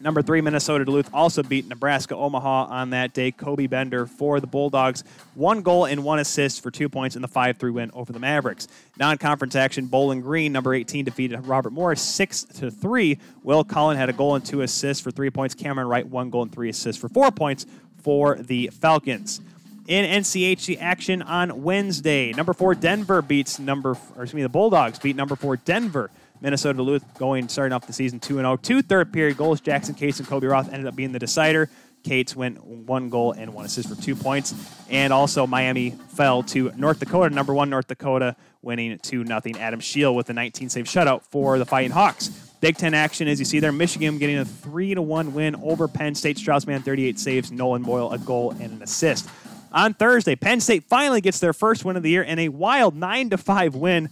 Number 0.07 0.23
three, 0.23 0.41
Minnesota 0.41 0.85
Duluth 0.85 1.11
also 1.13 1.43
beat 1.43 1.67
Nebraska 1.67 2.15
Omaha 2.15 2.67
on 2.67 2.91
that 2.91 3.13
day. 3.13 3.33
Kobe 3.33 3.67
Bender 3.67 4.07
for 4.07 4.39
the 4.39 4.47
Bulldogs. 4.47 5.03
One 5.35 5.63
goal 5.63 5.87
and 5.87 6.05
one 6.05 6.21
assist 6.21 6.63
for 6.63 6.71
two 6.71 6.89
points 6.89 7.17
in 7.17 7.23
the 7.23 7.29
5 7.29 7.57
3 7.57 7.73
win 7.73 7.91
over 7.93 8.13
the 8.13 8.21
Mavericks. 8.21 8.69
Non 9.01 9.19
conference 9.19 9.57
action, 9.57 9.87
Bowling 9.87 10.21
Green, 10.21 10.53
number 10.53 10.75
18, 10.75 11.07
defeated 11.07 11.45
Robert 11.49 11.73
Morris 11.73 12.01
6 12.03 12.45
to 12.45 12.71
3. 12.71 13.19
Will 13.43 13.65
Cullen 13.65 13.97
had 13.97 14.09
a 14.09 14.13
goal 14.13 14.37
and 14.37 14.47
two 14.47 14.61
assists 14.61 15.03
for 15.03 15.11
three 15.11 15.29
points. 15.29 15.57
Cameron 15.57 15.89
Wright, 15.89 16.07
one 16.07 16.31
goal 16.31 16.43
and 16.43 16.53
three 16.53 16.69
assists 16.69 17.01
for 17.01 17.09
four 17.09 17.33
points 17.33 17.67
for 18.01 18.37
the 18.37 18.71
Falcons. 18.81 19.41
In 19.89 20.23
NCHC 20.23 20.81
action 20.81 21.21
on 21.21 21.65
Wednesday, 21.65 22.33
number 22.33 22.53
four 22.53 22.77
Denver 22.77 23.23
beats 23.23 23.59
number, 23.59 23.91
or 24.15 24.23
excuse 24.23 24.35
me, 24.35 24.43
the 24.43 24.49
Bulldogs 24.49 25.01
beat 25.01 25.17
number 25.17 25.35
four 25.35 25.57
Denver 25.57 26.13
Minnesota 26.41 26.77
Duluth 26.77 27.19
going 27.19 27.49
starting 27.49 27.73
off 27.73 27.87
the 27.87 27.93
season 27.93 28.21
2 28.21 28.37
0. 28.37 28.57
Two 28.57 28.83
third 28.83 29.13
period 29.13 29.37
goals. 29.37 29.61
Jackson 29.61 29.95
Cates 29.95 30.19
and 30.19 30.29
Kobe 30.29 30.47
Roth 30.47 30.73
ended 30.73 30.87
up 30.87 30.97
being 30.97 31.13
the 31.13 31.19
decider. 31.19 31.69
Cates 32.03 32.37
went 32.37 32.65
one 32.65 33.09
goal 33.09 33.33
and 33.33 33.53
one 33.53 33.65
assist 33.65 33.89
for 33.89 34.01
two 34.01 34.15
points. 34.15 34.55
And 34.89 35.13
also 35.13 35.47
Miami 35.47 35.91
fell 35.91 36.43
to 36.45 36.73
North 36.77 37.01
Dakota, 37.01 37.35
number 37.35 37.53
one 37.53 37.69
North 37.69 37.89
Dakota, 37.89 38.37
winning 38.63 38.99
2 38.99 39.27
0. 39.27 39.41
Adam 39.59 39.81
Scheel 39.81 40.15
with 40.15 40.31
a 40.31 40.33
19 40.33 40.69
save 40.69 40.87
shutout 40.87 41.23
for 41.23 41.59
the 41.59 41.67
Fighting 41.67 41.91
Hawks. 41.91 42.29
Big 42.61 42.77
Ten 42.77 42.95
action, 42.95 43.29
as 43.29 43.39
you 43.39 43.45
see 43.45 43.61
there, 43.61 43.73
Michigan 43.73 44.19
getting 44.19 44.39
a 44.39 44.45
3 44.45 44.95
1 44.95 45.35
win 45.35 45.57
over 45.57 45.89
Penn 45.89 46.15
State. 46.15 46.39
Strauss 46.39 46.67
Mann 46.67 46.83
38 46.83 47.19
saves, 47.19 47.51
Nolan 47.51 47.83
Boyle 47.83 48.13
a 48.13 48.19
goal 48.19 48.53
and 48.53 48.73
an 48.73 48.83
assist. 48.83 49.29
On 49.73 49.93
Thursday, 49.93 50.37
Penn 50.37 50.61
State 50.61 50.85
finally 50.85 51.21
gets 51.21 51.41
their 51.41 51.53
first 51.53 51.85
win 51.85 51.97
of 51.97 52.03
the 52.03 52.11
year 52.11 52.23
and 52.23 52.41
a 52.41 52.49
wild 52.49 52.95
9 52.95 53.31
5 53.31 53.75
win 53.75 54.11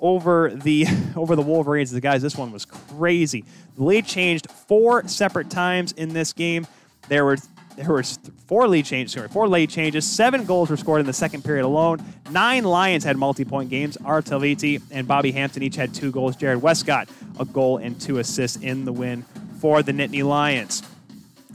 over 0.00 0.50
the 0.50 0.86
over 1.16 1.36
the 1.36 1.42
Wolverines. 1.42 1.90
The 1.90 2.00
guys, 2.00 2.22
this 2.22 2.36
one 2.36 2.52
was 2.52 2.64
crazy. 2.64 3.44
The 3.76 3.84
lead 3.84 4.06
changed 4.06 4.50
four 4.50 5.06
separate 5.08 5.50
times 5.50 5.92
in 5.92 6.10
this 6.10 6.32
game. 6.32 6.66
There 7.08 7.24
were 7.24 7.36
there 7.76 7.90
were 7.90 8.02
four 8.46 8.66
lead 8.68 8.86
changes. 8.86 9.12
Sorry, 9.12 9.28
four 9.28 9.48
lead 9.48 9.68
changes. 9.68 10.06
Seven 10.06 10.44
goals 10.44 10.70
were 10.70 10.76
scored 10.76 11.00
in 11.00 11.06
the 11.06 11.12
second 11.12 11.44
period 11.44 11.64
alone. 11.64 12.02
Nine 12.30 12.64
Lions 12.64 13.04
had 13.04 13.16
multi-point 13.16 13.68
games. 13.68 13.98
Art 14.04 14.24
Talvitie 14.24 14.82
and 14.90 15.06
Bobby 15.06 15.30
Hampton 15.32 15.62
each 15.62 15.76
had 15.76 15.94
two 15.94 16.10
goals. 16.10 16.36
Jared 16.36 16.62
Westcott 16.62 17.08
a 17.38 17.44
goal 17.44 17.76
and 17.76 18.00
two 18.00 18.18
assists 18.18 18.56
in 18.62 18.86
the 18.86 18.92
win 18.92 19.22
for 19.60 19.82
the 19.82 19.92
Nittany 19.92 20.24
Lions. 20.24 20.82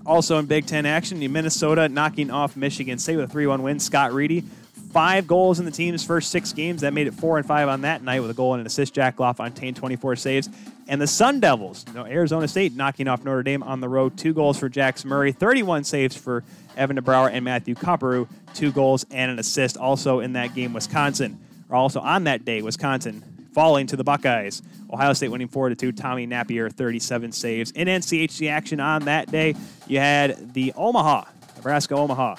Also 0.05 0.37
in 0.39 0.45
Big 0.45 0.65
Ten 0.65 0.85
action, 0.85 1.19
Minnesota 1.31 1.87
knocking 1.89 2.31
off 2.31 2.55
Michigan 2.55 2.97
State 2.97 3.17
with 3.17 3.31
a 3.31 3.35
3-1 3.35 3.61
win. 3.61 3.79
Scott 3.79 4.13
Reedy 4.13 4.43
five 4.91 5.27
goals 5.27 5.59
in 5.59 5.65
the 5.65 5.71
team's 5.71 6.03
first 6.03 6.31
six 6.31 6.53
games. 6.53 6.81
That 6.81 6.93
made 6.93 7.07
it 7.07 7.13
four 7.13 7.37
and 7.37 7.45
five 7.45 7.69
on 7.69 7.81
that 7.81 8.03
night 8.03 8.19
with 8.21 8.29
a 8.29 8.33
goal 8.33 8.53
and 8.53 8.61
an 8.61 8.67
assist. 8.67 8.93
Jack 8.93 9.19
LaFontaine, 9.19 9.73
24 9.73 10.15
saves. 10.17 10.49
And 10.87 11.01
the 11.01 11.07
Sun 11.07 11.39
Devils, 11.39 11.85
you 11.87 11.93
know, 11.93 12.05
Arizona 12.05 12.47
State 12.47 12.75
knocking 12.75 13.07
off 13.07 13.23
Notre 13.23 13.43
Dame 13.43 13.63
on 13.63 13.79
the 13.79 13.87
road. 13.87 14.17
Two 14.17 14.33
goals 14.33 14.59
for 14.59 14.67
Jax 14.67 15.05
Murray, 15.05 15.31
31 15.31 15.85
saves 15.85 16.15
for 16.15 16.43
Evan 16.75 16.97
DeBrouwer 16.97 17.31
and 17.31 17.45
Matthew 17.45 17.75
Copperu. 17.75 18.27
Two 18.53 18.71
goals 18.71 19.05
and 19.09 19.31
an 19.31 19.39
assist. 19.39 19.77
Also 19.77 20.19
in 20.19 20.33
that 20.33 20.53
game, 20.53 20.73
Wisconsin, 20.73 21.39
or 21.69 21.77
also 21.77 22.01
on 22.01 22.25
that 22.25 22.43
day, 22.43 22.61
Wisconsin 22.61 23.23
falling 23.53 23.87
to 23.87 23.95
the 23.95 24.03
Buckeyes. 24.03 24.61
Ohio 24.91 25.13
State 25.13 25.29
winning 25.29 25.47
4 25.47 25.69
to 25.69 25.75
2. 25.75 25.93
Tommy 25.93 26.27
Nappier, 26.27 26.71
37 26.71 27.31
saves. 27.31 27.71
In 27.71 27.87
NCHC 27.87 28.49
action 28.49 28.79
on 28.81 29.05
that 29.05 29.31
day, 29.31 29.55
you 29.87 29.99
had 29.99 30.53
the 30.53 30.73
Omaha, 30.75 31.23
Nebraska 31.55 31.95
Omaha 31.95 32.35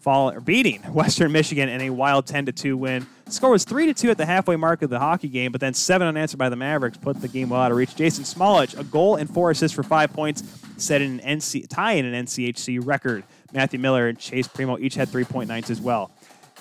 fall, 0.00 0.32
beating 0.40 0.82
Western 0.92 1.32
Michigan 1.32 1.68
in 1.68 1.80
a 1.82 1.90
wild 1.90 2.26
10 2.26 2.46
to 2.46 2.52
2 2.52 2.76
win. 2.76 3.06
The 3.26 3.32
score 3.32 3.50
was 3.50 3.64
3 3.64 3.86
to 3.86 3.94
2 3.94 4.10
at 4.10 4.18
the 4.18 4.26
halfway 4.26 4.56
mark 4.56 4.82
of 4.82 4.90
the 4.90 4.98
hockey 4.98 5.28
game, 5.28 5.52
but 5.52 5.60
then 5.60 5.74
seven 5.74 6.08
unanswered 6.08 6.38
by 6.38 6.48
the 6.48 6.56
Mavericks 6.56 6.98
put 6.98 7.20
the 7.20 7.28
game 7.28 7.50
well 7.50 7.60
out 7.60 7.70
of 7.70 7.76
reach. 7.76 7.94
Jason 7.94 8.24
Smolich, 8.24 8.78
a 8.78 8.84
goal 8.84 9.16
and 9.16 9.32
four 9.32 9.50
assists 9.50 9.74
for 9.74 9.82
five 9.82 10.12
points, 10.12 10.42
set 10.76 11.00
an 11.00 11.20
NC, 11.20 11.68
tie 11.68 11.92
in 11.92 12.06
an 12.06 12.26
NCHC 12.26 12.84
record. 12.84 13.24
Matthew 13.52 13.78
Miller 13.78 14.08
and 14.08 14.18
Chayse 14.18 14.52
Primeau 14.52 14.78
each 14.78 14.94
had 14.94 15.08
3.9s 15.08 15.70
as 15.70 15.80
well. 15.80 16.10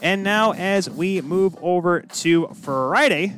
And 0.01 0.23
now, 0.23 0.53
as 0.53 0.89
we 0.89 1.21
move 1.21 1.57
over 1.61 2.01
to 2.01 2.47
Friday, 2.47 3.35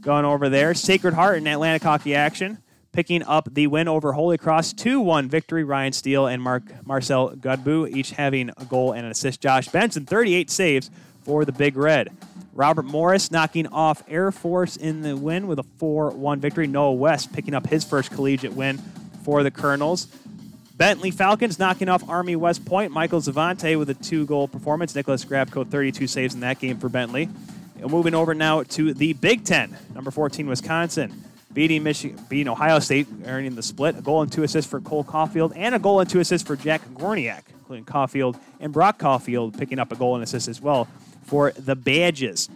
going 0.00 0.24
over 0.24 0.48
there, 0.48 0.74
Sacred 0.74 1.14
Heart 1.14 1.38
in 1.38 1.46
Atlantic 1.46 1.82
hockey 1.82 2.14
action. 2.14 2.58
Picking 2.98 3.22
up 3.22 3.54
the 3.54 3.68
win 3.68 3.86
over 3.86 4.14
Holy 4.14 4.36
Cross 4.36 4.72
2 4.72 5.00
1 5.00 5.28
victory. 5.28 5.62
Ryan 5.62 5.92
Steele 5.92 6.26
and 6.26 6.42
Mark 6.42 6.64
Marcel 6.84 7.30
Godbout 7.30 7.94
each 7.94 8.10
having 8.10 8.50
a 8.56 8.64
goal 8.64 8.90
and 8.90 9.04
an 9.04 9.12
assist. 9.12 9.40
Josh 9.40 9.68
Benson, 9.68 10.04
38 10.04 10.50
saves 10.50 10.90
for 11.22 11.44
the 11.44 11.52
Big 11.52 11.76
Red. 11.76 12.08
Robert 12.54 12.82
Morris 12.82 13.30
knocking 13.30 13.68
off 13.68 14.02
Air 14.08 14.32
Force 14.32 14.76
in 14.76 15.02
the 15.02 15.16
win 15.16 15.46
with 15.46 15.60
a 15.60 15.62
4 15.62 16.10
1 16.10 16.40
victory. 16.40 16.66
Noah 16.66 16.94
West 16.94 17.32
picking 17.32 17.54
up 17.54 17.68
his 17.68 17.84
first 17.84 18.10
collegiate 18.10 18.54
win 18.54 18.78
for 19.22 19.44
the 19.44 19.52
Colonels. 19.52 20.08
Bentley 20.76 21.12
Falcons 21.12 21.56
knocking 21.56 21.88
off 21.88 22.02
Army 22.08 22.34
West 22.34 22.64
Point. 22.64 22.90
Michael 22.90 23.20
Zavante 23.20 23.78
with 23.78 23.90
a 23.90 23.94
two 23.94 24.26
goal 24.26 24.48
performance. 24.48 24.96
Nicholas 24.96 25.24
Grabko, 25.24 25.64
32 25.64 26.08
saves 26.08 26.34
in 26.34 26.40
that 26.40 26.58
game 26.58 26.78
for 26.78 26.88
Bentley. 26.88 27.28
And 27.80 27.92
moving 27.92 28.16
over 28.16 28.34
now 28.34 28.64
to 28.64 28.92
the 28.92 29.12
Big 29.12 29.44
Ten. 29.44 29.76
Number 29.94 30.10
14, 30.10 30.48
Wisconsin. 30.48 31.27
Beating 31.58 31.82
Michigan, 31.82 32.24
beating 32.28 32.46
Ohio 32.46 32.78
State, 32.78 33.08
earning 33.26 33.56
the 33.56 33.64
split. 33.64 33.98
A 33.98 34.00
goal 34.00 34.22
and 34.22 34.30
two 34.30 34.44
assists 34.44 34.70
for 34.70 34.80
Cole 34.80 35.02
Caufield, 35.02 35.54
and 35.56 35.74
a 35.74 35.80
goal 35.80 35.98
and 35.98 36.08
two 36.08 36.20
assists 36.20 36.46
for 36.46 36.54
Jack 36.54 36.82
Gorniak, 36.90 37.42
including 37.52 37.84
Caufield 37.84 38.38
and 38.60 38.72
Brock 38.72 38.96
Caufield 39.00 39.58
picking 39.58 39.80
up 39.80 39.90
a 39.90 39.96
goal 39.96 40.14
and 40.14 40.22
assist 40.22 40.46
as 40.46 40.60
well 40.60 40.86
for 41.24 41.50
the 41.50 41.74
Badges. 41.74 42.48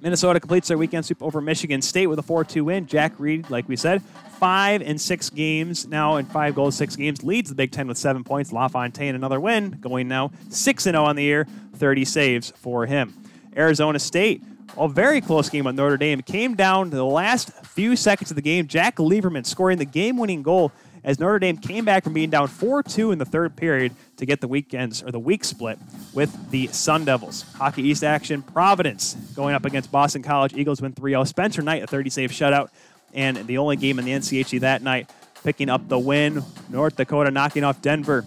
Minnesota 0.00 0.38
completes 0.38 0.68
their 0.68 0.78
weekend 0.78 1.04
sweep 1.04 1.20
over 1.20 1.40
Michigan 1.40 1.82
State 1.82 2.06
with 2.06 2.20
a 2.20 2.22
4-2 2.22 2.62
win. 2.62 2.86
Jack 2.86 3.18
Reed, 3.18 3.50
like 3.50 3.68
we 3.68 3.74
said, 3.74 4.02
five 4.38 4.82
and 4.82 5.00
six 5.00 5.30
games 5.30 5.88
now, 5.88 6.14
and 6.14 6.30
five 6.30 6.54
goals, 6.54 6.76
six 6.76 6.94
games, 6.94 7.24
leads 7.24 7.48
the 7.48 7.56
Big 7.56 7.72
Ten 7.72 7.88
with 7.88 7.98
seven 7.98 8.22
points. 8.22 8.52
LaFontaine 8.52 9.16
another 9.16 9.40
win, 9.40 9.78
going 9.80 10.06
now 10.06 10.30
six 10.48 10.86
and 10.86 10.94
zero 10.94 11.06
on 11.06 11.16
the 11.16 11.24
year, 11.24 11.44
30 11.74 12.04
saves 12.04 12.52
for 12.54 12.86
him. 12.86 13.20
Arizona 13.56 13.98
State, 13.98 14.44
a 14.76 14.88
very 14.88 15.20
close 15.20 15.48
game 15.48 15.64
with 15.64 15.74
Notre 15.74 15.96
Dame, 15.96 16.20
came 16.22 16.54
down 16.54 16.90
to 16.90 16.96
the 16.96 17.04
last 17.04 17.52
few 17.66 17.96
seconds 17.96 18.30
of 18.30 18.36
the 18.36 18.42
game. 18.42 18.66
Jack 18.66 18.96
Lieberman 18.96 19.46
scoring 19.46 19.78
the 19.78 19.84
game-winning 19.84 20.42
goal 20.42 20.72
as 21.04 21.18
Notre 21.18 21.38
Dame 21.38 21.56
came 21.56 21.84
back 21.84 22.04
from 22.04 22.12
being 22.12 22.28
down 22.28 22.48
4-2 22.48 23.12
in 23.12 23.18
the 23.18 23.24
third 23.24 23.56
period 23.56 23.94
to 24.16 24.26
get 24.26 24.40
the 24.40 24.48
weekends 24.48 25.02
or 25.02 25.10
the 25.10 25.18
week 25.18 25.44
split 25.44 25.78
with 26.12 26.50
the 26.50 26.66
Sun 26.68 27.04
Devils. 27.04 27.42
Hockey 27.54 27.82
East 27.82 28.04
action, 28.04 28.42
Providence 28.42 29.14
going 29.34 29.54
up 29.54 29.64
against 29.64 29.90
Boston 29.90 30.22
College. 30.22 30.54
Eagles 30.54 30.82
win 30.82 30.92
3-0. 30.92 31.26
Spencer 31.26 31.62
Knight, 31.62 31.82
a 31.82 31.86
30-save 31.86 32.30
shutout, 32.30 32.68
and 33.14 33.36
the 33.46 33.58
only 33.58 33.76
game 33.76 33.98
in 33.98 34.04
the 34.04 34.12
NCHC 34.12 34.60
that 34.60 34.82
night, 34.82 35.10
picking 35.44 35.70
up 35.70 35.88
the 35.88 35.98
win. 35.98 36.42
North 36.68 36.96
Dakota 36.96 37.30
knocking 37.30 37.64
off 37.64 37.80
Denver 37.80 38.26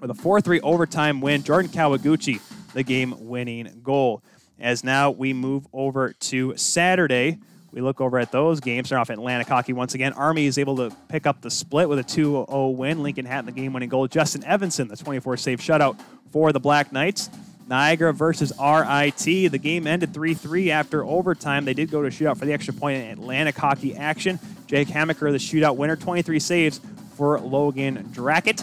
with 0.00 0.10
a 0.10 0.14
4-3 0.14 0.60
overtime 0.62 1.20
win. 1.20 1.42
Jordan 1.42 1.70
Kawaguchi, 1.70 2.40
the 2.72 2.82
game-winning 2.82 3.80
goal. 3.82 4.22
As 4.58 4.82
now 4.82 5.10
we 5.10 5.32
move 5.32 5.66
over 5.72 6.12
to 6.12 6.56
Saturday 6.56 7.38
we 7.76 7.82
look 7.82 8.00
over 8.00 8.18
at 8.18 8.32
those 8.32 8.60
games. 8.60 8.88
Start 8.88 9.00
off 9.02 9.10
Atlantic 9.10 9.48
hockey 9.48 9.74
once 9.74 9.92
again. 9.92 10.14
Army 10.14 10.46
is 10.46 10.56
able 10.56 10.76
to 10.76 10.90
pick 11.08 11.26
up 11.26 11.42
the 11.42 11.50
split 11.50 11.90
with 11.90 11.98
a 11.98 12.02
2 12.02 12.46
0 12.48 12.68
win. 12.70 13.02
Lincoln 13.02 13.26
Hatten, 13.26 13.44
the 13.44 13.52
game 13.52 13.74
winning 13.74 13.90
goal. 13.90 14.08
Justin 14.08 14.42
Evenson, 14.44 14.88
the 14.88 14.96
24 14.96 15.36
save 15.36 15.60
shutout 15.60 16.00
for 16.30 16.52
the 16.52 16.60
Black 16.60 16.90
Knights. 16.90 17.28
Niagara 17.68 18.14
versus 18.14 18.50
RIT. 18.58 19.24
The 19.24 19.58
game 19.60 19.86
ended 19.86 20.14
3 20.14 20.32
3 20.32 20.70
after 20.70 21.04
overtime. 21.04 21.66
They 21.66 21.74
did 21.74 21.90
go 21.90 22.00
to 22.00 22.08
shootout 22.08 22.38
for 22.38 22.46
the 22.46 22.54
extra 22.54 22.72
point 22.72 23.04
in 23.04 23.10
Atlantic 23.10 23.58
hockey 23.58 23.94
action. 23.94 24.40
Jake 24.66 24.88
Hamacher, 24.88 25.30
the 25.30 25.36
shootout 25.36 25.76
winner, 25.76 25.96
23 25.96 26.38
saves 26.40 26.80
for 27.14 27.38
Logan 27.40 28.08
Drackett 28.14 28.62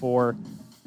for 0.00 0.34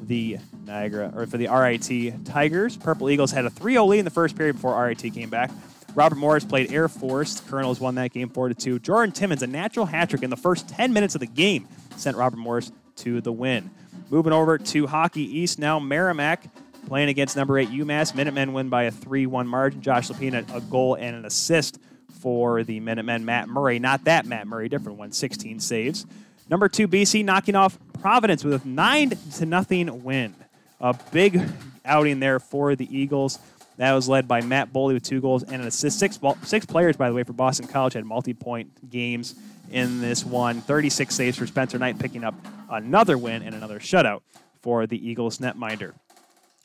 the 0.02 0.38
Niagara 0.64 1.12
or 1.14 1.26
for 1.26 1.36
the 1.36 1.48
RIT 1.48 2.24
Tigers. 2.24 2.76
Purple 2.76 3.10
Eagles 3.10 3.30
had 3.30 3.44
a 3.44 3.50
3 3.50 3.74
0 3.74 3.86
lead 3.86 3.98
in 4.00 4.04
the 4.04 4.10
first 4.10 4.36
period 4.36 4.54
before 4.56 4.80
RIT 4.82 5.00
came 5.14 5.30
back. 5.30 5.50
Robert 5.94 6.16
Morris 6.16 6.44
played 6.44 6.72
Air 6.72 6.88
Force. 6.88 7.40
Colonels 7.40 7.80
won 7.80 7.96
that 7.96 8.12
game 8.12 8.28
4 8.28 8.50
2. 8.54 8.78
Jordan 8.78 9.12
Timmons, 9.12 9.42
a 9.42 9.46
natural 9.46 9.86
hat 9.86 10.10
trick 10.10 10.22
in 10.22 10.30
the 10.30 10.36
first 10.36 10.68
10 10.68 10.92
minutes 10.92 11.14
of 11.14 11.20
the 11.20 11.26
game, 11.26 11.66
sent 11.96 12.16
Robert 12.16 12.38
Morris 12.38 12.70
to 12.96 13.20
the 13.20 13.32
win. 13.32 13.70
Moving 14.10 14.32
over 14.32 14.58
to 14.58 14.86
Hockey 14.86 15.22
East 15.22 15.58
now, 15.58 15.78
Merrimack 15.78 16.44
playing 16.86 17.08
against 17.08 17.36
number 17.36 17.58
8 17.58 17.68
UMass. 17.68 18.14
Minutemen 18.14 18.52
win 18.52 18.68
by 18.68 18.84
a 18.84 18.90
3 18.90 19.26
1 19.26 19.46
margin. 19.46 19.82
Josh 19.82 20.08
Lopina, 20.08 20.44
a 20.54 20.60
goal 20.60 20.94
and 20.94 21.16
an 21.16 21.24
assist 21.24 21.78
for 22.20 22.64
the 22.64 22.80
Minutemen. 22.80 23.24
Matt 23.24 23.48
Murray, 23.48 23.78
not 23.78 24.04
that 24.04 24.26
Matt 24.26 24.46
Murray, 24.46 24.68
different 24.68 24.98
one, 24.98 25.12
16 25.12 25.60
saves. 25.60 26.06
Number 26.50 26.68
2 26.68 26.88
BC 26.88 27.24
knocking 27.24 27.54
off 27.54 27.78
Providence 28.00 28.42
with 28.42 28.64
a 28.64 28.68
9 28.68 29.12
to 29.36 29.46
nothing 29.46 30.02
win. 30.02 30.34
A 30.80 30.98
big 31.12 31.40
outing 31.84 32.18
there 32.18 32.40
for 32.40 32.74
the 32.74 32.88
Eagles. 32.94 33.38
That 33.76 33.92
was 33.92 34.08
led 34.08 34.26
by 34.26 34.40
Matt 34.40 34.72
Boldy 34.72 34.94
with 34.94 35.04
two 35.04 35.20
goals 35.20 35.44
and 35.44 35.62
an 35.62 35.68
assist. 35.68 35.98
Six, 35.98 36.18
six 36.42 36.66
players, 36.66 36.96
by 36.96 37.08
the 37.08 37.14
way, 37.14 37.22
for 37.22 37.34
Boston 37.34 37.68
College 37.68 37.92
had 37.94 38.04
multi 38.04 38.34
point 38.34 38.90
games 38.90 39.36
in 39.70 40.00
this 40.00 40.24
one. 40.24 40.60
36 40.60 41.14
saves 41.14 41.38
for 41.38 41.46
Spencer 41.46 41.78
Knight, 41.78 41.98
picking 42.00 42.24
up 42.24 42.34
another 42.68 43.16
win 43.16 43.42
and 43.42 43.54
another 43.54 43.78
shutout 43.78 44.22
for 44.60 44.86
the 44.86 45.08
Eagles 45.08 45.38
netminder. 45.38 45.92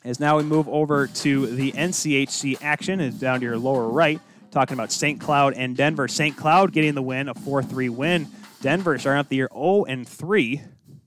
As 0.04 0.18
now 0.18 0.36
we 0.36 0.42
move 0.42 0.68
over 0.68 1.06
to 1.06 1.46
the 1.46 1.70
NCHC 1.72 2.58
action, 2.60 3.00
is 3.00 3.18
down 3.20 3.38
to 3.38 3.46
your 3.46 3.58
lower 3.58 3.88
right, 3.88 4.20
talking 4.50 4.74
about 4.74 4.90
St. 4.90 5.20
Cloud 5.20 5.54
and 5.54 5.76
Denver. 5.76 6.08
St. 6.08 6.36
Cloud 6.36 6.72
getting 6.72 6.94
the 6.94 7.02
win, 7.02 7.28
a 7.28 7.34
4 7.34 7.62
3 7.62 7.88
win. 7.88 8.26
Denver 8.60 8.98
starting 8.98 9.18
out 9.18 9.28
the 9.28 9.36
year 9.36 9.48
0 9.52 9.84
and 9.84 10.06
3 10.06 10.62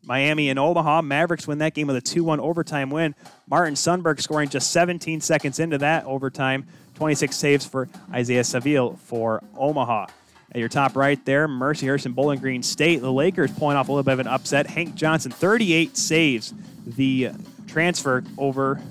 Miami 0.09 0.49
and 0.49 0.57
Omaha. 0.57 1.03
Mavericks 1.03 1.47
win 1.47 1.59
that 1.59 1.75
game 1.75 1.85
with 1.85 1.95
a 1.95 2.01
2 2.01 2.23
1 2.23 2.39
overtime 2.39 2.89
win. 2.89 3.13
Martin 3.47 3.75
Sundberg 3.75 4.19
scoring 4.19 4.49
just 4.49 4.71
17 4.71 5.21
seconds 5.21 5.59
into 5.59 5.77
that 5.77 6.03
overtime. 6.05 6.65
26 6.95 7.35
saves 7.35 7.65
for 7.65 7.87
Isaiah 8.11 8.43
Saville 8.43 8.95
for 8.95 9.43
Omaha. 9.55 10.07
At 10.51 10.59
your 10.59 10.67
top 10.67 10.95
right 10.95 11.23
there, 11.25 11.47
Mercyhurst 11.47 12.07
and 12.07 12.15
Bowling 12.15 12.39
Green 12.39 12.63
State. 12.63 13.01
The 13.01 13.11
Lakers 13.11 13.51
pulling 13.51 13.77
off 13.77 13.87
a 13.87 13.91
little 13.91 14.03
bit 14.03 14.13
of 14.13 14.19
an 14.19 14.27
upset. 14.27 14.65
Hank 14.65 14.95
Johnson, 14.95 15.31
38 15.31 15.95
saves. 15.95 16.55
The 16.87 17.29
transfer 17.67 18.23
over. 18.39 18.81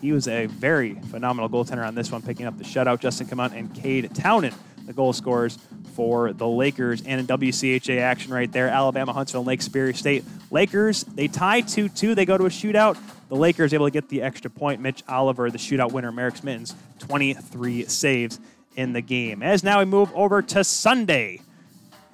He 0.00 0.10
was 0.10 0.26
a 0.26 0.46
very 0.46 0.94
phenomenal 1.10 1.50
goaltender 1.50 1.86
on 1.86 1.94
this 1.94 2.10
one, 2.10 2.22
picking 2.22 2.46
up 2.46 2.56
the 2.56 2.64
shutout. 2.64 3.00
Justin 3.00 3.26
Camont 3.26 3.52
and 3.52 3.72
Cade 3.74 4.12
Townend, 4.14 4.54
the 4.92 4.96
goal 4.96 5.12
scorers 5.12 5.58
for 5.94 6.32
the 6.32 6.46
Lakers. 6.46 7.02
And 7.02 7.20
in 7.20 7.26
WCHA 7.26 7.98
action 7.98 8.32
right 8.32 8.50
there, 8.50 8.68
Alabama, 8.68 9.12
Huntsville, 9.12 9.44
Lake 9.44 9.62
Superior 9.62 9.94
State. 9.94 10.24
Lakers, 10.50 11.04
they 11.04 11.28
tie 11.28 11.62
2 11.62 11.88
2. 11.88 12.14
They 12.14 12.24
go 12.24 12.36
to 12.36 12.44
a 12.44 12.50
shootout. 12.50 12.98
The 13.28 13.36
Lakers 13.36 13.72
able 13.72 13.86
to 13.86 13.90
get 13.90 14.08
the 14.08 14.22
extra 14.22 14.50
point. 14.50 14.80
Mitch 14.80 15.02
Oliver, 15.08 15.50
the 15.50 15.58
shootout 15.58 15.92
winner, 15.92 16.12
Merrick 16.12 16.44
Mittens, 16.44 16.74
23 17.00 17.86
saves 17.86 18.38
in 18.76 18.92
the 18.92 19.00
game. 19.00 19.42
As 19.42 19.64
now 19.64 19.78
we 19.78 19.86
move 19.86 20.10
over 20.14 20.42
to 20.42 20.62
Sunday. 20.64 21.40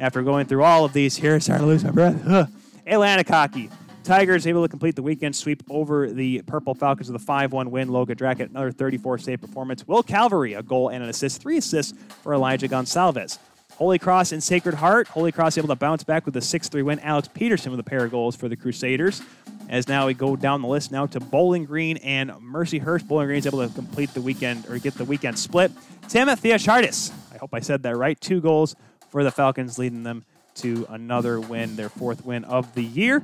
After 0.01 0.23
going 0.23 0.47
through 0.47 0.63
all 0.63 0.85
of 0.85 0.93
these 0.93 1.17
here, 1.17 1.41
starting 1.41 1.67
to 1.67 1.73
lose 1.73 1.83
my 1.83 1.91
breath. 1.91 2.23
Ugh. 2.25 2.49
Atlantic 2.87 3.29
hockey. 3.29 3.69
Tigers 4.09 4.47
able 4.47 4.63
to 4.63 4.69
complete 4.71 4.97
the 4.97 5.03
weekend 5.03 5.37
sweep 5.37 5.63
over 5.69 6.11
the 6.11 6.41
Purple 6.47 6.73
Falcons 6.75 7.13
with 7.13 7.21
a 7.21 7.25
5 7.27 7.53
1 7.53 7.71
win. 7.71 7.91
Logan 7.91 8.17
Drackett, 8.17 8.49
another 8.49 8.73
34 8.73 9.19
save 9.19 9.39
performance. 9.39 9.87
Will 9.87 10.03
Calverley, 10.03 10.59
a 10.59 10.63
goal 10.63 10.89
and 10.89 11.03
an 11.03 11.11
assist. 11.11 11.43
Three 11.43 11.59
assists 11.59 11.93
for 12.23 12.33
Elijah 12.33 12.69
Gonsalves. 12.69 13.37
Holy 13.75 13.99
Cross 13.99 14.33
and 14.33 14.43
Sacred 14.43 14.77
Heart. 14.77 15.09
Holy 15.09 15.31
Cross 15.31 15.59
able 15.59 15.69
to 15.69 15.75
bounce 15.75 16.05
back 16.05 16.25
with 16.25 16.35
a 16.37 16.41
6 16.41 16.69
3 16.71 16.81
win. 16.81 17.01
Alex 17.01 17.29
Peterson 17.29 17.71
with 17.71 17.81
a 17.81 17.83
pair 17.83 18.03
of 18.03 18.11
goals 18.11 18.35
for 18.35 18.49
the 18.49 18.57
Crusaders. 18.57 19.21
As 19.69 19.89
now 19.89 20.07
we 20.07 20.15
go 20.15 20.37
down 20.37 20.63
the 20.63 20.69
list 20.69 20.91
now 20.91 21.05
to 21.05 21.21
Bowling 21.21 21.67
Green 21.67 21.99
and 21.99 22.31
Mercyhurst. 22.31 23.07
Bowling 23.07 23.27
Green 23.27 23.41
is 23.41 23.47
able 23.47 23.69
to 23.69 23.75
complete 23.75 24.15
the 24.15 24.23
weekend 24.23 24.65
or 24.71 24.79
get 24.79 24.95
the 24.95 25.05
weekend 25.05 25.39
split. 25.39 25.71
Timothy 26.09 26.49
Theochardis, 26.49 27.13
I 27.35 27.37
hope 27.37 27.51
I 27.53 27.61
said 27.61 27.83
that 27.83 27.95
right. 27.95 28.19
Two 28.19 28.41
goals 28.41 28.75
for 29.11 29.23
the 29.23 29.31
Falcons, 29.31 29.79
leading 29.79 30.03
them 30.03 30.25
to 30.55 30.87
another 30.89 31.39
win, 31.39 31.77
their 31.77 31.91
fourth 31.91 32.25
win 32.25 32.45
of 32.45 32.75
the 32.75 32.83
year 32.83 33.23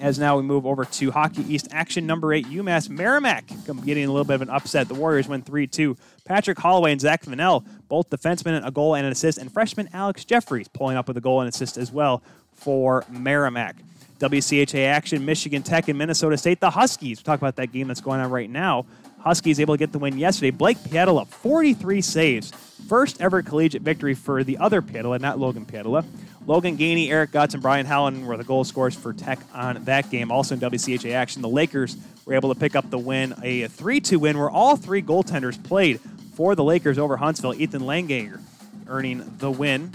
as 0.00 0.18
now 0.18 0.36
we 0.36 0.42
move 0.42 0.66
over 0.66 0.84
to 0.84 1.10
Hockey 1.10 1.42
East 1.52 1.68
action 1.70 2.06
number 2.06 2.32
eight. 2.32 2.46
UMass 2.46 2.88
Merrimack 2.88 3.46
getting 3.84 4.04
a 4.04 4.08
little 4.08 4.24
bit 4.24 4.34
of 4.34 4.42
an 4.42 4.50
upset. 4.50 4.88
The 4.88 4.94
Warriors 4.94 5.28
win 5.28 5.42
3 5.42 5.66
2. 5.66 5.96
Patrick 6.24 6.58
Holloway 6.58 6.92
and 6.92 7.00
Zach 7.00 7.24
Vanell, 7.24 7.64
both 7.88 8.08
defensemen, 8.10 8.66
a 8.66 8.70
goal 8.70 8.94
and 8.94 9.06
an 9.06 9.12
assist, 9.12 9.38
and 9.38 9.52
freshman 9.52 9.88
Alex 9.92 10.24
Jeffries 10.24 10.68
pulling 10.68 10.96
up 10.96 11.08
with 11.08 11.16
a 11.16 11.20
goal 11.20 11.40
and 11.40 11.48
assist 11.48 11.76
as 11.76 11.92
well 11.92 12.22
for 12.52 13.04
Merrimack. 13.10 13.76
WCHA 14.18 14.86
action, 14.86 15.24
Michigan 15.24 15.62
Tech 15.62 15.88
and 15.88 15.98
Minnesota 15.98 16.36
State. 16.36 16.60
The 16.60 16.70
Huskies, 16.70 17.18
we'll 17.18 17.24
talk 17.24 17.40
about 17.40 17.56
that 17.56 17.72
game 17.72 17.88
that's 17.88 18.02
going 18.02 18.20
on 18.20 18.30
right 18.30 18.50
now. 18.50 18.84
Huskies 19.20 19.60
able 19.60 19.74
to 19.74 19.78
get 19.78 19.92
the 19.92 19.98
win 19.98 20.18
yesterday. 20.18 20.50
Blake 20.50 20.78
Pietila, 20.78 21.26
43 21.26 22.00
saves. 22.00 22.50
First 22.88 23.20
ever 23.20 23.42
collegiate 23.42 23.82
victory 23.82 24.14
for 24.14 24.44
the 24.44 24.58
other 24.58 24.82
Pietila, 24.82 25.20
not 25.20 25.38
Logan 25.38 25.64
Pietila. 25.64 26.04
Logan 26.46 26.78
Gainey, 26.78 27.10
Eric 27.10 27.32
Gutz, 27.32 27.52
and 27.52 27.62
Brian 27.62 27.86
Howland 27.86 28.26
were 28.26 28.36
the 28.36 28.44
goal 28.44 28.64
scorers 28.64 28.94
for 28.94 29.12
Tech 29.12 29.38
on 29.54 29.84
that 29.84 30.10
game. 30.10 30.32
Also 30.32 30.54
in 30.54 30.60
WCHA 30.60 31.12
action, 31.12 31.42
the 31.42 31.48
Lakers 31.48 31.96
were 32.24 32.34
able 32.34 32.52
to 32.52 32.58
pick 32.58 32.74
up 32.74 32.88
the 32.90 32.98
win, 32.98 33.34
a 33.42 33.68
3 33.68 34.00
2 34.00 34.18
win 34.18 34.38
where 34.38 34.50
all 34.50 34.76
three 34.76 35.02
goaltenders 35.02 35.62
played 35.62 36.00
for 36.34 36.54
the 36.54 36.64
Lakers 36.64 36.98
over 36.98 37.18
Huntsville. 37.18 37.54
Ethan 37.54 37.84
Langanger 37.84 38.40
earning 38.88 39.36
the 39.38 39.50
win. 39.50 39.92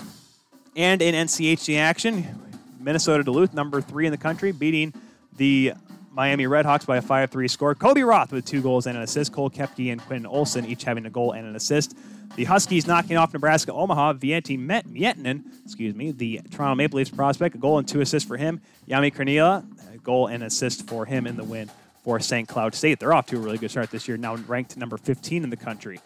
And 0.76 1.02
in 1.02 1.16
NCHC 1.16 1.78
action, 1.78 2.26
Minnesota 2.80 3.24
Duluth, 3.24 3.54
number 3.54 3.82
three 3.82 4.06
in 4.06 4.12
the 4.12 4.18
country, 4.18 4.52
beating 4.52 4.94
the 5.38 5.74
Miami 6.12 6.46
Redhawks 6.46 6.86
by 6.86 6.98
a 6.98 7.02
5 7.02 7.32
3 7.32 7.48
score. 7.48 7.76
Kobe 7.76 8.02
Roth 8.02 8.32
with 8.32 8.46
two 8.46 8.62
goals 8.62 8.88
and 8.88 8.96
an 8.96 9.04
assist. 9.04 9.34
Cole 9.34 9.50
Koepke 9.50 9.92
and 9.92 10.02
Quinn 10.02 10.26
Olson 10.26 10.66
each 10.66 10.84
having 10.84 11.06
a 11.06 11.10
goal 11.10 11.32
and 11.34 11.46
an 11.48 11.56
assist. 11.56 11.98
The 12.36 12.44
Huskies 12.44 12.86
knocking 12.86 13.18
off 13.18 13.34
Nebraska 13.34 13.72
Omaha. 13.72 14.14
Veeti 14.14 14.60
Miettinen, 14.60 15.44
excuse 15.64 15.96
me, 15.96 16.12
the 16.12 16.42
Toronto 16.52 16.76
Maple 16.76 16.98
Leafs 16.98 17.10
prospect, 17.10 17.56
a 17.56 17.58
goal 17.58 17.78
and 17.78 17.88
two 17.88 18.02
assists 18.02 18.28
for 18.28 18.38
him. 18.38 18.62
Jami 18.90 19.12
Krannila, 19.12 19.64
a 19.94 19.98
goal 20.00 20.28
and 20.28 20.44
assist 20.44 20.88
for 20.88 21.06
him 21.06 21.28
in 21.28 21.38
the 21.38 21.44
win 21.44 21.70
for 22.04 22.20
St. 22.20 22.48
Cloud 22.48 22.76
State. 22.76 23.00
They're 23.00 23.14
off 23.14 23.28
to 23.28 23.38
a 23.38 23.40
really 23.40 23.58
good 23.58 23.72
start 23.72 23.90
this 23.90 24.08
year, 24.08 24.18
now 24.18 24.36
ranked 24.36 24.76
number 24.78 24.98
15 24.98 25.44
in 25.44 25.50
the 25.50 25.58
country. 25.58 26.00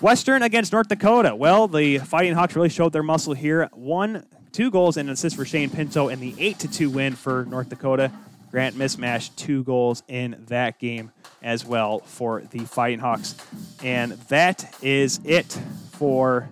Western 0.00 0.42
against 0.42 0.72
North 0.72 0.88
Dakota. 0.88 1.36
Well, 1.36 1.68
the 1.68 1.98
Fighting 1.98 2.34
Hawks 2.34 2.56
really 2.56 2.68
showed 2.68 2.92
their 2.92 3.04
muscle 3.04 3.32
here. 3.32 3.70
One, 3.72 4.26
two 4.50 4.70
goals 4.70 4.96
and 4.96 5.08
an 5.08 5.12
assist 5.12 5.36
for 5.36 5.44
Shane 5.44 5.70
Pinto 5.70 6.08
in 6.08 6.18
the 6.18 6.34
8 6.38 6.58
to 6.60 6.68
2 6.68 6.90
win 6.90 7.14
for 7.14 7.44
North 7.44 7.68
Dakota. 7.68 8.10
Grant 8.50 8.76
Mismash, 8.76 9.34
two 9.36 9.62
goals 9.64 10.02
in 10.08 10.44
that 10.48 10.78
game 10.78 11.12
as 11.44 11.64
well 11.64 12.00
for 12.00 12.40
the 12.50 12.60
Fighting 12.60 12.98
Hawks. 12.98 13.36
And 13.84 14.12
that 14.28 14.74
is 14.82 15.20
it 15.24 15.56
for 15.92 16.48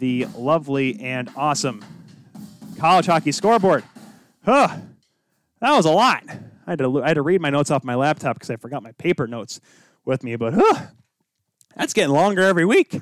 the 0.00 0.26
lovely 0.36 0.98
and 1.00 1.30
awesome 1.36 1.84
college 2.78 3.06
hockey 3.06 3.30
scoreboard. 3.30 3.84
Huh, 4.44 4.78
that 5.60 5.76
was 5.76 5.84
a 5.84 5.90
lot. 5.90 6.24
I 6.66 6.70
had 6.70 6.78
to 6.80 7.02
I 7.02 7.08
had 7.08 7.14
to 7.14 7.22
read 7.22 7.40
my 7.40 7.50
notes 7.50 7.70
off 7.70 7.84
my 7.84 7.94
laptop 7.94 8.36
because 8.36 8.50
I 8.50 8.56
forgot 8.56 8.82
my 8.82 8.92
paper 8.92 9.26
notes 9.26 9.60
with 10.04 10.24
me. 10.24 10.36
But 10.36 10.54
huh, 10.56 10.86
that's 11.76 11.92
getting 11.92 12.12
longer 12.12 12.42
every 12.42 12.64
week. 12.64 13.00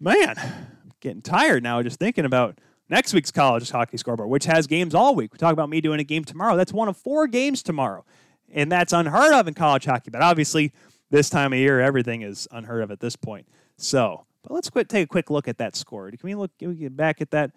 Man, 0.00 0.34
I'm 0.36 0.92
getting 1.00 1.22
tired 1.22 1.62
now 1.62 1.82
just 1.82 1.98
thinking 1.98 2.24
about 2.24 2.58
next 2.88 3.14
week's 3.14 3.30
college 3.30 3.70
hockey 3.70 3.96
scoreboard, 3.96 4.28
which 4.28 4.44
has 4.46 4.66
games 4.66 4.94
all 4.94 5.14
week. 5.14 5.32
We 5.32 5.38
talk 5.38 5.52
about 5.52 5.70
me 5.70 5.80
doing 5.80 6.00
a 6.00 6.04
game 6.04 6.24
tomorrow. 6.24 6.56
That's 6.56 6.72
one 6.72 6.88
of 6.88 6.96
four 6.96 7.26
games 7.26 7.62
tomorrow, 7.62 8.04
and 8.52 8.70
that's 8.70 8.92
unheard 8.92 9.32
of 9.32 9.48
in 9.48 9.54
college 9.54 9.84
hockey. 9.84 10.10
But 10.10 10.22
obviously, 10.22 10.72
this 11.10 11.30
time 11.30 11.52
of 11.52 11.58
year, 11.58 11.80
everything 11.80 12.22
is 12.22 12.48
unheard 12.50 12.82
of 12.82 12.90
at 12.90 13.00
this 13.00 13.16
point. 13.16 13.46
So, 13.76 14.26
but 14.42 14.52
let's 14.52 14.70
quit, 14.70 14.88
take 14.88 15.04
a 15.04 15.08
quick 15.08 15.30
look 15.30 15.48
at 15.48 15.58
that 15.58 15.76
score. 15.76 16.10
Can 16.10 16.18
we 16.22 16.34
look? 16.34 16.50
Can 16.58 16.68
we 16.70 16.74
get 16.74 16.96
back 16.96 17.20
at 17.20 17.30
that 17.30 17.52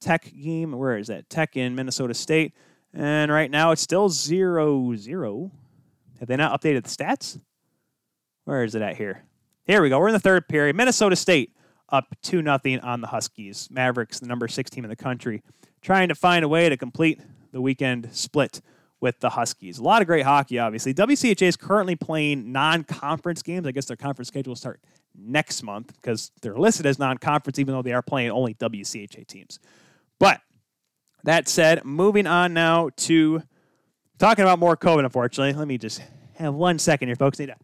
Tech 0.00 0.30
game? 0.32 0.72
Where 0.72 0.98
is 0.98 1.08
that? 1.08 1.28
Tech 1.30 1.56
in 1.56 1.74
Minnesota 1.74 2.14
State. 2.14 2.54
And 2.92 3.30
right 3.30 3.50
now 3.50 3.72
it's 3.72 3.82
still 3.82 4.08
0 4.08 4.94
0. 4.96 5.50
Have 6.18 6.28
they 6.28 6.36
not 6.36 6.58
updated 6.58 6.84
the 6.84 6.88
stats? 6.88 7.40
Where 8.44 8.64
is 8.64 8.74
it 8.74 8.82
at 8.82 8.96
here? 8.96 9.24
Here 9.64 9.82
we 9.82 9.88
go. 9.88 9.98
We're 9.98 10.08
in 10.08 10.14
the 10.14 10.20
third 10.20 10.48
period. 10.48 10.76
Minnesota 10.76 11.16
State 11.16 11.52
up 11.88 12.14
2 12.22 12.42
0 12.42 12.80
on 12.82 13.00
the 13.00 13.08
Huskies. 13.08 13.68
Mavericks, 13.70 14.20
the 14.20 14.26
number 14.26 14.48
six 14.48 14.70
team 14.70 14.84
in 14.84 14.90
the 14.90 14.96
country, 14.96 15.42
trying 15.82 16.08
to 16.08 16.14
find 16.14 16.44
a 16.44 16.48
way 16.48 16.68
to 16.68 16.76
complete 16.76 17.20
the 17.52 17.60
weekend 17.60 18.08
split 18.12 18.60
with 19.00 19.20
the 19.20 19.30
Huskies. 19.30 19.78
A 19.78 19.82
lot 19.82 20.00
of 20.00 20.08
great 20.08 20.24
hockey, 20.24 20.58
obviously. 20.58 20.94
WCHA 20.94 21.46
is 21.46 21.56
currently 21.56 21.96
playing 21.96 22.52
non 22.52 22.84
conference 22.84 23.42
games. 23.42 23.66
I 23.66 23.72
guess 23.72 23.86
their 23.86 23.96
conference 23.96 24.28
schedule 24.28 24.52
will 24.52 24.56
start 24.56 24.80
next 25.14 25.62
month 25.62 25.92
because 25.94 26.30
they're 26.42 26.56
listed 26.56 26.86
as 26.86 26.98
non 26.98 27.18
conference, 27.18 27.58
even 27.58 27.74
though 27.74 27.82
they 27.82 27.92
are 27.92 28.02
playing 28.02 28.30
only 28.30 28.54
WCHA 28.54 29.26
teams. 29.26 29.58
But 30.18 30.40
that 31.24 31.48
said, 31.48 31.84
moving 31.84 32.26
on 32.26 32.54
now 32.54 32.90
to 32.96 33.42
talking 34.18 34.42
about 34.42 34.58
more 34.58 34.76
COVID, 34.76 35.04
unfortunately. 35.04 35.52
Let 35.52 35.68
me 35.68 35.78
just 35.78 36.02
have 36.36 36.54
one 36.54 36.78
second 36.78 37.08
here, 37.08 37.16
folks. 37.16 37.38
Need 37.38 37.46
to 37.46 37.56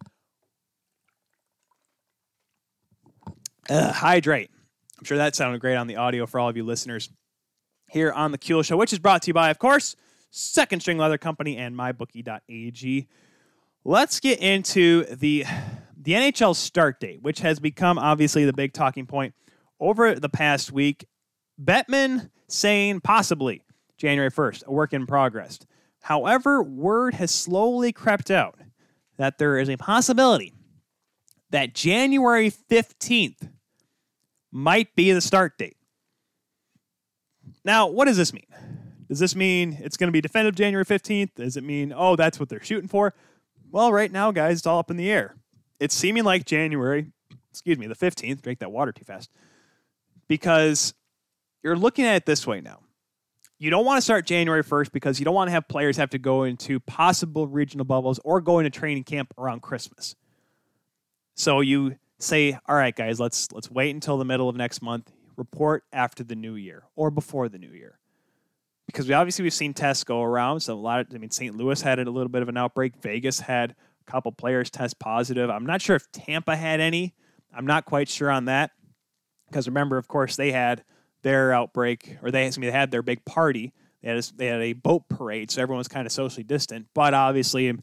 uh, 3.71 3.93
hydrate. 3.93 4.51
I'm 4.99 5.05
sure 5.05 5.17
that 5.17 5.35
sounded 5.35 5.61
great 5.61 5.77
on 5.77 5.87
the 5.87 5.97
audio 5.97 6.27
for 6.27 6.39
all 6.39 6.49
of 6.49 6.57
you 6.57 6.65
listeners 6.65 7.11
here 7.91 8.13
on 8.13 8.33
the 8.33 8.39
Kuehl 8.39 8.65
Show, 8.65 8.77
which 8.77 8.93
is 8.93 8.99
brought 8.99 9.23
to 9.23 9.29
you 9.29 9.35
by, 9.35 9.51
of 9.51 9.59
course, 9.59 9.97
Second 10.35 10.81
String 10.81 10.97
Leather 10.97 11.19
Company 11.19 11.59
and 11.59 11.77
MyBookie.ag. 11.77 13.07
Let's 13.85 14.19
get 14.19 14.41
into 14.41 15.05
the 15.05 15.45
the 15.97 16.13
NHL 16.13 16.57
start 16.57 16.99
date, 16.99 17.23
which 17.23 17.41
has 17.41 17.61
become 17.61 17.99
obviously 17.99 18.45
the 18.45 18.53
big 18.53 18.73
talking 18.73 19.07
point 19.07 19.35
over 19.79 20.15
the 20.15 20.29
past 20.29 20.73
week. 20.73 21.07
Bettman 21.63 22.31
saying 22.49 23.03
possibly 23.03 23.63
January 23.99 24.31
1st, 24.31 24.67
a 24.67 24.73
work 24.73 24.93
in 24.93 25.07
progress. 25.07 25.61
However, 26.01 26.63
word 26.63 27.15
has 27.15 27.31
slowly 27.31 27.93
crept 27.93 28.31
out 28.31 28.59
that 29.19 29.39
there 29.39 29.59
is 29.59 29.69
a 29.69 29.77
possibility 29.77 30.53
that 31.51 31.75
January 31.75 32.51
15th 32.51 33.51
might 34.51 34.97
be 34.97 35.13
the 35.13 35.21
start 35.21 35.59
date. 35.59 35.77
Now, 37.65 37.87
what 37.87 38.07
does 38.07 38.17
this 38.17 38.33
mean? 38.33 38.47
Does 39.13 39.19
this 39.19 39.37
mean 39.37 39.77
it's 39.83 39.99
going 39.99 40.09
to 40.09 40.13
be 40.13 40.23
definitive 40.23 40.55
January 40.55 40.87
15th? 40.87 41.35
Does 41.35 41.59
it 41.59 41.65
mean, 41.65 41.93
oh, 41.95 42.17
that's 42.17 42.41
what 42.41 42.49
they're 42.49 42.65
shooting 42.65 42.89
for? 42.89 43.13
Well, 43.71 43.93
right 43.93 44.11
now, 44.11 44.31
guys, 44.31 44.61
it's 44.61 44.67
all 44.67 44.79
up 44.79 44.91
in 44.91 44.97
the 44.97 45.11
air. 45.11 45.37
It's 45.79 45.95
seeming 45.95 46.25
like 46.25 46.47
January, 46.47 47.13
excuse 47.51 47.77
me, 47.77 47.87
the 47.87 47.95
15th, 47.95 48.41
drink 48.41 48.61
that 48.61 48.73
water 48.73 48.91
too 48.91 49.05
fast, 49.05 49.29
because 50.29 50.95
you're 51.63 51.77
looking 51.77 52.07
at 52.07 52.17
it 52.17 52.25
this 52.25 52.47
way 52.47 52.63
now. 52.63 52.79
You 53.59 53.69
don't 53.69 53.85
want 53.85 53.99
to 53.99 54.01
start 54.01 54.25
January 54.25 54.65
1st 54.65 54.93
because 54.93 55.19
you 55.19 55.27
don't 55.27 55.35
want 55.35 55.49
to 55.49 55.53
have 55.53 55.69
players 55.69 55.99
have 55.99 56.09
to 56.09 56.19
go 56.19 56.45
into 56.45 56.81
possible 56.81 57.47
regional 57.47 57.85
bubbles 57.85 58.19
or 58.25 58.41
go 58.41 58.61
into 58.61 58.71
training 58.71 59.05
camp 59.05 59.35
around 59.37 59.61
Christmas. 59.61 60.17
So 61.35 61.61
you 61.61 61.99
say, 62.19 62.59
all 62.67 62.77
right, 62.77 62.97
guys, 62.97 63.21
let's 63.21 63.53
let's 63.53 63.71
wait 63.71 63.91
until 63.91 64.17
the 64.17 64.25
middle 64.25 64.49
of 64.49 64.57
next 64.57 64.81
month. 64.81 65.13
Report 65.37 65.85
after 65.93 66.25
the 66.25 66.35
new 66.35 66.55
year 66.55 66.85
or 66.97 67.11
before 67.11 67.51
the 67.51 67.59
new 67.59 67.73
year, 67.73 67.99
because 68.93 69.09
we 69.09 69.15
obviously 69.15 69.43
we've 69.43 69.55
seen 69.55 69.73
tests 69.73 70.05
go 70.05 70.23
around. 70.23 70.61
So 70.61 70.75
a 70.75 70.77
lot 70.77 71.01
of, 71.01 71.07
I 71.15 71.19
mean, 71.19 71.31
St. 71.31 71.57
Louis 71.57 71.81
had 71.81 71.99
a 71.99 72.11
little 72.11 72.29
bit 72.29 72.43
of 72.43 72.49
an 72.49 72.57
outbreak. 72.57 72.95
Vegas 73.01 73.41
had 73.41 73.75
a 74.07 74.11
couple 74.11 74.31
players 74.33 74.71
test 74.71 74.99
positive. 74.99 75.51
I'm 75.51 75.67
not 75.67 75.81
sure 75.81 75.97
if 75.97 76.11
Tampa 76.13 76.55
had 76.57 76.81
any. 76.81 77.15
I'm 77.55 77.67
not 77.67 77.87
quite 77.87 78.09
sure 78.09 78.31
on 78.31 78.45
that 78.47 78.71
because 79.49 79.67
remember, 79.67 79.97
of 79.97 80.09
course, 80.09 80.37
they 80.37 80.53
had 80.53 80.85
their 81.23 81.53
outbreak, 81.53 82.19
or 82.23 82.31
they, 82.31 82.49
me, 82.51 82.67
they 82.67 82.71
had 82.71 82.91
their 82.91 83.03
big 83.03 83.25
party. 83.25 83.73
They 84.03 84.09
had, 84.09 84.19
a, 84.19 84.37
they 84.37 84.47
had 84.47 84.61
a 84.61 84.73
boat 84.73 85.09
parade, 85.09 85.51
so 85.51 85.63
everyone 85.63 85.79
was 85.79 85.89
kind 85.89 86.07
of 86.07 86.13
socially 86.13 86.43
distant. 86.43 86.87
But 86.95 87.15
obviously, 87.15 87.71
um, 87.71 87.83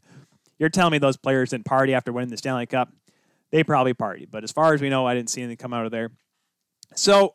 you're 0.58 0.68
telling 0.68 0.92
me 0.92 0.98
those 0.98 1.16
players 1.16 1.50
didn't 1.50 1.64
party 1.64 1.94
after 1.94 2.12
winning 2.12 2.30
the 2.30 2.36
Stanley 2.36 2.66
Cup. 2.66 2.92
They 3.50 3.64
probably 3.64 3.94
partied. 3.94 4.30
But 4.30 4.44
as 4.44 4.52
far 4.52 4.74
as 4.74 4.82
we 4.82 4.90
know, 4.90 5.06
I 5.06 5.14
didn't 5.14 5.30
see 5.30 5.40
anything 5.40 5.56
come 5.56 5.72
out 5.72 5.86
of 5.86 5.90
there. 5.90 6.10
So 6.94 7.34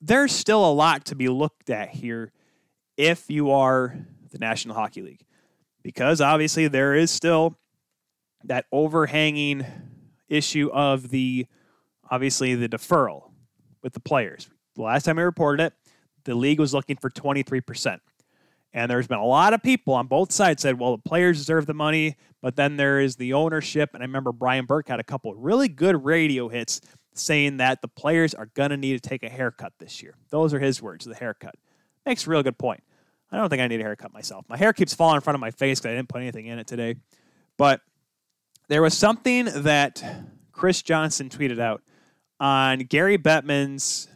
there's 0.00 0.32
still 0.32 0.68
a 0.68 0.72
lot 0.72 1.06
to 1.06 1.14
be 1.14 1.28
looked 1.28 1.70
at 1.70 1.90
here 1.90 2.32
if 2.98 3.30
you 3.30 3.52
are 3.52 3.96
the 4.30 4.38
National 4.38 4.74
Hockey 4.74 5.00
League. 5.00 5.24
Because 5.82 6.20
obviously, 6.20 6.68
there 6.68 6.94
is 6.94 7.10
still 7.10 7.56
that 8.44 8.66
overhanging 8.70 9.64
issue 10.28 10.68
of 10.72 11.08
the 11.08 11.46
obviously 12.10 12.54
the 12.54 12.68
deferral 12.68 13.30
with 13.82 13.94
the 13.94 14.00
players. 14.00 14.50
The 14.74 14.82
last 14.82 15.04
time 15.04 15.18
I 15.18 15.22
reported 15.22 15.62
it, 15.64 15.72
the 16.24 16.34
league 16.34 16.60
was 16.60 16.74
looking 16.74 16.96
for 16.96 17.08
23%. 17.10 18.00
And 18.74 18.90
there's 18.90 19.06
been 19.06 19.18
a 19.18 19.24
lot 19.24 19.54
of 19.54 19.62
people 19.62 19.94
on 19.94 20.08
both 20.08 20.30
sides 20.30 20.62
said, 20.62 20.78
well, 20.78 20.96
the 20.96 21.02
players 21.02 21.38
deserve 21.38 21.66
the 21.66 21.74
money, 21.74 22.16
but 22.42 22.54
then 22.56 22.76
there 22.76 23.00
is 23.00 23.16
the 23.16 23.32
ownership. 23.32 23.90
And 23.94 24.02
I 24.02 24.06
remember 24.06 24.30
Brian 24.30 24.66
Burke 24.66 24.88
had 24.88 25.00
a 25.00 25.04
couple 25.04 25.34
really 25.34 25.68
good 25.68 26.04
radio 26.04 26.48
hits 26.48 26.80
saying 27.14 27.56
that 27.56 27.80
the 27.80 27.88
players 27.88 28.34
are 28.34 28.46
going 28.46 28.70
to 28.70 28.76
need 28.76 29.02
to 29.02 29.08
take 29.08 29.22
a 29.22 29.28
haircut 29.28 29.72
this 29.78 30.02
year. 30.02 30.14
Those 30.30 30.52
are 30.52 30.60
his 30.60 30.82
words, 30.82 31.04
the 31.04 31.14
haircut. 31.14 31.54
Makes 32.04 32.26
a 32.26 32.30
real 32.30 32.42
good 32.42 32.58
point. 32.58 32.82
I 33.30 33.36
don't 33.36 33.48
think 33.48 33.60
I 33.60 33.66
need 33.66 33.80
a 33.80 33.84
haircut 33.84 34.12
myself. 34.12 34.46
My 34.48 34.56
hair 34.56 34.72
keeps 34.72 34.94
falling 34.94 35.16
in 35.16 35.20
front 35.20 35.34
of 35.34 35.40
my 35.40 35.50
face 35.50 35.78
because 35.78 35.90
I 35.90 35.96
didn't 35.96 36.08
put 36.08 36.22
anything 36.22 36.46
in 36.46 36.58
it 36.58 36.66
today. 36.66 36.96
But 37.56 37.80
there 38.68 38.82
was 38.82 38.96
something 38.96 39.46
that 39.46 40.02
Chris 40.52 40.82
Johnston 40.82 41.28
tweeted 41.28 41.58
out 41.58 41.82
on 42.40 42.80
Gary 42.80 43.18
Bettman's 43.18 44.08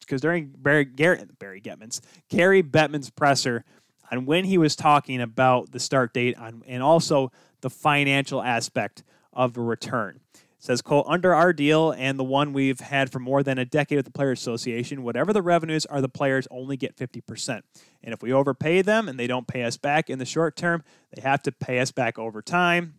because 0.00 0.22
during 0.22 0.54
Barry, 0.56 0.86
Gary, 0.86 1.22
Barry 1.38 1.60
Getman's, 1.60 2.00
Gary 2.30 2.62
Bettman's 2.62 3.10
presser 3.10 3.64
on 4.10 4.24
when 4.24 4.44
he 4.44 4.56
was 4.56 4.74
talking 4.74 5.20
about 5.20 5.70
the 5.70 5.78
start 5.78 6.14
date 6.14 6.36
on, 6.38 6.62
and 6.66 6.82
also 6.82 7.30
the 7.60 7.68
financial 7.68 8.42
aspect 8.42 9.02
of 9.34 9.52
the 9.52 9.60
return. 9.60 10.20
Says, 10.60 10.82
quote, 10.82 11.06
under 11.08 11.34
our 11.34 11.52
deal 11.52 11.92
and 11.92 12.18
the 12.18 12.24
one 12.24 12.52
we've 12.52 12.80
had 12.80 13.12
for 13.12 13.20
more 13.20 13.44
than 13.44 13.58
a 13.58 13.64
decade 13.64 13.96
with 13.96 14.06
the 14.06 14.12
Players 14.12 14.40
Association, 14.40 15.04
whatever 15.04 15.32
the 15.32 15.42
revenues 15.42 15.86
are, 15.86 16.00
the 16.00 16.08
players 16.08 16.48
only 16.50 16.76
get 16.76 16.96
50%. 16.96 17.62
And 18.02 18.12
if 18.12 18.22
we 18.22 18.32
overpay 18.32 18.82
them 18.82 19.08
and 19.08 19.20
they 19.20 19.28
don't 19.28 19.46
pay 19.46 19.62
us 19.62 19.76
back 19.76 20.10
in 20.10 20.18
the 20.18 20.24
short 20.24 20.56
term, 20.56 20.82
they 21.14 21.22
have 21.22 21.42
to 21.42 21.52
pay 21.52 21.78
us 21.78 21.92
back 21.92 22.18
over 22.18 22.42
time. 22.42 22.94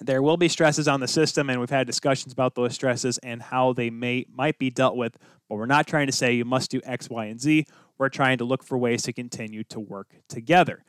There 0.00 0.22
will 0.22 0.36
be 0.36 0.48
stresses 0.48 0.86
on 0.86 1.00
the 1.00 1.08
system 1.08 1.48
and 1.48 1.60
we've 1.60 1.70
had 1.70 1.86
discussions 1.86 2.32
about 2.32 2.54
those 2.54 2.74
stresses 2.74 3.18
and 3.18 3.42
how 3.42 3.72
they 3.72 3.88
may 3.90 4.26
might 4.30 4.58
be 4.58 4.70
dealt 4.70 4.96
with 4.96 5.18
but 5.52 5.58
we're 5.58 5.66
not 5.66 5.86
trying 5.86 6.06
to 6.06 6.14
say 6.14 6.32
you 6.32 6.46
must 6.46 6.70
do 6.70 6.80
x 6.82 7.10
y 7.10 7.26
and 7.26 7.38
z. 7.38 7.66
We're 7.98 8.08
trying 8.08 8.38
to 8.38 8.44
look 8.44 8.64
for 8.64 8.78
ways 8.78 9.02
to 9.02 9.12
continue 9.12 9.64
to 9.64 9.78
work 9.78 10.08
together. 10.26 10.82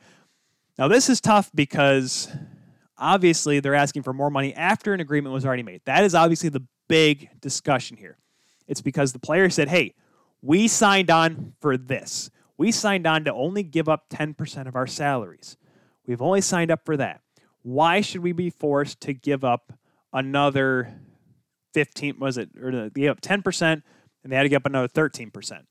Now 0.78 0.88
this 0.88 1.10
is 1.10 1.20
tough 1.20 1.50
because 1.54 2.34
obviously 2.98 3.60
they're 3.60 3.74
asking 3.74 4.02
for 4.02 4.12
more 4.12 4.30
money 4.30 4.54
after 4.54 4.94
an 4.94 5.00
agreement 5.00 5.34
was 5.34 5.44
already 5.44 5.62
made. 5.62 5.82
That 5.84 6.04
is 6.04 6.14
obviously 6.14 6.48
the 6.48 6.64
big 6.88 7.28
discussion 7.40 7.96
here. 7.96 8.18
It's 8.66 8.80
because 8.80 9.12
the 9.12 9.18
player 9.18 9.50
said 9.50 9.68
hey 9.68 9.94
we 10.42 10.68
signed 10.68 11.10
on 11.10 11.54
for 11.60 11.76
this. 11.76 12.30
We 12.58 12.70
signed 12.70 13.06
on 13.06 13.24
to 13.24 13.32
only 13.32 13.62
give 13.62 13.88
up 13.88 14.10
10% 14.10 14.68
of 14.68 14.76
our 14.76 14.86
salaries. 14.86 15.56
We've 16.06 16.20
only 16.20 16.42
signed 16.42 16.70
up 16.70 16.84
for 16.84 16.98
that. 16.98 17.22
Why 17.62 18.02
should 18.02 18.22
we 18.22 18.32
be 18.32 18.50
forced 18.50 19.00
to 19.02 19.14
give 19.14 19.42
up 19.42 19.72
another 20.12 21.00
15 21.74 22.18
was 22.20 22.38
it 22.38 22.50
or 22.60 22.88
they 22.88 23.00
gave 23.00 23.10
up 23.10 23.20
10% 23.20 23.82
and 24.22 24.32
they 24.32 24.36
had 24.36 24.44
to 24.44 24.48
give 24.48 24.62
up 24.62 24.66
another 24.66 24.88
13%. 24.88 25.64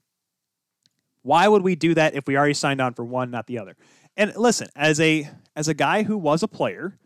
Why 1.23 1.47
would 1.47 1.63
we 1.63 1.75
do 1.75 1.93
that 1.95 2.13
if 2.13 2.27
we 2.27 2.37
already 2.37 2.53
signed 2.53 2.81
on 2.81 2.93
for 2.93 3.05
one, 3.05 3.31
not 3.31 3.47
the 3.47 3.57
other? 3.57 3.75
And 4.15 4.35
listen, 4.35 4.67
as 4.75 4.99
a 4.99 5.29
as 5.55 5.67
a 5.67 5.73
guy 5.73 6.03
who 6.03 6.17
was 6.17 6.43
a 6.43 6.47
player, 6.47 6.99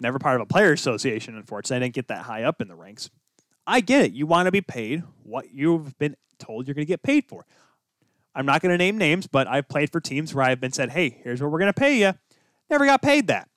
never 0.00 0.18
part 0.18 0.36
of 0.36 0.42
a 0.42 0.46
player 0.46 0.72
association, 0.72 1.36
unfortunately, 1.36 1.76
I 1.76 1.80
didn't 1.80 1.94
get 1.94 2.08
that 2.08 2.22
high 2.24 2.42
up 2.42 2.60
in 2.60 2.68
the 2.68 2.74
ranks. 2.74 3.10
I 3.66 3.80
get 3.80 4.04
it. 4.04 4.12
You 4.12 4.26
want 4.26 4.46
to 4.46 4.52
be 4.52 4.60
paid 4.60 5.02
what 5.22 5.52
you've 5.52 5.98
been 5.98 6.16
told 6.38 6.66
you're 6.66 6.74
going 6.74 6.86
to 6.86 6.88
get 6.88 7.02
paid 7.02 7.24
for. 7.26 7.46
I'm 8.34 8.46
not 8.46 8.60
going 8.60 8.70
to 8.70 8.78
name 8.78 8.98
names, 8.98 9.26
but 9.26 9.48
I've 9.48 9.68
played 9.68 9.90
for 9.90 10.00
teams 10.00 10.34
where 10.34 10.44
I've 10.44 10.60
been 10.60 10.72
said, 10.72 10.90
"Hey, 10.90 11.20
here's 11.24 11.40
what 11.40 11.50
we're 11.50 11.58
going 11.58 11.72
to 11.72 11.80
pay 11.80 11.98
you." 11.98 12.12
Never 12.68 12.84
got 12.84 13.02
paid 13.02 13.28
that. 13.28 13.48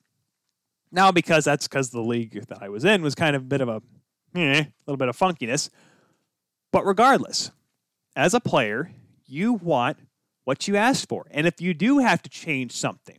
Now, 0.90 1.12
because 1.12 1.44
that's 1.44 1.68
because 1.68 1.90
the 1.90 2.00
league 2.00 2.46
that 2.48 2.62
I 2.62 2.68
was 2.68 2.84
in 2.84 3.02
was 3.02 3.14
kind 3.14 3.36
of 3.36 3.42
a 3.42 3.44
bit 3.44 3.60
of 3.60 3.68
a, 3.68 3.82
eh, 4.34 4.64
little 4.86 4.96
bit 4.96 5.08
of 5.08 5.16
funkiness. 5.16 5.70
But 6.72 6.86
regardless, 6.86 7.50
as 8.16 8.34
a 8.34 8.40
player, 8.40 8.90
you 9.26 9.52
want 9.52 9.98
what 10.44 10.66
you 10.66 10.76
asked 10.76 11.08
for. 11.08 11.26
And 11.30 11.46
if 11.46 11.60
you 11.60 11.74
do 11.74 11.98
have 11.98 12.22
to 12.22 12.30
change 12.30 12.72
something, 12.72 13.18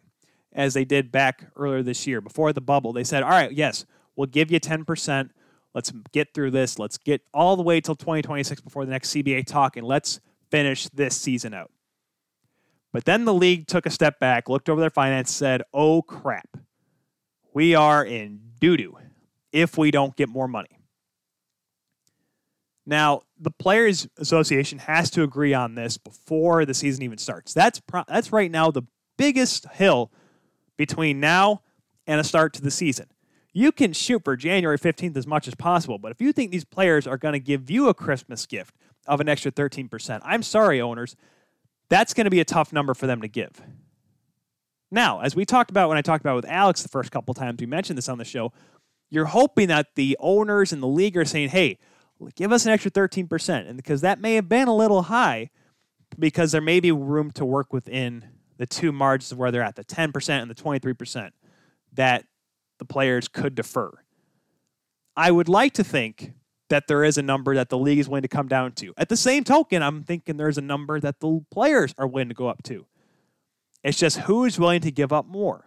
as 0.54 0.74
they 0.74 0.86
did 0.86 1.12
back 1.12 1.46
earlier 1.56 1.84
this 1.84 2.06
year 2.06 2.22
before 2.22 2.54
the 2.54 2.62
bubble, 2.62 2.94
they 2.94 3.04
said, 3.04 3.24
all 3.24 3.30
right, 3.30 3.52
yes, 3.52 3.86
we'll 4.16 4.28
give 4.28 4.52
you 4.52 4.60
10%. 4.60 5.30
Let's 5.74 5.92
get 6.12 6.34
through 6.34 6.52
this. 6.52 6.78
Let's 6.78 6.98
get 6.98 7.22
all 7.34 7.56
the 7.56 7.64
way 7.64 7.80
till 7.80 7.96
2026 7.96 8.62
before 8.62 8.86
the 8.86 8.92
next 8.92 9.10
CBA 9.10 9.46
talk, 9.46 9.78
and 9.78 9.88
let's 9.88 10.20
finish 10.50 10.90
this 10.90 11.16
season 11.16 11.54
out. 11.54 11.72
But 12.92 13.06
then 13.06 13.24
the 13.24 13.34
league 13.34 13.68
took 13.68 13.86
a 13.86 13.90
step 13.90 14.20
back, 14.20 14.50
looked 14.50 14.70
over 14.70 14.82
their 14.82 14.90
finance, 14.90 15.32
said, 15.32 15.64
oh 15.74 16.02
crap, 16.02 16.58
we 17.54 17.74
are 17.74 18.04
in 18.04 18.42
doo 18.60 18.76
doo 18.76 18.98
if 19.52 19.78
we 19.78 19.92
don't 19.92 20.16
get 20.16 20.30
more 20.30 20.48
money. 20.48 20.78
Now, 22.86 23.22
the 23.40 23.52
Players 23.52 24.08
Association 24.18 24.80
has 24.80 25.10
to 25.12 25.24
agree 25.24 25.54
on 25.54 25.76
this 25.76 25.98
before 25.98 26.66
the 26.66 26.74
season 26.74 27.04
even 27.04 27.18
starts. 27.18 27.54
That's 27.54 27.80
pro- 27.80 28.04
that's 28.08 28.32
right 28.32 28.52
now 28.52 28.72
the 28.72 28.84
biggest 29.18 29.68
hill 29.74 30.12
between 30.78 31.20
now 31.20 31.62
and 32.08 32.20
a 32.20 32.24
start 32.24 32.54
to 32.54 32.62
the 32.62 32.72
season. 32.72 33.08
You 33.54 33.72
can 33.72 33.94
shoot 33.94 34.24
for 34.24 34.36
January 34.36 34.78
15th 34.78 35.18
as 35.18 35.28
much 35.28 35.48
as 35.48 35.56
possible, 35.56 35.98
but 35.98 36.12
if 36.12 36.22
you 36.22 36.32
think 36.32 36.52
these 36.52 36.64
players 36.64 37.06
are 37.06 37.18
going 37.18 37.34
to 37.34 37.40
give 37.40 37.70
you 37.70 37.90
a 37.90 37.94
Christmas 37.94 38.46
gift 38.46 38.76
of 39.08 39.20
an 39.20 39.28
extra 39.28 39.52
13%, 39.52 40.22
I'm 40.24 40.44
sorry, 40.44 40.80
owners, 40.80 41.16
that's 41.90 42.14
going 42.14 42.26
to 42.26 42.32
be 42.32 42.40
a 42.40 42.46
tough 42.46 42.72
number 42.72 42.94
for 42.94 43.08
them 43.08 43.22
to 43.22 43.28
give. 43.28 43.62
Now, 44.90 45.22
as 45.22 45.36
we 45.36 45.46
talked 45.46 45.70
about 45.70 45.90
when 45.90 45.98
I 45.98 46.02
talked 46.02 46.24
about 46.24 46.36
with 46.36 46.46
Alex 46.46 46.84
the 46.84 46.90
first 46.90 47.12
couple 47.12 47.34
times 47.34 47.60
we 47.60 47.66
mentioned 47.66 47.98
this 47.98 48.10
on 48.10 48.18
the 48.18 48.26
show, 48.26 48.54
you're 49.10 49.26
hoping 49.26 49.68
that 49.68 49.96
the 49.96 50.18
owners 50.20 50.72
and 50.72 50.82
the 50.82 50.88
league 50.88 51.18
are 51.18 51.26
saying, 51.26 51.50
hey, 51.50 51.78
give 52.36 52.52
us 52.52 52.66
an 52.66 52.72
extra 52.72 52.92
13%. 52.92 53.68
And 53.68 53.78
because 53.78 54.02
that 54.02 54.20
may 54.20 54.36
have 54.36 54.48
been 54.48 54.68
a 54.68 54.76
little 54.76 55.04
high, 55.04 55.50
because 56.18 56.52
there 56.52 56.62
may 56.62 56.80
be 56.80 56.92
room 56.92 57.32
to 57.32 57.46
work 57.46 57.74
within 57.74 58.26
the 58.62 58.68
two 58.68 58.92
margins 58.92 59.32
of 59.32 59.40
where 59.40 59.50
they're 59.50 59.64
at, 59.64 59.76
the 59.76 59.84
10% 59.84 60.30
and 60.30 60.48
the 60.48 60.54
23%, 60.54 61.32
that 61.94 62.26
the 62.78 62.86
players 62.86 63.28
could 63.28 63.56
defer. 63.56 63.92
I 65.18 65.32
would 65.32 65.50
like 65.50 65.74
to 65.74 65.84
think 65.84 66.34
that 66.70 66.88
there 66.88 67.04
is 67.04 67.18
a 67.18 67.24
number 67.24 67.56
that 67.56 67.70
the 67.70 67.78
league 67.80 67.98
is 67.98 68.08
willing 68.08 68.22
to 68.22 68.28
come 68.28 68.48
down 68.48 68.74
to. 68.74 68.94
At 68.98 69.10
the 69.10 69.18
same 69.18 69.44
token, 69.44 69.82
I'm 69.82 70.04
thinking 70.04 70.38
there's 70.38 70.60
a 70.60 70.62
number 70.62 71.00
that 71.00 71.20
the 71.22 71.42
players 71.50 71.96
are 71.98 72.06
willing 72.06 72.30
to 72.30 72.36
go 72.36 72.48
up 72.50 72.62
to. 72.66 72.86
It's 73.84 73.98
just 73.98 74.20
who 74.20 74.46
is 74.46 74.60
willing 74.60 74.82
to 74.82 74.92
give 74.92 75.12
up 75.12 75.26
more. 75.26 75.66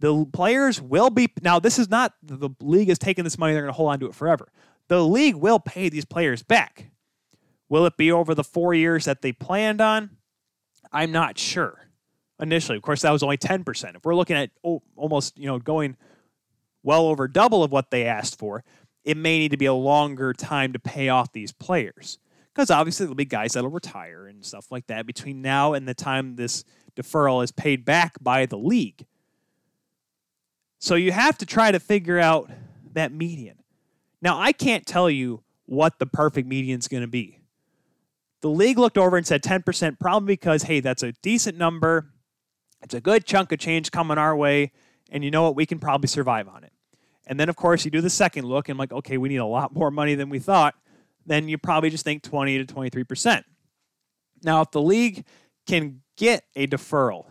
The 0.00 0.26
players 0.26 0.82
will 0.82 1.08
be 1.08 1.32
now. 1.40 1.60
This 1.60 1.78
is 1.78 1.88
not 1.88 2.12
the 2.22 2.50
league 2.60 2.90
is 2.90 2.98
taking 2.98 3.24
this 3.24 3.38
money; 3.38 3.54
they're 3.54 3.62
going 3.62 3.72
to 3.72 3.76
hold 3.76 3.90
on 3.90 4.00
to 4.00 4.06
it 4.06 4.14
forever 4.14 4.50
the 4.88 5.02
league 5.02 5.36
will 5.36 5.58
pay 5.58 5.88
these 5.88 6.04
players 6.04 6.42
back. 6.42 6.90
Will 7.68 7.86
it 7.86 7.96
be 7.96 8.12
over 8.12 8.34
the 8.34 8.44
four 8.44 8.74
years 8.74 9.06
that 9.06 9.22
they 9.22 9.32
planned 9.32 9.80
on? 9.80 10.10
I'm 10.94 11.12
not 11.12 11.36
sure. 11.36 11.88
Initially, 12.40 12.76
of 12.76 12.82
course, 12.82 13.02
that 13.02 13.10
was 13.10 13.22
only 13.22 13.36
10%. 13.36 13.96
If 13.96 14.04
we're 14.04 14.14
looking 14.14 14.36
at 14.36 14.50
oh, 14.64 14.82
almost, 14.96 15.36
you 15.38 15.46
know, 15.46 15.58
going 15.58 15.96
well 16.82 17.06
over 17.06 17.28
double 17.28 17.64
of 17.64 17.72
what 17.72 17.90
they 17.90 18.06
asked 18.06 18.38
for, 18.38 18.64
it 19.04 19.16
may 19.16 19.38
need 19.38 19.50
to 19.50 19.56
be 19.56 19.66
a 19.66 19.74
longer 19.74 20.32
time 20.32 20.72
to 20.72 20.78
pay 20.78 21.08
off 21.08 21.32
these 21.32 21.52
players. 21.52 22.18
Because 22.54 22.70
obviously 22.70 23.06
there'll 23.06 23.16
be 23.16 23.24
guys 23.24 23.52
that'll 23.52 23.70
retire 23.70 24.26
and 24.26 24.44
stuff 24.44 24.70
like 24.70 24.86
that 24.86 25.06
between 25.06 25.42
now 25.42 25.72
and 25.72 25.88
the 25.88 25.94
time 25.94 26.36
this 26.36 26.64
deferral 26.96 27.42
is 27.42 27.50
paid 27.50 27.84
back 27.84 28.14
by 28.20 28.46
the 28.46 28.56
league. 28.56 29.04
So 30.78 30.94
you 30.94 31.12
have 31.12 31.36
to 31.38 31.46
try 31.46 31.72
to 31.72 31.80
figure 31.80 32.20
out 32.20 32.50
that 32.92 33.12
median. 33.12 33.58
Now, 34.22 34.38
I 34.38 34.52
can't 34.52 34.86
tell 34.86 35.10
you 35.10 35.42
what 35.66 35.98
the 35.98 36.06
perfect 36.06 36.46
median 36.46 36.78
is 36.78 36.88
going 36.88 37.02
to 37.02 37.08
be. 37.08 37.40
The 38.44 38.50
league 38.50 38.78
looked 38.78 38.98
over 38.98 39.16
and 39.16 39.26
said 39.26 39.42
10%, 39.42 39.98
probably 39.98 40.34
because, 40.34 40.64
hey, 40.64 40.80
that's 40.80 41.02
a 41.02 41.12
decent 41.22 41.56
number. 41.56 42.10
It's 42.82 42.92
a 42.92 43.00
good 43.00 43.24
chunk 43.24 43.52
of 43.52 43.58
change 43.58 43.90
coming 43.90 44.18
our 44.18 44.36
way. 44.36 44.72
And 45.08 45.24
you 45.24 45.30
know 45.30 45.44
what? 45.44 45.56
We 45.56 45.64
can 45.64 45.78
probably 45.78 46.08
survive 46.08 46.46
on 46.46 46.62
it. 46.62 46.70
And 47.26 47.40
then, 47.40 47.48
of 47.48 47.56
course, 47.56 47.86
you 47.86 47.90
do 47.90 48.02
the 48.02 48.10
second 48.10 48.44
look 48.44 48.68
and, 48.68 48.78
like, 48.78 48.92
okay, 48.92 49.16
we 49.16 49.30
need 49.30 49.38
a 49.38 49.46
lot 49.46 49.72
more 49.72 49.90
money 49.90 50.14
than 50.14 50.28
we 50.28 50.40
thought. 50.40 50.74
Then 51.24 51.48
you 51.48 51.56
probably 51.56 51.88
just 51.88 52.04
think 52.04 52.22
20 52.22 52.62
to 52.62 52.74
23%. 52.74 53.44
Now, 54.42 54.60
if 54.60 54.70
the 54.72 54.82
league 54.82 55.24
can 55.66 56.02
get 56.18 56.44
a 56.54 56.66
deferral 56.66 57.24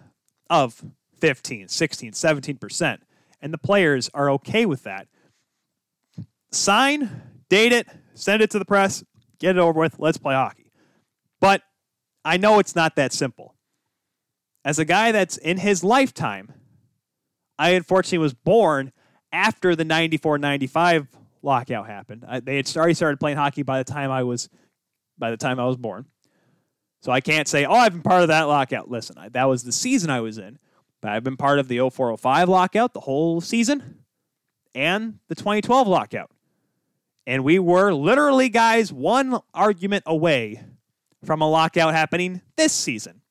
of 0.50 0.84
15, 1.20 1.68
16, 1.68 2.12
17%, 2.14 2.98
and 3.40 3.54
the 3.54 3.60
players 3.60 4.10
are 4.16 4.32
okay 4.32 4.66
with 4.66 4.82
that, 4.82 5.08
sign, 6.50 7.22
date 7.50 7.72
it, 7.72 7.88
send 8.16 8.42
it 8.42 8.50
to 8.50 8.58
the 8.58 8.66
press, 8.66 9.04
get 9.38 9.58
it 9.58 9.60
over 9.60 9.80
with, 9.80 10.00
let's 10.00 10.18
play 10.18 10.34
hockey. 10.34 10.63
But 11.44 11.62
I 12.24 12.38
know 12.38 12.60
it's 12.60 12.74
not 12.74 12.96
that 12.96 13.12
simple. 13.12 13.54
As 14.64 14.80
a 14.80 14.86
guy 14.86 15.12
that's 15.12 15.36
in 15.36 15.58
his 15.58 15.84
lifetime, 15.84 16.54
I 17.60 17.72
unfortunately 17.72 18.20
was 18.20 18.34
born 18.34 18.94
after 19.34 19.76
the 19.76 19.84
94 19.84 20.38
95 20.38 21.10
lockout 21.42 21.86
happened. 21.86 22.24
I, 22.26 22.40
they 22.40 22.56
had 22.56 22.78
already 22.78 22.94
started 22.94 23.20
playing 23.20 23.36
hockey 23.36 23.62
by 23.62 23.84
the 23.84 23.84
time 23.84 24.10
I 24.10 24.24
was 24.24 24.48
by 25.18 25.32
the 25.32 25.38
time 25.38 25.60
I 25.60 25.66
was 25.66 25.76
born. 25.76 26.06
So 27.02 27.12
I 27.12 27.20
can't 27.20 27.50
say, 27.50 27.66
"Oh, 27.66 27.74
I've 27.74 27.92
been 27.92 28.04
part 28.04 28.22
of 28.22 28.30
that 28.30 28.44
lockout." 28.44 28.90
Listen, 28.90 29.18
I, 29.18 29.28
that 29.28 29.50
was 29.50 29.64
the 29.64 29.74
season 29.74 30.10
I 30.10 30.22
was 30.22 30.38
in. 30.38 30.60
But 31.02 31.12
I've 31.12 31.26
been 31.26 31.36
part 31.36 31.60
of 31.60 31.68
the 31.68 31.80
0405 31.80 32.48
lockout 32.48 32.94
the 32.94 33.02
whole 33.02 33.42
season 33.42 34.06
and 34.74 35.20
the 35.28 35.36
2012 35.36 35.90
lockout. 35.90 36.32
And 37.28 37.44
we 37.44 37.60
were 37.60 37.92
literally, 37.92 38.48
guys, 38.48 38.94
one 38.94 39.42
argument 39.54 40.04
away 40.06 40.64
from 41.24 41.42
a 41.42 41.50
lockout 41.50 41.94
happening 41.94 42.42
this 42.56 42.74
season. 42.74 43.22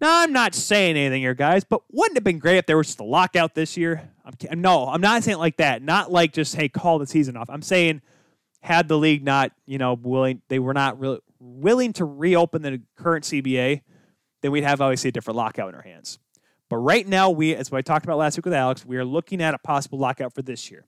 Now, 0.00 0.22
I'm 0.22 0.32
not 0.32 0.54
saying 0.54 0.96
anything 0.96 1.22
here, 1.22 1.34
guys, 1.34 1.64
but 1.64 1.82
wouldn't 1.90 2.16
it 2.16 2.18
have 2.18 2.24
been 2.24 2.38
great 2.38 2.58
if 2.58 2.66
there 2.66 2.76
was 2.76 2.88
just 2.88 3.00
a 3.00 3.04
lockout 3.04 3.54
this 3.54 3.76
year? 3.76 4.10
I'm, 4.24 4.60
no, 4.60 4.88
I'm 4.88 5.00
not 5.00 5.22
saying 5.22 5.38
like 5.38 5.56
that. 5.58 5.82
Not 5.82 6.10
like 6.10 6.32
just, 6.32 6.56
hey, 6.56 6.68
call 6.68 6.98
the 6.98 7.06
season 7.06 7.36
off. 7.36 7.48
I'm 7.48 7.62
saying 7.62 8.02
had 8.60 8.88
the 8.88 8.98
league 8.98 9.24
not, 9.24 9.52
you 9.66 9.78
know, 9.78 9.94
willing, 9.94 10.42
they 10.48 10.58
were 10.58 10.74
not 10.74 10.98
really 10.98 11.20
willing 11.38 11.92
to 11.94 12.04
reopen 12.04 12.62
the 12.62 12.80
current 12.96 13.24
CBA, 13.24 13.82
then 14.42 14.50
we'd 14.50 14.64
have 14.64 14.80
obviously 14.80 15.08
a 15.08 15.12
different 15.12 15.36
lockout 15.36 15.68
in 15.68 15.74
our 15.74 15.82
hands. 15.82 16.18
But 16.70 16.76
right 16.78 17.06
now, 17.06 17.30
we, 17.30 17.54
as 17.54 17.72
I 17.72 17.82
talked 17.82 18.04
about 18.04 18.18
last 18.18 18.36
week 18.36 18.46
with 18.46 18.54
Alex, 18.54 18.84
we 18.84 18.96
are 18.96 19.04
looking 19.04 19.42
at 19.42 19.54
a 19.54 19.58
possible 19.58 19.98
lockout 19.98 20.34
for 20.34 20.42
this 20.42 20.70
year. 20.70 20.86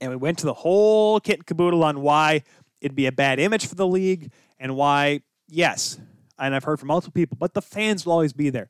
And 0.00 0.10
we 0.10 0.16
went 0.16 0.38
to 0.38 0.46
the 0.46 0.54
whole 0.54 1.20
kit 1.20 1.36
and 1.36 1.46
caboodle 1.46 1.84
on 1.84 2.00
why 2.00 2.42
it'd 2.80 2.96
be 2.96 3.06
a 3.06 3.12
bad 3.12 3.38
image 3.38 3.66
for 3.66 3.74
the 3.74 3.86
league 3.86 4.32
and 4.58 4.74
why, 4.74 5.20
yes, 5.48 5.98
and 6.38 6.54
I've 6.54 6.64
heard 6.64 6.78
from 6.78 6.88
multiple 6.88 7.12
people, 7.12 7.36
but 7.38 7.54
the 7.54 7.62
fans 7.62 8.04
will 8.04 8.12
always 8.12 8.32
be 8.32 8.50
there. 8.50 8.68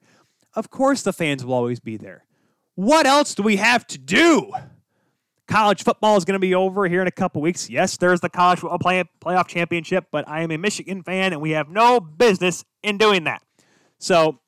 Of 0.55 0.71
course, 0.71 1.03
the 1.03 1.13
fans 1.13 1.45
will 1.45 1.55
always 1.55 1.81
be 1.81 1.97
there. 1.97 2.25
What 2.75 3.07
else 3.07 3.35
do 3.35 3.43
we 3.43 3.57
have 3.57 3.87
to 3.89 3.99
do? 3.99 4.53
College 5.49 5.85
football 5.85 6.17
is 6.17 6.25
going 6.25 6.35
to 6.35 6.41
be 6.41 6.55
over 6.55 6.89
here 6.89 7.01
in 7.01 7.07
a 7.07 7.13
couple 7.13 7.41
weeks. 7.41 7.71
Yes, 7.71 7.97
there's 7.97 8.21
the 8.21 8.29
college 8.29 8.61
play- 8.61 9.05
playoff 9.21 9.47
championship, 9.47 10.07
but 10.11 10.29
I 10.29 10.43
am 10.43 10.51
a 10.51 10.59
Michigan 10.59 11.03
fan 11.03 11.33
and 11.33 11.41
we 11.41 11.53
have 11.53 11.69
no 11.69 12.01
business 12.01 12.65
in 12.83 12.99
doing 12.99 13.25
that. 13.25 13.43
So 13.99 14.41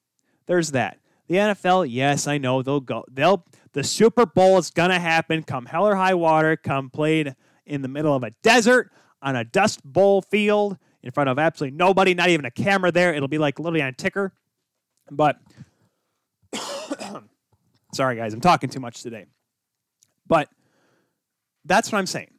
there's 0.46 0.72
that. 0.72 0.98
The 1.28 1.36
NFL, 1.36 1.86
yes, 1.88 2.26
I 2.26 2.38
know 2.38 2.62
they'll 2.62 2.80
go. 2.80 3.04
They'll 3.10 3.44
the 3.72 3.84
Super 3.84 4.26
Bowl 4.26 4.58
is 4.58 4.70
going 4.70 4.90
to 4.90 4.98
happen 4.98 5.42
come 5.42 5.66
hell 5.66 5.86
or 5.86 5.94
high 5.94 6.14
water, 6.14 6.56
come 6.56 6.90
played 6.90 7.34
in 7.64 7.82
the 7.82 7.88
middle 7.88 8.14
of 8.16 8.24
a 8.24 8.30
desert 8.42 8.90
on 9.22 9.36
a 9.36 9.44
dust 9.44 9.84
bowl 9.84 10.22
field 10.22 10.78
in 11.02 11.10
front 11.10 11.28
of 11.28 11.38
absolutely 11.38 11.76
nobody, 11.76 12.14
not 12.14 12.28
even 12.28 12.44
a 12.44 12.50
camera 12.50 12.90
there. 12.90 13.14
It'll 13.14 13.28
be 13.28 13.38
like 13.38 13.58
literally 13.58 13.82
on 13.82 13.88
a 13.88 13.92
ticker. 13.92 14.32
But 15.10 15.38
sorry, 17.94 18.16
guys, 18.16 18.34
I'm 18.34 18.40
talking 18.40 18.70
too 18.70 18.80
much 18.80 19.02
today. 19.02 19.26
But 20.26 20.48
that's 21.64 21.92
what 21.92 21.98
I'm 21.98 22.06
saying. 22.06 22.30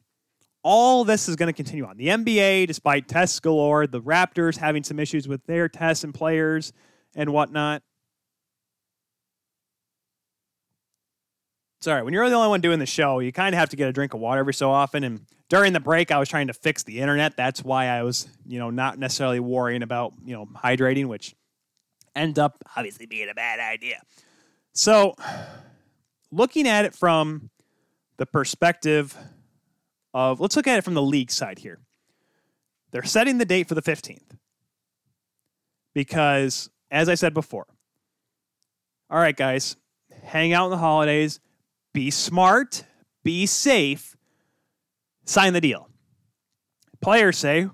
All 0.62 1.04
this 1.04 1.28
is 1.28 1.36
going 1.36 1.46
to 1.46 1.54
continue 1.54 1.86
on. 1.86 1.96
The 1.96 2.08
NBA, 2.08 2.66
despite 2.66 3.08
tests 3.08 3.40
galore, 3.40 3.86
the 3.86 4.00
Raptors 4.00 4.58
having 4.58 4.84
some 4.84 4.98
issues 4.98 5.26
with 5.26 5.44
their 5.46 5.68
tests 5.68 6.04
and 6.04 6.12
players 6.12 6.72
and 7.14 7.30
whatnot, 7.32 7.82
Sorry, 11.82 12.02
when 12.02 12.12
you're 12.12 12.28
the 12.28 12.34
only 12.34 12.48
one 12.48 12.60
doing 12.60 12.78
the 12.78 12.84
show, 12.84 13.20
you 13.20 13.32
kind 13.32 13.54
of 13.54 13.58
have 13.58 13.70
to 13.70 13.76
get 13.76 13.88
a 13.88 13.92
drink 13.92 14.12
of 14.12 14.20
water 14.20 14.40
every 14.40 14.52
so 14.52 14.70
often. 14.70 15.02
And 15.02 15.20
during 15.50 15.72
the 15.72 15.80
break, 15.80 16.10
I 16.12 16.18
was 16.18 16.28
trying 16.28 16.46
to 16.46 16.54
fix 16.54 16.84
the 16.84 17.00
internet. 17.00 17.36
That's 17.36 17.62
why 17.62 17.86
I 17.86 18.04
was, 18.04 18.28
you 18.46 18.58
know, 18.58 18.70
not 18.70 18.98
necessarily 18.98 19.40
worrying 19.40 19.82
about, 19.82 20.14
you 20.24 20.32
know, 20.32 20.46
hydrating, 20.46 21.06
which 21.06 21.34
end 22.14 22.38
up 22.38 22.56
obviously 22.76 23.04
being 23.04 23.28
a 23.28 23.34
bad 23.34 23.58
idea. 23.58 24.00
So, 24.72 25.16
looking 26.30 26.68
at 26.68 26.84
it 26.84 26.94
from 26.94 27.50
the 28.16 28.26
perspective 28.26 29.16
of, 30.14 30.40
let's 30.40 30.54
look 30.54 30.68
at 30.68 30.78
it 30.78 30.84
from 30.84 30.94
the 30.94 31.02
league 31.02 31.32
side 31.32 31.58
here. 31.58 31.80
They're 32.92 33.02
setting 33.02 33.38
the 33.38 33.44
date 33.44 33.68
for 33.68 33.74
the 33.74 33.82
15th 33.82 34.36
because, 35.92 36.70
as 36.92 37.08
I 37.08 37.16
said 37.16 37.34
before, 37.34 37.66
all 39.10 39.18
right, 39.18 39.36
guys, 39.36 39.76
hang 40.22 40.52
out 40.52 40.66
in 40.66 40.70
the 40.70 40.78
holidays 40.78 41.40
be 41.92 42.08
smart, 42.08 42.84
be 43.24 43.46
safe, 43.46 44.16
sign 45.24 45.52
the 45.52 45.60
deal. 45.60 45.88
Players 47.00 47.38
say, 47.38 47.68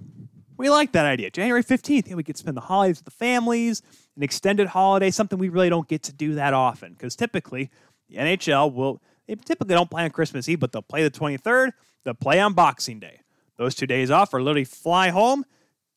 we 0.57 0.71
like 0.71 0.93
that 0.93 1.05
idea. 1.05 1.31
January 1.31 1.63
15th, 1.63 2.09
yeah, 2.09 2.15
we 2.15 2.23
could 2.23 2.37
spend 2.37 2.57
the 2.57 2.63
holidays 2.63 2.99
with 2.99 3.05
the 3.05 3.11
families, 3.11 3.83
an 4.17 4.23
extended 4.23 4.69
holiday, 4.69 5.11
something 5.11 5.39
we 5.39 5.49
really 5.49 5.69
don't 5.69 5.89
get 5.89 6.03
to 6.05 6.13
do 6.13 6.35
that 6.35 6.55
often. 6.55 6.93
Because 6.93 7.17
typically, 7.17 7.71
the 8.09 8.17
NHL 8.17 8.73
will, 8.73 9.03
they 9.27 9.35
typically 9.35 9.75
don't 9.75 9.91
play 9.91 10.05
on 10.05 10.11
Christmas 10.11 10.49
Eve, 10.49 10.61
but 10.61 10.73
they'll 10.73 10.83
play 10.83 11.03
the 11.03 11.11
23rd, 11.11 11.73
they'll 12.05 12.15
play 12.15 12.41
on 12.41 12.55
Boxing 12.55 13.01
Day. 13.01 13.21
Those 13.59 13.75
two 13.75 13.87
days 13.87 14.11
off 14.11 14.33
are 14.33 14.41
literally 14.41 14.65
fly 14.65 15.11
home, 15.11 15.45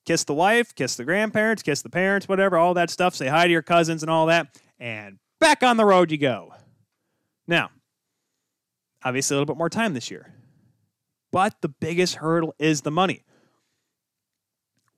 kiss 0.05 0.23
the 0.23 0.33
wife, 0.33 0.73
kiss 0.75 0.95
the 0.95 1.05
grandparents, 1.05 1.61
kiss 1.61 1.81
the 1.81 1.89
parents, 1.89 2.27
whatever, 2.27 2.57
all 2.57 2.73
that 2.73 2.89
stuff, 2.89 3.15
say 3.15 3.27
hi 3.27 3.45
to 3.45 3.51
your 3.51 3.61
cousins 3.61 4.01
and 4.01 4.09
all 4.09 4.25
that, 4.25 4.59
and 4.79 5.19
back 5.39 5.61
on 5.61 5.77
the 5.77 5.85
road 5.85 6.11
you 6.11 6.17
go. 6.17 6.53
Now, 7.47 7.69
Obviously, 9.03 9.35
a 9.35 9.39
little 9.39 9.53
bit 9.53 9.57
more 9.57 9.69
time 9.69 9.93
this 9.93 10.11
year. 10.11 10.33
But 11.31 11.55
the 11.61 11.69
biggest 11.69 12.15
hurdle 12.15 12.55
is 12.59 12.81
the 12.81 12.91
money. 12.91 13.23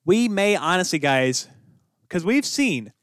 We 0.06 0.28
may 0.28 0.56
honestly, 0.56 1.00
guys, 1.00 1.48
because 2.04 2.26
we've 2.26 2.46
seen 2.46 2.94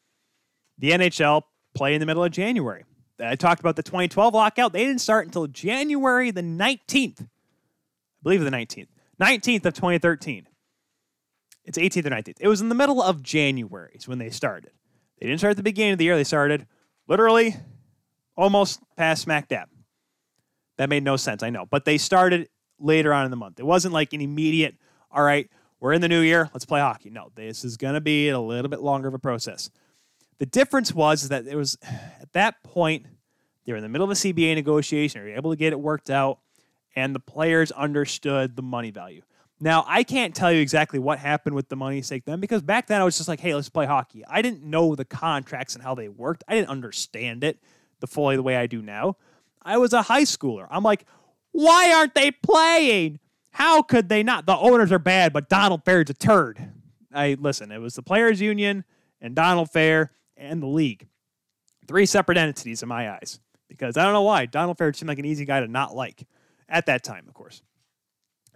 the 0.78 0.90
NHL 0.90 1.42
play 1.74 1.94
in 1.94 2.00
the 2.00 2.06
middle 2.06 2.24
of 2.24 2.32
January. 2.32 2.84
I 3.20 3.36
talked 3.36 3.60
about 3.60 3.76
the 3.76 3.82
2012 3.82 4.34
lockout. 4.34 4.72
They 4.72 4.84
didn't 4.84 5.00
start 5.00 5.26
until 5.26 5.46
January 5.46 6.30
the 6.30 6.42
19th. 6.42 7.22
I 7.22 7.26
believe 8.22 8.42
the 8.42 8.50
19th. 8.50 8.88
19th 9.20 9.66
of 9.66 9.74
2013. 9.74 10.46
It's 11.64 11.78
18th 11.78 12.06
or 12.06 12.10
19th. 12.10 12.36
It 12.40 12.48
was 12.48 12.60
in 12.60 12.68
the 12.68 12.74
middle 12.74 13.02
of 13.02 13.22
January 13.22 13.92
is 13.94 14.08
when 14.08 14.18
they 14.18 14.30
started. 14.30 14.70
They 15.18 15.26
didn't 15.26 15.40
start 15.40 15.52
at 15.52 15.56
the 15.56 15.62
beginning 15.62 15.92
of 15.92 15.98
the 15.98 16.04
year. 16.04 16.16
They 16.16 16.24
started 16.24 16.66
literally 17.08 17.56
almost 18.36 18.80
past 18.96 19.22
smack 19.22 19.48
dab. 19.48 19.68
That 20.78 20.88
made 20.88 21.02
no 21.02 21.16
sense, 21.16 21.42
I 21.42 21.50
know. 21.50 21.66
But 21.66 21.84
they 21.84 21.98
started 21.98 22.48
later 22.80 23.12
on 23.12 23.24
in 23.24 23.30
the 23.30 23.36
month. 23.36 23.58
It 23.58 23.66
wasn't 23.66 23.94
like 23.94 24.12
an 24.12 24.20
immediate, 24.20 24.76
all 25.10 25.22
right, 25.22 25.50
we're 25.80 25.92
in 25.92 26.00
the 26.00 26.08
new 26.08 26.20
year, 26.20 26.50
let's 26.52 26.64
play 26.64 26.80
hockey. 26.80 27.10
No, 27.10 27.30
this 27.34 27.64
is 27.64 27.76
going 27.76 27.94
to 27.94 28.00
be 28.00 28.28
a 28.28 28.40
little 28.40 28.68
bit 28.68 28.80
longer 28.80 29.08
of 29.08 29.14
a 29.14 29.18
process. 29.18 29.70
The 30.38 30.46
difference 30.46 30.92
was 30.94 31.28
that 31.28 31.46
it 31.46 31.56
was 31.56 31.78
at 31.82 32.32
that 32.32 32.62
point, 32.62 33.06
they 33.64 33.72
were 33.72 33.78
in 33.78 33.82
the 33.82 33.88
middle 33.88 34.04
of 34.04 34.10
a 34.10 34.14
CBA 34.14 34.54
negotiation, 34.54 35.22
they 35.22 35.30
were 35.30 35.36
able 35.36 35.50
to 35.50 35.56
get 35.56 35.72
it 35.72 35.80
worked 35.80 36.10
out, 36.10 36.38
and 36.96 37.14
the 37.14 37.20
players 37.20 37.70
understood 37.72 38.56
the 38.56 38.62
money 38.62 38.90
value. 38.90 39.22
Now, 39.60 39.84
I 39.88 40.04
can't 40.04 40.34
tell 40.34 40.52
you 40.52 40.60
exactly 40.60 41.00
what 41.00 41.18
happened 41.18 41.56
with 41.56 41.68
the 41.68 41.76
money 41.76 42.00
sake 42.02 42.24
then 42.24 42.38
because 42.38 42.62
back 42.62 42.86
then 42.86 43.00
I 43.00 43.04
was 43.04 43.16
just 43.16 43.28
like, 43.28 43.40
hey, 43.40 43.54
let's 43.54 43.68
play 43.68 43.86
hockey. 43.86 44.24
I 44.28 44.40
didn't 44.40 44.62
know 44.62 44.94
the 44.94 45.04
contracts 45.04 45.74
and 45.74 45.82
how 45.82 45.96
they 45.96 46.08
worked. 46.08 46.44
I 46.46 46.54
didn't 46.54 46.68
understand 46.68 47.42
it 47.42 47.58
the 47.98 48.06
fully 48.06 48.36
the 48.36 48.42
way 48.42 48.56
I 48.56 48.66
do 48.66 48.82
now. 48.82 49.16
I 49.62 49.78
was 49.78 49.92
a 49.92 50.02
high 50.02 50.22
schooler. 50.22 50.68
I'm 50.70 50.84
like, 50.84 51.04
why 51.52 51.92
aren't 51.92 52.14
they 52.14 52.30
playing? 52.30 53.20
How 53.50 53.82
could 53.82 54.08
they 54.08 54.22
not? 54.22 54.46
The 54.46 54.56
owners 54.56 54.92
are 54.92 54.98
bad, 54.98 55.32
but 55.32 55.48
Donald 55.48 55.84
Fehr's 55.84 56.10
a 56.10 56.14
turd. 56.14 56.72
I 57.12 57.36
listen, 57.40 57.72
it 57.72 57.78
was 57.78 57.94
the 57.94 58.02
players 58.02 58.40
union 58.40 58.84
and 59.20 59.34
Donald 59.34 59.70
Fehr 59.70 60.10
and 60.36 60.62
the 60.62 60.66
league. 60.66 61.08
Three 61.86 62.06
separate 62.06 62.38
entities 62.38 62.82
in 62.82 62.88
my 62.88 63.10
eyes. 63.10 63.40
Because 63.68 63.96
I 63.96 64.04
don't 64.04 64.12
know 64.12 64.22
why. 64.22 64.46
Donald 64.46 64.78
Fehr 64.78 64.94
seemed 64.94 65.08
like 65.08 65.18
an 65.18 65.24
easy 65.24 65.44
guy 65.44 65.60
to 65.60 65.68
not 65.68 65.94
like 65.94 66.26
at 66.68 66.86
that 66.86 67.02
time, 67.02 67.24
of 67.28 67.34
course. 67.34 67.62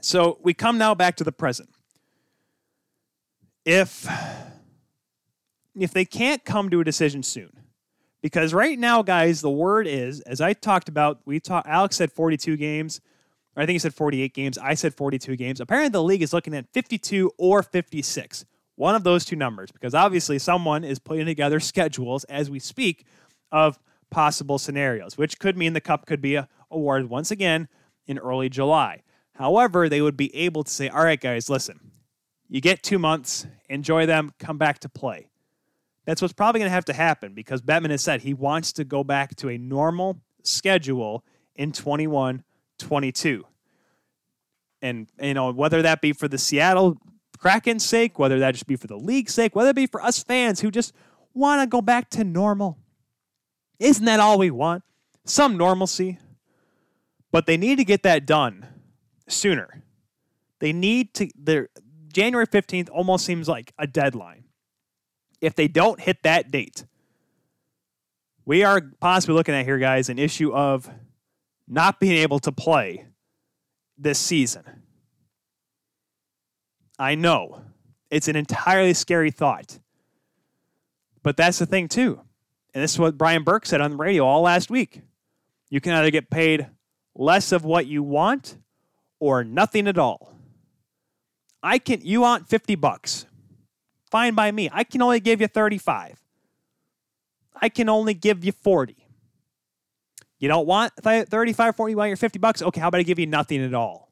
So 0.01 0.39
we 0.43 0.55
come 0.55 0.79
now 0.79 0.95
back 0.95 1.17
to 1.17 1.25
the 1.25 1.33
present. 1.33 1.71
If 3.65 4.09
if 5.79 5.93
they 5.93 6.05
can't 6.05 6.45
come 6.45 6.69
to 6.71 6.81
a 6.81 6.85
decision 6.85 7.23
soon, 7.23 7.62
because 8.23 8.55
right 8.55 8.79
now, 8.79 9.03
guys, 9.03 9.41
the 9.41 9.51
word 9.51 9.87
is, 9.87 10.21
as 10.21 10.41
I 10.41 10.53
talked 10.53 10.89
about, 10.89 11.21
we 11.27 11.41
talked. 11.41 11.67
Alex 11.69 11.97
said 11.97 12.13
42 12.13 12.57
games. 12.57 13.01
I 13.57 13.67
think 13.67 13.75
he 13.75 13.79
said 13.81 13.95
48 13.95 14.33
games. 14.33 14.57
I 14.57 14.75
said 14.75 14.95
42 14.95 15.37
games. 15.37 15.61
Apparently, 15.61 15.91
the 15.91 16.03
league 16.03 16.23
is 16.23 16.33
looking 16.33 16.55
at 16.55 16.73
52 16.73 17.33
or 17.37 17.63
56. 17.63 18.47
One 18.77 18.95
of 18.95 19.05
those 19.05 19.25
two 19.25 19.37
numbers, 19.37 19.71
because 19.71 19.95
obviously 19.95 20.39
someone 20.39 20.85
is 20.85 20.99
putting 20.99 21.27
together 21.27 21.61
schedules 21.61 22.25
as 22.25 22.49
we 22.49 22.59
speak 22.59 23.05
of 23.51 23.79
possible 24.11 24.59
scenarios, 24.59 25.19
which 25.19 25.39
could 25.39 25.57
mean 25.57 25.73
the 25.73 25.81
cup 25.81 26.07
could 26.07 26.23
be 26.23 26.41
awarded 26.71 27.11
once 27.11 27.31
again 27.31 27.69
in 28.07 28.19
early 28.19 28.49
July. 28.49 29.03
However, 29.35 29.89
they 29.89 30.01
would 30.01 30.17
be 30.17 30.35
able 30.35 30.65
to 30.65 30.71
say, 30.71 30.89
all 30.89 31.05
right, 31.05 31.21
guys, 31.21 31.51
listen, 31.51 31.93
you 32.49 32.61
get 32.61 32.83
two 32.83 32.99
months, 32.99 33.47
enjoy 33.69 34.07
them, 34.07 34.33
come 34.39 34.59
back 34.59 34.79
to 34.81 34.89
play. 34.89 35.29
That's 36.05 36.21
what's 36.21 36.35
probably 36.35 36.61
going 36.61 36.69
to 36.69 36.75
have 36.75 36.85
to 36.87 36.93
happen 36.93 37.35
because 37.35 37.63
Bettman 37.63 37.91
has 37.91 38.03
said 38.03 38.23
he 38.23 38.35
wants 38.35 38.73
to 38.75 38.85
go 38.85 39.05
back 39.05 39.37
to 39.37 39.49
a 39.49 39.59
normal 39.59 40.21
schedule 40.43 41.25
in 41.55 41.73
21 41.73 42.43
22. 42.79 43.45
And, 44.81 45.07
you 45.21 45.35
know, 45.35 45.53
whether 45.53 45.83
that 45.83 46.01
be 46.01 46.13
for 46.13 46.27
the 46.27 46.39
Seattle 46.39 46.99
Kraken's 47.39 47.85
sake, 47.85 48.19
whether 48.19 48.41
that 48.41 48.53
just 48.53 48.67
be 48.67 48.77
for 48.77 48.89
the 48.89 48.97
league's 48.97 49.33
sake, 49.33 49.55
whether 49.55 49.71
it 49.71 49.77
be 49.77 49.87
for 49.87 50.03
us 50.03 50.23
fans 50.23 50.61
who 50.61 50.71
just 50.71 50.93
want 51.35 51.63
to 51.63 51.67
go 51.67 51.81
back 51.81 52.11
to 52.11 52.25
normal. 52.25 52.79
Isn't 53.79 54.05
that 54.05 54.21
all 54.21 54.39
we 54.39 54.51
want? 54.51 54.83
Some 55.25 55.57
normalcy. 55.57 56.19
But 57.31 57.47
they 57.47 57.57
need 57.57 57.77
to 57.77 57.85
get 57.85 58.03
that 58.03 58.27
done 58.27 58.67
sooner. 59.29 59.83
They 60.59 60.73
need 60.73 61.15
to, 61.15 61.29
their 61.37 61.69
January 62.13 62.47
15th 62.47 62.91
almost 62.93 63.25
seems 63.25 63.49
like 63.49 63.73
a 63.79 63.87
deadline 63.87 64.42
if 65.43 65.55
they 65.55 65.69
don't 65.69 66.01
hit 66.01 66.23
that 66.23 66.51
date, 66.51 66.87
we 68.47 68.65
are 68.65 68.81
possibly 69.01 69.35
looking 69.35 69.55
at 69.55 69.65
here, 69.67 69.79
guys, 69.79 70.09
an 70.09 70.19
issue 70.19 70.53
of 70.55 70.89
not 71.69 72.01
being 72.01 72.17
able 72.17 72.39
to 72.39 72.53
play 72.53 73.07
this 73.99 74.19
season. 74.19 74.65
I 76.99 77.15
know 77.15 77.63
it's 78.11 78.29
an 78.29 78.37
entirely 78.37 78.95
scary 78.95 79.31
thought, 79.31 79.79
but 81.23 81.37
that's 81.37 81.59
the 81.59 81.67
thing, 81.67 81.89
too. 81.89 82.21
And 82.73 82.83
this 82.83 82.93
is 82.93 82.99
what 82.99 83.19
Brian 83.19 83.43
Burke 83.43 83.67
said 83.67 83.81
on 83.81 83.93
the 83.93 83.97
radio 83.97 84.25
all 84.25 84.43
last 84.43 84.71
week. 84.71 85.03
You 85.69 85.81
can 85.81 85.93
either 85.93 86.11
get 86.11 86.31
paid 86.31 86.69
less 87.15 87.53
of 87.53 87.65
what 87.65 87.87
you 87.87 88.03
want 88.03 88.59
or 89.19 89.45
nothing 89.45 89.89
at 89.89 89.99
all. 89.99 90.35
I 91.63 91.79
can 91.79 92.01
you 92.03 92.23
want 92.23 92.49
50 92.49 92.75
bucks. 92.77 93.27
Fine 94.13 94.35
by 94.35 94.53
me. 94.53 94.69
I 94.71 94.85
can 94.85 95.01
only 95.01 95.21
give 95.21 95.41
you 95.41 95.47
35. 95.47 96.21
I 97.63 97.71
can 97.71 97.89
only 97.89 98.13
give 98.13 98.45
you 98.45 98.53
40. 98.53 98.95
You 100.39 100.49
don't 100.49 100.67
want 100.67 100.93
35, 101.03 101.75
40, 101.75 101.91
you 101.91 101.97
want 101.97 102.09
your 102.09 102.19
50 102.19 102.39
bucks? 102.39 102.61
Okay, 102.61 102.79
how 102.79 102.89
about 102.89 102.99
I 102.99 103.05
give 103.05 103.19
you 103.19 103.27
nothing 103.27 103.65
at 103.65 103.73
all? 103.73 104.11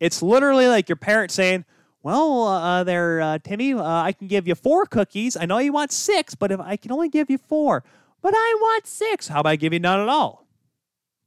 It's 0.00 0.22
literally 0.22 0.68
like 0.68 0.88
your 0.88 0.96
parents 0.96 1.34
saying, 1.34 1.66
well, 2.02 2.44
uh, 2.44 2.84
there, 2.84 3.20
uh, 3.20 3.38
Timmy, 3.44 3.74
uh, 3.74 3.84
I 3.84 4.12
can 4.12 4.26
give 4.26 4.48
you 4.48 4.54
four 4.54 4.86
cookies. 4.86 5.36
I 5.36 5.44
know 5.44 5.58
you 5.58 5.72
want 5.72 5.92
six, 5.92 6.34
but 6.34 6.50
if 6.50 6.58
I 6.58 6.76
can 6.78 6.90
only 6.90 7.10
give 7.10 7.28
you 7.28 7.36
four, 7.36 7.84
but 8.22 8.32
I 8.34 8.56
want 8.58 8.86
six. 8.86 9.28
How 9.28 9.40
about 9.40 9.50
I 9.50 9.56
give 9.56 9.74
you 9.74 9.80
none 9.80 10.00
at 10.00 10.08
all? 10.08 10.46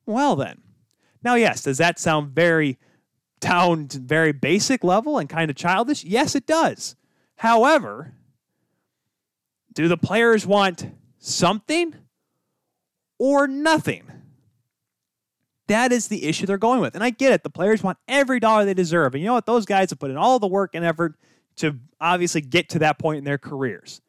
Well, 0.08 0.36
then. 0.36 0.62
Now, 1.22 1.36
yes, 1.36 1.62
does 1.62 1.78
that 1.78 2.00
sound 2.00 2.32
very 2.32 2.80
down 3.40 3.88
very 3.88 4.32
basic 4.32 4.84
level 4.84 5.20
and 5.20 5.30
kind 5.30 5.52
of 5.52 5.56
childish? 5.56 6.04
Yes, 6.04 6.34
it 6.34 6.48
does. 6.48 6.96
However, 7.40 8.12
do 9.74 9.88
the 9.88 9.96
players 9.96 10.46
want 10.46 10.92
something 11.20 11.96
or 13.18 13.48
nothing? 13.48 14.04
That 15.68 15.94
is 15.94 16.10
the 16.10 16.26
issue 16.26 16.46
they're 16.46 16.58
going 16.58 16.82
with. 16.82 16.96
And 16.96 17.04
I 17.04 17.12
get 17.12 17.32
it. 17.32 17.44
The 17.44 17.50
players 17.50 17.82
want 17.82 17.98
every 18.10 18.42
dollar 18.42 18.66
they 18.66 18.74
deserve. 18.74 19.16
And 19.16 19.24
you 19.24 19.28
know 19.28 19.36
what? 19.36 19.46
Those 19.46 19.66
guys 19.66 19.90
have 19.92 20.00
put 20.00 20.12
in 20.12 20.18
all 20.18 20.38
the 20.40 20.48
work 20.48 20.72
and 20.76 20.84
effort 20.84 21.16
to 21.58 21.80
obviously 22.02 22.42
get 22.42 22.68
to 22.70 22.80
that 22.80 23.00
point 23.00 23.20
in 23.20 23.24
their 23.24 23.38
careers. 23.38 24.02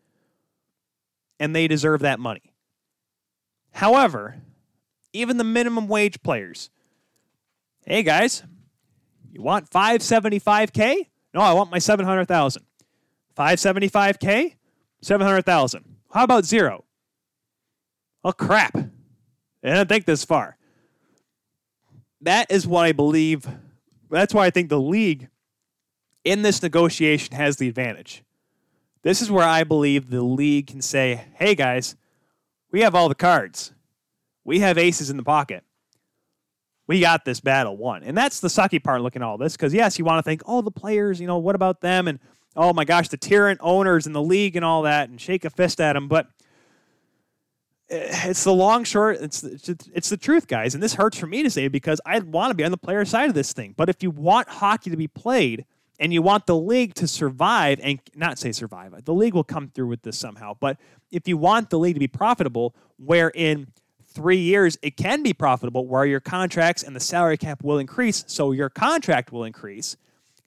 And 1.39 1.55
they 1.55 1.69
deserve 1.69 2.01
that 2.01 2.19
money. 2.19 2.53
However, 3.71 4.43
even 5.13 5.37
the 5.37 5.45
minimum 5.45 5.87
wage 5.87 6.21
players, 6.25 6.69
hey 7.87 8.03
guys, 8.03 8.43
you 9.31 9.41
want 9.41 9.71
575k? 9.71 11.07
No, 11.33 11.43
I 11.43 11.53
want 11.53 11.71
my 11.71 11.79
700,000. 11.79 12.65
575K, 13.37 14.55
700,000. 15.03 15.85
How 16.13 16.25
about 16.25 16.45
zero? 16.45 16.85
Oh, 18.25 18.33
crap. 18.33 18.77
I 18.77 18.89
didn't 19.63 19.89
think 19.89 20.05
this 20.05 20.25
far. 20.25 20.57
that 22.21 22.51
is 22.51 22.67
what 22.67 22.85
I 22.85 22.93
believe. 22.93 23.49
That's 24.11 24.35
why 24.35 24.47
I 24.47 24.51
think 24.51 24.69
the 24.69 24.81
league 24.81 25.29
in 26.25 26.43
this 26.43 26.63
negotiation 26.63 27.35
has 27.35 27.57
the 27.57 27.69
advantage. 27.69 28.23
This 29.03 29.23
is 29.23 29.31
where 29.31 29.47
I 29.47 29.65
believe 29.65 30.11
the 30.11 30.23
league 30.23 30.67
can 30.67 30.83
say, 30.83 31.25
hey 31.35 31.55
guys, 31.55 31.97
we 32.71 32.83
have 32.83 32.95
all 32.95 33.09
the 33.09 33.15
cards. 33.15 33.73
We 34.45 34.61
have 34.61 34.77
aces 34.77 35.11
in 35.11 35.17
the 35.17 35.23
pocket. 35.23 35.65
We 36.87 37.01
got 37.01 37.25
this 37.25 37.41
battle 37.41 37.77
won. 37.77 38.03
And 38.03 38.17
that's 38.17 38.41
the 38.41 38.49
sucky 38.49 38.83
part 38.83 39.01
looking 39.01 39.23
at 39.23 39.27
all 39.27 39.39
this. 39.39 39.57
Because, 39.57 39.73
yes, 39.73 39.99
you 39.99 40.05
want 40.05 40.19
to 40.19 40.23
think, 40.29 40.43
oh, 40.45 40.61
the 40.61 40.73
players, 40.73 41.21
you 41.21 41.27
know, 41.27 41.39
what 41.39 41.55
about 41.55 41.81
them? 41.81 42.09
And, 42.09 42.19
oh 42.57 42.73
my 42.73 42.85
gosh, 42.85 43.09
the 43.09 43.17
tyrant 43.17 43.61
owners 43.63 44.07
in 44.07 44.13
the 44.13 44.23
league 44.23 44.57
and 44.57 44.65
all 44.65 44.83
that, 44.83 45.09
and 45.09 45.21
shake 45.21 45.45
a 45.45 45.51
fist 45.51 45.81
at 45.81 45.95
them. 45.95 46.09
But 46.09 46.27
eh, 47.91 48.29
it's 48.29 48.45
the 48.45 48.53
long 48.53 48.85
short. 48.85 49.19
It's 49.21 49.43
it's 49.43 50.09
the 50.09 50.17
truth, 50.17 50.47
guys. 50.47 50.75
And 50.75 50.83
this 50.83 50.95
hurts 50.95 51.19
for 51.19 51.27
me 51.27 51.43
to 51.43 51.51
say 51.51 51.69
because 51.69 52.01
I 52.05 52.19
want 52.19 52.51
to 52.51 52.55
be 52.55 52.65
on 52.65 52.71
the 52.71 52.77
player 52.77 53.05
side 53.05 53.29
of 53.29 53.35
this 53.35 53.53
thing. 53.53 53.75
But 53.77 53.89
if 53.89 54.03
you 54.03 54.11
want 54.11 54.49
hockey 54.49 54.91
to 54.91 54.97
be 54.97 55.09
played 55.09 55.65
and 55.99 56.13
you 56.13 56.23
want 56.23 56.47
the 56.47 56.57
league 56.57 56.95
to 56.95 57.07
survive 57.07 57.79
and 57.83 58.01
not 58.15 58.39
say 58.39 58.53
survive, 58.53 59.05
the 59.05 59.15
league 59.15 59.35
will 59.35 59.45
come 59.45 59.69
through 59.69 59.89
with 59.89 60.03
this 60.03 60.19
somehow. 60.19 60.55
But 60.59 60.79
if 61.11 61.29
you 61.29 61.37
want 61.37 61.71
the 61.71 61.79
league 61.79 61.95
to 61.95 62.01
be 62.01 62.09
profitable, 62.09 62.75
where 62.97 63.31
in 63.35 63.69
three 64.07 64.39
years 64.39 64.77
it 64.83 64.97
can 64.97 65.23
be 65.23 65.33
profitable, 65.33 65.87
where 65.87 66.05
your 66.05 66.21
contracts 66.21 66.83
and 66.83 66.97
the 66.97 67.01
salary 67.01 67.37
cap 67.37 67.63
will 67.63 67.79
increase, 67.79 68.25
so 68.27 68.53
your 68.53 68.69
contract 68.69 69.33
will 69.33 69.45
increase. 69.45 69.97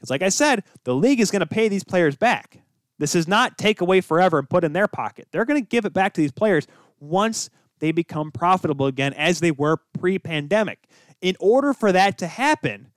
Because, 0.04 0.12
like 0.12 0.22
I 0.22 0.28
said, 0.28 0.66
the 0.84 0.94
league 0.94 1.22
is 1.22 1.32
going 1.32 1.40
to 1.40 1.46
pay 1.46 1.70
these 1.70 1.86
players 1.86 2.18
back. 2.18 2.60
This 3.00 3.16
is 3.16 3.26
not 3.26 3.58
take 3.58 3.80
away 3.80 4.02
forever 4.02 4.38
and 4.38 4.50
put 4.50 4.66
in 4.66 4.74
their 4.74 4.90
pocket. 4.90 5.30
They're 5.32 5.46
going 5.46 5.64
to 5.64 5.66
give 5.66 5.86
it 5.86 5.94
back 5.94 6.14
to 6.16 6.22
these 6.22 6.34
players 6.34 6.68
once 7.00 7.50
they 7.80 7.94
become 7.94 8.30
profitable 8.30 8.86
again 8.86 9.14
as 9.14 9.40
they 9.40 9.52
were 9.52 9.78
pre 9.98 10.20
pandemic. 10.20 10.90
In 11.22 11.38
order 11.40 11.72
for 11.72 11.94
that 11.94 12.18
to 12.18 12.28
happen, 12.28 12.90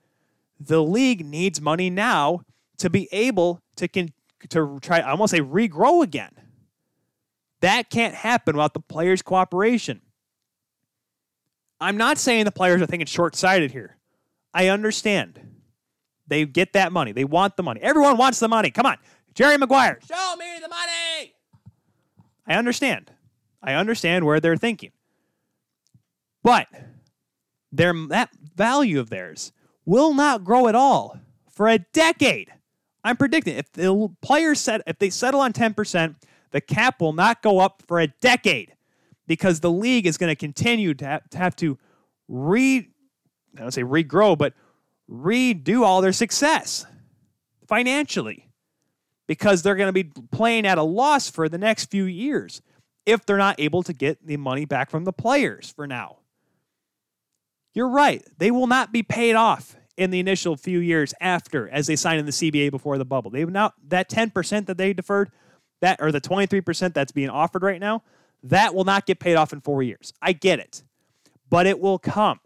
the 0.59 0.82
league 0.82 1.24
needs 1.24 1.61
money 1.61 1.90
now 1.90 2.40
to 2.78 2.90
be 2.90 3.09
able 3.12 3.62
to, 3.76 3.86
con- 3.86 4.12
to 4.48 4.80
try, 4.82 4.98
I 4.98 5.12
almost 5.12 5.30
say, 5.30 5.40
regrow 5.40 6.02
again. 6.02 6.32
That 7.61 7.88
can't 7.88 8.16
happen 8.16 8.57
without 8.57 8.74
the 8.74 8.80
players' 8.80 9.22
cooperation. 9.22 10.00
I'm 11.80 11.96
not 11.96 12.18
saying 12.18 12.46
the 12.46 12.50
players 12.50 12.82
are 12.82 12.86
thinking 12.86 13.07
short 13.07 13.36
sighted 13.36 13.70
here. 13.70 13.96
I 14.52 14.70
understand. 14.70 15.55
They 16.29 16.45
get 16.45 16.72
that 16.72 16.93
money. 16.93 17.12
They 17.12 17.24
want 17.24 17.57
the 17.57 17.62
money. 17.62 17.81
Everyone 17.81 18.16
wants 18.16 18.41
the 18.41 18.49
money. 18.49 18.70
Come 18.70 18.87
on. 18.87 18.97
Jerry 19.35 19.59
Maguire, 19.59 19.99
show 20.09 20.37
me 20.37 20.47
the 20.62 20.68
money. 20.68 21.35
I 22.47 22.55
understand. 22.55 23.11
I 23.62 23.74
understand 23.74 24.24
where 24.24 24.41
they're 24.41 24.57
thinking. 24.57 24.93
But 26.43 26.68
their 27.72 27.93
that 28.09 28.31
value 28.55 29.01
of 29.01 29.11
theirs 29.11 29.53
will 29.85 30.14
not 30.14 30.45
grow 30.45 30.68
at 30.68 30.74
all 30.74 31.18
for 31.51 31.68
a 31.68 31.79
decade. 31.79 32.53
I'm 33.05 33.16
predicting 33.16 33.57
if 33.57 33.70
the 33.72 34.09
players 34.22 34.61
set 34.61 34.83
if 34.87 34.99
they 34.99 35.11
settle 35.11 35.41
on 35.41 35.53
10%, 35.53 36.16
the 36.53 36.61
cap 36.61 37.01
will 37.01 37.12
not 37.12 37.43
go 37.43 37.59
up 37.59 37.83
for 37.87 38.01
a 38.01 38.07
decade 38.07 38.74
because 39.27 39.61
the 39.61 39.70
league 39.70 40.07
is 40.07 40.16
going 40.16 40.31
to 40.31 40.37
continue 40.37 40.95
to 40.95 41.05
have 41.05 41.31
to, 41.31 41.39
have 41.39 41.57
to 41.57 41.79
re 42.29 42.89
I 43.57 43.61
don't 43.61 43.72
say 43.72 43.83
regrow, 43.83 44.37
but 44.37 44.55
redo 45.11 45.82
all 45.82 46.00
their 46.00 46.12
success 46.12 46.84
financially 47.66 48.48
because 49.26 49.62
they're 49.62 49.76
going 49.76 49.92
to 49.92 50.04
be 50.04 50.11
playing 50.30 50.66
at 50.66 50.78
a 50.78 50.82
loss 50.82 51.30
for 51.30 51.48
the 51.48 51.59
next 51.59 51.90
few 51.90 52.04
years 52.04 52.62
if 53.04 53.24
they're 53.24 53.36
not 53.36 53.59
able 53.59 53.82
to 53.82 53.92
get 53.92 54.24
the 54.26 54.36
money 54.36 54.64
back 54.64 54.90
from 54.90 55.04
the 55.04 55.12
players 55.12 55.70
for 55.70 55.86
now. 55.86 56.18
You're 57.72 57.88
right. 57.88 58.24
They 58.38 58.50
will 58.50 58.66
not 58.66 58.92
be 58.92 59.02
paid 59.02 59.34
off 59.34 59.76
in 59.96 60.11
the 60.11 60.20
initial 60.20 60.57
few 60.57 60.78
years 60.78 61.14
after 61.20 61.68
as 61.68 61.86
they 61.86 61.96
sign 61.96 62.18
in 62.18 62.26
the 62.26 62.32
CBA 62.32 62.70
before 62.70 62.98
the 62.98 63.04
bubble. 63.04 63.30
They've 63.30 63.48
now 63.48 63.72
that 63.88 64.09
10% 64.09 64.66
that 64.66 64.78
they 64.78 64.92
deferred, 64.92 65.30
that 65.80 66.00
or 66.00 66.11
the 66.11 66.20
23% 66.20 66.94
that's 66.94 67.12
being 67.12 67.30
offered 67.30 67.62
right 67.62 67.80
now, 67.80 68.02
that 68.42 68.74
will 68.74 68.84
not 68.84 69.07
get 69.07 69.18
paid 69.18 69.36
off 69.36 69.52
in 69.52 69.61
4 69.61 69.82
years. 69.82 70.12
I 70.22 70.32
get 70.32 70.59
it. 70.59 70.82
But 71.48 71.66
it 71.66 71.80
will 71.80 71.98
come. 71.98 72.40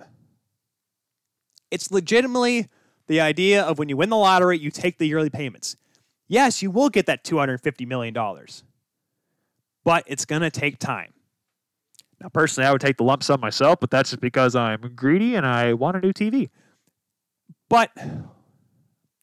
It's 1.70 1.90
legitimately 1.90 2.68
the 3.06 3.20
idea 3.20 3.62
of 3.62 3.78
when 3.78 3.88
you 3.88 3.96
win 3.96 4.10
the 4.10 4.16
lottery, 4.16 4.58
you 4.58 4.70
take 4.70 4.98
the 4.98 5.06
yearly 5.06 5.30
payments. 5.30 5.76
Yes, 6.28 6.62
you 6.62 6.70
will 6.70 6.90
get 6.90 7.06
that 7.06 7.24
$250 7.24 7.86
million 7.86 8.14
but 9.84 10.04
it's 10.06 10.24
going 10.24 10.42
to 10.42 10.50
take 10.50 10.78
time. 10.78 11.12
Now, 12.20 12.28
personally, 12.28 12.68
I 12.68 12.72
would 12.72 12.80
take 12.80 12.98
the 12.98 13.04
lump 13.04 13.22
sum 13.22 13.40
myself, 13.40 13.80
but 13.80 13.90
that's 13.90 14.10
just 14.10 14.20
because 14.20 14.54
I'm 14.54 14.92
greedy 14.94 15.36
and 15.36 15.46
I 15.46 15.72
want 15.72 15.96
a 15.96 16.00
new 16.00 16.12
TV. 16.12 16.50
But 17.68 17.90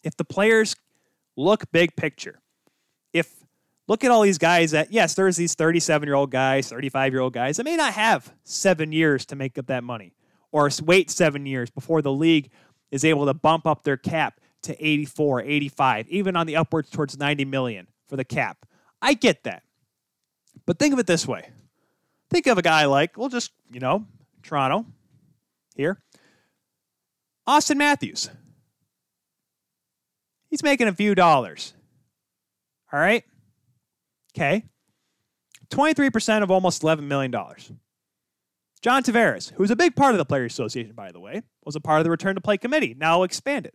if 0.04 0.18
the 0.18 0.24
players 0.24 0.76
look 1.36 1.72
big 1.72 1.95
picture, 1.95 2.39
if 3.14 3.45
look 3.88 4.04
at 4.04 4.10
all 4.10 4.24
these 4.24 4.39
guys 4.39 4.72
that, 4.72 4.91
yes, 4.91 5.14
there's 5.14 5.36
these 5.36 5.54
37 5.54 6.08
year 6.08 6.16
old 6.16 6.32
guys, 6.32 6.70
35 6.70 7.14
year 7.14 7.22
old 7.22 7.34
guys 7.34 7.58
that 7.58 7.66
may 7.66 7.76
not 7.76 7.93
have 7.93 8.34
seven 8.43 8.91
years 8.91 9.26
to 9.28 9.36
make 9.36 9.58
up 9.60 9.68
that 9.68 9.84
money 9.84 10.14
or 10.52 10.70
wait 10.84 11.12
seven 11.12 11.45
years 11.45 11.70
before 11.70 12.02
the 12.02 12.12
league 12.12 12.50
is 12.91 13.04
able 13.04 13.26
to 13.26 13.34
bump 13.34 13.68
up 13.68 13.84
their 13.84 13.98
cap 13.98 14.39
to 14.64 14.86
84, 14.86 15.41
85, 15.41 16.10
even 16.10 16.36
on 16.36 16.48
the 16.48 16.56
upwards 16.56 16.89
towards 16.89 17.18
90 17.18 17.45
million 17.45 17.88
for 18.08 18.16
the 18.16 18.26
cap. 18.26 18.66
I 19.02 19.14
get 19.14 19.43
that. 19.43 19.64
But 20.66 20.80
think 20.80 20.93
of 20.93 21.00
it 21.00 21.08
this 21.08 21.28
way 21.28 21.50
think 22.30 22.48
of 22.48 22.58
a 22.58 22.62
guy 22.62 22.86
like, 22.86 23.18
well, 23.18 23.30
just, 23.30 23.52
you 23.72 23.80
know, 23.80 24.06
Toronto 24.43 24.86
here. 25.76 26.02
Auston 27.48 27.78
Matthews. 27.78 28.30
He's 30.50 30.64
making 30.64 30.88
a 30.88 30.93
few 30.93 31.16
dollars. 31.16 31.74
All 32.91 33.00
right. 33.00 33.24
Okay. 34.36 34.66
23% 35.70 36.43
of 36.43 36.52
almost 36.52 36.82
$11 36.82 37.04
million. 37.04 37.34
John 38.88 39.03
Tavares, 39.03 39.51
who's 39.55 39.69
a 39.69 39.75
big 39.75 39.97
part 39.97 40.13
of 40.13 40.17
the 40.17 40.23
Players 40.23 40.53
Association, 40.53 40.93
by 40.93 41.11
the 41.11 41.19
way, 41.19 41.41
was 41.65 41.75
a 41.75 41.81
part 41.81 41.99
of 41.99 42.05
the 42.05 42.09
Return 42.09 42.35
to 42.35 42.41
Play 42.41 42.57
Committee, 42.57 42.95
now 42.97 43.23
expanded. 43.23 43.73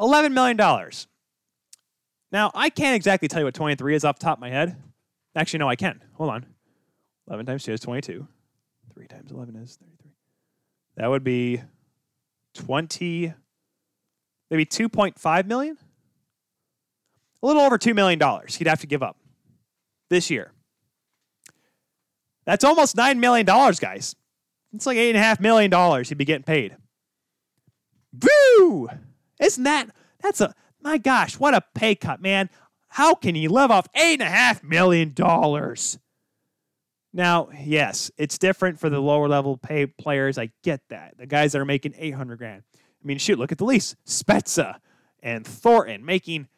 $11 0.00 0.32
million. 0.32 0.56
Now, 2.32 2.50
I 2.52 2.68
can't 2.68 2.96
exactly 2.96 3.28
tell 3.28 3.42
you 3.42 3.44
what 3.44 3.54
23 3.54 3.94
is 3.94 4.04
off 4.04 4.18
the 4.18 4.24
top 4.24 4.38
of 4.38 4.40
my 4.40 4.50
head. 4.50 4.74
Actually, 5.36 5.60
no, 5.60 5.68
I 5.68 5.76
can. 5.76 6.02
Hold 6.14 6.30
on. 6.30 6.46
11 7.28 7.46
times 7.46 7.62
2 7.62 7.74
is 7.74 7.80
22. 7.80 8.26
3 8.92 9.06
times 9.06 9.30
11 9.30 9.54
is 9.54 9.76
33. 9.76 10.10
That 10.96 11.06
would 11.06 11.22
be 11.22 11.62
20, 12.54 13.34
maybe 14.50 14.66
2.5 14.66 15.46
million? 15.46 15.78
A 17.40 17.46
little 17.46 17.62
over 17.62 17.78
$2 17.78 17.94
million 17.94 18.20
he'd 18.48 18.66
have 18.66 18.80
to 18.80 18.88
give 18.88 19.04
up 19.04 19.16
this 20.10 20.28
year. 20.28 20.50
That's 22.46 22.64
almost 22.64 22.96
$9 22.96 23.18
million, 23.18 23.44
guys. 23.44 24.14
It's 24.72 24.86
like 24.86 24.96
$8.5 24.96 25.40
million 25.40 26.04
he'd 26.04 26.18
be 26.18 26.24
getting 26.24 26.44
paid. 26.44 26.76
Woo! 28.22 28.88
Isn't 29.40 29.64
that, 29.64 29.90
that's 30.22 30.40
a, 30.40 30.54
my 30.80 30.98
gosh, 30.98 31.38
what 31.38 31.54
a 31.54 31.62
pay 31.74 31.94
cut, 31.94 32.22
man. 32.22 32.48
How 32.88 33.14
can 33.14 33.34
he 33.34 33.48
live 33.48 33.70
off 33.70 33.92
$8.5 33.92 34.62
million? 34.62 35.14
Now, 37.12 37.48
yes, 37.58 38.10
it's 38.16 38.38
different 38.38 38.78
for 38.78 38.90
the 38.90 39.00
lower 39.00 39.28
level 39.28 39.56
pay 39.56 39.86
players. 39.86 40.38
I 40.38 40.50
get 40.62 40.82
that. 40.90 41.14
The 41.18 41.26
guys 41.26 41.52
that 41.52 41.60
are 41.60 41.66
making 41.66 41.94
800 41.96 42.36
grand. 42.38 42.62
I 42.74 43.06
mean, 43.06 43.18
shoot, 43.18 43.38
look 43.38 43.52
at 43.52 43.58
the 43.58 43.64
lease. 43.64 43.96
Spezza 44.06 44.76
and 45.22 45.46
Thornton 45.46 46.04
making 46.04 46.48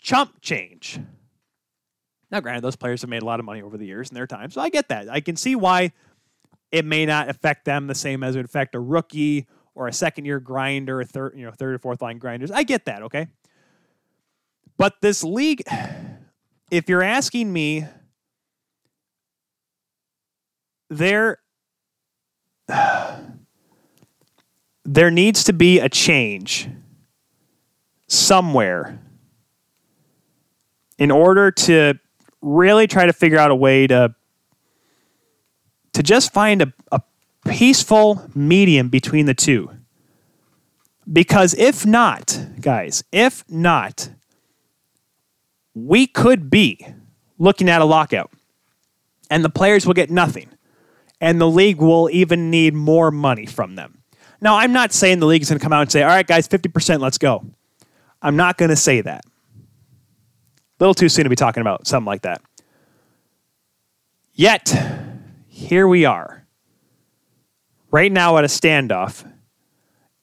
chump 0.00 0.40
change. 0.40 1.00
Now, 2.34 2.40
granted, 2.40 2.62
those 2.62 2.74
players 2.74 3.00
have 3.02 3.10
made 3.10 3.22
a 3.22 3.24
lot 3.24 3.38
of 3.38 3.46
money 3.46 3.62
over 3.62 3.78
the 3.78 3.86
years 3.86 4.08
in 4.08 4.16
their 4.16 4.26
time, 4.26 4.50
so 4.50 4.60
I 4.60 4.68
get 4.68 4.88
that. 4.88 5.08
I 5.08 5.20
can 5.20 5.36
see 5.36 5.54
why 5.54 5.92
it 6.72 6.84
may 6.84 7.06
not 7.06 7.28
affect 7.28 7.64
them 7.64 7.86
the 7.86 7.94
same 7.94 8.24
as 8.24 8.34
it 8.34 8.40
would 8.40 8.46
affect 8.46 8.74
a 8.74 8.80
rookie 8.80 9.46
or 9.76 9.86
a 9.86 9.92
second 9.92 10.24
year 10.24 10.40
grinder, 10.40 11.00
a 11.00 11.04
third, 11.04 11.34
you 11.36 11.44
know, 11.44 11.52
third 11.52 11.74
or 11.74 11.78
fourth 11.78 12.02
line 12.02 12.18
grinders. 12.18 12.50
I 12.50 12.64
get 12.64 12.86
that, 12.86 13.02
okay? 13.02 13.28
But 14.78 14.94
this 15.00 15.22
league, 15.22 15.62
if 16.72 16.88
you're 16.88 17.04
asking 17.04 17.52
me, 17.52 17.86
there 20.90 21.38
there 24.84 25.12
needs 25.12 25.44
to 25.44 25.52
be 25.52 25.78
a 25.78 25.88
change 25.88 26.68
somewhere 28.08 29.00
in 30.98 31.12
order 31.12 31.52
to 31.52 31.94
really 32.44 32.86
try 32.86 33.06
to 33.06 33.12
figure 33.12 33.38
out 33.38 33.50
a 33.50 33.54
way 33.54 33.86
to 33.86 34.14
to 35.94 36.02
just 36.02 36.32
find 36.32 36.60
a, 36.60 36.72
a 36.92 37.00
peaceful 37.46 38.28
medium 38.34 38.88
between 38.88 39.26
the 39.26 39.34
two. 39.34 39.70
Because 41.10 41.54
if 41.54 41.86
not, 41.86 42.38
guys, 42.60 43.04
if 43.12 43.44
not, 43.48 44.10
we 45.74 46.06
could 46.06 46.50
be 46.50 46.84
looking 47.38 47.68
at 47.68 47.80
a 47.80 47.84
lockout 47.84 48.30
and 49.30 49.44
the 49.44 49.50
players 49.50 49.86
will 49.86 49.94
get 49.94 50.10
nothing 50.10 50.48
and 51.20 51.40
the 51.40 51.48
league 51.48 51.78
will 51.78 52.08
even 52.12 52.50
need 52.50 52.74
more 52.74 53.10
money 53.10 53.46
from 53.46 53.76
them. 53.76 54.02
Now, 54.40 54.56
I'm 54.56 54.72
not 54.72 54.92
saying 54.92 55.20
the 55.20 55.26
league 55.26 55.42
is 55.42 55.48
going 55.48 55.58
to 55.58 55.62
come 55.62 55.72
out 55.72 55.82
and 55.82 55.92
say, 55.92 56.02
all 56.02 56.08
right, 56.08 56.26
guys, 56.26 56.48
50%, 56.48 57.00
let's 57.00 57.18
go. 57.18 57.44
I'm 58.20 58.36
not 58.36 58.58
going 58.58 58.70
to 58.70 58.76
say 58.76 59.00
that. 59.00 59.24
Little 60.80 60.94
too 60.94 61.08
soon 61.08 61.24
to 61.24 61.30
be 61.30 61.36
talking 61.36 61.60
about 61.60 61.86
something 61.86 62.06
like 62.06 62.22
that. 62.22 62.42
Yet, 64.32 64.74
here 65.46 65.86
we 65.86 66.04
are, 66.04 66.44
right 67.90 68.10
now 68.10 68.36
at 68.36 68.44
a 68.44 68.48
standoff, 68.48 69.30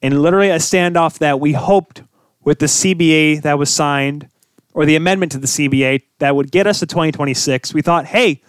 and 0.02 0.20
literally 0.20 0.50
a 0.50 0.56
standoff 0.56 1.18
that 1.18 1.40
we 1.40 1.52
hoped 1.52 2.02
with 2.44 2.58
the 2.58 2.66
CBA 2.66 3.40
that 3.42 3.58
was 3.58 3.70
signed 3.70 4.28
or 4.74 4.84
the 4.84 4.96
amendment 4.96 5.32
to 5.32 5.38
the 5.38 5.46
CBA 5.46 6.02
that 6.18 6.36
would 6.36 6.50
get 6.50 6.66
us 6.66 6.80
to 6.80 6.86
2026. 6.86 7.72
We 7.72 7.82
thought, 7.82 8.06
hey, 8.06 8.42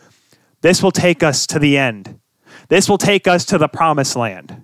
this 0.62 0.82
will 0.82 0.92
take 0.92 1.24
us 1.24 1.46
to 1.48 1.60
the 1.60 1.78
end. 1.78 2.20
This 2.70 2.90
will 2.90 2.98
take 2.98 3.28
us 3.28 3.46
to 3.46 3.58
the 3.58 3.68
promised 3.68 4.16
land, 4.16 4.64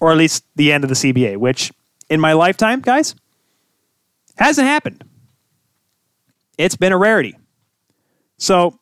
or 0.00 0.10
at 0.10 0.18
least 0.18 0.44
the 0.56 0.72
end 0.72 0.84
of 0.84 0.88
the 0.88 0.94
CBA, 0.94 1.36
which 1.36 1.72
in 2.10 2.20
my 2.20 2.32
lifetime, 2.32 2.80
guys, 2.80 3.14
hasn't 4.36 4.66
happened. 4.66 5.04
It's 6.58 6.76
been 6.76 6.92
a 6.92 6.96
rarity. 6.96 7.36
So 8.38 8.78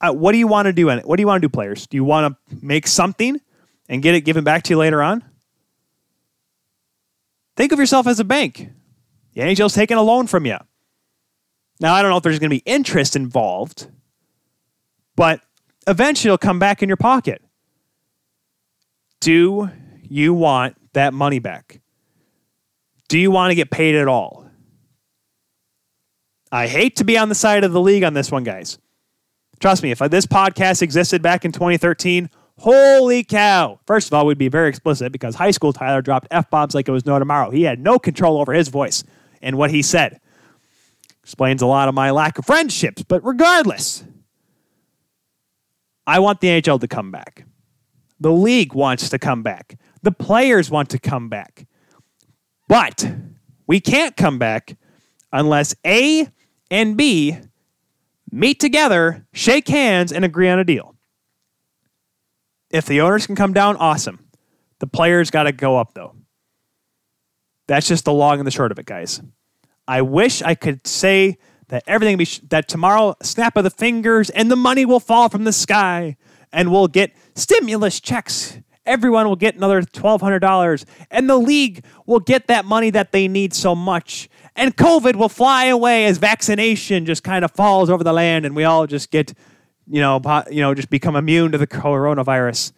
uh, 0.00 0.12
what 0.12 0.32
do 0.32 0.38
you 0.38 0.46
want 0.46 0.66
to 0.66 0.72
do 0.72 0.88
in 0.88 0.98
it? 0.98 1.06
What 1.06 1.16
do 1.16 1.22
you 1.22 1.26
want 1.26 1.40
to 1.42 1.48
do, 1.48 1.52
players? 1.52 1.86
Do 1.86 1.96
you 1.96 2.04
want 2.04 2.36
to 2.48 2.56
make 2.64 2.86
something 2.86 3.40
and 3.88 4.02
get 4.02 4.14
it 4.14 4.22
given 4.22 4.44
back 4.44 4.64
to 4.64 4.70
you 4.70 4.78
later 4.78 5.02
on? 5.02 5.24
Think 7.56 7.72
of 7.72 7.78
yourself 7.78 8.06
as 8.06 8.18
a 8.18 8.24
bank. 8.24 8.70
The 9.34 9.42
NHL's 9.42 9.74
taking 9.74 9.96
a 9.96 10.02
loan 10.02 10.26
from 10.26 10.46
you. 10.46 10.58
Now, 11.80 11.94
I 11.94 12.02
don't 12.02 12.10
know 12.10 12.16
if 12.16 12.22
there's 12.22 12.38
going 12.38 12.50
to 12.50 12.56
be 12.56 12.62
interest 12.64 13.16
involved, 13.16 13.88
but 15.16 15.40
eventually 15.86 16.28
it'll 16.28 16.38
come 16.38 16.58
back 16.58 16.82
in 16.82 16.88
your 16.88 16.96
pocket. 16.96 17.42
Do 19.20 19.70
you 20.02 20.34
want 20.34 20.76
that 20.94 21.14
money 21.14 21.38
back? 21.38 21.80
Do 23.08 23.18
you 23.18 23.30
want 23.30 23.50
to 23.50 23.54
get 23.54 23.70
paid 23.70 23.94
at 23.94 24.08
all? 24.08 24.41
I 26.52 26.66
hate 26.66 26.96
to 26.96 27.04
be 27.04 27.16
on 27.16 27.30
the 27.30 27.34
side 27.34 27.64
of 27.64 27.72
the 27.72 27.80
league 27.80 28.04
on 28.04 28.12
this 28.12 28.30
one, 28.30 28.44
guys. 28.44 28.78
Trust 29.58 29.82
me, 29.82 29.90
if 29.90 29.98
this 29.98 30.26
podcast 30.26 30.82
existed 30.82 31.22
back 31.22 31.46
in 31.46 31.52
2013, 31.52 32.28
holy 32.58 33.24
cow. 33.24 33.80
First 33.86 34.08
of 34.08 34.12
all, 34.12 34.26
we'd 34.26 34.36
be 34.36 34.48
very 34.48 34.68
explicit 34.68 35.12
because 35.12 35.34
high 35.34 35.50
school 35.50 35.72
Tyler 35.72 36.02
dropped 36.02 36.28
F 36.30 36.50
bombs 36.50 36.74
like 36.74 36.88
it 36.88 36.92
was 36.92 37.06
no 37.06 37.18
tomorrow. 37.18 37.50
He 37.50 37.62
had 37.62 37.80
no 37.80 37.98
control 37.98 38.38
over 38.38 38.52
his 38.52 38.68
voice 38.68 39.02
and 39.40 39.56
what 39.56 39.70
he 39.70 39.80
said. 39.80 40.20
Explains 41.22 41.62
a 41.62 41.66
lot 41.66 41.88
of 41.88 41.94
my 41.94 42.10
lack 42.10 42.38
of 42.38 42.44
friendships, 42.44 43.02
but 43.02 43.24
regardless, 43.24 44.04
I 46.06 46.18
want 46.18 46.40
the 46.40 46.48
NHL 46.48 46.80
to 46.80 46.88
come 46.88 47.10
back. 47.10 47.46
The 48.20 48.32
league 48.32 48.74
wants 48.74 49.08
to 49.08 49.18
come 49.18 49.42
back. 49.42 49.78
The 50.02 50.12
players 50.12 50.70
want 50.70 50.90
to 50.90 50.98
come 50.98 51.28
back. 51.28 51.66
But 52.68 53.08
we 53.66 53.80
can't 53.80 54.16
come 54.16 54.38
back 54.38 54.76
unless 55.32 55.74
A 55.86 56.28
and 56.72 56.96
B 56.96 57.36
meet 58.30 58.58
together, 58.58 59.26
shake 59.34 59.68
hands, 59.68 60.10
and 60.10 60.24
agree 60.24 60.48
on 60.48 60.58
a 60.58 60.64
deal. 60.64 60.96
If 62.70 62.86
the 62.86 63.02
owners 63.02 63.26
can 63.26 63.36
come 63.36 63.52
down, 63.52 63.76
awesome. 63.76 64.26
The 64.78 64.86
players 64.86 65.30
got 65.30 65.42
to 65.42 65.52
go 65.52 65.76
up, 65.76 65.92
though. 65.92 66.16
That's 67.68 67.86
just 67.86 68.06
the 68.06 68.12
long 68.12 68.38
and 68.38 68.46
the 68.46 68.50
short 68.50 68.72
of 68.72 68.78
it, 68.78 68.86
guys. 68.86 69.20
I 69.86 70.00
wish 70.00 70.40
I 70.40 70.54
could 70.54 70.86
say 70.86 71.36
that 71.68 71.84
everything 71.86 72.16
be 72.16 72.24
sh- 72.24 72.40
that 72.48 72.68
tomorrow, 72.68 73.16
snap 73.22 73.54
of 73.56 73.64
the 73.64 73.70
fingers, 73.70 74.30
and 74.30 74.50
the 74.50 74.56
money 74.56 74.86
will 74.86 74.98
fall 74.98 75.28
from 75.28 75.44
the 75.44 75.52
sky, 75.52 76.16
and 76.52 76.72
we'll 76.72 76.88
get 76.88 77.14
stimulus 77.34 78.00
checks. 78.00 78.58
Everyone 78.86 79.28
will 79.28 79.36
get 79.36 79.56
another 79.56 79.82
$1,200, 79.82 80.84
and 81.10 81.28
the 81.28 81.36
league 81.36 81.84
will 82.06 82.20
get 82.20 82.46
that 82.46 82.64
money 82.64 82.88
that 82.90 83.12
they 83.12 83.28
need 83.28 83.52
so 83.52 83.74
much, 83.74 84.30
and 84.56 84.76
COVID 84.76 85.16
will 85.16 85.28
fly 85.28 85.66
away 85.66 86.06
as 86.06 86.18
vaccination 86.18 87.06
just 87.06 87.22
kind 87.24 87.44
of 87.44 87.50
falls 87.52 87.88
over 87.88 88.04
the 88.04 88.12
land 88.12 88.44
and 88.44 88.54
we 88.54 88.64
all 88.64 88.86
just 88.86 89.10
get, 89.10 89.32
you 89.86 90.00
know, 90.00 90.20
you 90.50 90.60
know, 90.60 90.74
just 90.74 90.90
become 90.90 91.16
immune 91.16 91.52
to 91.52 91.58
the 91.58 91.66
coronavirus. 91.66 92.72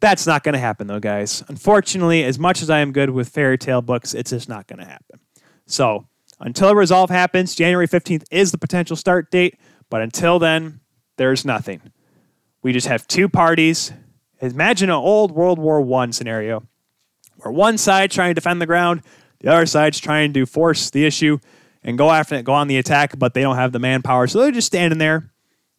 That's 0.00 0.26
not 0.26 0.42
going 0.42 0.54
to 0.54 0.58
happen 0.58 0.86
though, 0.86 1.00
guys. 1.00 1.44
Unfortunately, 1.48 2.24
as 2.24 2.38
much 2.38 2.62
as 2.62 2.70
I 2.70 2.80
am 2.80 2.92
good 2.92 3.10
with 3.10 3.28
fairy 3.28 3.58
tale 3.58 3.82
books, 3.82 4.14
it's 4.14 4.30
just 4.30 4.48
not 4.48 4.66
going 4.66 4.78
to 4.78 4.86
happen. 4.86 5.20
So, 5.66 6.06
until 6.40 6.74
resolve 6.74 7.10
happens, 7.10 7.54
January 7.54 7.86
15th 7.86 8.24
is 8.30 8.50
the 8.50 8.58
potential 8.58 8.96
start 8.96 9.30
date, 9.30 9.58
but 9.90 10.00
until 10.00 10.38
then, 10.38 10.80
there's 11.16 11.44
nothing. 11.44 11.82
We 12.62 12.72
just 12.72 12.86
have 12.86 13.06
two 13.06 13.28
parties. 13.28 13.92
Imagine 14.40 14.88
an 14.88 14.96
old 14.96 15.32
World 15.32 15.58
War 15.58 16.02
I 16.02 16.10
scenario 16.10 16.62
where 17.36 17.52
one 17.52 17.78
side 17.78 18.10
trying 18.10 18.30
to 18.30 18.34
defend 18.34 18.60
the 18.60 18.66
ground, 18.66 19.02
the 19.40 19.52
other 19.52 19.66
side's 19.66 19.98
trying 19.98 20.32
to 20.34 20.46
force 20.46 20.90
the 20.90 21.04
issue 21.04 21.38
and 21.82 21.96
go 21.96 22.10
after 22.10 22.34
it, 22.34 22.44
go 22.44 22.52
on 22.52 22.68
the 22.68 22.76
attack, 22.76 23.18
but 23.18 23.34
they 23.34 23.42
don't 23.42 23.56
have 23.56 23.72
the 23.72 23.78
manpower. 23.78 24.26
So 24.26 24.40
they're 24.40 24.50
just 24.50 24.66
standing 24.66 24.98
there 24.98 25.30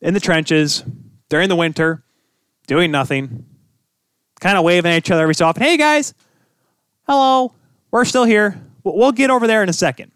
in 0.02 0.14
the 0.14 0.20
trenches 0.20 0.84
during 1.30 1.50
the 1.50 1.56
winter, 1.56 2.04
doing 2.68 2.92
nothing, 2.92 3.46
kind 4.40 4.58
of 4.58 4.64
waving 4.64 4.92
at 4.92 4.98
each 4.98 5.12
other 5.12 5.22
every 5.22 5.36
so 5.36 5.46
often. 5.46 5.64
Hey 5.64 5.78
guys, 5.78 6.14
hello, 7.08 7.54
we're 7.92 8.06
still 8.06 8.26
here. 8.26 8.60
We'll 8.84 9.12
get 9.12 9.30
over 9.30 9.46
there 9.46 9.62
in 9.62 9.70
a 9.70 9.74
second. 9.74 10.12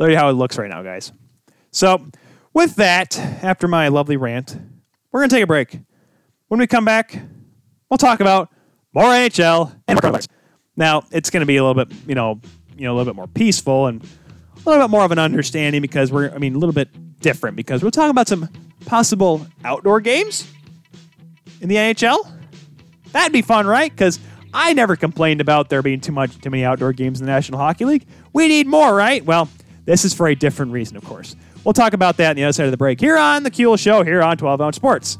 At 0.00 0.14
how 0.14 0.28
it 0.28 0.34
looks 0.34 0.56
right 0.56 0.70
now, 0.70 0.82
guys. 0.82 1.10
So, 1.72 2.06
with 2.54 2.76
that, 2.76 3.18
after 3.18 3.66
my 3.66 3.88
lovely 3.88 4.16
rant, 4.16 4.56
we're 5.10 5.20
going 5.20 5.28
to 5.28 5.34
take 5.34 5.42
a 5.42 5.46
break. 5.48 5.76
When 6.46 6.60
we 6.60 6.68
come 6.68 6.84
back, 6.84 7.20
we'll 7.90 7.98
talk 7.98 8.20
about 8.20 8.48
more 8.94 9.06
NHL 9.06 9.74
and 9.88 10.00
more. 10.02 10.20
Now 10.78 11.04
it's 11.10 11.28
going 11.28 11.40
to 11.40 11.46
be 11.46 11.56
a 11.56 11.64
little 11.64 11.84
bit, 11.84 11.94
you 12.06 12.14
know, 12.14 12.40
you 12.76 12.84
know, 12.84 12.94
a 12.94 12.96
little 12.96 13.12
bit 13.12 13.16
more 13.16 13.26
peaceful 13.26 13.88
and 13.88 14.00
a 14.02 14.70
little 14.70 14.84
bit 14.84 14.90
more 14.90 15.04
of 15.04 15.10
an 15.10 15.18
understanding 15.18 15.82
because 15.82 16.12
we're, 16.12 16.30
I 16.32 16.38
mean, 16.38 16.54
a 16.54 16.58
little 16.58 16.72
bit 16.72 16.88
different 17.20 17.56
because 17.56 17.82
we're 17.82 17.90
talking 17.90 18.12
about 18.12 18.28
some 18.28 18.48
possible 18.86 19.44
outdoor 19.64 20.00
games 20.00 20.50
in 21.60 21.68
the 21.68 21.74
NHL. 21.74 22.30
That'd 23.10 23.32
be 23.32 23.42
fun, 23.42 23.66
right? 23.66 23.90
Because 23.90 24.20
I 24.54 24.72
never 24.72 24.94
complained 24.94 25.40
about 25.40 25.68
there 25.68 25.82
being 25.82 26.00
too 26.00 26.12
much, 26.12 26.38
too 26.40 26.50
many 26.50 26.64
outdoor 26.64 26.92
games 26.92 27.20
in 27.20 27.26
the 27.26 27.32
National 27.32 27.58
Hockey 27.58 27.84
League. 27.84 28.06
We 28.32 28.46
need 28.46 28.68
more, 28.68 28.94
right? 28.94 29.24
Well, 29.24 29.48
this 29.84 30.04
is 30.04 30.14
for 30.14 30.28
a 30.28 30.36
different 30.36 30.70
reason, 30.70 30.96
of 30.96 31.04
course. 31.04 31.34
We'll 31.64 31.72
talk 31.72 31.92
about 31.92 32.18
that 32.18 32.30
on 32.30 32.36
the 32.36 32.44
other 32.44 32.52
side 32.52 32.66
of 32.66 32.70
the 32.70 32.76
break 32.76 33.00
here 33.00 33.18
on 33.18 33.42
the 33.42 33.50
Kuehl 33.50 33.76
Show 33.78 34.04
here 34.04 34.22
on 34.22 34.36
12 34.36 34.60
Ounce 34.60 34.76
Sports. 34.76 35.18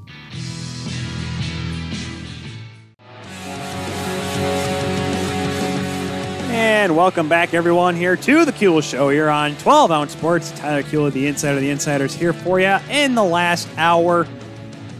And 6.58 6.96
welcome 6.96 7.28
back, 7.28 7.54
everyone, 7.54 7.94
here 7.94 8.16
to 8.16 8.44
the 8.44 8.50
Kuehl 8.50 8.82
Show 8.82 9.10
here 9.10 9.30
on 9.30 9.54
12 9.58 9.92
Ounce 9.92 10.10
Sports. 10.10 10.50
Tyler 10.50 10.82
Kuehl, 10.82 11.12
the 11.12 11.28
Insider 11.28 11.54
of 11.54 11.60
the 11.60 11.70
Insiders, 11.70 12.12
here 12.12 12.32
for 12.32 12.58
you 12.58 12.76
in 12.90 13.14
the 13.14 13.22
last 13.22 13.68
hour 13.76 14.26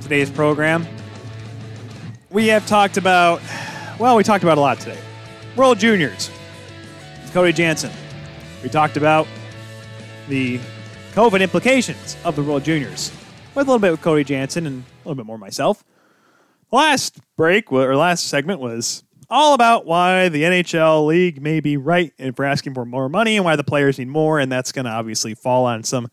today's 0.00 0.30
program. 0.30 0.86
We 2.30 2.46
have 2.46 2.64
talked 2.68 2.96
about, 2.96 3.42
well, 3.98 4.14
we 4.14 4.22
talked 4.22 4.44
about 4.44 4.56
a 4.56 4.60
lot 4.60 4.78
today. 4.78 5.00
World 5.56 5.80
Juniors, 5.80 6.30
Cody 7.32 7.52
Janzen. 7.52 7.92
We 8.62 8.68
talked 8.68 8.96
about 8.96 9.26
the 10.28 10.60
COVID 11.14 11.40
implications 11.40 12.16
of 12.24 12.36
the 12.36 12.42
World 12.44 12.62
Juniors 12.62 13.10
with 13.56 13.66
a 13.66 13.70
little 13.70 13.80
bit 13.80 13.90
with 13.90 14.00
Cody 14.00 14.24
Janzen 14.24 14.64
and 14.64 14.84
a 14.84 15.08
little 15.08 15.16
bit 15.16 15.26
more 15.26 15.38
myself. 15.38 15.82
Last 16.70 17.18
break, 17.36 17.72
or 17.72 17.96
last 17.96 18.28
segment 18.28 18.60
was 18.60 19.02
all 19.30 19.54
about 19.54 19.86
why 19.86 20.28
the 20.28 20.42
NHL 20.42 21.06
league 21.06 21.40
may 21.42 21.60
be 21.60 21.76
right 21.76 22.12
we're 22.36 22.44
asking 22.44 22.74
for 22.74 22.84
more 22.84 23.08
money 23.08 23.36
and 23.36 23.44
why 23.44 23.56
the 23.56 23.64
players 23.64 23.98
need 23.98 24.08
more, 24.08 24.38
and 24.38 24.50
that's 24.50 24.72
going 24.72 24.84
to 24.84 24.90
obviously 24.90 25.34
fall 25.34 25.64
on 25.66 25.84
some 25.84 26.08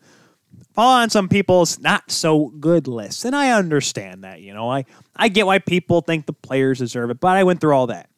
fall 0.74 1.00
on 1.00 1.10
some 1.10 1.28
people's 1.28 1.78
not 1.78 2.10
so 2.10 2.48
good 2.60 2.86
lists. 2.86 3.24
And 3.24 3.34
I 3.34 3.52
understand 3.52 4.24
that, 4.24 4.40
you 4.40 4.52
know, 4.52 4.70
I 4.70 4.84
I 5.14 5.28
get 5.28 5.46
why 5.46 5.58
people 5.58 6.00
think 6.02 6.26
the 6.26 6.32
players 6.32 6.78
deserve 6.78 7.10
it, 7.10 7.20
but 7.20 7.36
I 7.36 7.44
went 7.44 7.60
through 7.60 7.74
all 7.74 7.86
that. 7.88 8.10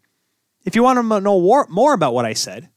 If 0.64 0.74
you 0.74 0.82
want 0.82 0.98
to 0.98 1.20
know 1.20 1.40
more, 1.40 1.66
more 1.70 1.94
about 1.94 2.14
what 2.14 2.24
I 2.24 2.34
said, 2.34 2.68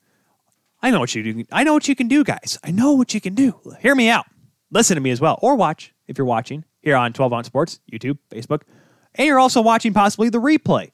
I 0.81 0.91
know 0.91 0.99
what 0.99 1.13
you 1.13 1.23
do. 1.23 1.43
I 1.51 1.63
know 1.63 1.73
what 1.73 1.87
you 1.87 1.95
can 1.95 2.07
do, 2.07 2.23
guys. 2.23 2.57
I 2.63 2.71
know 2.71 2.93
what 2.93 3.13
you 3.13 3.21
can 3.21 3.35
do. 3.35 3.59
Hear 3.79 3.95
me 3.95 4.09
out. 4.09 4.25
Listen 4.71 4.95
to 4.95 5.01
me 5.01 5.11
as 5.11 5.19
well, 5.19 5.37
or 5.41 5.55
watch 5.55 5.93
if 6.07 6.17
you're 6.17 6.25
watching 6.25 6.63
here 6.81 6.95
on 6.95 7.13
12 7.13 7.33
on 7.33 7.43
Sports, 7.43 7.79
YouTube, 7.91 8.17
Facebook, 8.29 8.61
and 9.15 9.27
you're 9.27 9.39
also 9.39 9.61
watching 9.61 9.93
possibly 9.93 10.29
the 10.29 10.39
replay. 10.39 10.91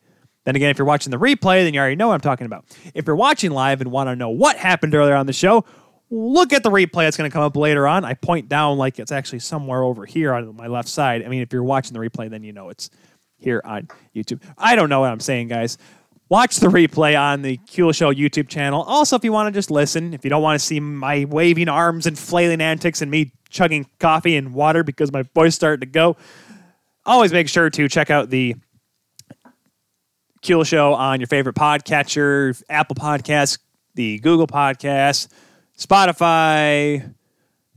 Then 0.48 0.56
again, 0.56 0.70
if 0.70 0.78
you're 0.78 0.88
watching 0.88 1.12
the 1.12 1.18
replay, 1.18 1.66
then 1.66 1.74
you 1.74 1.80
already 1.82 1.98
know 1.98 2.08
what 2.08 2.14
I'm 2.14 2.22
talking 2.22 2.46
about. 2.46 2.64
If 2.94 3.06
you're 3.06 3.18
watching 3.18 3.52
live 3.52 3.82
and 3.82 3.92
want 3.92 4.08
to 4.08 4.16
know 4.16 4.30
what 4.30 4.56
happened 4.56 4.96
earlier 4.96 5.14
on 5.14 5.26
the 5.26 5.34
show, 5.34 5.66
look 6.10 6.54
at 6.54 6.64
the 6.64 6.70
replay 6.70 7.04
that's 7.04 7.18
going 7.18 7.30
to 7.30 7.34
come 7.34 7.44
up 7.44 7.58
later 7.58 7.86
on. 7.86 8.06
I 8.06 8.14
point 8.14 8.48
down 8.48 8.78
like 8.78 8.98
it's 8.98 9.12
actually 9.12 9.40
somewhere 9.40 9.84
over 9.84 10.06
here 10.06 10.34
on 10.34 10.56
my 10.56 10.68
left 10.68 10.88
side. 10.88 11.26
I 11.26 11.28
mean, 11.28 11.42
if 11.42 11.52
you're 11.52 11.66
watching 11.66 11.92
the 11.92 12.00
replay, 12.00 12.30
then 12.30 12.44
you 12.44 12.54
know 12.54 12.70
it's 12.70 12.90
here 13.38 13.62
on 13.66 13.90
YouTube. 14.16 14.42
I 14.58 14.78
don't 14.78 14.88
know 14.88 15.02
what 15.02 15.12
I'm 15.12 15.20
saying, 15.20 15.50
guys. 15.50 15.78
Watch 16.30 16.62
the 16.62 16.68
replay 16.68 17.20
on 17.20 17.42
the 17.42 17.58
Kuehl 17.58 17.94
Show 17.94 18.14
YouTube 18.14 18.48
channel. 18.48 18.84
Also, 18.84 19.18
if 19.18 19.26
you 19.26 19.34
want 19.34 19.54
to 19.54 19.58
just 19.58 19.70
listen, 19.70 20.14
if 20.14 20.24
you 20.24 20.30
don't 20.30 20.42
want 20.42 20.58
to 20.58 20.66
see 20.66 20.80
my 20.80 21.26
waving 21.26 21.68
arms 21.68 22.08
and 22.08 22.18
flailing 22.18 22.62
antics 22.62 23.02
and 23.02 23.12
me 23.12 23.34
chugging 23.50 23.86
coffee 24.00 24.38
and 24.38 24.54
water 24.54 24.82
because 24.82 25.12
my 25.12 25.24
voice 25.24 25.56
started 25.56 25.82
to 25.82 25.88
go, 25.88 26.16
always 27.06 27.34
make 27.34 27.50
sure 27.50 27.70
to 27.70 27.90
check 27.90 28.10
out 28.10 28.30
the 28.30 28.56
Kuehl 30.42 30.66
Show 30.66 30.94
on 30.94 31.20
your 31.20 31.28
favorite 31.28 31.56
podcatcher, 31.56 32.62
Apple 32.70 32.96
Podcasts, 32.96 33.60
the 33.96 34.20
Google 34.20 34.48
Podcasts, 34.48 35.28
Spotify, 35.78 37.14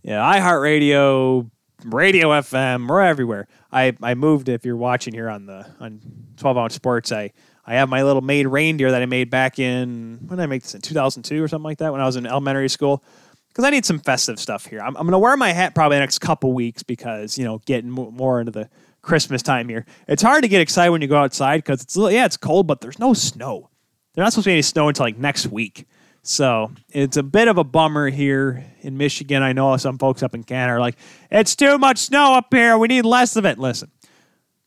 yeah, 0.02 0.20
iHeartRadio, 0.20 1.50
Radio 1.84 2.28
FM. 2.28 2.88
We're 2.88 3.02
everywhere. 3.02 3.48
I, 3.72 3.96
I 4.02 4.14
moved. 4.14 4.48
If 4.48 4.64
you're 4.64 4.76
watching 4.76 5.14
here 5.14 5.28
on 5.28 5.46
the 5.46 5.66
on 5.80 6.00
12 6.36 6.56
ounce 6.56 6.74
sports, 6.74 7.12
I 7.12 7.32
I 7.66 7.74
have 7.74 7.88
my 7.88 8.02
little 8.02 8.22
made 8.22 8.46
reindeer 8.46 8.90
that 8.90 9.02
I 9.02 9.06
made 9.06 9.30
back 9.30 9.58
in 9.58 10.18
when 10.26 10.38
did 10.38 10.42
I 10.42 10.46
make 10.46 10.62
this 10.62 10.74
in 10.74 10.80
2002 10.80 11.42
or 11.42 11.48
something 11.48 11.64
like 11.64 11.78
that 11.78 11.92
when 11.92 12.00
I 12.00 12.06
was 12.06 12.16
in 12.16 12.26
elementary 12.26 12.68
school 12.68 13.04
because 13.48 13.64
I 13.64 13.70
need 13.70 13.84
some 13.84 13.98
festive 13.98 14.38
stuff 14.38 14.66
here. 14.66 14.80
I'm, 14.80 14.96
I'm 14.96 15.02
going 15.02 15.12
to 15.12 15.18
wear 15.18 15.36
my 15.36 15.52
hat 15.52 15.74
probably 15.74 15.96
the 15.96 16.00
next 16.00 16.20
couple 16.20 16.52
weeks 16.52 16.82
because 16.82 17.38
you 17.38 17.44
know 17.44 17.58
getting 17.66 17.90
more 17.90 18.40
into 18.40 18.52
the 18.52 18.68
Christmas 19.02 19.42
time 19.42 19.68
here. 19.68 19.86
It's 20.08 20.22
hard 20.22 20.42
to 20.42 20.48
get 20.48 20.60
excited 20.60 20.90
when 20.90 21.02
you 21.02 21.08
go 21.08 21.18
outside 21.18 21.58
because 21.58 21.82
it's 21.82 21.96
yeah 21.96 22.24
it's 22.24 22.36
cold, 22.36 22.66
but 22.66 22.80
there's 22.80 22.98
no 22.98 23.14
snow. 23.14 23.70
There's 24.14 24.24
not 24.24 24.32
supposed 24.32 24.44
to 24.44 24.48
be 24.48 24.54
any 24.54 24.62
snow 24.62 24.88
until 24.88 25.06
like 25.06 25.18
next 25.18 25.46
week. 25.46 25.86
So 26.22 26.72
it's 26.90 27.16
a 27.16 27.22
bit 27.22 27.48
of 27.48 27.56
a 27.56 27.64
bummer 27.64 28.10
here 28.10 28.64
in 28.82 28.98
Michigan. 28.98 29.42
I 29.42 29.52
know 29.52 29.76
some 29.78 29.96
folks 29.96 30.22
up 30.22 30.34
in 30.34 30.44
Canada 30.44 30.74
are 30.74 30.80
like, 30.80 30.96
it's 31.30 31.56
too 31.56 31.78
much 31.78 31.98
snow 31.98 32.34
up 32.34 32.52
here. 32.52 32.76
We 32.76 32.88
need 32.88 33.06
less 33.06 33.36
of 33.36 33.46
it. 33.46 33.58
Listen, 33.58 33.90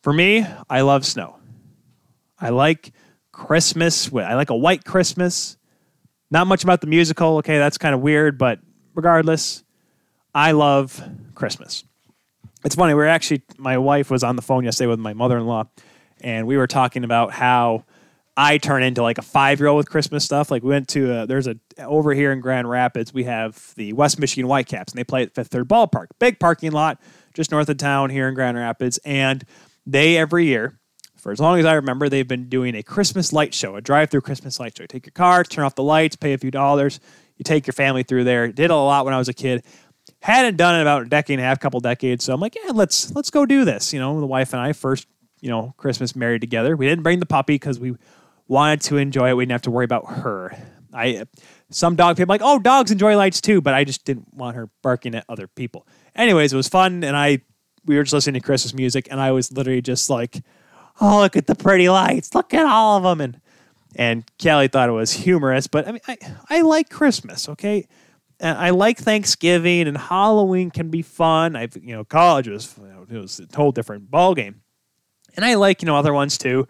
for 0.02 0.12
me, 0.12 0.46
I 0.70 0.82
love 0.82 1.06
snow. 1.06 1.38
I 2.40 2.50
like 2.50 2.92
Christmas. 3.32 4.12
I 4.14 4.34
like 4.34 4.50
a 4.50 4.56
white 4.56 4.84
Christmas. 4.84 5.58
Not 6.32 6.48
much 6.48 6.64
about 6.64 6.82
the 6.82 6.88
musical. 6.88 7.38
Okay, 7.38 7.60
that's 7.60 7.78
kind 7.78 7.94
of 7.94 8.02
weird, 8.02 8.40
but 8.40 8.60
regardless, 8.96 9.64
I 10.34 10.54
love 10.54 11.04
Christmas. 11.36 11.84
It's 12.66 12.76
funny. 12.76 12.94
We 12.94 13.04
are 13.04 13.08
actually, 13.08 13.44
my 13.58 13.78
wife 13.78 14.10
was 14.10 14.24
on 14.24 14.38
the 14.38 14.42
phone 14.42 14.64
yesterday 14.64 14.88
with 14.88 15.00
my 15.00 15.14
mother 15.14 15.38
in 15.38 15.46
law, 15.46 15.66
and 16.22 16.48
we 16.48 16.56
were 16.56 16.68
talking 16.68 17.04
about 17.04 17.34
how 17.34 17.84
I 18.38 18.58
turn 18.58 18.84
into 18.84 19.04
like 19.04 19.18
a 19.18 19.22
five 19.22 19.60
year 19.60 19.68
old 19.68 19.78
with 19.78 19.90
Christmas 19.90 20.24
stuff. 20.24 20.50
Like 20.50 20.64
we 20.64 20.70
went 20.70 20.88
to 20.90 21.12
a, 21.12 21.28
there's 21.28 21.48
a 21.48 21.58
over 21.80 22.14
here 22.14 22.32
in 22.32 22.40
Grand 22.40 22.70
Rapids 22.70 23.14
we 23.14 23.26
have 23.26 23.74
the 23.76 23.92
West 23.94 24.18
Michigan 24.18 24.48
Whitecaps 24.48 24.94
and 24.94 24.98
they 24.98 25.04
play 25.04 25.24
at 25.24 25.36
Fifth 25.36 25.48
Third 25.48 25.68
Ballpark, 25.68 26.08
big 26.20 26.40
parking 26.40 26.72
lot 26.72 27.02
just 27.34 27.52
north 27.52 27.68
of 27.68 27.78
town 27.78 28.10
here 28.10 28.30
in 28.30 28.34
Grand 28.34 28.56
Rapids, 28.56 28.98
and 29.04 29.44
they 29.86 30.16
every 30.18 30.46
year. 30.46 30.80
For 31.18 31.32
as 31.32 31.40
long 31.40 31.58
as 31.60 31.66
I 31.66 31.74
remember, 31.74 32.10
they've 32.10 32.28
been 32.28 32.50
doing 32.50 32.76
a 32.76 32.84
Christmas 32.84 33.32
light 33.32 33.54
show, 33.54 33.78
a 33.78 33.82
drive-through 33.82 34.22
Christmas 34.22 34.60
light 34.60 34.78
show. 34.78 34.84
You 34.84 34.88
take 34.88 35.06
your 35.06 35.14
car, 35.14 35.44
turn 35.46 35.64
off 35.64 35.74
the 35.74 35.84
lights, 35.84 36.18
pay 36.18 36.34
a 36.34 36.38
few 36.38 36.52
dollars. 36.52 37.00
You 37.38 37.44
take 37.44 37.66
your 37.66 37.74
family 37.74 38.04
through 38.04 38.26
there. 38.26 38.52
Did 38.52 38.72
a 38.72 38.76
lot 38.76 39.06
when 39.06 39.14
I 39.14 39.18
was 39.18 39.30
a 39.30 39.34
kid. 39.34 39.64
Hadn't 40.24 40.56
done 40.56 40.76
it 40.76 40.82
about 40.82 41.02
a 41.02 41.06
decade 41.10 41.38
and 41.38 41.46
a 41.46 41.50
half, 41.50 41.60
couple 41.60 41.82
decades. 41.82 42.24
So 42.24 42.34
I'm 42.34 42.40
like, 42.40 42.56
yeah, 42.56 42.72
let's 42.72 43.14
let's 43.14 43.30
go 43.30 43.46
do 43.46 43.66
this. 43.66 43.92
You 43.92 44.00
know, 44.00 44.22
the 44.22 44.26
wife 44.26 44.54
and 44.54 44.62
I 44.62 44.72
first, 44.72 45.06
you 45.42 45.50
know, 45.50 45.74
Christmas 45.76 46.16
married 46.16 46.40
together. 46.40 46.78
We 46.78 46.88
didn't 46.88 47.04
bring 47.04 47.20
the 47.20 47.26
puppy 47.26 47.56
because 47.56 47.78
we 47.78 47.98
wanted 48.48 48.80
to 48.84 48.96
enjoy 48.96 49.32
it. 49.32 49.34
We 49.36 49.44
didn't 49.44 49.52
have 49.52 49.64
to 49.64 49.72
worry 49.72 49.84
about 49.84 50.10
her. 50.10 50.58
I 50.94 51.26
some 51.72 51.98
dog 51.98 52.16
people 52.16 52.32
like, 52.32 52.40
oh, 52.42 52.58
dogs 52.58 52.90
enjoy 52.90 53.18
lights 53.18 53.42
too, 53.42 53.60
but 53.60 53.74
I 53.74 53.84
just 53.84 54.06
didn't 54.06 54.34
want 54.34 54.56
her 54.56 54.70
barking 54.82 55.14
at 55.14 55.26
other 55.28 55.48
people. 55.48 55.86
Anyways, 56.16 56.54
it 56.54 56.56
was 56.56 56.70
fun, 56.70 57.04
and 57.04 57.18
I 57.18 57.42
we 57.86 57.98
were 57.98 58.04
just 58.04 58.14
listening 58.14 58.40
to 58.40 58.46
Christmas 58.46 58.74
music, 58.74 59.10
and 59.12 59.20
I 59.20 59.34
was 59.34 59.52
literally 59.52 59.82
just 59.82 60.10
like, 60.10 60.42
oh, 61.02 61.20
look 61.20 61.36
at 61.36 61.48
the 61.48 61.56
pretty 61.56 61.90
lights, 61.90 62.34
look 62.34 62.54
at 62.54 62.66
all 62.66 62.96
of 62.96 63.04
them, 63.04 63.20
and 63.20 63.42
and 63.98 64.24
Kelly 64.38 64.70
thought 64.70 64.88
it 64.88 64.94
was 64.94 65.12
humorous, 65.12 65.68
but 65.68 65.86
I 65.86 65.92
mean, 65.92 66.02
I 66.08 66.18
I 66.50 66.62
like 66.62 66.90
Christmas, 66.90 67.50
okay. 67.50 67.88
I 68.44 68.72
like 68.72 68.98
Thanksgiving 68.98 69.88
and 69.88 69.98
Halloween 69.98 70.70
can 70.70 70.90
be 70.90 71.02
fun. 71.02 71.56
I've 71.56 71.76
you 71.82 71.96
know 71.96 72.04
college 72.04 72.48
was 72.48 72.76
you 72.78 72.88
know, 72.88 73.06
it 73.10 73.22
was 73.22 73.40
a 73.40 73.56
whole 73.56 73.72
different 73.72 74.12
ball 74.12 74.36
game, 74.36 74.62
and 75.36 75.46
I 75.46 75.56
like 75.56 75.82
you 75.82 75.86
know 75.86 75.96
other 75.96 76.14
ones 76.14 76.38
too. 76.38 76.68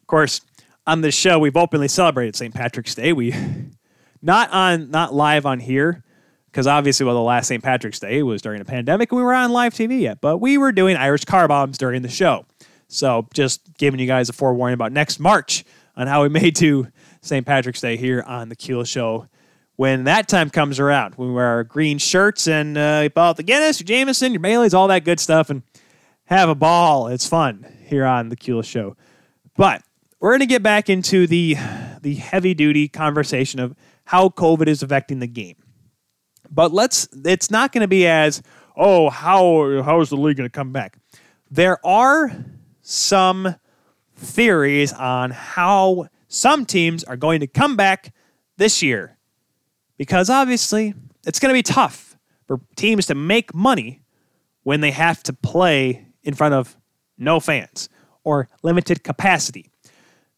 Of 0.00 0.06
course, 0.06 0.40
on 0.86 1.00
this 1.00 1.14
show, 1.14 1.38
we've 1.38 1.56
openly 1.56 1.88
celebrated 1.88 2.36
St. 2.36 2.54
Patrick's 2.54 2.94
Day. 2.94 3.12
We 3.12 3.34
not 4.22 4.50
on 4.52 4.90
not 4.90 5.12
live 5.14 5.46
on 5.46 5.58
here 5.60 6.04
because 6.46 6.66
obviously, 6.66 7.04
well, 7.04 7.14
the 7.14 7.20
last 7.20 7.48
St. 7.48 7.62
Patrick's 7.62 7.98
Day 7.98 8.22
was 8.22 8.40
during 8.40 8.60
a 8.60 8.64
pandemic, 8.64 9.10
and 9.10 9.16
we 9.16 9.22
were 9.22 9.34
on 9.34 9.52
live 9.52 9.74
TV 9.74 10.00
yet, 10.00 10.20
but 10.20 10.38
we 10.38 10.56
were 10.56 10.72
doing 10.72 10.96
Irish 10.96 11.24
car 11.24 11.48
bombs 11.48 11.76
during 11.76 12.02
the 12.02 12.08
show. 12.08 12.46
So 12.88 13.26
just 13.34 13.76
giving 13.78 13.98
you 14.00 14.06
guys 14.06 14.28
a 14.28 14.32
forewarning 14.32 14.74
about 14.74 14.92
next 14.92 15.18
March 15.18 15.64
on 15.96 16.06
how 16.06 16.22
we 16.22 16.28
may 16.28 16.50
do 16.50 16.88
St. 17.20 17.44
Patrick's 17.44 17.80
Day 17.80 17.96
here 17.96 18.22
on 18.22 18.48
the 18.48 18.56
Kuehl 18.56 18.86
Show 18.86 19.26
when 19.76 20.04
that 20.04 20.26
time 20.26 20.50
comes 20.50 20.80
around. 20.80 21.14
We 21.16 21.30
wear 21.30 21.46
our 21.46 21.64
green 21.64 21.98
shirts 21.98 22.48
and 22.48 22.76
uh, 22.76 23.08
the 23.08 23.42
Guinness, 23.44 23.80
your 23.80 23.86
Jameson, 23.86 24.32
your 24.32 24.40
Baileys, 24.40 24.74
all 24.74 24.88
that 24.88 25.04
good 25.04 25.20
stuff, 25.20 25.50
and 25.50 25.62
have 26.24 26.48
a 26.48 26.54
ball. 26.54 27.08
It's 27.08 27.28
fun 27.28 27.66
here 27.84 28.04
on 28.04 28.30
the 28.30 28.36
Kuehl 28.36 28.64
Show. 28.64 28.96
But 29.56 29.82
we're 30.18 30.30
going 30.30 30.40
to 30.40 30.46
get 30.46 30.62
back 30.62 30.90
into 30.90 31.26
the 31.26 31.56
the 32.00 32.14
heavy 32.14 32.54
duty 32.54 32.88
conversation 32.88 33.60
of 33.60 33.74
how 34.04 34.28
COVID 34.28 34.66
is 34.66 34.82
affecting 34.82 35.18
the 35.20 35.26
game. 35.26 35.56
But 36.50 36.72
let's 36.72 37.08
it's 37.24 37.50
not 37.50 37.72
going 37.72 37.82
to 37.82 37.88
be 37.88 38.06
as 38.06 38.42
oh 38.76 39.10
how 39.10 39.82
how 39.82 40.00
is 40.00 40.08
the 40.10 40.16
league 40.16 40.36
going 40.36 40.48
to 40.48 40.52
come 40.52 40.72
back? 40.72 40.98
There 41.50 41.84
are 41.86 42.32
some 42.82 43.56
theories 44.16 44.92
on 44.92 45.30
how 45.30 46.08
some 46.28 46.64
teams 46.64 47.04
are 47.04 47.16
going 47.16 47.40
to 47.40 47.46
come 47.46 47.76
back 47.76 48.12
this 48.56 48.82
year 48.82 49.15
because 49.96 50.30
obviously 50.30 50.94
it's 51.26 51.38
going 51.38 51.50
to 51.50 51.58
be 51.58 51.62
tough 51.62 52.16
for 52.46 52.60
teams 52.76 53.06
to 53.06 53.14
make 53.14 53.54
money 53.54 54.02
when 54.62 54.80
they 54.80 54.90
have 54.90 55.22
to 55.24 55.32
play 55.32 56.06
in 56.22 56.34
front 56.34 56.54
of 56.54 56.76
no 57.18 57.40
fans 57.40 57.88
or 58.24 58.48
limited 58.62 59.04
capacity. 59.04 59.70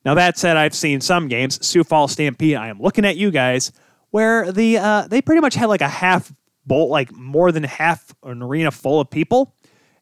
Now 0.05 0.15
that 0.15 0.39
said, 0.39 0.57
I've 0.57 0.75
seen 0.75 1.01
some 1.01 1.29
games, 1.29 1.65
Sioux 1.67 1.85
Falls 1.85 2.13
Stampede. 2.13 2.57
I 2.57 2.69
am 2.69 2.81
looking 2.81 3.05
at 3.05 3.17
you 3.17 3.31
guys 3.31 3.73
where 4.11 4.51
the 4.53 4.79
uh, 4.79 5.09
they 5.09 5.21
pretty 5.21 5.41
much 5.41 5.55
had 5.55 5.67
like 5.67 5.81
a 5.81 5.89
half 5.89 6.33
bolt, 6.67 6.91
like 6.91 7.13
more 7.13 7.51
than 7.53 7.65
half 7.65 8.15
an 8.23 8.43
arena 8.43 8.71
full 8.71 9.01
of 9.01 9.11
people. 9.11 9.55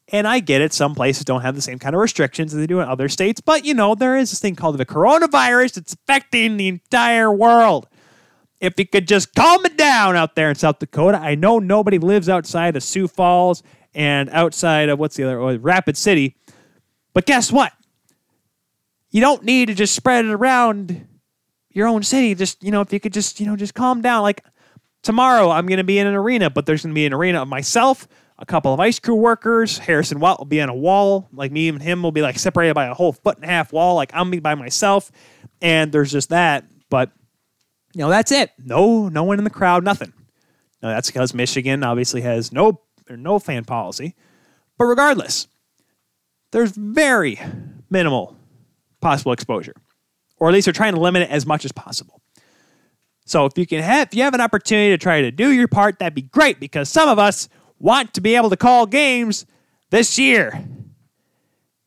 And 0.09 0.25
I 0.25 0.39
get 0.39 0.61
it, 0.61 0.71
some 0.71 0.95
places 0.95 1.25
don't 1.25 1.41
have 1.41 1.55
the 1.55 1.61
same 1.61 1.79
kind 1.79 1.93
of 1.93 2.01
restrictions 2.01 2.53
as 2.53 2.59
they 2.59 2.67
do 2.67 2.79
in 2.79 2.87
other 2.87 3.09
states, 3.09 3.41
but 3.41 3.65
you 3.65 3.73
know, 3.73 3.93
there 3.93 4.15
is 4.15 4.29
this 4.29 4.39
thing 4.39 4.55
called 4.55 4.77
the 4.77 4.85
coronavirus 4.85 5.73
that's 5.73 5.93
affecting 5.93 6.55
the 6.55 6.69
entire 6.69 7.29
world. 7.29 7.89
If 8.59 8.79
you 8.79 8.87
could 8.87 9.07
just 9.07 9.35
calm 9.35 9.65
it 9.65 9.77
down 9.77 10.15
out 10.15 10.35
there 10.35 10.49
in 10.49 10.55
South 10.55 10.79
Dakota, 10.79 11.19
I 11.19 11.35
know 11.35 11.59
nobody 11.59 11.99
lives 11.99 12.27
outside 12.27 12.75
of 12.75 12.83
Sioux 12.83 13.07
Falls 13.07 13.61
and 13.93 14.29
outside 14.31 14.89
of 14.89 14.97
what's 14.99 15.15
the 15.15 15.23
other, 15.23 15.39
oh, 15.39 15.55
Rapid 15.57 15.95
City. 15.97 16.35
But 17.13 17.25
guess 17.25 17.51
what? 17.51 17.73
you 19.11 19.21
don't 19.21 19.43
need 19.43 19.67
to 19.67 19.73
just 19.73 19.95
spread 19.95 20.25
it 20.25 20.31
around 20.31 21.07
your 21.71 21.87
own 21.87 22.03
city. 22.03 22.35
Just, 22.35 22.63
you 22.63 22.71
know, 22.71 22.81
if 22.81 22.91
you 22.91 22.99
could 22.99 23.13
just, 23.13 23.39
you 23.39 23.45
know, 23.45 23.55
just 23.55 23.73
calm 23.73 24.01
down. 24.01 24.21
Like 24.21 24.43
tomorrow, 25.01 25.49
I'm 25.49 25.65
going 25.65 25.77
to 25.77 25.83
be 25.83 25.99
in 25.99 26.07
an 26.07 26.15
arena, 26.15 26.49
but 26.49 26.65
there's 26.65 26.83
going 26.83 26.93
to 26.93 26.95
be 26.95 27.05
an 27.05 27.13
arena 27.13 27.41
of 27.41 27.47
myself, 27.47 28.07
a 28.37 28.45
couple 28.45 28.73
of 28.73 28.79
ice 28.79 28.99
crew 28.99 29.15
workers. 29.15 29.77
Harrison 29.77 30.19
Watt 30.19 30.39
will 30.39 30.45
be 30.45 30.61
on 30.61 30.69
a 30.69 30.75
wall. 30.75 31.29
Like 31.31 31.51
me 31.51 31.69
and 31.69 31.81
him 31.81 32.03
will 32.03 32.11
be 32.11 32.21
like 32.21 32.37
separated 32.37 32.73
by 32.73 32.85
a 32.85 32.93
whole 32.93 33.13
foot 33.13 33.37
and 33.37 33.45
a 33.45 33.47
half 33.47 33.71
wall. 33.71 33.95
Like 33.95 34.11
I'm 34.13 34.29
by 34.39 34.55
myself. 34.55 35.11
And 35.61 35.91
there's 35.91 36.11
just 36.11 36.29
that. 36.29 36.65
But, 36.89 37.11
you 37.97 38.03
know, 38.03 38.09
that's 38.11 38.31
it. 38.31 38.51
No, 38.63 39.09
no 39.09 39.23
one 39.23 39.39
in 39.39 39.43
the 39.43 39.49
crowd, 39.49 39.83
nothing. 39.83 40.13
Now, 40.83 40.89
that's 40.89 41.09
because 41.09 41.33
Michigan 41.33 41.83
obviously 41.83 42.21
has 42.21 42.51
no, 42.51 42.79
no 43.09 43.39
fan 43.39 43.65
policy. 43.65 44.13
But 44.77 44.85
regardless, 44.85 45.47
there's 46.51 46.77
very 46.77 47.39
minimal 47.89 48.37
possible 49.01 49.31
exposure, 49.31 49.73
or 50.37 50.47
at 50.47 50.53
least 50.53 50.65
they're 50.65 50.73
trying 50.73 50.93
to 50.93 50.99
limit 50.99 51.23
it 51.23 51.31
as 51.31 51.47
much 51.47 51.65
as 51.65 51.71
possible. 51.71 52.21
So 53.25 53.45
if 53.45 53.57
you 53.57 53.65
can 53.65 53.81
have, 53.81 54.09
if 54.09 54.15
you 54.15 54.21
have 54.21 54.35
an 54.35 54.41
opportunity 54.41 54.91
to 54.91 54.99
try 54.99 55.21
to 55.21 55.31
do 55.31 55.51
your 55.51 55.67
part, 55.67 55.97
that'd 55.97 56.13
be 56.13 56.21
great 56.21 56.59
because 56.59 56.89
some 56.89 57.09
of 57.09 57.17
us 57.17 57.49
want 57.79 58.13
to 58.13 58.21
be 58.21 58.35
able 58.35 58.51
to 58.51 58.57
call 58.57 58.85
games 58.85 59.47
this 59.89 60.19
year. 60.19 60.63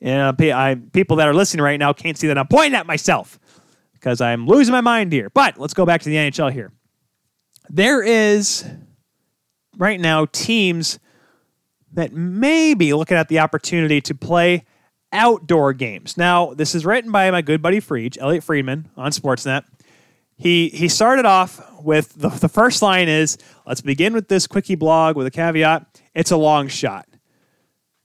And 0.00 0.40
uh, 0.40 0.56
I, 0.56 0.74
people 0.92 1.18
that 1.18 1.28
are 1.28 1.34
listening 1.34 1.62
right 1.62 1.78
now 1.78 1.92
can't 1.92 2.18
see 2.18 2.26
that 2.26 2.36
I'm 2.36 2.48
pointing 2.48 2.74
at 2.74 2.86
myself 2.86 3.38
because 4.00 4.20
I'm 4.20 4.46
losing 4.46 4.72
my 4.72 4.80
mind 4.80 5.12
here. 5.12 5.30
But 5.30 5.58
let's 5.58 5.74
go 5.74 5.84
back 5.84 6.00
to 6.02 6.08
the 6.08 6.16
NHL 6.16 6.52
here. 6.52 6.72
There 7.68 8.02
is 8.02 8.64
right 9.76 10.00
now 10.00 10.26
teams 10.32 10.98
that 11.92 12.12
may 12.12 12.74
be 12.74 12.94
looking 12.94 13.16
at 13.16 13.28
the 13.28 13.38
opportunity 13.38 14.00
to 14.00 14.14
play 14.14 14.64
outdoor 15.12 15.72
games. 15.72 16.16
Now, 16.16 16.54
this 16.54 16.74
is 16.74 16.86
written 16.86 17.12
by 17.12 17.30
my 17.30 17.42
good 17.42 17.60
buddy 17.60 17.80
Freed, 17.80 18.16
Elliotte 18.18 18.44
Friedman 18.44 18.88
on 18.96 19.10
Sportsnet. 19.10 19.64
He 20.36 20.70
he 20.70 20.88
started 20.88 21.26
off 21.26 21.60
with 21.82 22.14
the, 22.14 22.30
the 22.30 22.48
first 22.48 22.80
line 22.80 23.08
is 23.08 23.36
let's 23.66 23.82
begin 23.82 24.14
with 24.14 24.28
this 24.28 24.46
quickie 24.46 24.74
blog 24.74 25.16
with 25.16 25.26
a 25.26 25.30
caveat. 25.30 26.00
It's 26.14 26.30
a 26.30 26.36
long 26.36 26.68
shot. 26.68 27.06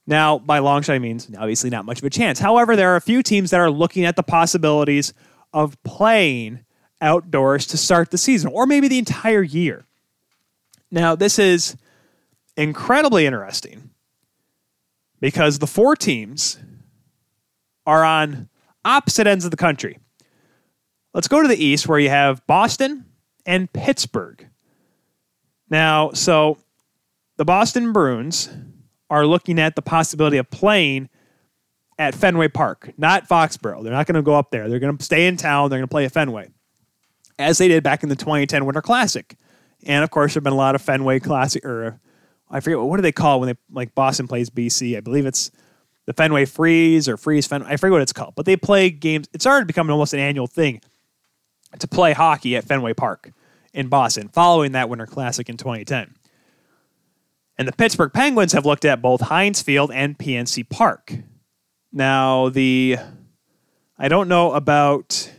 Now, 0.07 0.37
by 0.39 0.59
long 0.59 0.81
shot, 0.81 0.93
I 0.93 0.99
means 0.99 1.31
obviously 1.37 1.69
not 1.69 1.85
much 1.85 1.99
of 1.99 2.03
a 2.03 2.09
chance. 2.09 2.39
However, 2.39 2.75
there 2.75 2.91
are 2.91 2.97
a 2.97 3.01
few 3.01 3.23
teams 3.23 3.51
that 3.51 3.59
are 3.59 3.71
looking 3.71 4.03
at 4.05 4.15
the 4.15 4.23
possibilities 4.23 5.13
of 5.55 5.81
playing 5.83 6.59
outdoors 6.99 7.65
to 7.65 7.77
start 7.77 8.11
the 8.11 8.17
season 8.17 8.51
or 8.53 8.67
maybe 8.67 8.89
the 8.89 8.99
entire 8.99 9.41
year. 9.41 9.85
Now, 10.91 11.15
this 11.15 11.39
is 11.39 11.77
incredibly 12.57 13.25
interesting 13.25 13.89
because 15.21 15.59
the 15.59 15.67
four 15.67 15.95
teams 15.95 16.59
are 17.87 18.03
on 18.03 18.49
opposite 18.83 19.27
ends 19.27 19.45
of 19.45 19.51
the 19.51 19.57
country. 19.57 19.97
let's 21.13 21.29
go 21.29 21.41
to 21.41 21.47
the 21.47 21.63
East 21.63 21.87
where 21.87 21.99
you 21.99 22.09
have 22.09 22.45
Boston 22.45 23.05
and 23.45 23.71
Pittsburgh. 23.71 24.45
Now, 25.69 26.11
so 26.11 26.57
the 27.37 27.45
Boston 27.45 27.93
Bruins 27.93 28.49
are 29.09 29.25
looking 29.25 29.57
at 29.57 29.77
the 29.77 29.81
possibility 29.81 30.35
of 30.35 30.49
playing 30.49 31.07
at 31.97 32.15
Fenway 32.15 32.49
Park, 32.49 32.91
not 32.97 33.27
Foxborough. 33.27 33.83
They're 33.83 33.93
not 33.93 34.05
going 34.05 34.15
to 34.15 34.21
go 34.21 34.35
up 34.35 34.51
there. 34.51 34.67
They're 34.67 34.79
going 34.79 34.97
to 34.97 35.03
stay 35.03 35.27
in 35.27 35.37
town. 35.37 35.69
They're 35.69 35.79
going 35.79 35.87
to 35.87 35.91
play 35.91 36.05
at 36.05 36.11
Fenway, 36.11 36.49
as 37.39 37.57
they 37.57 37.67
did 37.67 37.83
back 37.83 38.03
in 38.03 38.09
the 38.09 38.15
2010 38.15 38.65
Winter 38.65 38.81
Classic. 38.81 39.35
And 39.85 40.03
of 40.03 40.09
course, 40.09 40.33
there 40.33 40.39
have 40.39 40.43
been 40.43 40.53
a 40.53 40.57
lot 40.57 40.75
of 40.75 40.81
Fenway 40.81 41.19
Classic, 41.19 41.63
or 41.63 41.99
I 42.49 42.59
forget 42.59 42.79
what, 42.79 42.97
do 42.97 43.01
they 43.01 43.11
call 43.11 43.39
when 43.39 43.47
they 43.47 43.55
like 43.71 43.95
Boston 43.95 44.27
plays 44.27 44.49
BC. 44.49 44.97
I 44.97 44.99
believe 44.99 45.25
it's 45.25 45.51
the 46.05 46.13
Fenway 46.13 46.45
Freeze 46.45 47.07
or 47.07 47.17
Freeze 47.17 47.47
Fenway. 47.47 47.69
I 47.69 47.77
forget 47.77 47.93
what 47.93 48.01
it's 48.01 48.13
called, 48.13 48.35
but 48.35 48.45
they 48.45 48.55
play 48.55 48.89
games. 48.89 49.27
It 49.33 49.41
started 49.41 49.67
becoming 49.67 49.91
almost 49.91 50.13
an 50.13 50.19
annual 50.19 50.47
thing 50.47 50.81
to 51.79 51.87
play 51.87 52.13
hockey 52.13 52.55
at 52.55 52.65
Fenway 52.65 52.93
Park 52.93 53.31
in 53.73 53.87
Boston, 53.87 54.29
following 54.29 54.71
that 54.73 54.89
Winter 54.89 55.05
Classic 55.05 55.49
in 55.49 55.57
2010. 55.57 56.15
And 57.57 57.67
the 57.67 57.73
Pittsburgh 57.73 58.11
Penguins 58.11 58.53
have 58.53 58.65
looked 58.65 58.85
at 58.85 59.01
both 59.01 59.21
Heinz 59.21 59.61
Field 59.61 59.91
and 59.91 60.17
PNC 60.17 60.69
Park. 60.69 61.13
Now, 61.95 62.49
the 62.49 62.97
I 63.97 64.09
don't 64.09 64.27
know 64.27 64.51
about 64.51 65.31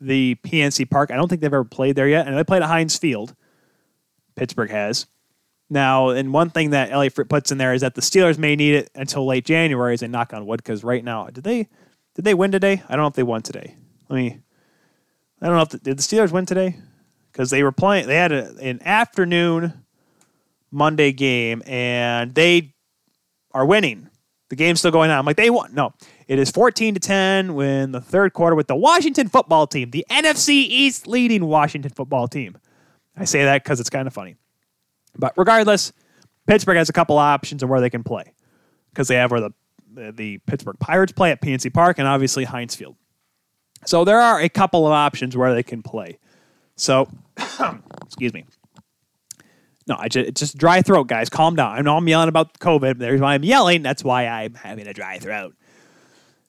the 0.00 0.36
PNC 0.36 0.90
Park. 0.90 1.10
I 1.10 1.16
don't 1.16 1.28
think 1.28 1.42
they've 1.42 1.52
ever 1.52 1.64
played 1.64 1.96
there 1.96 2.08
yet, 2.08 2.26
and 2.26 2.36
they 2.36 2.42
played 2.42 2.62
at 2.62 2.68
Heinz 2.68 2.96
Field. 2.96 3.36
Pittsburgh 4.34 4.70
has. 4.70 5.06
Now, 5.68 6.08
and 6.08 6.32
one 6.32 6.48
thing 6.48 6.70
that 6.70 6.90
Elliot 6.90 7.12
Frick 7.12 7.28
puts 7.28 7.52
in 7.52 7.58
there 7.58 7.74
is 7.74 7.82
that 7.82 7.94
the 7.94 8.00
Steelers 8.00 8.38
may 8.38 8.56
need 8.56 8.74
it 8.74 8.90
until 8.94 9.26
late 9.26 9.44
January 9.44 9.92
as 9.92 10.00
they 10.00 10.08
knock 10.08 10.32
on 10.32 10.46
wood, 10.46 10.62
because 10.62 10.82
right 10.82 11.04
now, 11.04 11.26
did 11.26 11.44
they 11.44 11.68
did 12.14 12.24
they 12.24 12.34
win 12.34 12.52
today? 12.52 12.82
I 12.88 12.96
don't 12.96 13.02
know 13.02 13.08
if 13.08 13.14
they 13.14 13.22
won 13.22 13.42
today. 13.42 13.76
Let 14.08 14.16
me. 14.16 14.40
I 15.42 15.46
don't 15.46 15.56
know 15.56 15.62
if 15.62 15.68
the, 15.68 15.78
did 15.78 15.98
the 15.98 16.02
Steelers 16.02 16.32
win 16.32 16.46
today 16.46 16.78
because 17.30 17.50
they 17.50 17.62
were 17.62 17.70
playing. 17.70 18.06
They 18.06 18.16
had 18.16 18.32
a, 18.32 18.56
an 18.62 18.80
afternoon 18.82 19.84
Monday 20.70 21.12
game 21.12 21.62
and 21.66 22.34
they 22.34 22.74
are 23.52 23.66
winning. 23.66 24.07
The 24.48 24.56
game's 24.56 24.78
still 24.78 24.90
going 24.90 25.10
on. 25.10 25.18
I'm 25.18 25.26
like, 25.26 25.36
they 25.36 25.50
won. 25.50 25.74
No, 25.74 25.92
it 26.26 26.38
is 26.38 26.50
14 26.50 26.94
to 26.94 27.00
10 27.00 27.54
when 27.54 27.92
the 27.92 28.00
third 28.00 28.32
quarter 28.32 28.56
with 28.56 28.66
the 28.66 28.76
Washington 28.76 29.28
football 29.28 29.66
team, 29.66 29.90
the 29.90 30.06
NFC 30.10 30.50
East 30.50 31.06
leading 31.06 31.44
Washington 31.44 31.90
football 31.90 32.28
team. 32.28 32.56
I 33.16 33.24
say 33.24 33.44
that 33.44 33.62
because 33.64 33.80
it's 33.80 33.90
kind 33.90 34.06
of 34.06 34.14
funny. 34.14 34.36
But 35.18 35.34
regardless, 35.36 35.92
Pittsburgh 36.46 36.76
has 36.78 36.88
a 36.88 36.92
couple 36.92 37.18
options 37.18 37.62
of 37.62 37.68
where 37.68 37.80
they 37.80 37.90
can 37.90 38.02
play 38.04 38.32
because 38.90 39.08
they 39.08 39.16
have 39.16 39.30
where 39.30 39.40
the, 39.40 39.50
the, 39.92 40.12
the 40.12 40.38
Pittsburgh 40.38 40.78
Pirates 40.78 41.12
play 41.12 41.30
at 41.30 41.42
PNC 41.42 41.72
Park 41.74 41.98
and 41.98 42.08
obviously 42.08 42.44
Heinz 42.44 42.74
Field. 42.74 42.96
So 43.84 44.04
there 44.04 44.20
are 44.20 44.40
a 44.40 44.48
couple 44.48 44.86
of 44.86 44.92
options 44.92 45.36
where 45.36 45.54
they 45.54 45.62
can 45.62 45.82
play. 45.82 46.18
So, 46.76 47.08
excuse 48.06 48.32
me. 48.32 48.46
No, 49.88 49.96
I 49.98 50.08
just 50.08 50.28
it's 50.28 50.40
just 50.40 50.58
dry 50.58 50.82
throat, 50.82 51.08
guys. 51.08 51.30
Calm 51.30 51.56
down. 51.56 51.76
I 51.76 51.80
know 51.80 51.96
I'm 51.96 52.06
yelling 52.06 52.28
about 52.28 52.58
COVID. 52.58 52.98
There's 52.98 53.20
why 53.20 53.34
I'm 53.34 53.44
yelling. 53.44 53.82
That's 53.82 54.04
why 54.04 54.26
I'm 54.26 54.54
having 54.54 54.86
a 54.86 54.92
dry 54.92 55.18
throat. 55.18 55.54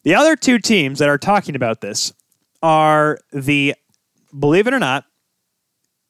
The 0.03 0.15
other 0.15 0.35
two 0.35 0.59
teams 0.59 0.99
that 0.99 1.09
are 1.09 1.17
talking 1.17 1.55
about 1.55 1.81
this 1.81 2.13
are 2.61 3.19
the, 3.31 3.75
believe 4.37 4.67
it 4.67 4.73
or 4.73 4.79
not, 4.79 5.05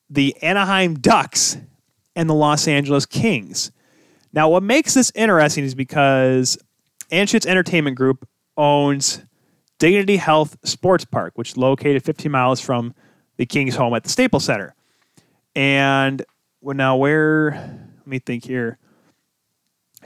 the 0.09 0.35
Anaheim 0.41 0.95
Ducks 0.95 1.57
and 2.15 2.29
the 2.29 2.33
Los 2.33 2.67
Angeles 2.67 3.05
Kings. 3.05 3.71
Now, 4.33 4.49
what 4.49 4.63
makes 4.63 4.93
this 4.93 5.11
interesting 5.15 5.63
is 5.63 5.75
because 5.75 6.57
Anschutz 7.11 7.45
Entertainment 7.45 7.95
Group 7.95 8.27
owns 8.57 9.21
Dignity 9.79 10.17
Health 10.17 10.57
Sports 10.63 11.05
Park, 11.05 11.33
which 11.35 11.51
is 11.51 11.57
located 11.57 12.03
15 12.03 12.31
miles 12.31 12.59
from 12.59 12.93
the 13.37 13.45
Kings' 13.45 13.75
home 13.75 13.93
at 13.95 14.03
the 14.03 14.09
Staples 14.09 14.45
Center. 14.45 14.75
And 15.55 16.23
well, 16.61 16.75
now 16.75 16.95
where? 16.95 17.51
Let 17.97 18.07
me 18.07 18.19
think 18.19 18.45
here. 18.45 18.77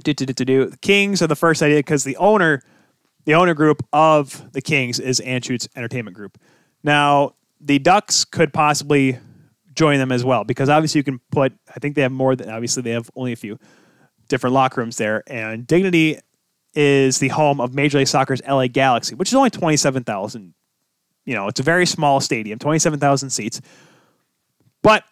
Do, 0.03 0.13
do, 0.13 0.25
do, 0.25 0.33
do, 0.33 0.45
do. 0.45 0.65
The 0.69 0.77
Kings 0.77 1.21
are 1.21 1.27
the 1.27 1.35
first 1.35 1.61
idea 1.61 1.79
because 1.79 2.03
the 2.03 2.17
owner, 2.17 2.61
the 3.25 3.35
owner 3.35 3.53
group 3.53 3.85
of 3.93 4.51
the 4.53 4.61
Kings 4.61 4.99
is 4.99 5.19
Anschutz 5.19 5.67
Entertainment 5.75 6.15
Group. 6.15 6.37
Now 6.83 7.35
the 7.61 7.79
Ducks 7.79 8.25
could 8.25 8.53
possibly 8.53 9.19
join 9.73 9.97
them 9.97 10.11
as 10.11 10.23
well 10.23 10.43
because 10.43 10.69
obviously 10.69 10.99
you 10.99 11.03
can 11.03 11.19
put. 11.31 11.53
I 11.69 11.79
think 11.79 11.95
they 11.95 12.01
have 12.01 12.11
more 12.11 12.35
than 12.35 12.49
obviously 12.49 12.83
they 12.83 12.91
have 12.91 13.09
only 13.15 13.31
a 13.31 13.37
few 13.37 13.59
different 14.27 14.53
locker 14.53 14.81
rooms 14.81 14.97
there, 14.97 15.23
and 15.27 15.65
Dignity 15.65 16.19
is 16.73 17.19
the 17.19 17.29
home 17.29 17.61
of 17.61 17.73
Major 17.73 17.99
League 17.99 18.07
Soccer's 18.07 18.41
LA 18.47 18.67
Galaxy, 18.67 19.15
which 19.15 19.29
is 19.29 19.35
only 19.35 19.49
twenty 19.49 19.77
seven 19.77 20.03
thousand. 20.03 20.53
You 21.25 21.35
know, 21.35 21.47
it's 21.47 21.59
a 21.59 21.63
very 21.63 21.85
small 21.85 22.19
stadium, 22.19 22.59
twenty 22.59 22.79
seven 22.79 22.99
thousand 22.99 23.29
seats, 23.29 23.61
but 24.81 25.03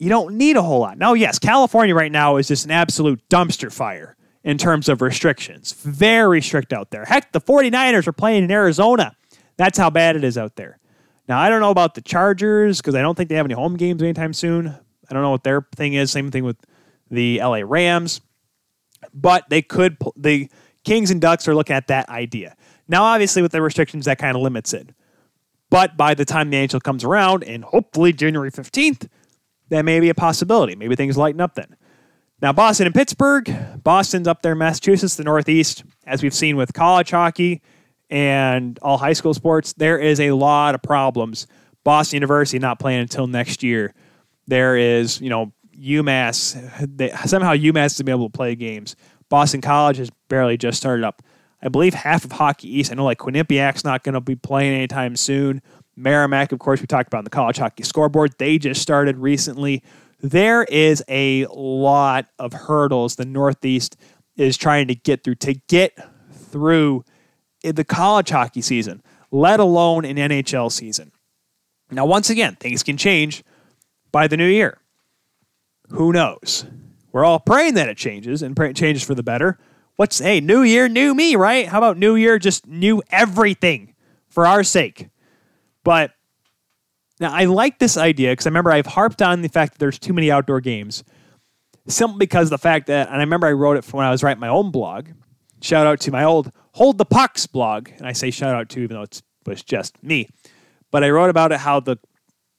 you 0.00 0.08
don't 0.08 0.34
need 0.34 0.56
a 0.56 0.62
whole 0.62 0.80
lot. 0.80 0.96
Now, 0.96 1.12
yes, 1.12 1.38
California 1.38 1.94
right 1.94 2.10
now 2.10 2.36
is 2.36 2.48
just 2.48 2.64
an 2.64 2.70
absolute 2.70 3.20
dumpster 3.28 3.70
fire 3.70 4.16
in 4.42 4.56
terms 4.56 4.88
of 4.88 5.02
restrictions. 5.02 5.72
Very 5.72 6.40
strict 6.40 6.72
out 6.72 6.90
there. 6.90 7.04
Heck, 7.04 7.32
the 7.32 7.40
49ers 7.40 8.06
are 8.06 8.12
playing 8.12 8.44
in 8.44 8.50
Arizona. 8.50 9.14
That's 9.58 9.76
how 9.76 9.90
bad 9.90 10.16
it 10.16 10.24
is 10.24 10.38
out 10.38 10.56
there. 10.56 10.78
Now, 11.28 11.38
I 11.38 11.50
don't 11.50 11.60
know 11.60 11.70
about 11.70 11.94
the 11.94 12.00
Chargers 12.00 12.78
because 12.78 12.94
I 12.94 13.02
don't 13.02 13.14
think 13.14 13.28
they 13.28 13.34
have 13.34 13.44
any 13.44 13.54
home 13.54 13.76
games 13.76 14.02
anytime 14.02 14.32
soon. 14.32 14.68
I 14.68 15.12
don't 15.12 15.22
know 15.22 15.30
what 15.30 15.44
their 15.44 15.66
thing 15.76 15.92
is. 15.92 16.10
Same 16.10 16.30
thing 16.30 16.44
with 16.44 16.56
the 17.10 17.38
LA 17.40 17.60
Rams. 17.62 18.22
But 19.12 19.50
they 19.50 19.60
could, 19.60 19.98
the 20.16 20.48
Kings 20.82 21.10
and 21.10 21.20
Ducks 21.20 21.46
are 21.46 21.54
looking 21.54 21.76
at 21.76 21.88
that 21.88 22.08
idea. 22.08 22.56
Now, 22.88 23.04
obviously, 23.04 23.42
with 23.42 23.52
the 23.52 23.60
restrictions, 23.60 24.06
that 24.06 24.16
kind 24.18 24.34
of 24.34 24.42
limits 24.42 24.72
it. 24.72 24.94
But 25.68 25.98
by 25.98 26.14
the 26.14 26.24
time 26.24 26.48
the 26.48 26.56
NHL 26.56 26.82
comes 26.82 27.04
around, 27.04 27.44
and 27.44 27.64
hopefully 27.64 28.14
January 28.14 28.50
15th, 28.50 29.08
that 29.70 29.84
may 29.84 30.00
be 30.00 30.08
a 30.08 30.14
possibility. 30.14 30.76
Maybe 30.76 30.96
things 30.96 31.16
lighten 31.16 31.40
up 31.40 31.54
then. 31.54 31.76
Now, 32.42 32.52
Boston 32.52 32.86
and 32.86 32.94
Pittsburgh. 32.94 33.54
Boston's 33.82 34.26
up 34.26 34.42
there 34.42 34.52
in 34.52 34.58
Massachusetts, 34.58 35.16
the 35.16 35.24
Northeast. 35.24 35.84
As 36.06 36.22
we've 36.22 36.34
seen 36.34 36.56
with 36.56 36.72
college 36.72 37.10
hockey 37.10 37.62
and 38.08 38.78
all 38.80 38.98
high 38.98 39.12
school 39.12 39.34
sports, 39.34 39.72
there 39.74 39.98
is 39.98 40.20
a 40.20 40.32
lot 40.32 40.74
of 40.74 40.82
problems. 40.82 41.46
Boston 41.84 42.16
University 42.16 42.58
not 42.58 42.78
playing 42.78 43.00
until 43.00 43.26
next 43.26 43.62
year. 43.62 43.94
There 44.46 44.76
is, 44.76 45.20
you 45.20 45.28
know, 45.28 45.52
UMass. 45.78 46.96
They, 46.96 47.10
somehow 47.26 47.54
UMass 47.54 47.86
is 47.86 47.96
to 47.96 48.04
be 48.04 48.12
able 48.12 48.28
to 48.28 48.36
play 48.36 48.54
games. 48.54 48.96
Boston 49.28 49.60
College 49.60 49.98
has 49.98 50.10
barely 50.28 50.56
just 50.56 50.78
started 50.78 51.04
up. 51.04 51.22
I 51.62 51.68
believe 51.68 51.92
half 51.92 52.24
of 52.24 52.32
Hockey 52.32 52.78
East. 52.78 52.90
I 52.90 52.94
know 52.94 53.04
like 53.04 53.18
Quinnipiac's 53.18 53.84
not 53.84 54.02
going 54.02 54.14
to 54.14 54.20
be 54.20 54.34
playing 54.34 54.74
anytime 54.74 55.14
soon. 55.14 55.62
Merrimack, 56.02 56.52
of 56.52 56.58
course, 56.58 56.80
we 56.80 56.86
talked 56.86 57.08
about 57.08 57.18
in 57.18 57.24
the 57.24 57.30
college 57.30 57.58
hockey 57.58 57.82
scoreboard. 57.82 58.34
They 58.38 58.58
just 58.58 58.80
started 58.80 59.18
recently. 59.18 59.82
There 60.20 60.64
is 60.64 61.02
a 61.08 61.46
lot 61.46 62.26
of 62.38 62.52
hurdles 62.52 63.16
the 63.16 63.24
Northeast 63.24 63.96
is 64.36 64.56
trying 64.56 64.88
to 64.88 64.94
get 64.94 65.24
through 65.24 65.36
to 65.36 65.54
get 65.68 65.98
through 66.32 67.04
the 67.62 67.84
college 67.84 68.30
hockey 68.30 68.62
season, 68.62 69.02
let 69.30 69.60
alone 69.60 70.04
an 70.04 70.16
NHL 70.16 70.72
season. 70.72 71.12
Now, 71.90 72.06
once 72.06 72.30
again, 72.30 72.56
things 72.56 72.82
can 72.82 72.96
change 72.96 73.42
by 74.12 74.26
the 74.26 74.36
new 74.36 74.46
year. 74.46 74.78
Who 75.90 76.12
knows? 76.12 76.64
We're 77.12 77.24
all 77.24 77.40
praying 77.40 77.74
that 77.74 77.88
it 77.88 77.96
changes 77.96 78.42
and 78.42 78.54
pray 78.56 78.70
it 78.70 78.76
changes 78.76 79.02
for 79.02 79.14
the 79.14 79.22
better. 79.22 79.58
What's 79.96 80.18
hey, 80.18 80.40
new 80.40 80.62
year, 80.62 80.88
new 80.88 81.14
me, 81.14 81.36
right? 81.36 81.66
How 81.66 81.78
about 81.78 81.98
new 81.98 82.14
year, 82.14 82.38
just 82.38 82.66
new 82.66 83.02
everything 83.10 83.94
for 84.28 84.46
our 84.46 84.62
sake? 84.62 85.08
But 85.84 86.12
now 87.18 87.32
I 87.32 87.44
like 87.44 87.78
this 87.78 87.96
idea 87.96 88.32
because 88.32 88.46
I 88.46 88.50
remember 88.50 88.72
I've 88.72 88.86
harped 88.86 89.22
on 89.22 89.42
the 89.42 89.48
fact 89.48 89.74
that 89.74 89.78
there's 89.78 89.98
too 89.98 90.12
many 90.12 90.30
outdoor 90.30 90.60
games 90.60 91.04
simply 91.88 92.18
because 92.18 92.50
the 92.50 92.58
fact 92.58 92.86
that, 92.86 93.08
and 93.08 93.16
I 93.16 93.20
remember 93.20 93.46
I 93.46 93.52
wrote 93.52 93.76
it 93.76 93.92
when 93.92 94.06
I 94.06 94.10
was 94.10 94.22
writing 94.22 94.40
my 94.40 94.48
own 94.48 94.70
blog. 94.70 95.08
Shout 95.62 95.86
out 95.86 96.00
to 96.00 96.10
my 96.10 96.24
old 96.24 96.52
Hold 96.72 96.98
the 96.98 97.04
Pucks 97.04 97.46
blog. 97.46 97.90
And 97.98 98.06
I 98.06 98.12
say 98.12 98.30
shout 98.30 98.54
out 98.54 98.68
to, 98.70 98.80
even 98.80 98.96
though 98.96 99.02
it 99.02 99.22
was 99.46 99.62
just 99.62 100.02
me. 100.02 100.28
But 100.90 101.04
I 101.04 101.10
wrote 101.10 101.30
about 101.30 101.52
it 101.52 101.58
how 101.58 101.80
the 101.80 101.98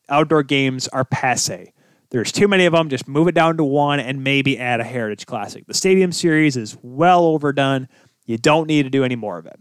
outdoor 0.10 0.44
games 0.44 0.88
are 0.90 1.06
passe. 1.06 1.74
There's 2.10 2.32
too 2.32 2.48
many 2.48 2.66
of 2.66 2.74
them. 2.74 2.90
Just 2.90 3.08
move 3.08 3.28
it 3.28 3.36
down 3.36 3.58
to 3.58 3.64
one 3.64 4.00
and 4.00 4.24
maybe 4.24 4.60
add 4.60 4.82
a 4.82 4.84
Heritage 4.84 5.26
Classic. 5.26 5.66
The 5.66 5.74
Stadium 5.74 6.12
Series 6.12 6.58
is 6.58 6.78
well 6.82 7.24
overdone. 7.24 7.88
You 8.26 8.38
don't 8.38 8.68
need 8.68 8.84
to 8.84 8.90
do 8.90 9.04
any 9.04 9.16
more 9.16 9.38
of 9.38 9.46
it. 9.46 9.60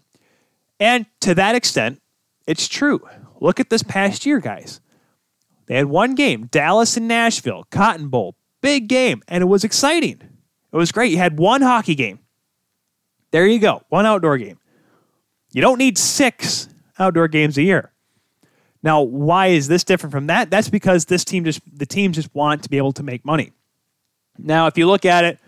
And 0.81 1.07
to 1.21 1.35
that 1.37 1.55
extent, 1.55 2.03
it's 2.47 2.67
true. 2.67 3.01
Look 3.41 3.59
at 3.59 3.71
this 3.71 3.83
past 3.83 4.27
year, 4.27 4.39
guys. 4.39 4.81
They 5.67 5.77
had 5.77 5.87
one 5.87 6.15
game, 6.15 6.47
Dallas 6.47 6.97
and 6.97 7.09
Nashville, 7.09 7.65
Cotton 7.71 8.09
Bowl, 8.09 8.37
big 8.61 8.89
game, 8.89 9.23
and 9.29 9.43
it 9.43 9.47
was 9.47 9.65
exciting. 9.65 10.21
It 10.73 10.77
was 10.77 10.93
great. 10.93 11.11
You 11.11 11.19
had 11.19 11.39
one 11.39 11.63
hockey 11.63 11.95
game. 11.95 12.21
There 13.31 13.47
you 13.47 13.59
go, 13.59 13.83
one 13.89 14.07
outdoor 14.07 14.37
game. 14.39 14.59
You 15.53 15.61
don't 15.61 15.79
need 15.79 15.97
six 15.97 16.69
outdoor 16.99 17.29
games 17.29 17.57
a 17.57 17.63
year. 17.63 17.93
Now, 18.83 19.03
why 19.03 19.49
is 19.49 19.69
this 19.69 19.85
different 19.85 20.13
from 20.13 20.27
that? 20.27 20.51
That's 20.51 20.69
because 20.69 21.05
this 21.05 21.25
team 21.25 21.45
just 21.45 21.61
the 21.73 21.87
teams 21.87 22.17
just 22.17 22.35
want 22.35 22.63
to 22.65 22.69
be 22.69 22.77
able 22.79 22.93
to 22.93 23.03
make 23.03 23.25
money. 23.25 23.53
Now, 24.39 24.67
if 24.67 24.79
you 24.79 24.87
look 24.87 25.05
at 25.05 25.25
it 25.25 25.39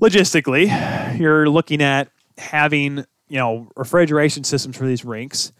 logistically, 0.00 1.18
you're 1.18 1.48
looking 1.48 1.82
at 1.82 2.10
having, 2.36 3.04
you 3.28 3.38
know, 3.38 3.70
refrigeration 3.76 4.44
systems 4.44 4.76
for 4.76 4.86
these 4.86 5.04
rinks 5.04 5.52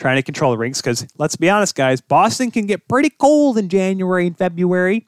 trying 0.00 0.16
to 0.16 0.22
control 0.22 0.50
the 0.50 0.58
rinks 0.58 0.80
because 0.80 1.06
let's 1.18 1.36
be 1.36 1.48
honest, 1.50 1.74
guys, 1.74 2.00
Boston 2.00 2.50
can 2.50 2.66
get 2.66 2.88
pretty 2.88 3.10
cold 3.10 3.58
in 3.58 3.68
January 3.68 4.26
and 4.26 4.36
February. 4.36 5.06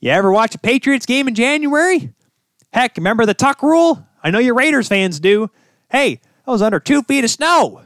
You 0.00 0.12
ever 0.12 0.32
watch 0.32 0.54
a 0.54 0.58
Patriots 0.58 1.06
game 1.06 1.26
in 1.26 1.34
January? 1.34 2.14
Heck, 2.72 2.96
remember 2.96 3.26
the 3.26 3.34
tuck 3.34 3.62
rule? 3.62 4.06
I 4.22 4.30
know 4.30 4.38
your 4.38 4.54
Raiders 4.54 4.86
fans 4.86 5.18
do. 5.18 5.50
Hey, 5.90 6.20
that 6.46 6.52
was 6.52 6.62
under 6.62 6.78
two 6.78 7.02
feet 7.02 7.24
of 7.24 7.30
snow. 7.30 7.82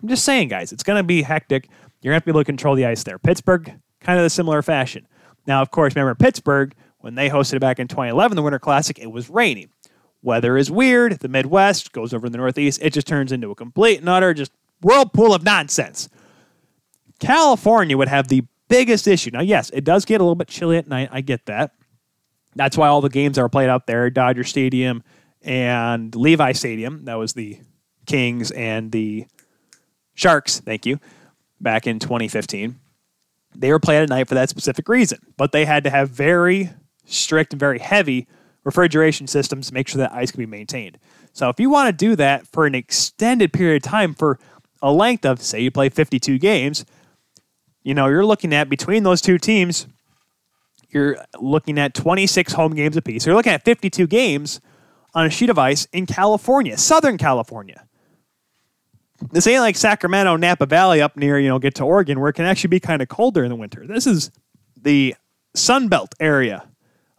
I'm 0.00 0.08
just 0.08 0.24
saying, 0.24 0.48
guys, 0.48 0.72
it's 0.72 0.82
going 0.82 0.96
to 0.96 1.02
be 1.06 1.22
hectic. 1.22 1.68
You're 2.00 2.10
going 2.10 2.12
to 2.12 2.14
have 2.14 2.22
to 2.22 2.26
be 2.26 2.30
able 2.30 2.40
to 2.40 2.44
control 2.44 2.74
the 2.74 2.86
ice 2.86 3.04
there. 3.04 3.18
Pittsburgh, 3.18 3.72
kind 4.00 4.18
of 4.18 4.24
the 4.24 4.30
similar 4.30 4.62
fashion. 4.62 5.06
Now, 5.46 5.60
of 5.60 5.70
course, 5.70 5.94
remember 5.94 6.14
Pittsburgh, 6.14 6.74
when 7.00 7.16
they 7.16 7.28
hosted 7.28 7.54
it 7.54 7.60
back 7.60 7.78
in 7.78 7.86
2011, 7.88 8.36
the 8.36 8.42
Winter 8.42 8.58
Classic, 8.58 8.98
it 8.98 9.12
was 9.12 9.28
raining. 9.28 9.68
Weather 10.22 10.56
is 10.56 10.70
weird. 10.70 11.18
The 11.18 11.28
Midwest 11.28 11.92
goes 11.92 12.14
over 12.14 12.26
in 12.26 12.32
the 12.32 12.38
Northeast. 12.38 12.80
It 12.82 12.92
just 12.92 13.06
turns 13.06 13.32
into 13.32 13.50
a 13.50 13.54
complete 13.54 13.98
and 13.98 14.08
utter 14.08 14.32
just 14.32 14.52
whirlpool 14.82 15.34
of 15.34 15.42
nonsense. 15.42 16.08
California 17.20 17.96
would 17.96 18.08
have 18.08 18.28
the 18.28 18.44
biggest 18.68 19.06
issue. 19.06 19.30
Now, 19.32 19.42
yes, 19.42 19.70
it 19.70 19.84
does 19.84 20.04
get 20.04 20.20
a 20.20 20.24
little 20.24 20.34
bit 20.34 20.48
chilly 20.48 20.76
at 20.76 20.88
night. 20.88 21.08
I 21.12 21.20
get 21.20 21.46
that. 21.46 21.72
That's 22.54 22.76
why 22.76 22.88
all 22.88 23.00
the 23.00 23.08
games 23.08 23.38
are 23.38 23.48
played 23.48 23.68
out 23.68 23.86
there 23.86 24.10
Dodger 24.10 24.44
Stadium 24.44 25.02
and 25.40 26.14
Levi 26.14 26.52
Stadium. 26.52 27.04
That 27.04 27.14
was 27.14 27.32
the 27.32 27.58
Kings 28.06 28.50
and 28.50 28.92
the 28.92 29.26
Sharks, 30.14 30.60
thank 30.60 30.84
you, 30.84 30.98
back 31.60 31.86
in 31.86 31.98
2015. 31.98 32.78
They 33.54 33.70
were 33.70 33.78
played 33.78 34.02
at 34.02 34.08
night 34.08 34.28
for 34.28 34.34
that 34.34 34.48
specific 34.48 34.88
reason, 34.88 35.18
but 35.36 35.52
they 35.52 35.64
had 35.64 35.84
to 35.84 35.90
have 35.90 36.10
very 36.10 36.70
strict 37.04 37.52
and 37.52 37.60
very 37.60 37.78
heavy 37.78 38.26
refrigeration 38.64 39.26
systems 39.26 39.68
to 39.68 39.74
make 39.74 39.88
sure 39.88 39.98
that 39.98 40.12
ice 40.12 40.30
can 40.30 40.38
be 40.38 40.46
maintained. 40.46 40.98
So 41.32 41.48
if 41.48 41.58
you 41.58 41.70
want 41.70 41.88
to 41.88 41.92
do 41.92 42.16
that 42.16 42.46
for 42.46 42.66
an 42.66 42.74
extended 42.74 43.52
period 43.52 43.84
of 43.84 43.90
time 43.90 44.14
for 44.14 44.38
a 44.82 44.92
length 44.92 45.24
of, 45.24 45.40
say, 45.40 45.62
you 45.62 45.70
play 45.70 45.88
52 45.88 46.38
games, 46.38 46.84
you 47.82 47.94
know, 47.94 48.08
you're 48.08 48.26
looking 48.26 48.52
at 48.52 48.68
between 48.68 49.04
those 49.04 49.20
two 49.20 49.38
teams, 49.38 49.86
you're 50.90 51.16
looking 51.40 51.78
at 51.78 51.94
26 51.94 52.52
home 52.52 52.74
games 52.74 52.96
apiece. 52.96 53.24
You're 53.24 53.34
looking 53.34 53.52
at 53.52 53.64
52 53.64 54.06
games 54.06 54.60
on 55.14 55.26
a 55.26 55.30
sheet 55.30 55.50
of 55.50 55.58
ice 55.58 55.86
in 55.86 56.06
California, 56.06 56.76
Southern 56.76 57.16
California. 57.16 57.86
This 59.30 59.46
ain't 59.46 59.60
like 59.60 59.76
Sacramento, 59.76 60.36
Napa 60.36 60.66
Valley 60.66 61.00
up 61.00 61.16
near, 61.16 61.38
you 61.38 61.48
know, 61.48 61.58
get 61.58 61.76
to 61.76 61.84
Oregon 61.84 62.20
where 62.20 62.30
it 62.30 62.34
can 62.34 62.44
actually 62.44 62.68
be 62.68 62.80
kind 62.80 63.00
of 63.00 63.08
colder 63.08 63.44
in 63.44 63.50
the 63.50 63.56
winter. 63.56 63.86
This 63.86 64.06
is 64.06 64.30
the 64.80 65.14
Sun 65.54 65.88
Belt 65.88 66.14
area 66.18 66.68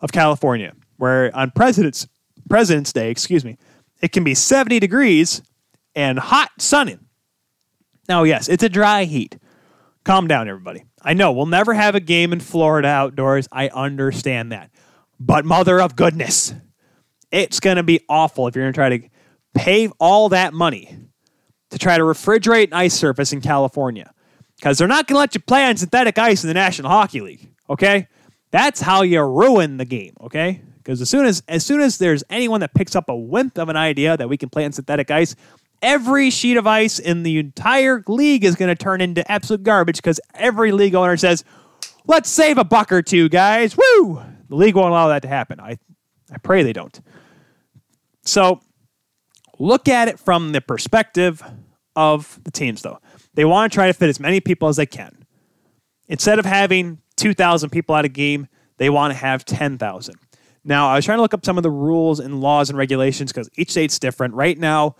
of 0.01 0.11
California 0.11 0.73
where 0.97 1.35
on 1.35 1.51
President's 1.51 2.07
President's 2.49 2.91
Day, 2.91 3.09
excuse 3.09 3.45
me, 3.45 3.57
it 4.01 4.11
can 4.11 4.23
be 4.23 4.35
70 4.35 4.79
degrees 4.79 5.41
and 5.95 6.19
hot 6.19 6.49
sunning. 6.59 6.99
Now, 8.07 8.23
yes, 8.23 8.49
it's 8.49 8.63
a 8.63 8.69
dry 8.69 9.05
heat. 9.05 9.37
Calm 10.03 10.27
down, 10.27 10.47
everybody. 10.49 10.83
I 11.01 11.13
know 11.13 11.31
we'll 11.31 11.45
never 11.45 11.73
have 11.73 11.95
a 11.95 11.99
game 11.99 12.33
in 12.33 12.39
Florida 12.39 12.87
outdoors. 12.87 13.47
I 13.51 13.69
understand 13.69 14.51
that. 14.51 14.69
But, 15.19 15.45
mother 15.45 15.79
of 15.79 15.95
goodness, 15.95 16.53
it's 17.31 17.59
going 17.59 17.77
to 17.77 17.83
be 17.83 18.01
awful 18.09 18.47
if 18.47 18.55
you're 18.55 18.65
going 18.65 18.73
to 18.73 18.77
try 18.77 18.97
to 18.97 19.09
pay 19.53 19.87
all 19.99 20.29
that 20.29 20.53
money 20.53 20.97
to 21.69 21.79
try 21.79 21.97
to 21.97 22.03
refrigerate 22.03 22.67
an 22.67 22.73
ice 22.73 22.93
surface 22.93 23.33
in 23.33 23.41
California 23.41 24.13
because 24.57 24.77
they're 24.77 24.87
not 24.87 25.07
going 25.07 25.15
to 25.15 25.19
let 25.19 25.35
you 25.35 25.41
play 25.41 25.65
on 25.65 25.77
synthetic 25.77 26.17
ice 26.17 26.43
in 26.43 26.47
the 26.47 26.53
National 26.53 26.89
Hockey 26.89 27.21
League. 27.21 27.51
Okay, 27.69 28.07
that's 28.51 28.81
how 28.81 29.01
you 29.01 29.21
ruin 29.21 29.77
the 29.77 29.85
game. 29.85 30.15
Okay, 30.21 30.61
because 30.77 31.01
as 31.01 31.09
soon 31.09 31.25
as 31.25 31.41
as 31.47 31.65
soon 31.65 31.81
as 31.81 31.97
there's 31.97 32.23
anyone 32.29 32.59
that 32.59 32.73
picks 32.73 32.95
up 32.95 33.09
a 33.09 33.13
whimp 33.13 33.57
of 33.57 33.69
an 33.69 33.77
idea 33.77 34.15
that 34.17 34.29
we 34.29 34.37
can 34.37 34.49
play 34.49 34.65
on 34.65 34.71
synthetic 34.71 35.09
ice, 35.09 35.35
every 35.83 36.31
sheet 36.31 36.57
of 36.57 36.65
ice 36.65 36.97
in 36.97 37.21
the 37.21 37.37
entire 37.37 38.03
league 38.07 38.43
is 38.43 38.55
going 38.55 38.69
to 38.69 38.75
turn 38.75 39.01
into 39.01 39.29
absolute 39.31 39.61
garbage 39.61 39.97
because 39.97 40.19
every 40.33 40.71
league 40.71 40.95
owner 40.95 41.17
says, 41.17 41.43
"Let's 42.07 42.29
save 42.29 42.57
a 42.57 42.63
buck 42.63 42.91
or 42.91 43.03
two, 43.03 43.29
guys." 43.29 43.77
Woo! 43.77 44.23
The 44.49 44.55
league 44.55 44.75
won't 44.75 44.89
allow 44.89 45.09
that 45.09 45.21
to 45.21 45.27
happen. 45.27 45.59
I 45.59 45.77
I 46.31 46.37
pray 46.39 46.63
they 46.63 46.73
don't. 46.73 46.99
So 48.25 48.61
look 49.59 49.87
at 49.87 50.07
it 50.07 50.19
from 50.19 50.51
the 50.51 50.61
perspective 50.61 51.43
of 51.95 52.39
the 52.43 52.51
teams, 52.51 52.81
though. 52.81 52.99
They 53.35 53.45
want 53.45 53.71
to 53.71 53.75
try 53.75 53.87
to 53.87 53.93
fit 53.93 54.09
as 54.09 54.19
many 54.19 54.39
people 54.39 54.67
as 54.67 54.77
they 54.77 54.85
can. 54.85 55.25
Instead 56.07 56.39
of 56.39 56.45
having 56.45 56.99
2,000 57.17 57.69
people 57.69 57.95
at 57.95 58.05
a 58.05 58.09
game, 58.09 58.47
they 58.77 58.89
want 58.89 59.11
to 59.11 59.17
have 59.17 59.45
10,000. 59.45 60.15
Now, 60.65 60.89
I 60.89 60.95
was 60.95 61.05
trying 61.05 61.17
to 61.17 61.21
look 61.21 61.33
up 61.33 61.45
some 61.45 61.57
of 61.57 61.63
the 61.63 61.71
rules 61.71 62.19
and 62.19 62.39
laws 62.39 62.69
and 62.69 62.77
regulations 62.77 63.31
because 63.31 63.49
each 63.57 63.71
state's 63.71 63.99
different. 63.99 64.33
Right 64.33 64.57
now, 64.57 64.95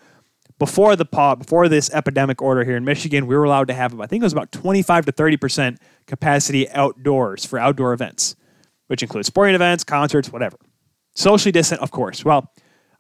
before 0.60 0.96
the 0.96 1.06
pop, 1.06 1.40
before 1.40 1.68
this 1.68 1.90
epidemic 1.92 2.42
order 2.42 2.64
here 2.64 2.78
in 2.78 2.86
Michigan, 2.86 3.28
we 3.28 3.36
were 3.36 3.44
allowed 3.44 3.68
to 3.68 3.74
have, 3.74 4.00
I 4.00 4.06
think 4.06 4.22
it 4.22 4.26
was 4.26 4.34
about 4.34 4.52
25 4.52 5.06
to 5.08 5.12
30% 5.12 5.78
capacity 6.08 6.70
outdoors 6.70 7.46
for 7.46 7.60
outdoor 7.60 7.94
events, 7.94 8.36
which 8.88 9.04
includes 9.04 9.28
sporting 9.28 9.56
events, 9.56 9.84
concerts, 9.84 10.32
whatever. 10.32 10.58
Socially 11.16 11.52
distant, 11.52 11.82
of 11.82 11.92
course. 11.92 12.24
Well, 12.24 12.52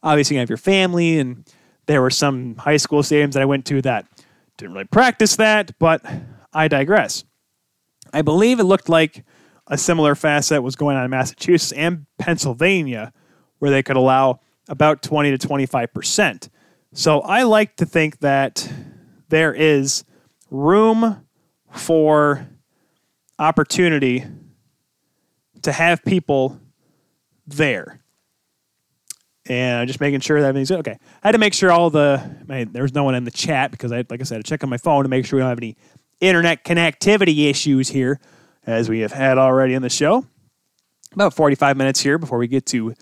obviously, 0.01 0.35
you 0.35 0.39
have 0.39 0.49
your 0.49 0.57
family, 0.57 1.19
and 1.19 1.45
there 1.85 2.01
were 2.01 2.09
some 2.09 2.55
high 2.57 2.77
school 2.77 3.01
stadiums 3.01 3.33
that 3.33 3.41
I 3.41 3.45
went 3.45 3.65
to 3.67 3.81
that 3.81 4.07
didn't 4.57 4.73
really 4.73 4.85
practice 4.85 5.35
that, 5.37 5.77
but 5.79 6.05
I 6.53 6.67
digress. 6.67 7.23
I 8.13 8.21
believe 8.21 8.59
it 8.59 8.65
looked 8.65 8.89
like 8.89 9.25
a 9.67 9.77
similar 9.77 10.13
facet 10.15 10.61
was 10.61 10.75
going 10.75 10.97
on 10.97 11.05
in 11.05 11.09
Massachusetts 11.09 11.71
and 11.71 12.05
Pennsylvania, 12.19 13.13
where 13.59 13.71
they 13.71 13.81
could 13.81 13.95
allow 13.95 14.41
about 14.67 15.01
20 15.01 15.35
to 15.35 15.47
25%. 15.47 16.49
So 16.95 17.21
I 17.21 17.41
like 17.41 17.77
to 17.77 17.87
think 17.87 18.19
that 18.19 18.71
there 19.29 19.51
is 19.51 20.03
room 20.51 21.25
for 21.71 22.47
opportunity 23.39 24.23
to 25.63 25.71
have 25.71 26.03
people 26.05 26.59
there. 27.47 27.99
And 29.47 29.87
just 29.87 29.99
making 29.99 30.19
sure 30.19 30.39
that 30.39 30.47
everything's 30.47 30.71
okay. 30.71 30.99
I 31.23 31.27
had 31.27 31.31
to 31.31 31.39
make 31.39 31.55
sure 31.55 31.71
all 31.71 31.89
the 31.89 32.23
I, 32.47 32.63
there 32.65 32.83
was 32.83 32.93
no 32.93 33.03
one 33.03 33.15
in 33.15 33.23
the 33.23 33.31
chat 33.31 33.71
because 33.71 33.91
I, 33.91 34.05
like 34.09 34.21
I 34.21 34.23
said, 34.23 34.37
I 34.39 34.41
check 34.43 34.63
on 34.63 34.69
my 34.69 34.77
phone 34.77 35.03
to 35.03 35.09
make 35.09 35.25
sure 35.25 35.37
we 35.37 35.41
don't 35.41 35.49
have 35.49 35.57
any 35.57 35.75
internet 36.21 36.63
connectivity 36.63 37.49
issues 37.49 37.89
here 37.89 38.21
as 38.65 38.87
we 38.87 38.99
have 38.99 39.11
had 39.11 39.37
already 39.37 39.73
in 39.73 39.81
the 39.81 39.89
show. 39.89 40.25
About 41.11 41.33
45 41.33 41.75
minutes 41.75 41.99
here 41.99 42.17
before 42.17 42.37
we 42.37 42.47
get 42.47 42.65
to 42.67 42.93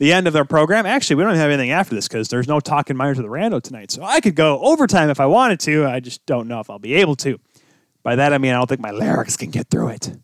the 0.00 0.14
end 0.14 0.26
of 0.26 0.34
our 0.34 0.46
program. 0.46 0.86
Actually, 0.86 1.16
we 1.16 1.24
don't 1.24 1.34
have 1.36 1.50
anything 1.50 1.70
after 1.70 1.94
this 1.94 2.08
because 2.08 2.28
there's 2.28 2.48
no 2.48 2.58
talking 2.58 2.98
of 2.98 3.16
the 3.16 3.22
rando 3.24 3.62
tonight. 3.62 3.90
So 3.90 4.02
I 4.02 4.20
could 4.20 4.34
go 4.34 4.58
overtime 4.60 5.10
if 5.10 5.20
I 5.20 5.26
wanted 5.26 5.60
to. 5.60 5.86
I 5.86 6.00
just 6.00 6.24
don't 6.24 6.48
know 6.48 6.58
if 6.58 6.70
I'll 6.70 6.78
be 6.78 6.94
able 6.94 7.14
to. 7.16 7.38
By 8.02 8.16
that, 8.16 8.32
I 8.32 8.38
mean, 8.38 8.52
I 8.52 8.56
don't 8.56 8.66
think 8.66 8.80
my 8.80 8.92
larynx 8.92 9.36
can 9.36 9.50
get 9.50 9.68
through 9.68 9.90
it. 9.90 10.16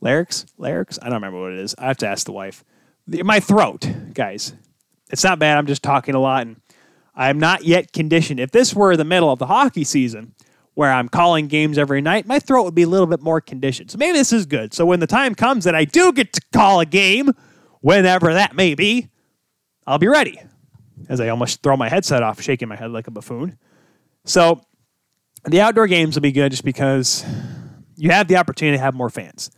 Larynx? 0.00 0.44
Larynx? 0.58 0.98
I 1.00 1.04
don't 1.04 1.14
remember 1.14 1.40
what 1.40 1.52
it 1.52 1.60
is. 1.60 1.72
I 1.78 1.86
have 1.86 1.98
to 1.98 2.08
ask 2.08 2.26
the 2.26 2.32
wife. 2.32 2.64
The, 3.06 3.22
my 3.22 3.38
throat, 3.38 3.88
guys. 4.12 4.54
It's 5.10 5.22
not 5.22 5.38
bad. 5.38 5.56
I'm 5.56 5.66
just 5.66 5.84
talking 5.84 6.16
a 6.16 6.20
lot 6.20 6.44
and 6.44 6.60
I'm 7.14 7.38
not 7.38 7.62
yet 7.62 7.92
conditioned. 7.92 8.40
If 8.40 8.50
this 8.50 8.74
were 8.74 8.96
the 8.96 9.04
middle 9.04 9.30
of 9.30 9.38
the 9.38 9.46
hockey 9.46 9.84
season, 9.84 10.34
where 10.74 10.90
I'm 10.90 11.08
calling 11.08 11.46
games 11.46 11.78
every 11.78 12.00
night, 12.00 12.26
my 12.26 12.40
throat 12.40 12.64
would 12.64 12.74
be 12.74 12.82
a 12.82 12.88
little 12.88 13.06
bit 13.06 13.20
more 13.20 13.40
conditioned. 13.40 13.92
So 13.92 13.98
maybe 13.98 14.18
this 14.18 14.32
is 14.32 14.46
good. 14.46 14.74
So 14.74 14.84
when 14.84 14.98
the 14.98 15.06
time 15.06 15.36
comes 15.36 15.64
that 15.64 15.76
I 15.76 15.84
do 15.84 16.12
get 16.12 16.32
to 16.32 16.40
call 16.52 16.80
a 16.80 16.86
game, 16.86 17.30
whenever 17.82 18.32
that 18.32 18.56
may 18.56 18.74
be, 18.74 19.10
I'll 19.86 19.98
be 19.98 20.08
ready. 20.08 20.40
As 21.08 21.20
I 21.20 21.28
almost 21.28 21.62
throw 21.62 21.76
my 21.76 21.88
headset 21.88 22.22
off, 22.22 22.40
shaking 22.40 22.68
my 22.68 22.76
head 22.76 22.90
like 22.90 23.08
a 23.08 23.10
buffoon. 23.10 23.58
So 24.24 24.60
the 25.44 25.60
outdoor 25.60 25.86
games 25.86 26.14
will 26.14 26.22
be 26.22 26.32
good 26.32 26.50
just 26.50 26.64
because 26.64 27.24
you 27.96 28.10
have 28.10 28.28
the 28.28 28.36
opportunity 28.36 28.76
to 28.76 28.82
have 28.82 28.94
more 28.94 29.10
fans. 29.10 29.50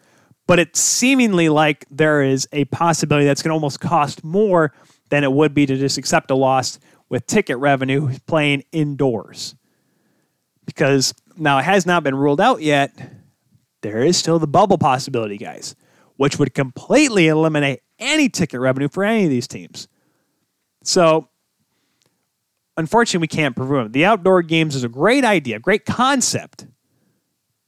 But 0.46 0.58
it's 0.58 0.80
seemingly 0.80 1.48
like 1.48 1.86
there 1.90 2.22
is 2.22 2.48
a 2.52 2.64
possibility 2.66 3.26
that's 3.26 3.42
going 3.42 3.50
to 3.50 3.54
almost 3.54 3.80
cost 3.80 4.24
more 4.24 4.72
than 5.10 5.24
it 5.24 5.32
would 5.32 5.54
be 5.54 5.66
to 5.66 5.76
just 5.76 5.98
accept 5.98 6.30
a 6.30 6.34
loss 6.34 6.78
with 7.08 7.26
ticket 7.26 7.58
revenue 7.58 8.12
playing 8.26 8.64
indoors 8.72 9.54
because 10.66 11.14
now 11.36 11.58
it 11.58 11.64
has 11.64 11.86
not 11.86 12.02
been 12.02 12.14
ruled 12.14 12.40
out 12.40 12.62
yet. 12.62 12.92
There 13.82 14.02
is 14.02 14.16
still 14.16 14.38
the 14.38 14.46
bubble 14.46 14.78
possibility, 14.78 15.36
guys, 15.36 15.74
which 16.16 16.38
would 16.38 16.54
completely 16.54 17.28
eliminate 17.28 17.80
any 17.98 18.28
ticket 18.28 18.60
revenue 18.60 18.88
for 18.88 19.04
any 19.04 19.24
of 19.24 19.30
these 19.30 19.46
teams. 19.46 19.88
So, 20.84 21.28
unfortunately, 22.76 23.24
we 23.24 23.28
can't 23.28 23.56
prove 23.56 23.70
them. 23.70 23.92
The 23.92 24.04
outdoor 24.04 24.42
games 24.42 24.76
is 24.76 24.84
a 24.84 24.88
great 24.88 25.24
idea, 25.24 25.58
great 25.58 25.84
concept, 25.84 26.66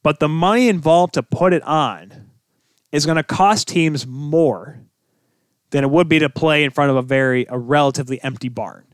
but 0.03 0.21
the 0.21 0.29
money 0.29 0.69
involved 0.69 1.15
to 1.15 1.23
put 1.23 1.53
it 1.53 1.63
on 1.65 2.31
is 2.93 3.05
going 3.05 3.17
to 3.17 3.25
cost 3.25 3.69
teams 3.69 4.07
more 4.07 4.79
than 5.71 5.83
it 5.83 5.91
would 5.91 6.09
be 6.09 6.21
to 6.21 6.29
play 6.29 6.63
in 6.63 6.71
front 6.71 6.91
of 6.91 6.97
a 6.97 7.03
very 7.03 7.47
a 7.49 7.59
relatively 7.59 8.23
empty 8.23 8.49
barn. 8.49 8.85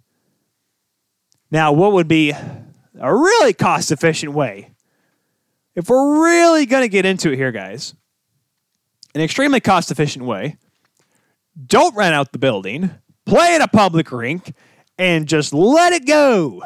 Now, 1.50 1.72
what 1.72 1.92
would 1.92 2.08
be 2.08 2.32
a 2.98 3.14
really 3.14 3.52
cost 3.52 3.90
efficient 3.90 4.32
way. 4.32 4.70
If 5.74 5.88
we're 5.88 6.22
really 6.22 6.66
going 6.66 6.82
to 6.82 6.88
get 6.88 7.06
into 7.06 7.32
it 7.32 7.36
here, 7.36 7.52
guys, 7.52 7.94
an 9.14 9.20
extremely 9.20 9.60
cost 9.60 9.90
efficient 9.90 10.24
way, 10.24 10.56
don't 11.66 11.94
rent 11.96 12.14
out 12.14 12.32
the 12.32 12.38
building, 12.38 12.90
play 13.26 13.54
at 13.54 13.62
a 13.62 13.68
public 13.68 14.10
rink, 14.12 14.54
and 14.98 15.26
just 15.26 15.52
let 15.52 15.92
it 15.92 16.06
go. 16.06 16.62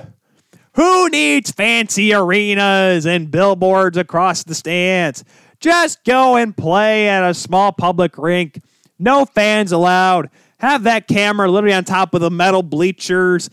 Who 0.74 1.08
needs 1.08 1.50
fancy 1.50 2.12
arenas 2.12 3.06
and 3.06 3.30
billboards 3.30 3.96
across 3.96 4.44
the 4.44 4.54
stands? 4.54 5.24
Just 5.58 6.04
go 6.04 6.36
and 6.36 6.54
play 6.54 7.08
at 7.08 7.28
a 7.28 7.32
small 7.32 7.72
public 7.72 8.18
rink. 8.18 8.60
No 8.98 9.24
fans 9.24 9.72
allowed. 9.72 10.28
Have 10.58 10.82
that 10.82 11.08
camera 11.08 11.50
literally 11.50 11.74
on 11.74 11.84
top 11.84 12.14
of 12.14 12.20
the 12.20 12.30
metal 12.30 12.62
bleachers. 12.62 13.48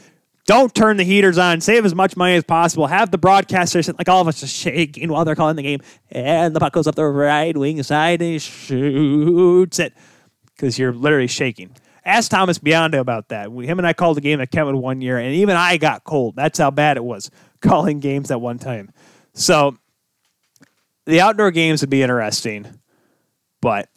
Don't 0.46 0.76
turn 0.76 0.98
the 0.98 1.06
heaters 1.06 1.38
on. 1.38 1.62
Save 1.62 1.86
as 1.86 1.96
much 1.96 2.18
money 2.18 2.36
as 2.36 2.44
possible. 2.44 2.88
Have 2.88 3.12
the 3.12 3.18
broadcaster 3.18 3.82
like 3.98 4.10
all 4.10 4.20
of 4.20 4.28
us 4.28 4.42
just 4.42 4.56
shaking 4.56 5.10
while 5.10 5.24
they're 5.24 5.36
calling 5.36 5.56
the 5.56 5.64
game. 5.64 5.80
And 6.12 6.54
the 6.54 6.60
puck 6.60 6.74
goes 6.74 6.88
up 6.88 6.96
the 6.96 7.06
right 7.06 7.56
wing 7.56 7.82
side 7.84 8.22
and 8.22 8.42
shoots 8.42 9.80
it 9.80 9.94
because 10.54 10.78
you're 10.78 10.92
literally 10.92 11.28
shaking. 11.28 11.74
Ask 12.06 12.30
Thomas 12.32 12.60
Bionda 12.60 13.00
about 13.00 13.30
that. 13.30 13.50
Him 13.50 13.80
and 13.80 13.88
I 13.88 13.94
called 13.94 14.18
a 14.18 14.22
game 14.22 14.42
at 14.42 14.52
Kentwood 14.52 14.76
one 14.76 15.00
year, 15.00 15.18
and 15.18 15.34
even 15.36 15.56
I 15.56 15.78
got 15.78 16.04
cold. 16.04 16.36
That's 16.36 16.60
how 16.60 16.70
bad 16.70 16.98
it 16.98 17.04
was 17.04 17.32
calling 17.62 18.00
games 18.00 18.30
at 18.30 18.42
one 18.42 18.60
time. 18.60 18.92
So 19.34 19.78
the 21.06 21.22
outdoor 21.22 21.52
games 21.52 21.82
would 21.82 21.90
be 21.90 22.02
interesting, 22.02 22.80
but 23.62 23.90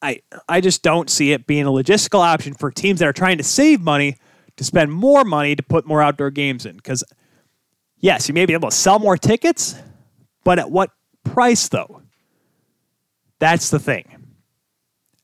I 0.00 0.22
I 0.48 0.60
just 0.60 0.82
don't 0.82 1.10
see 1.10 1.32
it 1.32 1.46
being 1.46 1.66
a 1.66 1.70
logistical 1.70 2.20
option 2.20 2.54
for 2.54 2.70
teams 2.70 3.00
that 3.00 3.08
are 3.08 3.12
trying 3.12 3.38
to 3.38 3.44
save 3.44 3.80
money 3.80 4.16
to 4.56 4.64
spend 4.64 4.92
more 4.92 5.24
money 5.24 5.56
to 5.56 5.62
put 5.62 5.86
more 5.86 6.02
outdoor 6.02 6.30
games 6.30 6.64
in. 6.66 6.76
Because 6.76 7.04
yes, 7.98 8.28
you 8.28 8.34
may 8.34 8.46
be 8.46 8.54
able 8.54 8.70
to 8.70 8.76
sell 8.76 8.98
more 8.98 9.16
tickets, 9.16 9.74
but 10.44 10.58
at 10.58 10.70
what 10.70 10.90
price 11.24 11.68
though? 11.68 12.02
That's 13.40 13.70
the 13.70 13.78
thing. 13.78 14.36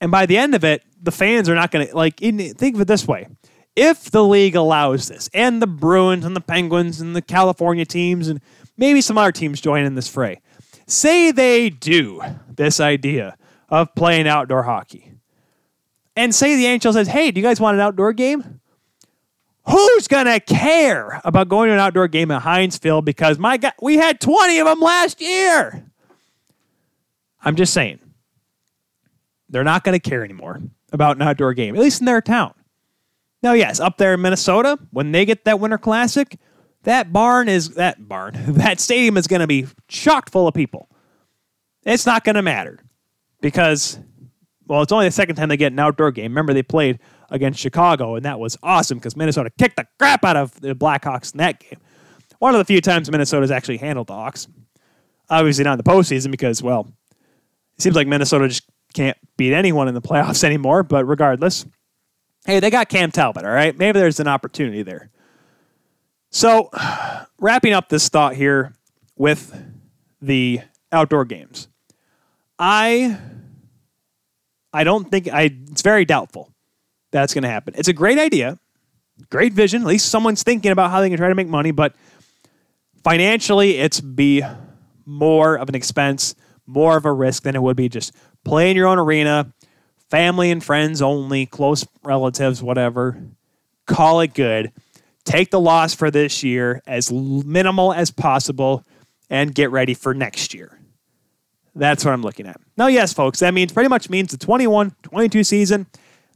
And 0.00 0.10
by 0.10 0.26
the 0.26 0.36
end 0.36 0.54
of 0.54 0.64
it, 0.64 0.82
the 1.04 1.12
fans 1.12 1.48
are 1.48 1.54
not 1.54 1.70
going 1.70 1.86
to 1.86 1.96
like. 1.96 2.18
think 2.18 2.74
of 2.74 2.80
it 2.80 2.88
this 2.88 3.06
way: 3.06 3.28
if 3.76 4.10
the 4.10 4.24
league 4.24 4.56
allows 4.56 5.08
this, 5.08 5.28
and 5.34 5.60
the 5.60 5.66
Bruins 5.66 6.24
and 6.24 6.34
the 6.34 6.40
Penguins 6.40 7.00
and 7.00 7.14
the 7.14 7.22
California 7.22 7.84
teams 7.84 8.28
and 8.28 8.40
maybe 8.76 9.00
some 9.00 9.18
other 9.18 9.32
teams 9.32 9.60
join 9.60 9.84
in 9.84 9.94
this 9.94 10.08
fray, 10.08 10.40
say 10.86 11.30
they 11.30 11.70
do 11.70 12.22
this 12.48 12.80
idea 12.80 13.36
of 13.68 13.94
playing 13.94 14.26
outdoor 14.26 14.62
hockey, 14.62 15.12
and 16.16 16.34
say 16.34 16.56
the 16.56 16.64
NHL 16.64 16.92
says, 16.92 17.08
"Hey, 17.08 17.30
do 17.30 17.40
you 17.40 17.46
guys 17.46 17.60
want 17.60 17.76
an 17.76 17.80
outdoor 17.80 18.12
game?" 18.12 18.60
Who's 19.66 20.08
gonna 20.08 20.40
care 20.40 21.22
about 21.24 21.48
going 21.48 21.68
to 21.68 21.74
an 21.74 21.80
outdoor 21.80 22.08
game 22.08 22.30
at 22.30 22.74
Field 22.74 23.06
because 23.06 23.38
my 23.38 23.56
God, 23.56 23.72
we 23.80 23.96
had 23.96 24.20
20 24.20 24.58
of 24.58 24.66
them 24.66 24.80
last 24.80 25.22
year? 25.22 25.86
I'm 27.42 27.56
just 27.56 27.72
saying. 27.72 28.00
They're 29.48 29.64
not 29.64 29.84
going 29.84 29.98
to 29.98 30.10
care 30.10 30.24
anymore 30.24 30.60
about 30.94 31.16
an 31.16 31.22
outdoor 31.22 31.52
game, 31.52 31.74
at 31.74 31.82
least 31.82 32.00
in 32.00 32.06
their 32.06 32.22
town. 32.22 32.54
Now, 33.42 33.52
yes, 33.52 33.80
up 33.80 33.98
there 33.98 34.14
in 34.14 34.22
Minnesota, 34.22 34.78
when 34.90 35.12
they 35.12 35.26
get 35.26 35.44
that 35.44 35.60
Winter 35.60 35.76
Classic, 35.76 36.38
that 36.84 37.12
barn 37.12 37.48
is 37.48 37.70
that 37.74 38.08
barn, 38.08 38.34
that 38.48 38.80
stadium 38.80 39.18
is 39.18 39.26
going 39.26 39.40
to 39.40 39.46
be 39.46 39.66
chocked 39.88 40.30
full 40.30 40.48
of 40.48 40.54
people. 40.54 40.88
It's 41.82 42.06
not 42.06 42.24
going 42.24 42.36
to 42.36 42.42
matter 42.42 42.78
because, 43.42 43.98
well, 44.66 44.80
it's 44.80 44.92
only 44.92 45.06
the 45.06 45.12
second 45.12 45.36
time 45.36 45.50
they 45.50 45.58
get 45.58 45.72
an 45.72 45.78
outdoor 45.78 46.12
game. 46.12 46.30
Remember, 46.32 46.54
they 46.54 46.62
played 46.62 47.00
against 47.28 47.60
Chicago, 47.60 48.14
and 48.14 48.24
that 48.24 48.38
was 48.38 48.56
awesome 48.62 48.96
because 48.96 49.16
Minnesota 49.16 49.50
kicked 49.58 49.76
the 49.76 49.86
crap 49.98 50.24
out 50.24 50.36
of 50.36 50.58
the 50.60 50.74
Blackhawks 50.74 51.34
in 51.34 51.38
that 51.38 51.60
game. 51.60 51.80
One 52.38 52.54
of 52.54 52.58
the 52.58 52.64
few 52.64 52.80
times 52.80 53.10
Minnesota's 53.10 53.50
actually 53.50 53.78
handled 53.78 54.06
the 54.06 54.14
Hawks. 54.14 54.48
Obviously, 55.28 55.64
not 55.64 55.72
in 55.72 55.78
the 55.78 55.84
postseason 55.84 56.30
because, 56.30 56.62
well, 56.62 56.88
it 57.76 57.82
seems 57.82 57.96
like 57.96 58.06
Minnesota 58.06 58.48
just 58.48 58.68
can't 58.94 59.18
beat 59.36 59.52
anyone 59.52 59.88
in 59.88 59.94
the 59.94 60.02
playoffs 60.02 60.44
anymore. 60.44 60.82
But 60.82 61.04
regardless, 61.04 61.66
hey, 62.46 62.60
they 62.60 62.70
got 62.70 62.88
Cam 62.88 63.10
Talbot, 63.10 63.44
all 63.44 63.50
right? 63.50 63.76
Maybe 63.76 63.98
there's 63.98 64.20
an 64.20 64.28
opportunity 64.28 64.82
there. 64.82 65.10
So, 66.30 66.70
wrapping 67.38 67.72
up 67.72 67.88
this 67.88 68.08
thought 68.08 68.34
here 68.34 68.72
with 69.16 69.54
the 70.22 70.60
outdoor 70.90 71.24
games. 71.24 71.68
I 72.58 73.18
I 74.72 74.84
don't 74.84 75.10
think 75.10 75.28
I 75.28 75.54
it's 75.70 75.82
very 75.82 76.04
doubtful 76.04 76.50
that's 77.12 77.32
going 77.34 77.42
to 77.42 77.48
happen. 77.48 77.74
It's 77.76 77.88
a 77.88 77.92
great 77.92 78.18
idea. 78.18 78.58
Great 79.30 79.52
vision. 79.52 79.82
At 79.82 79.88
least 79.88 80.08
someone's 80.08 80.42
thinking 80.42 80.72
about 80.72 80.90
how 80.90 81.00
they 81.00 81.08
can 81.08 81.16
try 81.18 81.28
to 81.28 81.34
make 81.34 81.46
money, 81.46 81.70
but 81.70 81.94
financially 83.04 83.78
it's 83.78 84.00
be 84.00 84.42
more 85.06 85.56
of 85.56 85.68
an 85.68 85.76
expense, 85.76 86.34
more 86.66 86.96
of 86.96 87.04
a 87.04 87.12
risk 87.12 87.44
than 87.44 87.54
it 87.54 87.62
would 87.62 87.76
be 87.76 87.88
just 87.88 88.12
play 88.44 88.70
in 88.70 88.76
your 88.76 88.86
own 88.86 88.98
arena, 88.98 89.52
family 90.10 90.50
and 90.50 90.62
friends 90.62 91.02
only, 91.02 91.46
close 91.46 91.86
relatives, 92.02 92.62
whatever. 92.62 93.22
Call 93.86 94.20
it 94.20 94.34
good. 94.34 94.72
Take 95.24 95.50
the 95.50 95.60
loss 95.60 95.94
for 95.94 96.10
this 96.10 96.42
year 96.42 96.82
as 96.86 97.10
minimal 97.10 97.92
as 97.92 98.10
possible 98.10 98.84
and 99.30 99.54
get 99.54 99.70
ready 99.70 99.94
for 99.94 100.14
next 100.14 100.54
year. 100.54 100.78
That's 101.74 102.04
what 102.04 102.12
I'm 102.12 102.22
looking 102.22 102.46
at. 102.46 102.60
Now, 102.76 102.86
yes, 102.86 103.12
folks, 103.12 103.40
that 103.40 103.54
means 103.54 103.72
pretty 103.72 103.88
much 103.88 104.08
means 104.08 104.30
the 104.30 104.38
21 104.38 104.94
22 105.02 105.42
season. 105.44 105.86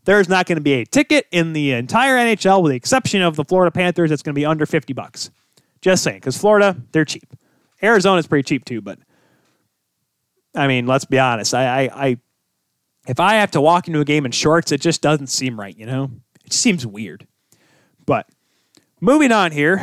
There's 0.04 0.28
not 0.28 0.46
going 0.46 0.56
to 0.56 0.62
be 0.62 0.72
a 0.72 0.86
ticket 0.86 1.26
in 1.30 1.52
the 1.52 1.72
entire 1.72 2.16
NHL, 2.16 2.62
with 2.62 2.70
the 2.70 2.76
exception 2.76 3.20
of 3.20 3.36
the 3.36 3.44
Florida 3.44 3.70
Panthers. 3.70 4.10
That's 4.10 4.22
going 4.22 4.34
to 4.34 4.38
be 4.38 4.46
under 4.46 4.64
50 4.64 4.94
bucks. 4.94 5.30
Just 5.80 6.02
saying, 6.02 6.16
because 6.16 6.38
Florida, 6.38 6.76
they're 6.92 7.04
cheap. 7.04 7.28
Arizona's 7.82 8.26
pretty 8.26 8.42
cheap 8.42 8.64
too, 8.64 8.80
but 8.80 8.98
I 10.54 10.66
mean, 10.66 10.86
let's 10.86 11.04
be 11.04 11.18
honest. 11.18 11.54
I, 11.54 11.84
I, 11.84 12.08
I, 12.08 12.18
if 13.06 13.20
I 13.20 13.34
have 13.34 13.50
to 13.52 13.60
walk 13.60 13.86
into 13.86 14.00
a 14.00 14.04
game 14.04 14.26
in 14.26 14.32
shorts, 14.32 14.72
it 14.72 14.80
just 14.80 15.02
doesn't 15.02 15.28
seem 15.28 15.58
right. 15.58 15.76
You 15.76 15.86
know, 15.86 16.10
it 16.44 16.52
seems 16.52 16.86
weird. 16.86 17.26
But 18.06 18.28
moving 19.00 19.32
on 19.32 19.52
here, 19.52 19.76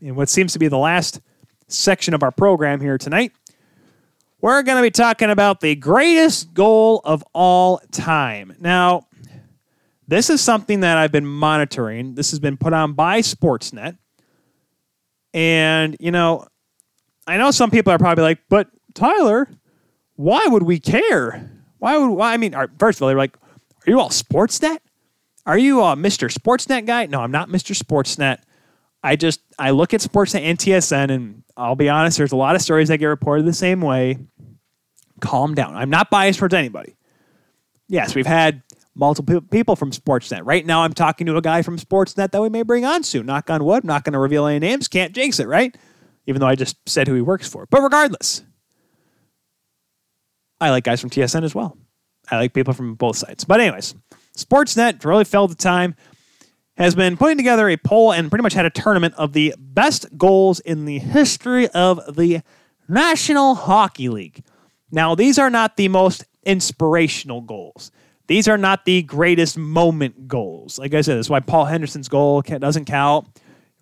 in 0.00 0.14
what 0.14 0.28
seems 0.28 0.52
to 0.52 0.58
be 0.58 0.68
the 0.68 0.78
last 0.78 1.20
section 1.68 2.14
of 2.14 2.22
our 2.22 2.30
program 2.30 2.80
here 2.80 2.98
tonight, 2.98 3.32
we're 4.40 4.62
going 4.62 4.76
to 4.76 4.82
be 4.82 4.90
talking 4.90 5.30
about 5.30 5.60
the 5.60 5.74
greatest 5.74 6.52
goal 6.52 7.00
of 7.04 7.24
all 7.32 7.80
time. 7.90 8.54
Now, 8.60 9.06
this 10.06 10.28
is 10.28 10.42
something 10.42 10.80
that 10.80 10.98
I've 10.98 11.12
been 11.12 11.26
monitoring. 11.26 12.14
This 12.14 12.30
has 12.30 12.38
been 12.38 12.58
put 12.58 12.74
on 12.74 12.92
by 12.92 13.20
Sportsnet. 13.20 13.96
And, 15.32 15.96
you 15.98 16.10
know, 16.10 16.46
I 17.26 17.38
know 17.38 17.50
some 17.50 17.70
people 17.70 17.92
are 17.92 17.98
probably 17.98 18.22
like, 18.22 18.40
but 18.50 18.68
Tyler, 18.92 19.48
why 20.16 20.46
would 20.46 20.62
we 20.62 20.78
care? 20.78 21.50
Why 21.78 21.98
would 21.98 22.10
why? 22.10 22.32
I 22.32 22.36
mean, 22.36 22.54
first 22.78 22.98
of 22.98 23.02
all, 23.02 23.08
they're 23.08 23.16
like, 23.16 23.36
are 23.86 23.90
you 23.90 24.00
all 24.00 24.10
Sportsnet? 24.10 24.78
Are 25.46 25.58
you 25.58 25.82
a 25.82 25.94
Mr. 25.94 26.32
Sportsnet 26.32 26.86
guy? 26.86 27.06
No, 27.06 27.20
I'm 27.20 27.30
not 27.30 27.48
Mr. 27.48 27.76
Sportsnet. 27.76 28.38
I 29.02 29.16
just 29.16 29.40
I 29.58 29.70
look 29.70 29.92
at 29.92 30.00
Sportsnet 30.00 30.40
and 30.40 30.58
TSN, 30.58 31.10
and 31.10 31.42
I'll 31.56 31.76
be 31.76 31.88
honest, 31.88 32.16
there's 32.16 32.32
a 32.32 32.36
lot 32.36 32.56
of 32.56 32.62
stories 32.62 32.88
that 32.88 32.98
get 32.98 33.06
reported 33.06 33.44
the 33.44 33.52
same 33.52 33.80
way. 33.80 34.18
Calm 35.20 35.54
down. 35.54 35.76
I'm 35.76 35.90
not 35.90 36.10
biased 36.10 36.38
towards 36.38 36.54
anybody. 36.54 36.96
Yes, 37.88 38.14
we've 38.14 38.26
had 38.26 38.62
multiple 38.94 39.42
people 39.42 39.76
from 39.76 39.90
Sportsnet. 39.90 40.40
Right 40.44 40.64
now, 40.64 40.82
I'm 40.82 40.94
talking 40.94 41.26
to 41.26 41.36
a 41.36 41.42
guy 41.42 41.62
from 41.62 41.78
Sportsnet 41.78 42.30
that 42.30 42.40
we 42.40 42.48
may 42.48 42.62
bring 42.62 42.84
on 42.84 43.02
soon. 43.02 43.26
Knock 43.26 43.50
on 43.50 43.64
wood. 43.64 43.84
I'm 43.84 43.88
not 43.88 44.04
going 44.04 44.14
to 44.14 44.18
reveal 44.18 44.46
any 44.46 44.58
names. 44.58 44.88
Can't 44.88 45.14
jinx 45.14 45.38
it, 45.38 45.48
right? 45.48 45.76
Even 46.26 46.40
though 46.40 46.46
I 46.46 46.54
just 46.54 46.76
said 46.88 47.06
who 47.06 47.14
he 47.14 47.20
works 47.20 47.46
for. 47.46 47.66
But 47.66 47.82
regardless, 47.82 48.42
I 50.64 50.70
like 50.70 50.84
guys 50.84 51.00
from 51.00 51.10
TSN 51.10 51.44
as 51.44 51.54
well. 51.54 51.76
I 52.30 52.38
like 52.38 52.54
people 52.54 52.72
from 52.72 52.94
both 52.94 53.16
sides. 53.16 53.44
But, 53.44 53.60
anyways, 53.60 53.94
Sportsnet 54.36 55.04
really 55.04 55.24
filled 55.24 55.50
the 55.50 55.56
time, 55.56 55.94
has 56.78 56.94
been 56.94 57.18
putting 57.18 57.36
together 57.36 57.68
a 57.68 57.76
poll 57.76 58.12
and 58.12 58.30
pretty 58.30 58.42
much 58.42 58.54
had 58.54 58.64
a 58.64 58.70
tournament 58.70 59.14
of 59.18 59.34
the 59.34 59.54
best 59.58 60.06
goals 60.16 60.60
in 60.60 60.86
the 60.86 60.98
history 60.98 61.68
of 61.68 62.16
the 62.16 62.40
National 62.88 63.54
Hockey 63.54 64.08
League. 64.08 64.42
Now, 64.90 65.14
these 65.14 65.38
are 65.38 65.50
not 65.50 65.76
the 65.76 65.88
most 65.88 66.24
inspirational 66.44 67.42
goals. 67.42 67.90
These 68.26 68.48
are 68.48 68.56
not 68.56 68.86
the 68.86 69.02
greatest 69.02 69.58
moment 69.58 70.26
goals. 70.26 70.78
Like 70.78 70.94
I 70.94 71.02
said, 71.02 71.18
that's 71.18 71.28
why 71.28 71.40
Paul 71.40 71.66
Henderson's 71.66 72.08
goal 72.08 72.40
doesn't 72.40 72.86
count. 72.86 73.28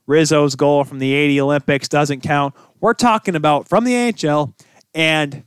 Eruzione's 0.08 0.56
goal 0.56 0.82
from 0.82 0.98
the 0.98 1.14
80 1.14 1.40
Olympics 1.42 1.88
doesn't 1.88 2.22
count. 2.22 2.54
We're 2.80 2.92
talking 2.92 3.36
about 3.36 3.68
from 3.68 3.84
the 3.84 3.92
NHL 3.92 4.52
and 4.94 5.44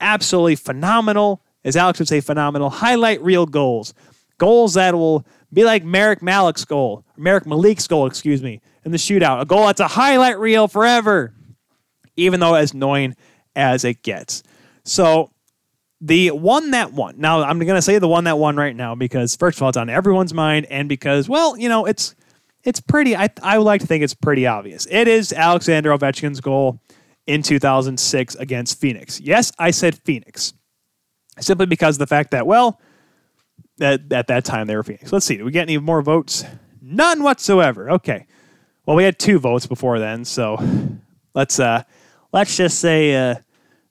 absolutely 0.00 0.56
phenomenal, 0.56 1.42
as 1.64 1.76
Alex 1.76 1.98
would 1.98 2.08
say, 2.08 2.20
phenomenal 2.20 2.70
highlight 2.70 3.22
reel 3.22 3.46
goals. 3.46 3.94
Goals 4.38 4.74
that 4.74 4.94
will 4.94 5.26
be 5.52 5.64
like 5.64 5.84
Marek 5.84 6.22
Malik's 6.22 6.64
goal, 6.64 7.04
Marek 7.16 7.46
Malik's 7.46 7.86
goal, 7.86 8.06
excuse 8.06 8.42
me, 8.42 8.60
in 8.84 8.92
the 8.92 8.98
shootout. 8.98 9.40
A 9.40 9.44
goal 9.44 9.66
that's 9.66 9.80
a 9.80 9.88
highlight 9.88 10.38
reel 10.38 10.68
forever, 10.68 11.34
even 12.16 12.40
though 12.40 12.54
as 12.54 12.72
annoying 12.72 13.16
as 13.56 13.84
it 13.84 14.02
gets. 14.02 14.42
So 14.84 15.30
the 16.00 16.30
one 16.30 16.70
that 16.70 16.92
won. 16.92 17.14
Now 17.18 17.42
I'm 17.42 17.58
going 17.58 17.74
to 17.74 17.82
say 17.82 17.98
the 17.98 18.08
one 18.08 18.24
that 18.24 18.38
won 18.38 18.56
right 18.56 18.76
now 18.76 18.94
because 18.94 19.34
first 19.36 19.58
of 19.58 19.62
all, 19.62 19.68
it's 19.68 19.78
on 19.78 19.90
everyone's 19.90 20.34
mind, 20.34 20.66
and 20.70 20.88
because 20.88 21.28
well, 21.28 21.56
you 21.56 21.68
know, 21.68 21.86
it's 21.86 22.14
it's 22.62 22.80
pretty. 22.80 23.16
I 23.16 23.30
I 23.42 23.58
would 23.58 23.64
like 23.64 23.80
to 23.80 23.86
think 23.86 24.04
it's 24.04 24.14
pretty 24.14 24.46
obvious. 24.46 24.86
It 24.90 25.08
is 25.08 25.32
Alexander 25.32 25.90
Ovechkin's 25.90 26.40
goal 26.40 26.80
in 27.28 27.42
2006 27.42 28.34
against 28.36 28.80
Phoenix. 28.80 29.20
Yes, 29.20 29.52
I 29.58 29.70
said 29.70 29.94
Phoenix, 29.98 30.54
simply 31.38 31.66
because 31.66 31.96
of 31.96 31.98
the 32.00 32.06
fact 32.06 32.30
that, 32.30 32.46
well, 32.46 32.80
at, 33.80 34.10
at 34.10 34.26
that 34.28 34.46
time 34.46 34.66
they 34.66 34.74
were 34.74 34.82
Phoenix. 34.82 35.12
Let's 35.12 35.26
see, 35.26 35.36
do 35.36 35.44
we 35.44 35.52
get 35.52 35.68
any 35.68 35.76
more 35.76 36.00
votes? 36.00 36.44
None 36.80 37.22
whatsoever. 37.22 37.90
Okay. 37.92 38.26
well, 38.86 38.96
we 38.96 39.04
had 39.04 39.18
two 39.18 39.38
votes 39.38 39.66
before 39.66 39.98
then, 39.98 40.24
so 40.24 40.56
let's 41.34 41.60
uh, 41.60 41.82
let's 42.32 42.56
just 42.56 42.78
say 42.78 43.14
uh, 43.14 43.34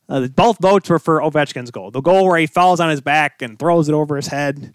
uh, 0.09 0.27
both 0.29 0.57
votes 0.59 0.89
were 0.89 0.97
for 0.97 1.19
Ovechkin's 1.19 1.69
goal. 1.69 1.91
The 1.91 2.01
goal 2.01 2.25
where 2.25 2.39
he 2.39 2.47
falls 2.47 2.79
on 2.79 2.89
his 2.89 3.01
back 3.01 3.43
and 3.43 3.59
throws 3.59 3.87
it 3.87 3.93
over 3.93 4.15
his 4.15 4.27
head, 4.27 4.73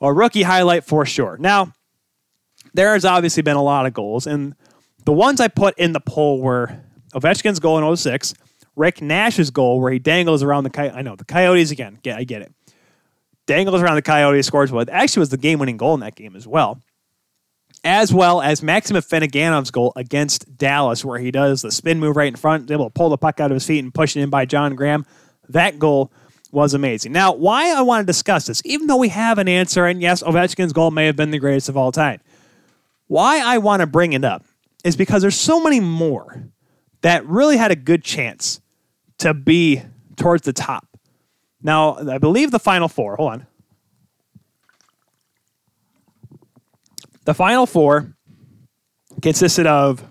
a 0.00 0.12
rookie 0.12 0.44
highlight 0.44 0.84
for 0.84 1.04
sure. 1.04 1.36
Now, 1.36 1.72
there 2.74 2.92
has 2.92 3.04
obviously 3.04 3.42
been 3.42 3.56
a 3.56 3.62
lot 3.62 3.86
of 3.86 3.92
goals, 3.92 4.28
and 4.28 4.54
the 5.04 5.12
ones 5.12 5.40
I 5.40 5.48
put 5.48 5.76
in 5.80 5.92
the 5.92 6.00
poll 6.00 6.40
were 6.40 6.80
Ovechkin's 7.14 7.58
goal 7.58 7.78
in 7.78 7.96
06, 7.96 8.34
Rick 8.76 9.02
Nash's 9.02 9.50
goal 9.50 9.80
where 9.80 9.92
he 9.92 9.98
dangles 9.98 10.42
around 10.42 10.64
the. 10.64 10.94
I 10.94 11.02
know 11.02 11.16
the 11.16 11.24
Coyotes 11.24 11.70
again. 11.70 11.98
Yeah, 12.04 12.16
I 12.16 12.24
get 12.24 12.42
it. 12.42 12.52
Dangles 13.46 13.82
around 13.82 13.96
the 13.96 14.02
Coyotes, 14.02 14.46
scores 14.46 14.70
what 14.70 14.88
actually 14.90 15.20
was 15.20 15.30
the 15.30 15.38
game-winning 15.38 15.78
goal 15.78 15.94
in 15.94 16.00
that 16.00 16.14
game 16.14 16.36
as 16.36 16.46
well. 16.46 16.80
As 17.82 18.12
well 18.12 18.42
as 18.42 18.62
Maxim 18.62 18.96
Afinogenov's 18.96 19.70
goal 19.70 19.92
against 19.96 20.58
Dallas, 20.58 21.04
where 21.04 21.18
he 21.18 21.30
does 21.30 21.62
the 21.62 21.70
spin 21.70 21.98
move 21.98 22.16
right 22.16 22.28
in 22.28 22.36
front, 22.36 22.70
able 22.70 22.84
to 22.84 22.90
pull 22.90 23.08
the 23.08 23.16
puck 23.16 23.40
out 23.40 23.50
of 23.50 23.54
his 23.54 23.66
feet 23.66 23.82
and 23.82 23.94
push 23.94 24.16
it 24.16 24.20
in 24.20 24.30
by 24.30 24.44
John 24.44 24.76
Grahame. 24.76 25.06
That 25.48 25.78
goal 25.78 26.12
was 26.50 26.74
amazing. 26.74 27.12
Now, 27.12 27.32
why 27.32 27.72
I 27.72 27.82
want 27.82 28.02
to 28.02 28.06
discuss 28.06 28.46
this, 28.46 28.60
even 28.64 28.86
though 28.86 28.96
we 28.96 29.08
have 29.08 29.38
an 29.38 29.48
answer, 29.48 29.86
and 29.86 30.02
yes, 30.02 30.22
Ovechkin's 30.22 30.72
goal 30.72 30.90
may 30.90 31.06
have 31.06 31.16
been 31.16 31.30
the 31.30 31.38
greatest 31.38 31.68
of 31.68 31.76
all 31.76 31.92
time. 31.92 32.20
Why 33.06 33.40
I 33.40 33.58
want 33.58 33.80
to 33.80 33.86
bring 33.86 34.12
it 34.12 34.24
up 34.24 34.44
is 34.84 34.96
because 34.96 35.22
there's 35.22 35.38
so 35.38 35.62
many 35.62 35.80
more 35.80 36.50
that 37.02 37.24
really 37.26 37.56
had 37.56 37.70
a 37.70 37.76
good 37.76 38.02
chance 38.02 38.60
to 39.18 39.34
be 39.34 39.82
towards 40.16 40.42
the 40.42 40.52
top. 40.52 40.86
Now, 41.62 41.96
I 41.96 42.18
believe 42.18 42.50
the 42.50 42.58
final 42.58 42.88
four, 42.88 43.16
hold 43.16 43.32
on. 43.32 43.46
The 47.24 47.34
final 47.34 47.66
four 47.66 48.14
consisted 49.20 49.66
of 49.66 50.02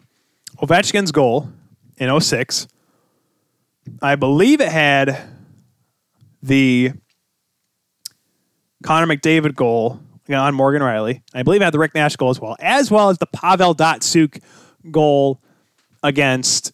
Ovechkin's 0.57 1.11
goal 1.11 1.49
in 1.97 2.19
06. 2.19 2.67
I 4.01 4.15
believe 4.15 4.61
it 4.61 4.69
had 4.71 5.29
the 6.43 6.91
Connor 8.83 9.07
McDavid 9.07 9.55
goal 9.55 9.99
on 10.29 10.53
Morgan 10.53 10.81
Rielly. 10.81 11.21
I 11.33 11.43
believe 11.43 11.61
it 11.61 11.63
had 11.63 11.73
the 11.73 11.79
Rick 11.79 11.95
Nash 11.95 12.15
goal 12.17 12.29
as 12.29 12.39
well, 12.39 12.55
as 12.59 12.91
well 12.91 13.09
as 13.09 13.17
the 13.17 13.25
Pavel 13.25 13.73
Datsyuk 13.73 14.41
goal 14.91 15.41
against 16.03 16.73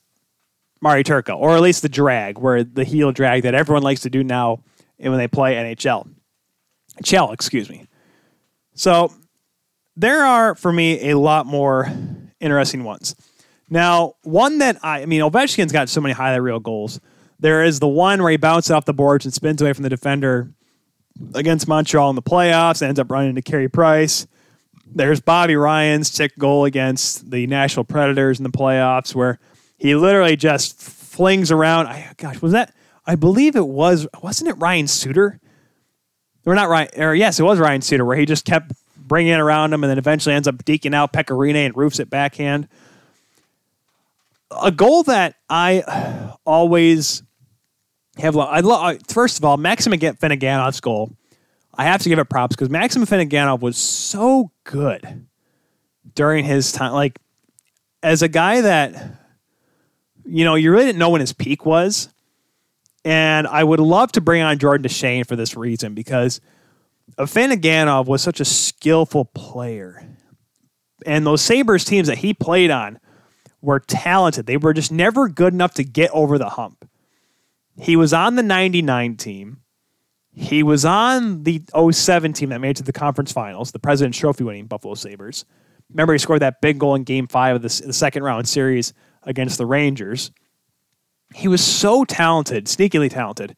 Marty 0.83 1.01
Turco, 1.01 1.37
or 1.37 1.55
at 1.55 1.61
least 1.61 1.81
the 1.81 1.87
drag, 1.87 2.37
where 2.37 2.61
the 2.61 2.83
heel 2.83 3.13
drag 3.13 3.43
that 3.43 3.55
everyone 3.55 3.83
likes 3.83 4.01
to 4.01 4.09
do 4.09 4.21
now 4.21 4.61
when 4.97 5.17
they 5.17 5.29
play 5.29 5.55
NHL. 5.55 6.09
Chell, 7.05 7.31
excuse 7.31 7.69
me. 7.69 7.87
So 8.75 9.13
there 9.95 10.25
are, 10.25 10.55
for 10.55 10.73
me, 10.73 11.09
a 11.09 11.17
lot 11.17 11.45
more 11.45 11.89
interesting 12.41 12.83
ones. 12.83 13.15
Now, 13.69 14.15
one 14.23 14.57
that 14.57 14.77
I, 14.83 15.03
I 15.03 15.05
mean, 15.05 15.21
Ovechkin's 15.21 15.71
got 15.71 15.87
so 15.87 16.01
many 16.01 16.13
highlight 16.13 16.41
reel 16.41 16.59
goals. 16.59 16.99
There 17.39 17.63
is 17.63 17.79
the 17.79 17.87
one 17.87 18.21
where 18.21 18.31
he 18.31 18.37
bounces 18.37 18.71
off 18.71 18.83
the 18.83 18.93
boards 18.93 19.23
and 19.23 19.33
spins 19.33 19.61
away 19.61 19.71
from 19.71 19.83
the 19.83 19.89
defender 19.89 20.51
against 21.33 21.65
Montreal 21.65 22.09
in 22.09 22.17
the 22.17 22.21
playoffs, 22.21 22.81
ends 22.81 22.99
up 22.99 23.09
running 23.09 23.29
into 23.29 23.41
Carey 23.41 23.69
Price. 23.69 24.27
There's 24.85 25.21
Bobby 25.21 25.55
Ryan's 25.55 26.11
sick 26.11 26.37
goal 26.37 26.65
against 26.65 27.31
the 27.31 27.47
Nashville 27.47 27.85
Predators 27.85 28.37
in 28.37 28.43
the 28.43 28.49
playoffs, 28.49 29.15
where 29.15 29.39
he 29.83 29.95
literally 29.95 30.37
just 30.37 30.81
flings 30.81 31.51
around. 31.51 31.87
I, 31.87 32.13
gosh, 32.15 32.41
was 32.41 32.53
that? 32.53 32.73
I 33.05 33.15
believe 33.15 33.57
it 33.57 33.67
was. 33.67 34.07
Wasn't 34.21 34.49
it 34.49 34.53
Ryan 34.53 34.87
Suter? 34.87 35.41
Or 36.45 36.55
not 36.55 36.69
Ryan? 36.69 37.01
Or 37.01 37.13
yes, 37.13 37.37
it 37.37 37.43
was 37.43 37.59
Ryan 37.59 37.81
Suter, 37.81 38.05
where 38.05 38.15
he 38.15 38.25
just 38.25 38.45
kept 38.45 38.71
bringing 38.95 39.33
it 39.33 39.41
around 39.41 39.73
him, 39.73 39.83
and 39.83 39.91
then 39.91 39.97
eventually 39.97 40.35
ends 40.35 40.47
up 40.47 40.55
deking 40.63 40.95
out 40.95 41.11
Pekka 41.11 41.35
Rinne 41.35 41.65
and 41.65 41.75
roofs 41.75 41.99
it 41.99 42.09
backhand. 42.09 42.69
A 44.61 44.71
goal 44.71 45.03
that 45.03 45.35
I 45.49 46.31
always 46.45 47.21
have. 48.19 48.37
I 48.37 48.61
love. 48.61 48.99
First 49.09 49.37
of 49.37 49.43
all, 49.43 49.57
Maxim 49.57 49.91
Afinogenov's 49.91 50.79
goal. 50.79 51.11
I 51.73 51.83
have 51.83 52.01
to 52.03 52.07
give 52.07 52.19
it 52.19 52.29
props 52.29 52.55
because 52.55 52.69
Maxim 52.69 53.01
Afinogenov 53.01 53.59
was 53.59 53.75
so 53.75 54.49
good 54.63 55.25
during 56.15 56.45
his 56.45 56.71
time. 56.71 56.93
Like 56.93 57.19
as 58.01 58.21
a 58.21 58.29
guy 58.29 58.61
that 58.61 59.19
you 60.25 60.45
know, 60.45 60.55
you 60.55 60.71
really 60.71 60.85
didn't 60.85 60.99
know 60.99 61.09
when 61.09 61.21
his 61.21 61.33
peak 61.33 61.65
was. 61.65 62.09
And 63.05 63.47
I 63.47 63.63
would 63.63 63.79
love 63.79 64.11
to 64.13 64.21
bring 64.21 64.41
on 64.41 64.57
Jordan 64.59 64.83
Duchesne 64.83 65.25
for 65.25 65.35
this 65.35 65.55
reason 65.55 65.93
because 65.93 66.39
Afinogenov 67.17 68.05
was 68.05 68.21
such 68.21 68.39
a 68.39 68.45
skillful 68.45 69.25
player. 69.25 70.07
And 71.05 71.25
those 71.25 71.41
Sabres 71.41 71.83
teams 71.83 72.07
that 72.07 72.19
he 72.19 72.33
played 72.33 72.71
on 72.71 72.99
were 73.61 73.79
talented. 73.79 74.45
They 74.45 74.57
were 74.57 74.73
just 74.73 74.91
never 74.91 75.27
good 75.27 75.53
enough 75.53 75.73
to 75.75 75.83
get 75.83 76.11
over 76.11 76.37
the 76.37 76.49
hump. 76.49 76.87
He 77.77 77.95
was 77.95 78.13
on 78.13 78.35
the 78.35 78.43
99 78.43 79.17
team. 79.17 79.61
He 80.31 80.63
was 80.63 80.85
on 80.85 81.43
the 81.43 81.61
07 81.91 82.33
team 82.33 82.49
that 82.49 82.61
made 82.61 82.71
it 82.71 82.77
to 82.77 82.83
the 82.83 82.93
conference 82.93 83.31
finals, 83.31 83.71
the 83.71 83.79
President's 83.79 84.17
Trophy 84.17 84.43
winning 84.43 84.65
Buffalo 84.65 84.95
Sabres. 84.95 85.45
Remember, 85.89 86.13
he 86.13 86.19
scored 86.19 86.41
that 86.41 86.61
big 86.61 86.79
goal 86.79 86.95
in 86.95 87.03
game 87.03 87.27
five 87.27 87.57
of 87.57 87.61
the, 87.61 87.85
the 87.85 87.93
second 87.93 88.23
round 88.23 88.47
series 88.47 88.93
against 89.25 89.57
the 89.57 89.65
Rangers. 89.65 90.31
He 91.33 91.47
was 91.47 91.63
so 91.63 92.05
talented, 92.05 92.65
sneakily 92.65 93.09
talented. 93.09 93.55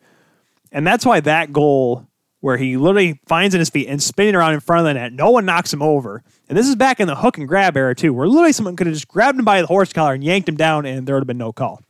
And 0.71 0.85
that's 0.85 1.05
why 1.05 1.19
that 1.21 1.53
goal 1.53 2.07
where 2.45 2.57
he 2.57 2.77
literally 2.77 3.19
finds 3.25 3.55
in 3.55 3.59
his 3.59 3.71
feet 3.71 3.87
and 3.87 4.03
spinning 4.03 4.35
around 4.35 4.53
in 4.53 4.59
front 4.59 4.81
of 4.81 4.85
the 4.85 4.93
net, 4.93 5.11
no 5.11 5.31
one 5.31 5.45
knocks 5.45 5.73
him 5.73 5.81
over. 5.81 6.21
And 6.47 6.55
this 6.55 6.67
is 6.67 6.75
back 6.75 6.99
in 6.99 7.07
the 7.07 7.15
hook 7.15 7.39
and 7.39 7.47
grab 7.47 7.75
era 7.75 7.95
too, 7.95 8.13
where 8.13 8.27
literally 8.27 8.51
someone 8.51 8.75
could 8.75 8.85
have 8.85 8.93
just 8.93 9.07
grabbed 9.07 9.39
him 9.39 9.45
by 9.45 9.61
the 9.61 9.67
horse 9.67 9.91
collar 9.91 10.13
and 10.13 10.23
yanked 10.23 10.47
him 10.47 10.55
down 10.55 10.85
and 10.85 11.07
there 11.07 11.15
would 11.15 11.21
have 11.21 11.27
been 11.27 11.39
no 11.39 11.51
call. 11.51 11.81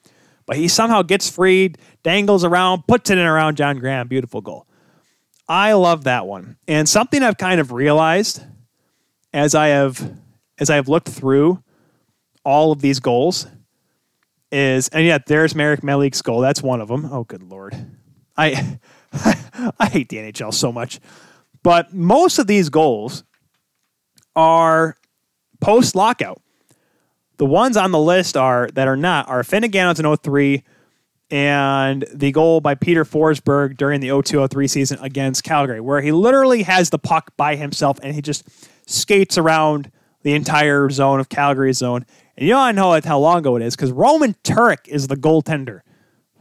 But 0.46 0.56
he 0.56 0.68
somehow 0.68 1.02
gets 1.02 1.30
freed, 1.30 1.78
dangles 2.04 2.46
around, 2.46 2.88
puts 2.88 3.10
it 3.10 3.18
in 3.18 3.26
around 3.26 3.58
John 3.58 3.80
Grahame. 3.80 4.08
Beautiful 4.08 4.40
goal. 4.40 4.66
I 5.48 5.74
love 5.74 6.06
that 6.06 6.26
one. 6.26 6.58
And 6.68 6.88
something 6.88 7.22
I've 7.22 7.38
kind 7.38 7.60
of 7.60 7.72
realized 7.72 8.42
as 9.34 9.56
I 9.56 9.68
have 9.68 10.18
as 10.58 10.70
I 10.70 10.76
have 10.76 10.88
looked 10.88 11.10
through 11.10 11.62
all 12.46 12.72
of 12.72 12.80
these 12.80 13.00
goals 13.02 13.48
is, 14.52 14.88
and 14.90 15.06
yet 15.06 15.26
there's 15.26 15.56
Marek 15.56 15.84
Malik's 15.84 16.22
goal. 16.22 16.42
That's 16.42 16.62
one 16.62 16.82
of 16.82 16.88
them. 16.88 17.10
Oh, 17.12 17.24
good 17.24 17.44
lord, 17.44 17.76
I 18.38 18.80
I 19.80 19.88
hate 19.88 20.10
the 20.10 20.18
NHL 20.18 20.54
so 20.54 20.72
much. 20.72 21.00
But 21.64 21.94
most 21.94 22.38
of 22.38 22.48
these 22.48 22.70
goals 22.70 23.24
are 24.36 24.96
post 25.62 25.96
lockout. 25.96 26.42
The 27.38 27.46
ones 27.46 27.76
on 27.76 27.92
the 27.92 28.00
list 28.00 28.38
are 28.38 28.70
that 28.74 28.88
are 28.88 28.96
not 28.96 29.28
are 29.28 29.42
Afinogenov's 29.42 30.00
in 30.00 30.16
03 30.16 30.64
and 31.32 32.06
the 32.14 32.32
goal 32.32 32.62
by 32.62 32.76
Peter 32.76 33.04
Forsberg 33.04 33.78
during 33.78 34.00
the 34.00 34.10
0203 34.10 34.68
season 34.68 35.00
against 35.02 35.44
Calgary, 35.44 35.82
where 35.82 36.02
he 36.02 36.12
literally 36.12 36.64
has 36.64 36.92
the 36.92 37.00
puck 37.00 37.36
by 37.36 37.56
himself 37.56 38.00
and 38.04 38.14
he 38.14 38.22
just 38.22 38.48
skates 38.86 39.38
around 39.38 39.92
the 40.22 40.34
entire 40.34 40.90
zone 40.90 41.20
of 41.20 41.30
Calgary's 41.30 41.78
zone 41.78 42.06
and 42.38 42.48
you 42.48 42.56
I 42.56 42.72
know 42.72 43.00
how 43.04 43.20
long 43.20 43.38
ago 43.40 43.56
it 43.56 43.62
is 43.62 43.76
because 43.76 43.92
Roman 43.92 44.34
Turek 44.44 44.88
is 44.88 45.08
the 45.08 45.16
goaltender 45.16 45.82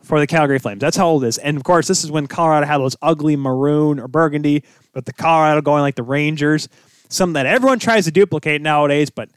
for 0.02 0.18
the 0.18 0.26
Calgary 0.26 0.58
Flames. 0.58 0.80
That's 0.80 0.96
how 0.96 1.08
old 1.08 1.24
it 1.24 1.28
is. 1.28 1.38
And 1.38 1.56
of 1.56 1.64
course, 1.64 1.86
this 1.86 2.04
is 2.04 2.10
when 2.10 2.26
Colorado 2.26 2.66
had 2.66 2.78
those 2.78 2.96
ugly 3.00 3.36
maroon 3.36 4.00
or 4.00 4.08
burgundy, 4.08 4.64
but 4.92 5.06
the 5.06 5.12
Colorado 5.12 5.60
going 5.60 5.82
like 5.82 5.94
the 5.94 6.02
Rangers, 6.02 6.68
something 7.08 7.34
that 7.34 7.46
everyone 7.46 7.78
tries 7.78 8.04
to 8.06 8.10
duplicate 8.10 8.60
nowadays, 8.60 9.10
but 9.10 9.30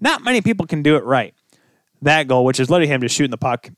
not 0.00 0.22
many 0.22 0.40
people 0.40 0.66
can 0.66 0.82
do 0.82 0.96
it 0.96 1.04
right. 1.04 1.34
That 2.02 2.28
goal, 2.28 2.44
which 2.44 2.60
is 2.60 2.70
literally 2.70 2.92
him 2.92 3.00
just 3.00 3.14
shooting 3.14 3.30
the 3.30 3.38
puck. 3.38 3.70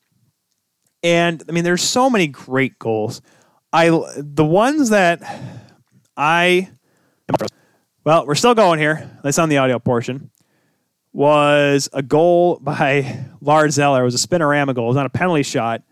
And 1.03 1.43
I 1.49 1.53
mean, 1.53 1.65
there's 1.65 1.83
so 1.83 2.11
many 2.11 2.27
great 2.27 2.79
goals. 2.79 3.23
I 3.73 3.89
the 4.17 4.45
ones 4.45 4.91
that 4.91 5.23
I 6.17 6.71
well, 8.05 8.27
we're 8.27 8.35
still 8.37 8.55
going 8.55 8.79
here. 8.79 9.11
That's 9.23 9.39
on 9.39 9.49
the 9.49 9.59
audio 9.59 9.79
portion 9.79 10.31
was 11.17 11.89
a 11.95 12.03
goal 12.03 12.59
by 12.61 13.25
Lars 13.41 13.79
Eller. 13.79 14.03
It 14.03 14.05
was 14.05 14.23
a 14.23 14.29
spinorama 14.29 14.75
goal. 14.75 14.85
It 14.85 14.89
was 14.89 14.97
not 14.97 15.07
a 15.07 15.11
penalty 15.11 15.43
shot. 15.43 15.83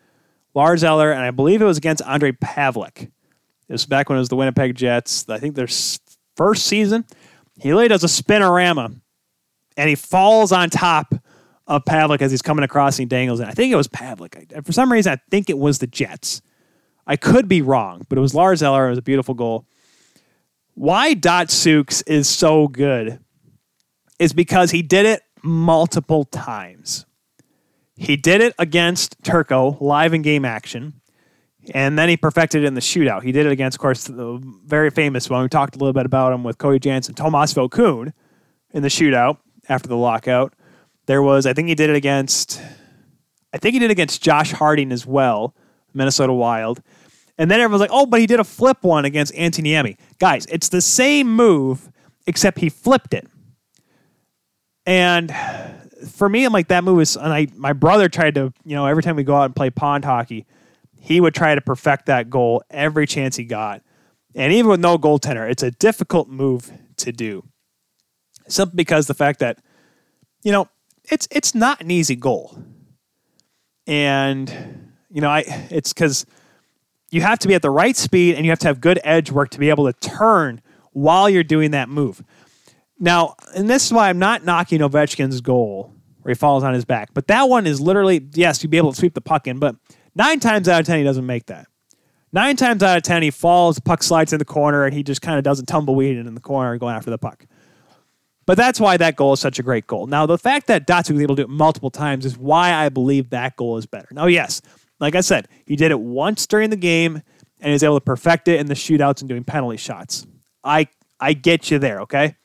Lars 0.53 0.85
Eller, 0.85 1.13
and 1.13 1.23
I 1.23 1.31
believe 1.31 1.63
it 1.63 1.65
was 1.65 1.79
against 1.79 2.05
Ondrej 2.05 2.39
Pavelec. 2.41 3.05
It 3.05 3.11
was 3.73 3.87
back 3.87 4.11
when 4.11 4.17
it 4.17 4.21
was 4.21 4.29
the 4.29 4.37
Winnipeg 4.37 4.75
Jets. 4.75 5.27
I 5.31 5.39
think 5.39 5.55
their 5.55 5.67
first 6.37 6.67
season. 6.67 7.07
He 7.59 7.73
literally 7.73 7.89
does 7.89 8.05
a 8.05 8.07
spinorama, 8.07 9.01
and 9.79 9.89
he 9.89 9.95
falls 9.95 10.53
on 10.53 10.69
top 10.69 11.15
of 11.67 11.87
Pavelec 11.87 12.21
as 12.21 12.31
he's 12.31 12.43
coming 12.43 12.63
across 12.63 12.99
and 12.99 13.05
he 13.05 13.07
dangles 13.07 13.41
it. 13.41 13.49
I 13.49 13.53
think 13.53 13.73
it 13.73 13.77
was 13.77 13.89
Pavlik. 13.89 14.55
I, 14.55 14.61
for 14.61 14.73
some 14.73 14.93
reason, 14.93 15.15
I 15.15 15.17
think 15.31 15.49
it 15.49 15.57
was 15.57 15.79
the 15.79 15.87
Jets. 15.87 16.43
I 17.07 17.17
could 17.17 17.49
be 17.49 17.63
wrong, 17.63 18.05
but 18.11 18.19
it 18.19 18.21
was 18.21 18.35
Lars 18.35 18.63
Eller. 18.63 18.89
It 18.89 18.91
was 18.91 18.99
a 18.99 19.03
beautiful 19.03 19.33
goal. 19.33 19.65
Why 20.75 21.15
Datsyuk 21.15 22.03
is 22.07 22.29
so 22.29 22.69
good 22.69 23.24
is 24.19 24.33
because 24.33 24.71
he 24.71 24.83
did 24.83 25.07
it 25.07 25.23
multiple 25.43 26.25
times. 26.25 27.07
He 27.97 28.17
did 28.17 28.41
it 28.41 28.55
against 28.59 29.17
Turco 29.23 29.77
live 29.81 30.15
in 30.15 30.23
game 30.23 30.45
action, 30.45 31.01
and 31.73 31.99
then 31.99 32.09
he 32.09 32.17
perfected 32.17 32.65
it 32.65 32.67
in 32.67 32.75
the 32.75 32.81
shootout. 32.81 33.23
He 33.23 33.33
did 33.33 33.47
it 33.47 33.53
against, 33.53 33.77
of 33.77 33.81
course, 33.81 34.05
the 34.05 34.41
very 34.65 34.91
famous 34.91 35.31
one. 35.31 35.43
We 35.43 35.49
talked 35.49 35.77
a 35.77 35.79
little 35.79 35.93
bit 35.93 36.07
about 36.07 36.33
him 36.33 36.43
with 36.43 36.59
Cody 36.59 36.81
Janzen, 36.81 37.15
Tomas 37.15 37.55
Vokoun 37.55 38.13
in 38.73 38.83
the 38.83 38.89
shootout 38.89 39.39
after 39.69 39.89
the 39.89 39.97
lockout. 39.97 40.55
There 41.07 41.23
was, 41.23 41.47
I 41.47 41.53
think 41.53 41.69
he 41.69 41.75
did 41.75 41.91
it 41.91 41.97
against, 41.97 42.61
I 43.53 43.59
think 43.59 43.75
he 43.75 43.79
did 43.79 43.91
it 43.91 43.93
against 43.93 44.23
Josh 44.23 44.53
Harding 44.53 44.91
as 44.91 45.07
well, 45.07 45.55
Minnesota 45.93 46.33
Wild. 46.33 46.83
And 47.39 47.51
then 47.51 47.61
everyone's 47.61 47.81
like, 47.81 47.91
oh, 47.93 48.07
but 48.07 48.21
he 48.21 48.27
did 48.27 48.41
a 48.41 48.45
flip 48.45 48.79
one 48.83 49.05
against 49.05 49.35
Antti 49.35 49.63
Niemi. 49.63 49.99
Guys, 50.19 50.47
it's 50.47 50.69
the 50.69 50.81
same 50.81 51.35
move, 51.35 51.91
except 52.27 52.59
he 52.59 52.69
flipped 52.69 53.13
it. 53.13 53.27
And 54.87 55.35
for 56.11 56.29
me, 56.29 56.45
I'm 56.45 56.53
like, 56.53 56.69
that 56.69 56.85
move 56.85 57.01
is, 57.01 57.17
and 57.17 57.33
I, 57.33 57.49
my 57.57 57.73
brother 57.73 58.09
tried 58.09 58.35
to, 58.35 58.53
you 58.65 58.77
know, 58.77 58.87
every 58.87 59.03
time 59.03 59.17
we 59.17 59.25
go 59.25 59.37
out 59.37 59.47
and 59.47 59.57
play 59.57 59.71
pond 59.71 60.05
hockey, 60.05 60.47
he 61.01 61.21
would 61.21 61.35
try 61.35 61.55
to 61.55 61.61
perfect 61.61 62.07
that 62.07 62.31
goal 62.31 62.63
every 62.71 63.07
chance 63.07 63.37
he 63.37 63.45
got. 63.45 63.83
And 64.35 64.53
even 64.53 64.71
with 64.71 64.81
no 64.81 64.99
goaltender, 64.99 65.49
it's 65.49 65.63
a 65.63 65.71
difficult 65.71 66.29
move 66.29 66.73
to 66.99 67.13
do. 67.13 67.45
Simply 68.49 68.77
because 68.77 69.07
the 69.07 69.15
fact 69.15 69.39
that, 69.41 69.59
you 70.43 70.53
know, 70.53 70.69
it's 71.11 71.29
it's 71.31 71.55
not 71.55 71.81
an 71.81 71.91
easy 71.91 72.17
goal. 72.17 72.59
And, 73.87 74.93
you 75.11 75.21
know, 75.21 75.29
I 75.29 75.41
it's 75.71 75.93
because 75.93 76.27
you 77.11 77.21
have 77.21 77.39
to 77.41 77.49
be 77.49 77.55
at 77.55 77.63
the 77.63 77.71
right 77.71 77.97
speed 77.97 78.35
and 78.35 78.45
you 78.45 78.51
have 78.51 78.59
to 78.61 78.67
have 78.67 78.81
good 78.81 78.99
edge 79.05 79.31
work 79.31 79.51
to 79.51 79.59
be 79.59 79.71
able 79.71 79.91
to 79.91 79.93
turn 80.01 80.61
while 80.93 81.29
you're 81.29 81.45
doing 81.45 81.71
that 81.73 81.89
move. 81.89 82.23
Now, 82.99 83.35
and 83.55 83.69
this 83.69 83.87
is 83.87 83.93
why 83.93 84.09
I'm 84.09 84.19
not 84.19 84.45
knocking 84.45 84.81
Ovechkin's 84.81 85.41
goal 85.41 85.93
where 86.23 86.31
he 86.31 86.39
falls 86.39 86.65
on 86.65 86.73
his 86.73 86.85
back, 86.85 87.11
but 87.13 87.27
that 87.27 87.49
one 87.49 87.67
is 87.67 87.81
literally, 87.81 88.27
yes, 88.33 88.63
you'd 88.63 88.71
be 88.71 88.79
able 88.79 88.93
to 88.93 88.99
sweep 88.99 89.15
the 89.15 89.21
puck 89.21 89.47
in, 89.47 89.59
but 89.59 89.77
nine 90.15 90.41
times 90.41 90.69
out 90.69 90.81
of 90.81 90.87
10, 90.87 90.99
he 90.99 91.05
doesn't 91.05 91.27
make 91.27 91.47
that. 91.47 91.67
Nine 92.33 92.57
times 92.57 92.83
out 92.83 92.97
of 92.97 93.03
10, 93.03 93.23
he 93.23 93.31
falls, 93.31 93.79
puck 93.79 94.03
slides 94.03 94.33
in 94.33 94.39
the 94.39 94.45
corner, 94.45 94.85
and 94.85 94.95
he 94.95 95.03
just 95.03 95.23
kind 95.23 95.39
of 95.39 95.45
doesn't 95.45 95.67
tumbleweed 95.67 96.17
in 96.17 96.35
the 96.35 96.41
corner 96.41 96.77
going 96.79 96.95
after 96.95 97.11
the 97.11 97.19
puck. 97.19 97.47
But 98.47 98.57
that's 98.57 98.81
why 98.81 98.97
that 98.97 99.17
goal 99.17 99.35
is 99.35 99.41
such 99.41 99.59
a 99.59 99.63
great 99.63 99.87
goal. 99.87 100.07
Now, 100.07 100.27
the 100.27 100.39
fact 100.39 100.67
that 100.67 100.87
Datsyuk 100.87 101.13
was 101.13 101.23
able 101.23 101.37
to 101.37 101.43
do 101.43 101.47
it 101.47 101.51
multiple 101.51 101.91
times 101.91 102.25
is 102.27 102.37
why 102.37 102.73
I 102.73 102.89
believe 102.89 103.31
that 103.31 103.57
goal 103.57 103.77
is 103.77 103.87
better. 103.87 104.09
Now, 104.11 104.27
yes, 104.27 104.61
like 105.01 105.15
I 105.15 105.21
said, 105.21 105.49
he 105.67 105.77
did 105.77 105.91
it 105.91 106.01
once 106.01 106.47
during 106.47 106.71
the 106.71 106.77
game 106.77 107.23
and 107.61 107.71
he 107.71 107.73
was 107.73 107.83
able 107.83 107.99
to 107.99 108.05
perfect 108.05 108.49
it 108.49 108.61
in 108.61 108.67
the 108.67 108.75
shootouts 108.75 109.21
and 109.21 109.29
doing 109.29 109.45
penalty 109.45 109.77
shots. 109.77 110.27
I 110.63 110.89
I 111.21 111.33
get 111.33 111.71
you 111.71 111.79
there, 111.79 112.01
okay? 112.03 112.37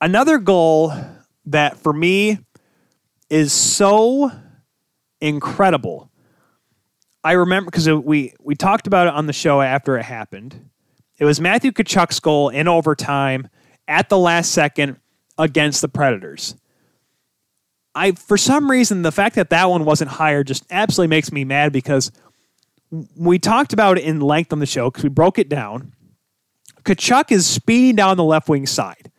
Another 0.00 0.38
goal 0.38 0.92
that 1.46 1.76
for 1.76 1.92
me 1.92 2.38
is 3.28 3.52
so 3.52 4.30
incredible. 5.20 6.10
I 7.22 7.32
remember 7.32 7.70
because 7.70 7.88
we 7.88 8.34
we 8.40 8.54
talked 8.54 8.86
about 8.86 9.06
it 9.06 9.14
on 9.14 9.26
the 9.26 9.32
show 9.32 9.60
after 9.60 9.98
it 9.98 10.04
happened. 10.04 10.70
It 11.18 11.24
was 11.26 11.40
Matthew 11.40 11.70
Tkachuk's 11.70 12.18
goal 12.18 12.48
in 12.48 12.66
overtime 12.66 13.48
at 13.86 14.08
the 14.08 14.18
last 14.18 14.52
second 14.52 14.96
against 15.36 15.82
the 15.82 15.88
Predators. 15.88 16.56
I 17.94 18.12
for 18.12 18.38
some 18.38 18.70
reason 18.70 19.02
the 19.02 19.12
fact 19.12 19.34
that 19.34 19.50
that 19.50 19.68
one 19.68 19.84
wasn't 19.84 20.12
higher 20.12 20.42
just 20.42 20.64
absolutely 20.70 21.08
makes 21.08 21.30
me 21.30 21.44
mad 21.44 21.72
because 21.72 22.10
we 23.16 23.38
talked 23.38 23.72
about 23.72 23.98
it 23.98 24.04
in 24.04 24.20
length 24.20 24.52
on 24.52 24.58
the 24.60 24.66
show 24.66 24.90
because 24.90 25.02
we 25.02 25.10
broke 25.10 25.38
it 25.38 25.48
down. 25.48 25.92
Tkachuk 26.84 27.30
is 27.30 27.46
speeding 27.46 27.96
down 27.96 28.16
the 28.16 28.24
left 28.24 28.48
wing 28.48 28.66
side, 28.66 29.09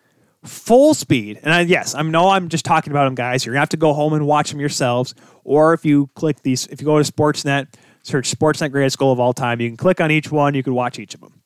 full 0.43 0.93
speed. 0.93 1.39
And 1.43 1.53
I, 1.53 1.61
yes, 1.61 1.95
I 1.95 2.01
know 2.01 2.29
I'm 2.29 2.49
just 2.49 2.65
talking 2.65 2.91
about 2.91 3.05
them, 3.05 3.15
guys. 3.15 3.45
You're 3.45 3.53
gonna 3.53 3.61
have 3.61 3.69
to 3.69 3.77
go 3.77 3.93
home 3.93 4.13
and 4.13 4.25
watch 4.25 4.51
them 4.51 4.59
yourselves, 4.59 5.13
or 5.43 5.73
if 5.73 5.85
you 5.85 6.09
click 6.15 6.41
these, 6.41 6.67
if 6.67 6.81
you 6.81 6.85
go 6.85 7.01
to 7.01 7.11
Sportsnet, 7.11 7.73
search 8.03 8.31
Sportsnet 8.31 8.71
greatest 8.71 8.97
goal 8.97 9.11
of 9.11 9.19
all 9.19 9.33
time, 9.33 9.61
you 9.61 9.69
can 9.69 9.77
click 9.77 10.01
on 10.01 10.11
each 10.11 10.31
one. 10.31 10.53
You 10.53 10.63
can 10.63 10.73
watch 10.73 10.99
each 10.99 11.13
of 11.13 11.21
them. 11.21 11.41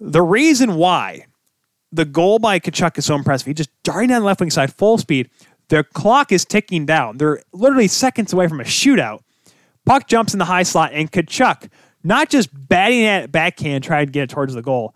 The 0.00 0.22
reason 0.22 0.74
why 0.74 1.26
the 1.92 2.04
goal 2.04 2.38
by 2.38 2.58
Tkachuk 2.58 2.98
is 2.98 3.06
so 3.06 3.14
impressive. 3.14 3.46
He 3.46 3.54
just 3.54 3.70
darting 3.82 4.10
down 4.10 4.20
the 4.20 4.26
left 4.26 4.40
wing 4.40 4.50
side, 4.50 4.72
full 4.74 4.98
speed. 4.98 5.30
The 5.68 5.84
clock 5.84 6.32
is 6.32 6.44
ticking 6.44 6.86
down. 6.86 7.18
They're 7.18 7.42
literally 7.52 7.88
seconds 7.88 8.32
away 8.32 8.48
from 8.48 8.60
a 8.60 8.64
shootout. 8.64 9.20
Puck 9.84 10.06
jumps 10.06 10.32
in 10.32 10.38
the 10.38 10.44
high 10.44 10.64
slot, 10.64 10.92
and 10.92 11.10
Tkachuk, 11.10 11.70
not 12.04 12.28
just 12.28 12.50
batting 12.52 13.04
at 13.04 13.32
backhand, 13.32 13.84
trying 13.84 14.06
to 14.06 14.12
get 14.12 14.24
it 14.24 14.30
towards 14.30 14.54
the 14.54 14.62
goal, 14.62 14.94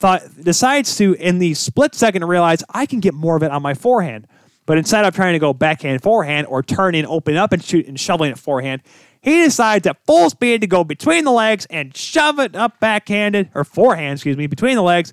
thought 0.00 0.22
decides 0.42 0.96
to, 0.96 1.14
in 1.14 1.38
the 1.38 1.54
split 1.54 1.94
second, 1.94 2.24
realize 2.24 2.64
I 2.70 2.86
can 2.86 3.00
get 3.00 3.14
more 3.14 3.36
of 3.36 3.42
it 3.42 3.50
on 3.50 3.62
my 3.62 3.74
forehand. 3.74 4.26
But 4.66 4.78
instead 4.78 5.04
of 5.04 5.14
trying 5.14 5.34
to 5.34 5.38
go 5.38 5.52
backhand, 5.52 6.02
forehand, 6.02 6.46
or 6.48 6.62
turn 6.62 6.94
and 6.94 7.06
open 7.06 7.36
up 7.36 7.52
and 7.52 7.62
shoot 7.62 7.86
and 7.86 7.98
shoveling 7.98 8.32
it 8.32 8.38
forehand, 8.38 8.82
he 9.20 9.42
decides 9.44 9.86
at 9.86 10.04
full 10.06 10.30
speed 10.30 10.62
to 10.62 10.66
go 10.66 10.84
between 10.84 11.24
the 11.24 11.30
legs 11.30 11.66
and 11.70 11.96
shove 11.96 12.38
it 12.38 12.56
up 12.56 12.80
backhanded, 12.80 13.50
or 13.54 13.64
forehand, 13.64 14.14
excuse 14.14 14.36
me, 14.36 14.46
between 14.46 14.76
the 14.76 14.82
legs 14.82 15.12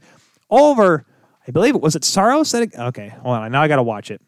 over 0.50 1.06
I 1.48 1.52
believe 1.52 1.76
it 1.76 1.82
was 1.82 1.96
it 1.96 2.04
Saros 2.04 2.52
that. 2.52 2.64
It, 2.64 2.76
okay, 2.78 3.10
hold 3.10 3.38
on. 3.38 3.52
Now 3.52 3.62
I 3.62 3.68
got 3.68 3.78
to 3.78 3.84
watch 3.84 4.12
it. 4.12 4.22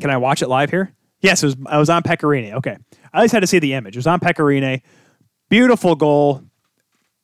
Can 0.00 0.10
I 0.10 0.16
watch 0.16 0.42
it 0.42 0.48
live 0.48 0.70
here? 0.70 0.94
Yes, 1.20 1.42
it 1.42 1.46
was. 1.46 1.56
I 1.66 1.78
was 1.78 1.88
on 1.88 2.02
Pekka 2.02 2.24
Rinne. 2.24 2.54
Okay, 2.54 2.76
I 3.12 3.18
at 3.18 3.22
least 3.22 3.32
had 3.32 3.40
to 3.40 3.46
see 3.46 3.60
the 3.60 3.74
image. 3.74 3.94
It 3.94 3.98
was 4.00 4.06
on 4.08 4.18
Pekka 4.18 4.40
Rinne. 4.40 4.82
Beautiful 5.48 5.94
goal. 5.94 6.42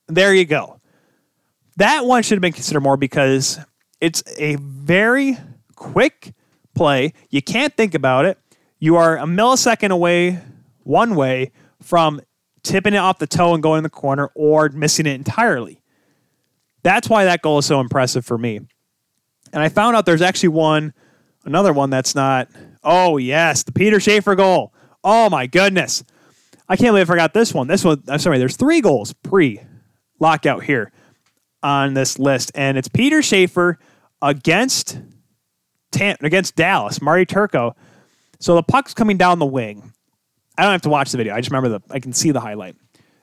There 0.06 0.32
you 0.32 0.44
go. 0.44 0.77
That 1.78 2.06
one 2.06 2.24
should 2.24 2.34
have 2.34 2.42
been 2.42 2.52
considered 2.52 2.80
more 2.80 2.96
because 2.96 3.60
it's 4.00 4.24
a 4.36 4.56
very 4.56 5.38
quick 5.76 6.34
play. 6.74 7.12
You 7.30 7.40
can't 7.40 7.72
think 7.76 7.94
about 7.94 8.24
it. 8.24 8.36
You 8.80 8.96
are 8.96 9.16
a 9.16 9.26
millisecond 9.26 9.90
away, 9.90 10.40
one 10.82 11.14
way 11.14 11.52
from 11.80 12.20
tipping 12.64 12.94
it 12.94 12.98
off 12.98 13.20
the 13.20 13.28
toe 13.28 13.54
and 13.54 13.62
going 13.62 13.78
in 13.78 13.82
the 13.84 13.90
corner 13.90 14.28
or 14.34 14.68
missing 14.70 15.06
it 15.06 15.14
entirely. 15.14 15.80
That's 16.82 17.08
why 17.08 17.24
that 17.26 17.42
goal 17.42 17.58
is 17.58 17.66
so 17.66 17.78
impressive 17.78 18.26
for 18.26 18.36
me. 18.36 18.56
And 19.52 19.62
I 19.62 19.68
found 19.68 19.94
out 19.94 20.04
there's 20.04 20.22
actually 20.22 20.50
one, 20.50 20.92
another 21.44 21.72
one 21.72 21.90
that's 21.90 22.16
not. 22.16 22.48
Oh, 22.82 23.18
yes, 23.18 23.62
the 23.62 23.72
Peter 23.72 24.00
Schaefer 24.00 24.34
goal. 24.34 24.74
Oh, 25.04 25.30
my 25.30 25.46
goodness. 25.46 26.02
I 26.68 26.74
can't 26.74 26.88
believe 26.88 27.08
I 27.08 27.12
forgot 27.12 27.34
this 27.34 27.54
one. 27.54 27.68
This 27.68 27.84
one, 27.84 28.02
I'm 28.08 28.18
sorry, 28.18 28.38
there's 28.38 28.56
three 28.56 28.80
goals 28.80 29.12
pre 29.12 29.60
lockout 30.18 30.64
here 30.64 30.90
on 31.62 31.94
this 31.94 32.18
list. 32.18 32.52
And 32.54 32.78
it's 32.78 32.88
Peter 32.88 33.22
Schaefer 33.22 33.78
against, 34.22 35.00
against 36.00 36.56
Dallas, 36.56 37.00
Marty 37.00 37.26
Turco. 37.26 37.74
So 38.40 38.54
the 38.54 38.62
puck's 38.62 38.94
coming 38.94 39.16
down 39.16 39.38
the 39.38 39.46
wing. 39.46 39.92
I 40.56 40.62
don't 40.62 40.72
have 40.72 40.82
to 40.82 40.88
watch 40.88 41.10
the 41.10 41.16
video. 41.16 41.34
I 41.34 41.38
just 41.38 41.50
remember 41.50 41.78
the, 41.78 41.80
I 41.92 42.00
can 42.00 42.12
see 42.12 42.30
the 42.30 42.40
highlight. 42.40 42.76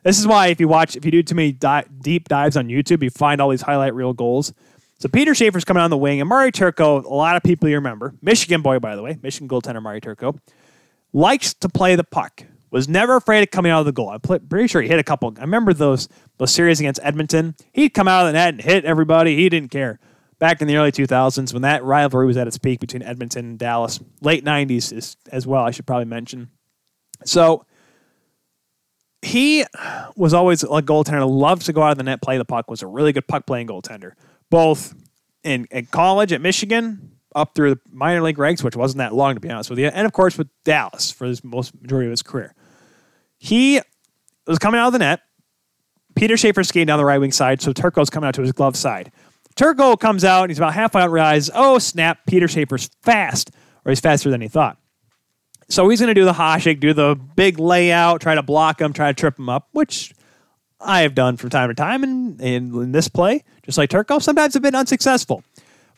This 0.04 0.20
is 0.20 0.28
why 0.28 0.48
if 0.48 0.60
you 0.60 0.68
watch, 0.68 0.96
if 0.96 1.04
you 1.04 1.12
do 1.12 1.24
too 1.24 1.36
many 1.36 1.52
di- 1.52 1.86
deep 2.02 2.28
dives 2.30 2.56
on 2.56 2.68
YouTube, 2.68 3.02
you 3.04 3.10
find 3.10 3.42
all 3.42 3.50
these 3.50 3.62
highlight 3.62 3.94
reel 3.94 4.14
goals 4.14 4.54
so 5.00 5.10
Peter 5.10 5.36
Schaefer's 5.36 5.66
coming 5.66 5.84
on 5.84 5.90
the 5.90 5.98
wing, 5.98 6.22
and 6.22 6.30
Marty 6.30 6.52
Turco, 6.52 7.02
a 7.02 7.14
lot 7.14 7.36
of 7.36 7.44
people 7.44 7.68
you 7.68 7.76
remember, 7.76 8.16
Michigan 8.22 8.62
boy, 8.62 8.80
by 8.80 8.96
the 8.96 9.02
way, 9.02 9.18
Michigan 9.22 9.48
goaltender 9.48 9.82
Marty 9.82 10.00
Turco, 10.00 10.40
likes 11.12 11.54
to 11.56 11.70
play 11.70 11.96
the 11.96 12.04
puck. 12.04 12.44
Was 12.76 12.90
never 12.90 13.16
afraid 13.16 13.42
of 13.42 13.52
coming 13.52 13.72
out 13.72 13.80
of 13.80 13.86
the 13.86 13.92
goal. 13.92 14.10
I'm 14.10 14.20
pretty 14.20 14.68
sure 14.68 14.82
he 14.82 14.90
hit 14.90 15.00
a 15.00 15.04
couple. 15.04 15.34
I 15.38 15.42
remember 15.42 15.74
those 15.74 16.10
those 16.38 16.52
series 16.52 16.80
against 16.80 17.00
Edmonton. 17.04 17.56
He'd 17.72 17.92
come 17.92 18.08
out 18.08 18.26
of 18.26 18.28
the 18.28 18.34
net 18.34 18.50
and 18.50 18.62
hit 18.62 18.84
everybody. 18.84 19.36
He 19.38 19.48
didn't 19.48 19.72
care. 19.72 20.00
Back 20.40 20.62
in 20.62 20.68
the 20.68 20.76
early 20.76 20.92
2000s, 20.92 21.54
when 21.54 21.62
that 21.62 21.84
rivalry 21.86 22.28
was 22.28 22.36
at 22.36 22.48
its 22.48 22.58
peak 22.58 22.82
between 22.82 23.02
Edmonton 23.02 23.46
and 23.46 23.58
Dallas, 23.58 24.02
late 24.20 24.44
90s 24.44 24.92
is, 24.92 25.16
as 25.32 25.48
well. 25.48 25.64
I 25.64 25.72
should 25.72 25.86
probably 25.88 26.06
mention. 26.06 26.50
So 27.24 27.66
he 29.22 29.64
was 30.18 30.34
always 30.34 30.64
a 30.64 30.68
goaltender. 30.68 31.26
loved 31.30 31.66
to 31.68 31.74
go 31.74 31.82
out 31.82 31.92
of 31.92 31.98
the 31.98 32.04
net, 32.04 32.22
play 32.22 32.38
the 32.38 32.44
puck. 32.44 32.70
Was 32.70 32.82
a 32.82 32.88
really 32.88 33.14
good 33.14 33.28
puck 33.28 33.46
playing 33.46 33.68
goaltender 33.68 34.12
both 34.50 34.94
in, 35.44 35.68
in 35.72 35.86
college 35.88 36.34
at 36.34 36.42
Michigan 36.42 37.12
up 37.36 37.54
through 37.56 37.76
the 37.76 37.82
minor 37.92 38.22
league 38.22 38.40
ranks, 38.40 38.64
which 38.64 38.76
wasn't 38.76 38.98
that 38.98 39.14
long 39.14 39.36
to 39.36 39.42
be 39.42 39.50
honest 39.50 39.70
with 39.70 39.80
you, 39.80 39.88
and 39.88 40.06
of 40.06 40.14
course 40.14 40.38
with 40.38 40.48
Dallas 40.64 41.12
for 41.12 41.26
his 41.26 41.44
most 41.44 41.80
majority 41.82 42.08
of 42.08 42.12
his 42.12 42.24
career. 42.24 42.56
He 43.38 43.82
was 44.48 44.60
coming 44.60 44.80
out 44.80 44.88
of 44.88 44.94
the 44.94 45.00
net. 45.00 45.22
Peter 46.16 46.38
Schaefer 46.38 46.64
skating 46.64 46.88
down 46.88 46.98
the 46.98 47.06
right 47.06 47.20
wing 47.20 47.32
side, 47.32 47.62
so 47.62 47.74
Turco's 47.74 48.10
coming 48.10 48.28
out 48.28 48.36
to 48.36 48.42
his 48.42 48.54
glove 48.54 48.76
side. 48.76 49.12
Turco 49.56 49.96
comes 49.96 50.24
out, 50.24 50.44
and 50.44 50.50
he's 50.50 50.58
about 50.58 50.74
halfway 50.74 51.02
out 51.02 51.12
realizes, 51.12 51.52
oh 51.54 51.78
snap, 51.80 52.20
Peter 52.28 52.48
Schaefer's 52.48 52.90
fast, 53.02 53.52
or 53.84 53.92
he's 53.92 54.00
faster 54.00 54.30
than 54.30 54.42
he 54.42 54.48
thought. 54.48 54.78
So 55.70 55.90
he's 55.90 56.00
going 56.00 56.10
to 56.10 56.14
do 56.14 56.26
the 56.26 56.34
Hasek, 56.34 56.80
do 56.80 56.94
the 56.94 57.16
big 57.36 57.60
layout, 57.60 58.22
try 58.22 58.36
to 58.36 58.44
block 58.44 58.80
him, 58.80 58.94
try 58.94 59.12
to 59.12 59.20
trip 59.20 59.40
him 59.40 59.50
up, 59.50 59.70
which 59.72 60.14
I 60.80 61.02
have 61.02 61.16
done 61.16 61.38
from 61.38 61.50
time 61.50 61.70
to 61.70 61.74
time 61.74 62.04
in, 62.04 62.40
in, 62.40 62.76
in 62.76 62.92
this 62.92 63.08
play, 63.08 63.44
just 63.64 63.78
like 63.78 63.90
Turco, 63.90 64.20
sometimes 64.20 64.54
have 64.54 64.64
been 64.64 64.76
unsuccessful. 64.76 65.44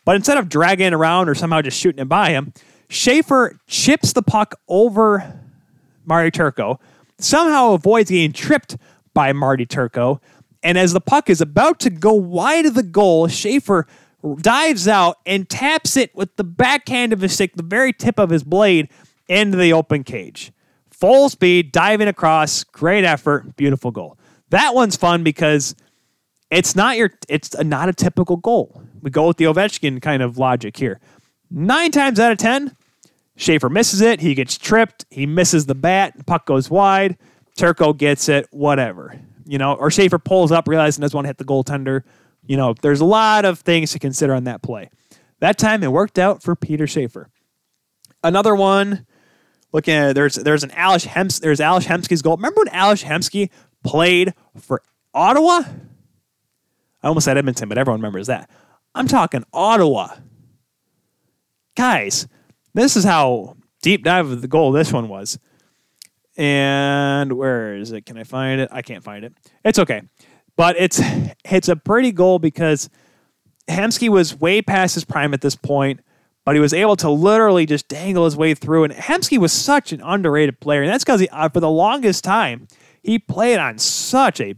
But 0.06 0.16
instead 0.16 0.38
of 0.38 0.48
dragging 0.48 0.94
around 0.94 1.28
or 1.28 1.36
somehow 1.36 1.62
just 1.62 1.78
shooting 1.78 2.02
it 2.02 2.08
by 2.08 2.30
him, 2.30 2.54
Schaefer 2.90 3.60
chips 3.68 4.14
the 4.14 4.22
puck 4.22 4.56
over 4.70 5.42
Marty 6.06 6.32
Turco, 6.32 6.80
somehow 7.20 7.74
avoids 7.74 8.10
getting 8.10 8.34
tripped 8.34 8.78
by 9.14 9.34
Marty 9.34 9.66
Turco. 9.66 10.22
And 10.64 10.78
as 10.78 10.94
the 10.94 11.02
puck 11.02 11.30
is 11.30 11.42
about 11.42 11.80
to 11.82 11.90
go 11.90 12.14
wide 12.14 12.66
of 12.66 12.74
the 12.74 12.84
goal, 12.84 13.28
Schaefer 13.28 13.88
dives 14.42 14.88
out 14.88 15.18
and 15.26 15.48
taps 15.50 15.98
it 15.98 16.14
with 16.16 16.36
the 16.36 16.44
backhand 16.44 17.14
of 17.14 17.22
his 17.22 17.34
stick, 17.34 17.56
the 17.56 17.64
very 17.64 17.94
tip 17.94 18.20
of 18.20 18.30
his 18.30 18.44
blade, 18.44 18.90
into 19.28 19.58
the 19.58 19.74
open 19.74 20.04
cage. 20.04 20.52
Full 20.90 21.30
speed, 21.30 21.72
diving 21.72 22.08
across, 22.08 22.64
great 22.64 23.04
effort, 23.04 23.56
beautiful 23.56 23.92
goal. 23.92 24.18
That 24.50 24.74
one's 24.74 24.96
fun 24.96 25.24
because 25.24 25.76
it's 26.50 26.76
not 26.76 26.98
your 26.98 27.12
it's 27.28 27.54
a, 27.54 27.64
not 27.64 27.90
a 27.90 27.94
typical 27.94 28.38
goal. 28.38 28.82
We 29.02 29.12
go 29.12 29.28
with 29.28 29.38
the 29.38 29.46
Ovechkin 29.46 30.02
kind 30.02 30.24
of 30.24 30.38
logic 30.38 30.78
here. 30.78 31.00
Nine 31.52 31.92
times 31.92 32.20
out 32.20 32.32
of 32.32 32.38
10, 32.38 32.76
Schaefer 33.38 33.70
misses 33.70 34.02
it. 34.02 34.20
He 34.20 34.34
gets 34.34 34.58
tripped. 34.58 35.06
He 35.10 35.26
misses 35.26 35.68
the 35.68 35.76
bat. 35.76 36.26
Puck 36.26 36.46
goes 36.48 36.70
wide. 36.70 37.18
Turco 37.56 37.94
gets 37.94 38.28
it, 38.28 38.48
whatever. 38.52 39.20
You 39.46 39.58
know, 39.60 39.76
or 39.76 39.90
Schaefer 39.90 40.20
pulls 40.20 40.52
up, 40.52 40.68
realizing 40.68 41.02
doesn't 41.02 41.16
want 41.16 41.26
to 41.26 41.30
hit 41.30 41.38
the 41.38 41.46
goaltender. 41.46 42.02
You 42.46 42.58
know, 42.58 42.74
there's 42.82 43.00
a 43.00 43.06
lot 43.06 43.46
of 43.46 43.60
things 43.60 43.92
to 43.92 44.00
consider 44.00 44.34
on 44.34 44.46
that 44.46 44.62
play. 44.64 44.90
That 45.40 45.58
time 45.58 45.84
it 45.84 45.92
worked 45.92 46.18
out 46.18 46.42
for 46.42 46.56
Peter 46.56 46.88
Schaefer. 46.88 47.30
Another 48.24 48.56
one, 48.56 49.06
looking 49.72 49.94
at 49.94 50.16
there's 50.16 50.36
there's 50.36 50.64
an 50.64 50.72
Ales 50.76 51.04
Hems 51.04 51.40
there's 51.40 51.62
Ales 51.62 51.86
Hemsky's 51.86 52.24
goal. 52.24 52.36
Remember 52.36 52.62
when 52.62 52.76
Ales 52.76 53.04
Hemsky 53.04 53.52
played 53.84 54.34
for 54.60 54.82
Ottawa? 55.14 55.62
I 57.04 57.08
almost 57.08 57.26
said 57.26 57.38
Edmonton, 57.38 57.70
but 57.70 57.78
everyone 57.78 58.00
remembers 58.02 58.28
that. 58.28 58.50
I'm 58.96 59.08
talking 59.08 59.44
Ottawa. 59.54 60.16
Guys, 61.76 62.28
this 62.78 62.96
is 62.96 63.04
how 63.04 63.56
deep 63.82 64.04
dive 64.04 64.30
of 64.30 64.42
the 64.42 64.48
goal 64.48 64.72
this 64.72 64.94
one 64.94 65.10
was. 65.10 65.40
And 66.38 67.34
where 67.34 67.76
is 67.76 67.92
it? 67.92 68.06
Can 68.06 68.18
I 68.18 68.24
find 68.24 68.62
it? 68.62 68.70
I 68.72 68.82
can't 68.82 69.04
find 69.04 69.26
it. 69.26 69.34
It's 69.64 69.80
okay. 69.80 70.04
But 70.56 70.76
it's 70.78 71.02
it's 71.46 71.70
a 71.70 71.76
pretty 71.76 72.12
goal 72.12 72.40
because 72.40 72.90
Hemsky 73.68 74.10
was 74.10 74.36
way 74.36 74.62
past 74.62 74.96
his 74.96 75.06
prime 75.06 75.34
at 75.34 75.42
this 75.42 75.56
point, 75.56 76.02
but 76.46 76.56
he 76.56 76.62
was 76.62 76.74
able 76.74 76.96
to 76.98 77.10
literally 77.10 77.66
just 77.66 77.88
dangle 77.88 78.26
his 78.26 78.38
way 78.38 78.54
through. 78.54 78.86
And 78.86 78.94
Hemsky 78.94 79.38
was 79.38 79.52
such 79.52 79.92
an 79.92 80.02
underrated 80.02 80.60
player, 80.60 80.84
and 80.84 80.92
that's 80.92 81.04
because 81.04 81.26
uh, 81.32 81.50
for 81.50 81.60
the 81.60 81.70
longest 81.70 82.24
time 82.24 82.68
he 83.02 83.18
played 83.18 83.58
on 83.58 83.78
such 83.78 84.40
a 84.40 84.56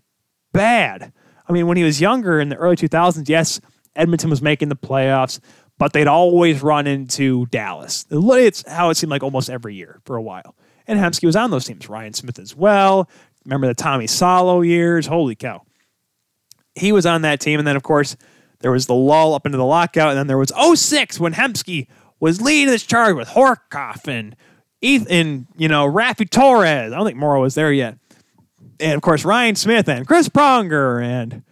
bad. 0.51 1.13
I 1.47 1.51
mean, 1.51 1.67
when 1.67 1.77
he 1.77 1.83
was 1.83 2.01
younger 2.01 2.39
in 2.39 2.49
the 2.49 2.55
early 2.55 2.75
2000s, 2.75 3.27
yes, 3.27 3.59
Edmonton 3.95 4.29
was 4.29 4.41
making 4.41 4.69
the 4.69 4.75
playoffs, 4.75 5.39
but 5.79 5.93
they'd 5.93 6.07
always 6.07 6.61
run 6.61 6.85
into 6.85 7.47
Dallas. 7.47 8.05
It's 8.11 8.69
how 8.69 8.89
it 8.91 8.95
seemed 8.95 9.09
like 9.09 9.23
almost 9.23 9.49
every 9.49 9.73
year 9.73 10.01
for 10.03 10.17
a 10.17 10.21
while. 10.21 10.55
And 10.85 10.99
Hemsky 10.99 11.25
was 11.25 11.35
on 11.35 11.51
those 11.51 11.65
teams. 11.65 11.89
Ryan 11.89 12.13
Smyth 12.13 12.37
as 12.37 12.55
well. 12.55 13.09
Remember 13.45 13.65
the 13.65 13.73
Tommy 13.73 14.05
Salo 14.05 14.61
years? 14.61 15.07
Holy 15.07 15.35
cow. 15.35 15.63
He 16.75 16.91
was 16.91 17.05
on 17.05 17.21
that 17.21 17.39
team. 17.39 17.59
And 17.59 17.67
then, 17.67 17.77
of 17.77 17.83
course, 17.83 18.17
there 18.59 18.71
was 18.71 18.87
the 18.87 18.93
lull 18.93 19.33
up 19.33 19.45
into 19.45 19.57
the 19.57 19.65
lockout. 19.65 20.09
And 20.09 20.17
then 20.17 20.27
there 20.27 20.37
was 20.37 20.51
06 20.75 21.19
when 21.19 21.33
Hemsky 21.33 21.87
was 22.19 22.41
leading 22.41 22.67
this 22.67 22.83
charge 22.83 23.15
with 23.15 23.29
Horcoff 23.29 24.07
and 24.07 24.35
Ethan, 24.81 25.47
you 25.55 25.69
know, 25.69 25.89
Raffi 25.89 26.29
Torres. 26.29 26.91
I 26.91 26.95
don't 26.95 27.05
think 27.05 27.17
Morrow 27.17 27.41
was 27.41 27.55
there 27.55 27.71
yet. 27.71 27.97
And 28.81 28.93
of 28.93 29.01
course, 29.01 29.23
Ryan 29.23 29.55
Smyth 29.55 29.87
and 29.87 30.05
Chris 30.05 30.27
Pronger 30.27 31.01
and, 31.01 31.43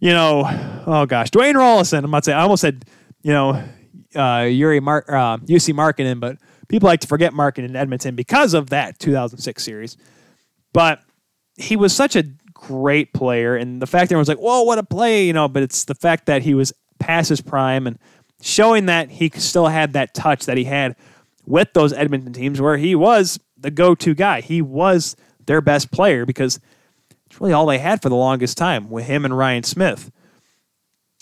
you 0.00 0.10
know, 0.10 0.42
oh 0.86 1.06
gosh, 1.06 1.30
Dwayne 1.30 1.54
Roloson. 1.54 2.02
I'm 2.02 2.10
not 2.10 2.28
I 2.28 2.40
almost 2.40 2.62
said, 2.62 2.84
you 3.22 3.32
know, 3.32 3.62
uh, 4.14 4.46
Yuri 4.50 4.80
Mar- 4.80 5.04
uh, 5.08 5.38
Jussi 5.38 5.74
Markkanen, 5.74 6.20
but 6.20 6.38
people 6.68 6.86
like 6.86 7.00
to 7.00 7.06
forget 7.06 7.32
Markkanen 7.32 7.66
in 7.66 7.76
Edmonton 7.76 8.14
because 8.14 8.54
of 8.54 8.70
that 8.70 8.98
2006 8.98 9.62
series. 9.62 9.96
But 10.72 11.00
he 11.56 11.76
was 11.76 11.94
such 11.94 12.16
a 12.16 12.24
great 12.54 13.12
player. 13.12 13.56
And 13.56 13.80
the 13.82 13.86
fact 13.86 14.08
that 14.08 14.14
everyone's 14.14 14.28
like, 14.28 14.38
whoa, 14.38 14.62
what 14.62 14.78
a 14.78 14.82
play, 14.82 15.26
you 15.26 15.32
know, 15.32 15.48
but 15.48 15.62
it's 15.62 15.84
the 15.84 15.94
fact 15.94 16.26
that 16.26 16.42
he 16.42 16.54
was 16.54 16.72
past 16.98 17.28
his 17.28 17.40
prime 17.40 17.86
and 17.86 17.98
showing 18.42 18.86
that 18.86 19.10
he 19.10 19.30
still 19.34 19.66
had 19.66 19.92
that 19.94 20.14
touch 20.14 20.46
that 20.46 20.56
he 20.56 20.64
had 20.64 20.96
with 21.46 21.72
those 21.72 21.92
Edmonton 21.92 22.32
teams 22.32 22.60
where 22.60 22.76
he 22.76 22.94
was 22.94 23.38
the 23.56 23.70
go 23.70 23.94
to 23.94 24.14
guy. 24.14 24.40
He 24.40 24.62
was 24.62 25.16
their 25.46 25.60
best 25.60 25.90
player 25.90 26.26
because 26.26 26.60
it's 27.26 27.40
really 27.40 27.52
all 27.52 27.66
they 27.66 27.78
had 27.78 28.02
for 28.02 28.08
the 28.08 28.16
longest 28.16 28.56
time 28.58 28.90
with 28.90 29.06
him 29.06 29.24
and 29.24 29.36
Ryan 29.36 29.62
Smyth. 29.62 30.10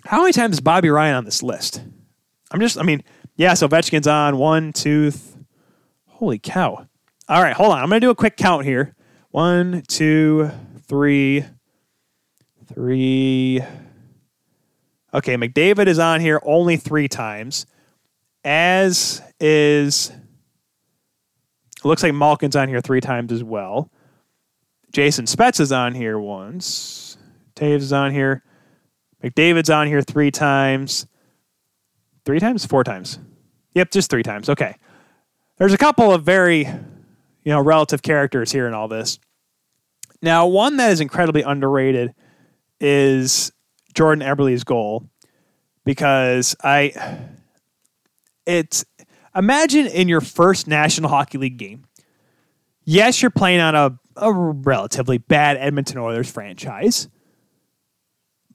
How 0.06 0.20
many 0.20 0.32
times 0.32 0.54
is 0.54 0.60
Bobby 0.60 0.88
Ryan 0.88 1.16
on 1.16 1.24
this 1.24 1.42
list? 1.42 1.82
I'm 2.52 2.60
just, 2.60 2.78
I 2.78 2.82
mean, 2.82 3.02
yeah, 3.34 3.54
so 3.54 3.68
Ovechkin's 3.68 4.06
on 4.06 4.36
one, 4.36 4.72
two, 4.72 5.10
th- 5.10 5.22
holy 6.06 6.38
cow. 6.38 6.86
All 7.28 7.42
right, 7.42 7.52
hold 7.52 7.72
on. 7.72 7.82
I'm 7.82 7.88
going 7.88 8.00
to 8.00 8.06
do 8.06 8.10
a 8.10 8.14
quick 8.14 8.36
count 8.36 8.64
here. 8.64 8.94
One, 9.30 9.82
two, 9.88 10.50
three, 10.86 11.44
three. 12.72 13.60
Okay, 15.12 15.36
McDavid 15.36 15.88
is 15.88 15.98
on 15.98 16.20
here 16.20 16.40
only 16.44 16.76
three 16.76 17.08
times, 17.08 17.66
as 18.44 19.20
is. 19.40 20.12
It 21.78 21.84
looks 21.84 22.02
like 22.02 22.14
Malkin's 22.14 22.56
on 22.56 22.68
here 22.68 22.80
three 22.80 23.00
times 23.00 23.32
as 23.32 23.42
well. 23.42 23.90
Jason 24.92 25.24
Spezza 25.24 25.60
is 25.60 25.72
on 25.72 25.94
here 25.94 26.18
once. 26.18 27.18
Toews 27.56 27.76
is 27.76 27.92
on 27.92 28.12
here. 28.12 28.44
McDavid's 29.26 29.70
on 29.70 29.86
here 29.86 30.02
three 30.02 30.30
times. 30.30 31.06
Three 32.24 32.38
times? 32.38 32.64
Four 32.64 32.84
times. 32.84 33.18
Yep, 33.74 33.90
just 33.90 34.10
three 34.10 34.22
times. 34.22 34.48
Okay. 34.48 34.76
There's 35.58 35.72
a 35.72 35.78
couple 35.78 36.12
of 36.12 36.22
very, 36.22 36.60
you 36.60 37.52
know, 37.52 37.60
relative 37.60 38.02
characters 38.02 38.52
here 38.52 38.66
in 38.66 38.74
all 38.74 38.88
this. 38.88 39.18
Now, 40.22 40.46
one 40.46 40.76
that 40.76 40.92
is 40.92 41.00
incredibly 41.00 41.42
underrated 41.42 42.14
is 42.80 43.52
Jordan 43.94 44.26
Eberle's 44.26 44.64
goal 44.64 45.08
because 45.84 46.54
I 46.62 46.92
it's 48.44 48.84
imagine 49.34 49.86
in 49.86 50.08
your 50.08 50.20
first 50.20 50.68
National 50.68 51.10
Hockey 51.10 51.38
League 51.38 51.56
game. 51.56 51.84
Yes, 52.84 53.20
you're 53.20 53.30
playing 53.30 53.60
on 53.60 53.74
a, 53.74 53.98
a 54.16 54.32
relatively 54.32 55.18
bad 55.18 55.56
Edmonton 55.56 55.98
Oilers 55.98 56.30
franchise, 56.30 57.08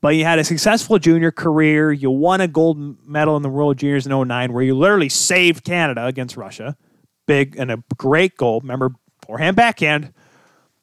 but 0.02 0.16
you 0.16 0.26
had 0.26 0.40
a 0.40 0.44
successful 0.44 0.98
junior 0.98 1.32
career. 1.32 1.92
You 1.92 2.10
won 2.10 2.42
a 2.42 2.48
gold 2.48 3.08
medal 3.08 3.38
in 3.38 3.44
the 3.44 3.50
World 3.50 3.78
Juniors 3.78 4.08
in 4.08 4.28
09, 4.28 4.52
where 4.52 4.64
you 4.64 4.76
literally 4.76 5.10
saved 5.10 5.64
Canada 5.64 6.06
against 6.06 6.36
Russia. 6.36 6.76
Big 7.28 7.56
and 7.58 7.72
a 7.72 7.84
great 7.98 8.36
goal. 8.36 8.60
Remember, 8.62 8.92
forehand, 9.26 9.56
backhand. 9.56 10.12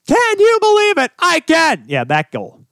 Can 0.07 0.41
you 0.41 0.59
believe 0.61 0.99
it? 0.99 1.11
I 1.19 1.41
can. 1.41 1.85
Yeah, 1.89 2.05
that 2.05 2.31
goal. 2.31 2.65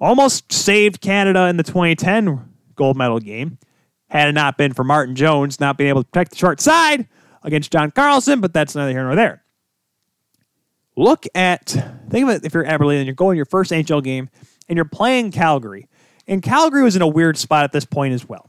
Almost 0.00 0.50
saved 0.52 1.00
Canada 1.00 1.46
in 1.46 1.56
the 1.56 1.62
2010 1.62 2.48
gold 2.76 2.96
medal 2.96 3.18
game. 3.18 3.58
Had 4.08 4.28
it 4.28 4.32
not 4.32 4.56
been 4.56 4.72
for 4.72 4.84
Martin 4.84 5.14
Jones 5.14 5.60
not 5.60 5.76
being 5.76 5.88
able 5.90 6.02
to 6.02 6.08
protect 6.08 6.30
the 6.30 6.36
short 6.36 6.60
side 6.60 7.06
against 7.42 7.70
John 7.70 7.90
Carlson, 7.90 8.40
but 8.40 8.54
that's 8.54 8.74
neither 8.74 8.92
here 8.92 9.04
nor 9.04 9.14
there. 9.14 9.44
Look 10.96 11.26
at, 11.34 11.66
think 12.10 12.28
of 12.28 12.30
it 12.30 12.44
if 12.44 12.54
you're 12.54 12.64
Eberle 12.64 12.96
and 12.96 13.06
you're 13.06 13.14
going 13.14 13.36
your 13.36 13.44
first 13.44 13.70
NHL 13.72 14.02
game 14.02 14.30
and 14.70 14.76
you're 14.76 14.86
playing 14.86 15.32
Calgary. 15.32 15.88
And 16.28 16.42
Calgary 16.42 16.84
was 16.84 16.94
in 16.94 17.02
a 17.02 17.08
weird 17.08 17.36
spot 17.36 17.64
at 17.64 17.72
this 17.72 17.84
point 17.84 18.14
as 18.14 18.26
well. 18.26 18.48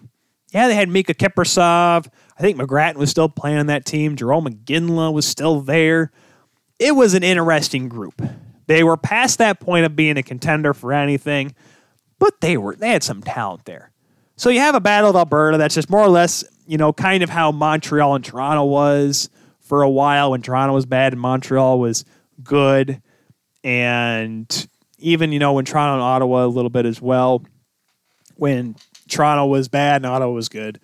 Yeah, 0.53 0.68
they 0.68 0.76
had 0.76 0.88
Mika 0.88 1.15
Kiprusoff. 1.15 2.07
I 2.38 2.41
think 2.41 2.57
McGrattan 2.57 2.95
was 2.95 3.10
still 3.10 3.27
playing 3.27 3.57
on 3.57 3.65
that 3.68 3.85
team. 3.85 4.15
Jarome 4.15 4.48
Iginla 4.48 5.11
was 5.11 5.26
still 5.26 5.61
there. 5.61 6.11
It 6.77 6.95
was 6.95 7.15
an 7.15 7.23
interesting 7.23 7.89
group. 7.89 8.22
They 8.68 8.84
were 8.84 8.98
past 8.98 9.39
that 9.39 9.60
point 9.60 9.85
of 9.85 9.95
being 9.95 10.18
a 10.18 10.23
contender 10.23 10.73
for 10.76 10.93
anything, 10.93 11.56
but 12.19 12.39
they 12.39 12.56
were 12.56 12.76
they 12.76 12.89
had 12.89 13.03
some 13.03 13.23
talent 13.23 13.65
there. 13.65 13.91
So 14.35 14.49
you 14.49 14.60
have 14.60 14.76
a 14.76 14.80
battle 14.80 15.10
of 15.10 15.15
Alberta 15.15 15.57
that's 15.57 15.76
just 15.76 15.89
more 15.89 16.02
or 16.02 16.10
less, 16.10 16.43
you 16.68 16.77
know, 16.77 16.93
kind 16.93 17.23
of 17.23 17.30
how 17.30 17.52
Montreal 17.52 18.15
and 18.15 18.23
Toronto 18.23 18.65
was 18.65 19.30
for 19.60 19.81
a 19.81 19.89
while 19.89 20.31
when 20.31 20.41
Toronto 20.41 20.73
was 20.73 20.85
bad 20.85 21.14
and 21.14 21.22
Montreal 21.22 21.80
was 21.80 22.06
good. 22.43 23.02
And 23.64 24.68
even, 25.02 25.32
you 25.32 25.40
know, 25.40 25.53
when 25.53 25.65
Toronto 25.65 25.95
and 25.95 26.02
Ottawa 26.02 26.45
a 26.45 26.48
little 26.48 26.69
bit 26.69 26.86
as 26.86 27.02
well, 27.02 27.44
when 28.36 28.76
Toronto 29.07 29.45
was 29.45 29.68
bad 29.68 29.98
and 29.98 30.06
Ottawa 30.06 30.32
was 30.32 30.49
good. 30.49 30.80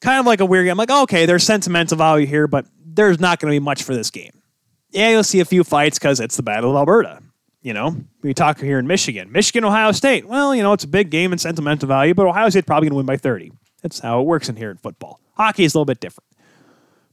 Kind 0.00 0.20
of 0.20 0.26
like 0.26 0.40
a 0.40 0.46
weird 0.46 0.66
game. 0.66 0.72
I'm 0.72 0.78
like, 0.78 0.90
okay, 0.90 1.26
there's 1.26 1.44
sentimental 1.44 1.96
value 1.96 2.26
here, 2.26 2.46
but 2.46 2.66
there's 2.84 3.18
not 3.18 3.40
going 3.40 3.52
to 3.52 3.54
be 3.54 3.64
much 3.64 3.82
for 3.82 3.94
this 3.94 4.10
game. 4.10 4.42
Yeah, 4.90 5.10
you'll 5.10 5.24
see 5.24 5.40
a 5.40 5.44
few 5.44 5.64
fights 5.64 5.98
because 5.98 6.20
it's 6.20 6.36
the 6.36 6.42
Battle 6.42 6.70
of 6.70 6.76
Alberta. 6.76 7.20
You 7.62 7.72
know, 7.72 7.96
we 8.22 8.34
talk 8.34 8.60
here 8.60 8.78
in 8.78 8.86
Michigan. 8.86 9.32
Michigan, 9.32 9.64
Ohio 9.64 9.92
State. 9.92 10.28
Well, 10.28 10.54
you 10.54 10.62
know, 10.62 10.74
it's 10.74 10.84
a 10.84 10.88
big 10.88 11.10
game 11.10 11.32
in 11.32 11.38
sentimental 11.38 11.88
value, 11.88 12.12
but 12.12 12.26
Ohio 12.26 12.50
State's 12.50 12.66
probably 12.66 12.88
going 12.88 12.92
to 12.92 12.96
win 12.98 13.06
by 13.06 13.16
30. 13.16 13.52
That's 13.82 14.00
how 14.00 14.20
it 14.20 14.24
works 14.24 14.50
in 14.50 14.56
here 14.56 14.70
in 14.70 14.76
football. 14.76 15.18
Hockey 15.32 15.64
is 15.64 15.74
a 15.74 15.78
little 15.78 15.86
bit 15.86 15.98
different. 15.98 16.28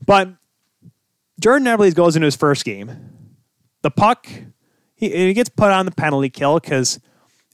But 0.06 0.30
Jordan 1.40 1.68
Eberle 1.68 1.96
goes 1.96 2.16
into 2.16 2.26
his 2.26 2.36
first 2.36 2.66
game. 2.66 2.92
The 3.82 3.92
puck 3.92 4.28
he, 5.02 5.10
he 5.10 5.34
gets 5.34 5.50
put 5.50 5.72
on 5.72 5.86
the 5.86 5.92
penalty 5.92 6.30
kill 6.30 6.60
because 6.60 7.00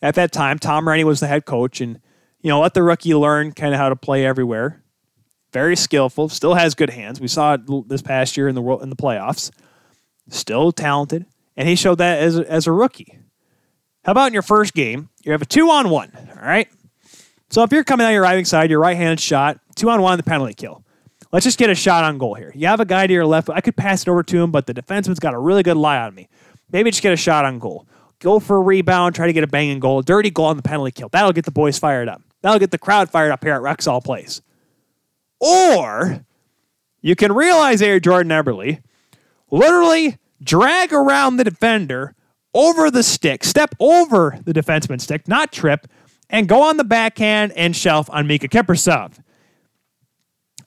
at 0.02 0.16
that 0.16 0.32
time 0.32 0.60
Tom 0.60 0.86
Renney 0.86 1.06
was 1.06 1.20
the 1.20 1.28
head 1.28 1.46
coach, 1.46 1.82
and 1.82 2.00
you 2.42 2.50
know 2.50 2.60
let 2.60 2.76
the 2.76 2.84
rookie 2.84 3.16
learn 3.16 3.54
kind 3.54 3.74
of 3.74 3.80
how 3.80 3.90
to 3.90 3.96
play 3.96 4.26
everywhere. 4.26 4.84
Very 5.54 5.78
skillful, 5.78 6.30
still 6.30 6.54
has 6.54 6.76
good 6.76 6.92
hands. 6.92 7.20
We 7.20 7.30
saw 7.30 7.54
it 7.54 7.62
this 7.88 8.02
past 8.02 8.38
year 8.38 8.48
in 8.48 8.54
the 8.54 8.62
world 8.62 8.84
in 8.84 8.90
the 8.90 8.96
playoffs. 8.96 9.50
Still 10.30 10.74
talented, 10.74 11.26
and 11.56 11.68
he 11.68 11.76
showed 11.76 11.98
that 12.00 12.20
as 12.20 12.38
a, 12.38 12.52
as 12.52 12.68
a 12.68 12.72
rookie. 12.72 13.18
How 14.04 14.12
about 14.12 14.28
in 14.28 14.34
your 14.34 14.42
first 14.42 14.74
game? 14.74 15.10
You 15.24 15.32
have 15.32 15.42
a 15.42 15.46
two 15.46 15.70
on 15.70 15.90
one. 15.90 16.12
All 16.16 16.46
right. 16.46 16.68
So 17.50 17.64
if 17.64 17.72
you're 17.72 17.86
coming 17.86 18.06
out 18.06 18.10
your 18.10 18.24
right 18.24 18.46
side, 18.46 18.70
your 18.70 18.82
right 18.82 18.98
handed 18.98 19.22
shot, 19.22 19.60
two 19.76 19.90
on 19.90 20.02
one, 20.02 20.18
the 20.18 20.24
penalty 20.24 20.54
kill. 20.54 20.84
Let's 21.32 21.46
just 21.46 21.58
get 21.58 21.70
a 21.70 21.76
shot 21.76 22.04
on 22.04 22.18
goal 22.18 22.34
here. 22.34 22.52
You 22.56 22.68
have 22.68 22.80
a 22.80 22.86
guy 22.86 23.08
to 23.08 23.14
your 23.14 23.26
left. 23.26 23.50
I 23.50 23.62
could 23.62 23.76
pass 23.76 24.02
it 24.02 24.10
over 24.10 24.24
to 24.24 24.44
him, 24.44 24.52
but 24.52 24.66
the 24.66 24.74
defenseman's 24.74 25.20
got 25.20 25.34
a 25.34 25.40
really 25.40 25.64
good 25.64 25.78
lie 25.78 26.00
on 26.00 26.16
me. 26.16 26.30
Maybe 26.72 26.92
just 26.92 27.02
get 27.04 27.14
a 27.14 27.18
shot 27.18 27.46
on 27.46 27.60
goal. 27.60 27.88
Go 28.20 28.40
for 28.40 28.58
a 28.58 28.62
rebound, 28.62 29.16
try 29.16 29.28
to 29.28 29.34
get 29.34 29.44
a 29.44 29.48
banging 29.48 29.80
goal, 29.80 30.02
dirty 30.02 30.32
goal 30.32 30.48
on 30.48 30.58
the 30.58 30.64
penalty 30.64 30.92
kill. 30.92 31.10
That'll 31.10 31.34
get 31.34 31.46
the 31.46 31.52
boys 31.52 31.78
fired 31.78 32.10
up. 32.10 32.22
That'll 32.42 32.60
get 32.60 32.72
the 32.72 32.78
crowd 32.78 33.10
fired 33.10 33.32
up 33.32 33.44
here 33.44 33.54
at 33.54 33.62
Rexall 33.62 34.04
Place. 34.04 34.42
Or 35.40 36.26
you 37.02 37.16
can 37.16 37.32
realize 37.32 37.82
Air 37.82 38.00
Jordan 38.00 38.32
Eberle, 38.32 38.82
literally 39.52 40.18
drag 40.42 40.94
around 40.94 41.38
the 41.38 41.44
defender 41.44 42.16
over 42.54 42.90
the 42.90 43.04
stick, 43.04 43.44
step 43.44 43.76
over 43.80 44.40
the 44.44 44.54
defenseman's 44.54 45.04
stick, 45.04 45.28
not 45.28 45.52
trip, 45.52 45.88
and 46.30 46.48
go 46.48 46.64
on 46.64 46.78
the 46.78 46.84
backhand 46.84 47.52
and 47.56 47.76
shelf 47.76 48.10
on 48.12 48.28
Mika 48.28 48.48
Kiprusoff. 48.48 49.20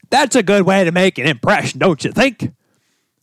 That's 0.09 0.37
a 0.37 0.43
good 0.43 0.63
way 0.63 0.85
to 0.85 0.93
make 0.93 1.19
an 1.19 1.27
impression, 1.27 1.79
don't 1.79 2.03
you 2.05 2.13
think? 2.13 2.53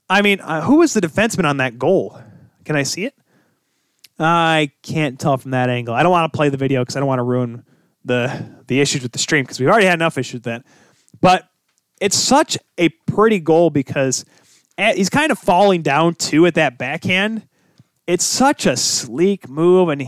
I 0.10 0.22
mean, 0.22 0.40
uh, 0.40 0.62
who 0.62 0.78
was 0.78 0.94
the 0.94 1.02
defenseman 1.02 1.46
on 1.46 1.58
that 1.58 1.78
goal? 1.78 2.20
Can 2.68 2.76
I 2.76 2.84
see 2.84 3.06
it? 3.06 3.16
I 4.20 4.72
can't 4.84 5.18
tell 5.18 5.38
from 5.38 5.52
that 5.52 5.70
angle. 5.70 5.96
I 5.96 6.04
don't 6.04 6.12
want 6.12 6.30
to 6.34 6.36
play 6.36 6.50
the 6.50 6.58
video 6.58 6.82
because 6.82 6.98
I 6.98 7.00
don't 7.00 7.08
want 7.08 7.20
to 7.20 7.24
ruin 7.24 7.64
the 8.04 8.46
the 8.68 8.82
issues 8.82 9.04
with 9.04 9.14
the 9.14 9.20
stream 9.20 9.46
because 9.46 9.58
we've 9.58 9.70
already 9.70 9.86
had 9.86 9.94
enough 9.94 10.18
issues 10.18 10.42
then. 10.42 10.66
But 11.22 11.48
it's 12.02 12.18
such 12.18 12.58
a 12.78 12.90
pretty 13.06 13.40
goal 13.40 13.70
because 13.70 14.26
he's 14.78 15.10
kind 15.10 15.32
of 15.32 15.40
falling 15.40 15.82
down 15.82 16.16
too 16.16 16.46
at 16.46 16.56
that 16.56 16.78
backhand. 16.78 17.48
It's 18.06 18.26
such 18.26 18.66
a 18.66 18.76
sleek 18.76 19.48
move, 19.48 19.88
and 19.88 20.06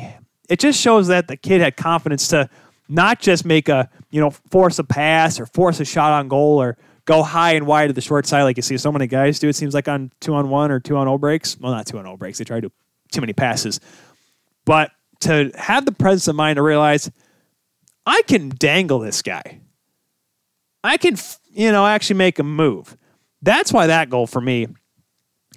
it 0.50 0.60
just 0.60 0.82
shows 0.82 1.08
that 1.08 1.30
the 1.30 1.38
kid 1.38 1.62
had 1.62 1.78
confidence 1.78 2.28
to 2.28 2.50
not 2.90 3.22
just 3.22 3.46
make 3.46 3.70
a 3.70 3.90
you 4.12 4.20
know 4.20 4.32
force 4.32 4.80
a 4.80 4.84
pass 4.84 5.40
or 5.40 5.46
force 5.46 5.80
a 5.80 5.86
shot 5.86 6.12
on 6.12 6.28
goal 6.28 6.62
or 6.62 6.78
go 7.10 7.24
high 7.24 7.54
and 7.54 7.66
wide 7.66 7.88
to 7.88 7.94
the 7.94 8.02
short 8.02 8.28
side 8.28 8.44
like 8.44 8.56
you 8.56 8.62
see 8.62 8.78
so 8.78 8.92
many 8.92 9.08
guys 9.08 9.40
do. 9.40 9.50
It 9.50 9.56
seems 9.56 9.74
like 9.74 9.88
on 9.88 10.12
two 10.20 10.36
on 10.36 10.50
one 10.50 10.70
or 10.70 10.80
two 10.80 10.96
on 10.96 11.08
O 11.08 11.18
breaks. 11.18 11.60
Well, 11.60 11.72
not 11.72 11.88
two 11.88 11.98
on 11.98 12.06
O 12.06 12.16
breaks. 12.16 12.38
They 12.38 12.44
try 12.44 12.58
to 12.58 12.70
do 12.70 12.74
too 13.12 13.20
many 13.20 13.34
passes, 13.34 13.80
but 14.64 14.92
to 15.22 15.52
have 15.56 15.86
the 15.86 15.92
presence 15.92 16.28
of 16.28 16.36
mind 16.36 16.58
to 16.58 16.62
realize 16.62 17.10
I 18.06 18.22
can 18.28 18.50
dangle 18.50 19.00
this 19.00 19.24
guy. 19.24 19.60
I 20.84 20.98
can 20.98 21.18
you 21.50 21.72
know 21.72 21.88
actually 21.88 22.18
make 22.18 22.38
a 22.38 22.44
move. 22.44 22.96
That's 23.42 23.74
why 23.74 23.88
that 23.88 24.12
goal 24.12 24.28
for 24.28 24.40
me 24.40 24.68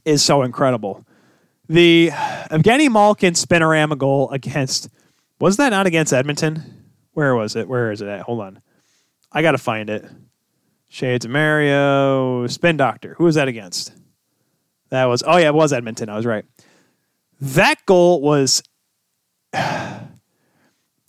is 0.07 0.25
so 0.25 0.43
incredible. 0.43 1.07
The 1.69 2.09
Evgeny 2.51 2.91
Malkin 2.91 3.35
spinorama 3.35 3.99
goal 3.99 4.31
against 4.31 4.89
was 5.39 5.59
that 5.59 5.69
not 5.69 5.87
against 5.87 6.15
Edmonton? 6.15 6.93
Where 7.13 7.35
was 7.35 7.57
it? 7.57 7.69
Where 7.69 7.93
is 7.93 8.01
it 8.01 8.09
at? 8.09 8.23
Hold 8.23 8.41
on. 8.41 8.63
I 9.31 9.43
got 9.43 9.53
to 9.53 9.59
find 9.59 9.91
it. 9.91 10.07
Shades 10.93 11.25
of 11.25 11.31
Mario, 11.31 12.47
Spin 12.49 12.77
Doctor. 12.77 13.15
Who 13.17 13.25
was 13.25 13.37
that 13.37 13.49
against? 13.49 13.95
That 14.91 15.07
was, 15.07 15.23
oh 15.27 15.39
yeah, 15.39 15.47
it 15.47 15.55
was 15.55 15.73
Edmonton. 15.73 16.11
I 16.11 16.17
was 16.17 16.27
right. 16.27 16.45
That 17.41 17.77
goal 17.87 18.21
was, 18.21 18.63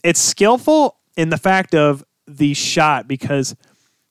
it's 0.02 0.20
skillful 0.20 0.96
in 1.18 1.28
the 1.28 1.36
fact 1.36 1.74
of 1.74 2.02
the 2.26 2.54
shot 2.54 3.06
because 3.06 3.54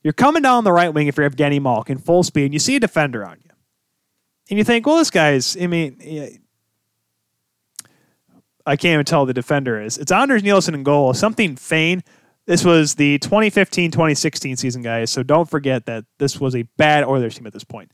you're 0.04 0.14
coming 0.14 0.44
down 0.44 0.64
the 0.64 0.72
right 0.72 0.94
wing 0.94 1.08
if 1.08 1.18
you're 1.18 1.28
Evgeny 1.28 1.60
Malkin, 1.60 1.98
full 1.98 2.22
speed, 2.22 2.46
and 2.46 2.54
you 2.54 2.60
see 2.60 2.76
a 2.76 2.80
defender 2.80 3.26
on 3.26 3.40
you. 3.44 3.50
And 4.52 4.60
you 4.60 4.64
think, 4.64 4.86
well, 4.86 4.98
this 4.98 5.10
guy's, 5.10 5.58
I 5.60 5.66
mean, 5.66 5.98
I 8.64 8.76
can't 8.76 8.94
even 8.94 9.06
tell 9.06 9.22
who 9.22 9.26
the 9.26 9.34
defender 9.34 9.82
is. 9.82 9.98
It's 9.98 10.12
Anders 10.12 10.44
Nilsson 10.44 10.76
in 10.76 10.84
goal. 10.84 11.16
Something 11.16 11.56
faint. 11.56 12.06
This 12.46 12.66
was 12.66 12.96
the 12.96 13.20
2015 13.20 13.92
2016 13.92 14.58
season, 14.58 14.82
guys. 14.82 15.10
So 15.10 15.24
don't 15.24 15.50
forget 15.50 15.86
that 15.86 16.06
this 16.20 16.40
was 16.40 16.56
a 16.56 16.64
bad 16.78 17.06
Oilers 17.06 17.36
team 17.36 17.48
at 17.48 17.54
this 17.54 17.64
point. 17.64 17.92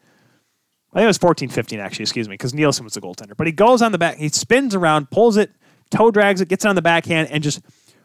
I 0.91 0.99
think 0.99 1.03
it 1.03 1.07
was 1.07 1.17
14 1.19 1.49
15, 1.49 1.79
actually, 1.79 2.03
excuse 2.03 2.27
me, 2.27 2.33
because 2.33 2.53
Nilsson 2.53 2.83
was 2.83 2.93
the 2.93 3.01
goaltender. 3.01 3.37
But 3.37 3.45
he 3.45 3.53
goes 3.53 3.81
on 3.81 3.91
the 3.91 3.99
back, 3.99 4.17
he 4.17 4.29
spins 4.29 4.73
around, 4.73 5.11
pulls 5.11 5.37
it, 5.37 5.51
toe 5.91 6.09
drags 6.09 6.41
it, 6.41 6.47
gets 6.47 6.65
it 6.65 6.67
on 6.67 6.75
the 6.75 6.81
backhand, 6.81 7.29
and 7.29 7.43
just 7.43 7.61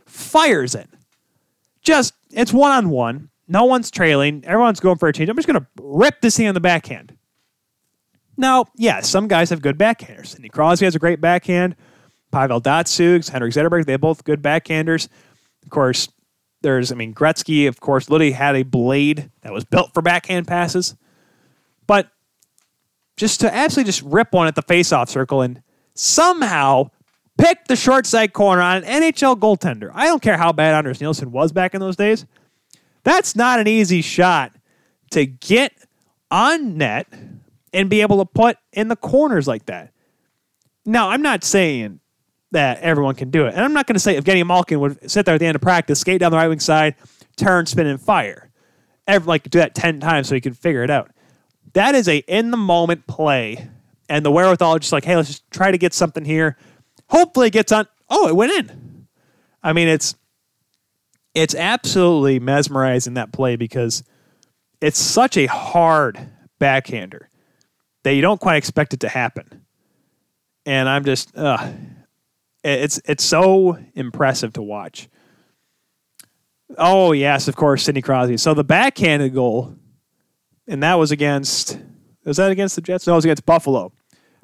fires 0.06 0.74
it. 0.74 0.88
Just, 1.80 2.14
it's 2.30 2.52
one 2.52 2.72
on 2.72 2.90
one. 2.90 3.30
No 3.48 3.64
one's 3.64 3.90
trailing. 3.90 4.44
Everyone's 4.44 4.80
going 4.80 4.96
for 4.98 5.08
a 5.08 5.12
change. 5.12 5.30
I'm 5.30 5.36
just 5.36 5.48
going 5.48 5.60
to 5.60 5.66
rip 5.80 6.20
this 6.20 6.36
thing 6.36 6.48
on 6.48 6.54
the 6.54 6.60
backhand. 6.60 7.16
Now, 8.36 8.66
yeah, 8.76 9.00
some 9.00 9.28
guys 9.28 9.50
have 9.50 9.62
good 9.62 9.78
backhanders. 9.78 10.28
Sidney 10.28 10.48
Crosby 10.48 10.86
has 10.86 10.94
a 10.94 10.98
great 10.98 11.20
backhand. 11.20 11.76
Pavel 12.32 12.60
Datsyuk, 12.60 13.28
Henrik 13.30 13.52
Zetterberg, 13.52 13.86
they 13.86 13.92
have 13.92 14.00
both 14.00 14.24
good 14.24 14.42
backhanders. 14.42 15.08
Of 15.62 15.70
course, 15.70 16.08
there's, 16.65 16.91
I 16.91 16.97
mean, 16.97 17.15
Gretzky, 17.15 17.69
of 17.69 17.78
course, 17.78 18.11
literally 18.11 18.32
had 18.32 18.57
a 18.57 18.65
blade 18.65 19.31
that 19.43 19.53
was 19.53 19.65
built 19.65 19.95
for 19.95 20.03
backhand 20.03 20.49
passes. 20.49 20.97
But 21.86 22.11
just 23.16 23.41
to 23.41 23.55
absolutely 23.55 23.89
just 23.89 24.03
rip 24.03 24.32
one 24.32 24.49
at 24.49 24.57
the 24.57 24.62
faceoff 24.62 25.09
circle 25.09 25.43
and 25.43 25.62
somehow 25.95 26.91
pick 27.39 27.66
the 27.66 27.77
short 27.77 28.07
side 28.07 28.32
corner 28.32 28.62
on 28.62 28.82
an 28.82 29.03
NHL 29.03 29.39
goaltender. 29.39 29.91
I 29.95 30.07
don't 30.07 30.23
care 30.23 30.36
how 30.36 30.53
bad 30.53 30.74
Anders 30.74 31.01
Nilsson 31.01 31.31
was 31.31 31.53
back 31.53 31.74
in 31.74 31.81
those 31.81 31.97
days. 31.97 32.27
That's 33.03 33.36
not 33.36 33.61
an 33.61 33.69
easy 33.69 34.03
shot 34.03 34.53
to 35.11 35.27
get 35.27 35.73
on 36.31 36.78
net 36.78 37.07
and 37.73 37.91
be 37.91 38.01
able 38.01 38.19
to 38.19 38.24
put 38.24 38.57
in 38.73 38.89
the 38.89 38.97
corners 38.97 39.47
like 39.47 39.66
that. 39.66 39.93
Now, 40.86 41.11
I'm 41.11 41.23
not 41.23 41.45
saying 41.45 42.01
that 42.55 42.81
everyone 42.81 43.14
can 43.14 43.31
do 43.31 43.47
it. 43.47 43.55
And 43.55 43.64
I'm 43.64 43.72
not 43.72 43.86
going 43.86 43.94
to 43.94 44.01
say 44.01 44.20
Evgeny 44.20 44.47
Malkin 44.47 44.81
would 44.81 45.10
sit 45.10 45.26
there 45.26 45.35
at 45.35 45.39
the 45.39 45.47
end 45.47 45.56
of 45.56 45.62
practice, 45.62 46.01
skate 46.01 46.20
down 46.20 46.31
the 46.31 46.36
right 46.36 46.48
wing 46.48 46.60
side, 46.60 46.94
turn, 47.36 47.66
spin, 47.66 47.86
and 47.86 48.01
fire. 48.01 48.51
Every, 49.06 49.26
like 49.26 49.48
do 49.51 49.59
that 49.59 49.74
10 49.74 50.01
times 50.01 50.28
so 50.28 50.35
he 50.35 50.40
can 50.40 50.55
figure 50.55 50.82
it 50.82 50.90
out. 50.90 51.10
That 51.74 51.94
is 51.94 52.09
a 52.09 52.18
in 52.18 52.51
the 52.51 52.56
moment 52.56 53.06
play 53.06 53.68
and 54.09 54.24
the 54.24 54.31
wherewithal 54.31 54.78
just 54.78 54.93
like, 54.93 55.05
hey, 55.05 55.16
let's 55.16 55.28
just 55.28 55.51
try 55.51 55.70
to 55.70 55.78
get 55.78 55.93
something 55.93 56.24
here. 56.24 56.56
Hopefully 57.09 57.48
it 57.48 57.52
gets 57.52 57.72
on. 57.72 57.86
Oh, 58.09 58.28
it 58.28 58.36
went 58.36 58.52
in. 58.52 59.06
I 59.62 59.72
mean, 59.72 59.89
it's 59.89 60.14
it's 61.35 61.55
absolutely 61.55 62.39
mesmerizing 62.39 63.14
that 63.14 63.32
play 63.32 63.56
because 63.56 64.05
it's 64.81 64.98
such 64.98 65.36
a 65.36 65.47
hard 65.47 66.18
backhander 66.60 67.28
that 68.05 68.14
you 68.14 68.22
don't 68.22 68.40
quite 68.40 68.56
expect 68.56 68.94
it 68.94 69.01
to 69.01 69.09
happen. 69.09 69.64
And 70.66 70.89
I'm 70.89 71.05
just, 71.05 71.36
it's 72.65 73.01
it's 73.05 73.24
so 73.24 73.78
impressive 73.95 74.53
to 74.55 74.62
watch. 74.62 75.09
Oh 76.78 77.12
yes, 77.12 77.47
of 77.47 77.57
course, 77.57 77.85
Sidney 77.85 78.03
Crosby. 78.03 78.36
So 78.36 78.55
the 78.55 78.65
backhanded 78.65 79.35
goal, 79.35 79.77
and 80.66 80.82
that 80.82 80.95
was 80.95 81.11
against 81.11 81.78
was 82.24 82.39
that 82.39 82.51
against 82.51 82.74
the 82.74 82.82
Jets? 82.82 83.07
No, 83.07 83.12
it 83.12 83.16
was 83.16 83.24
against 83.24 83.47
Buffalo, 83.47 83.93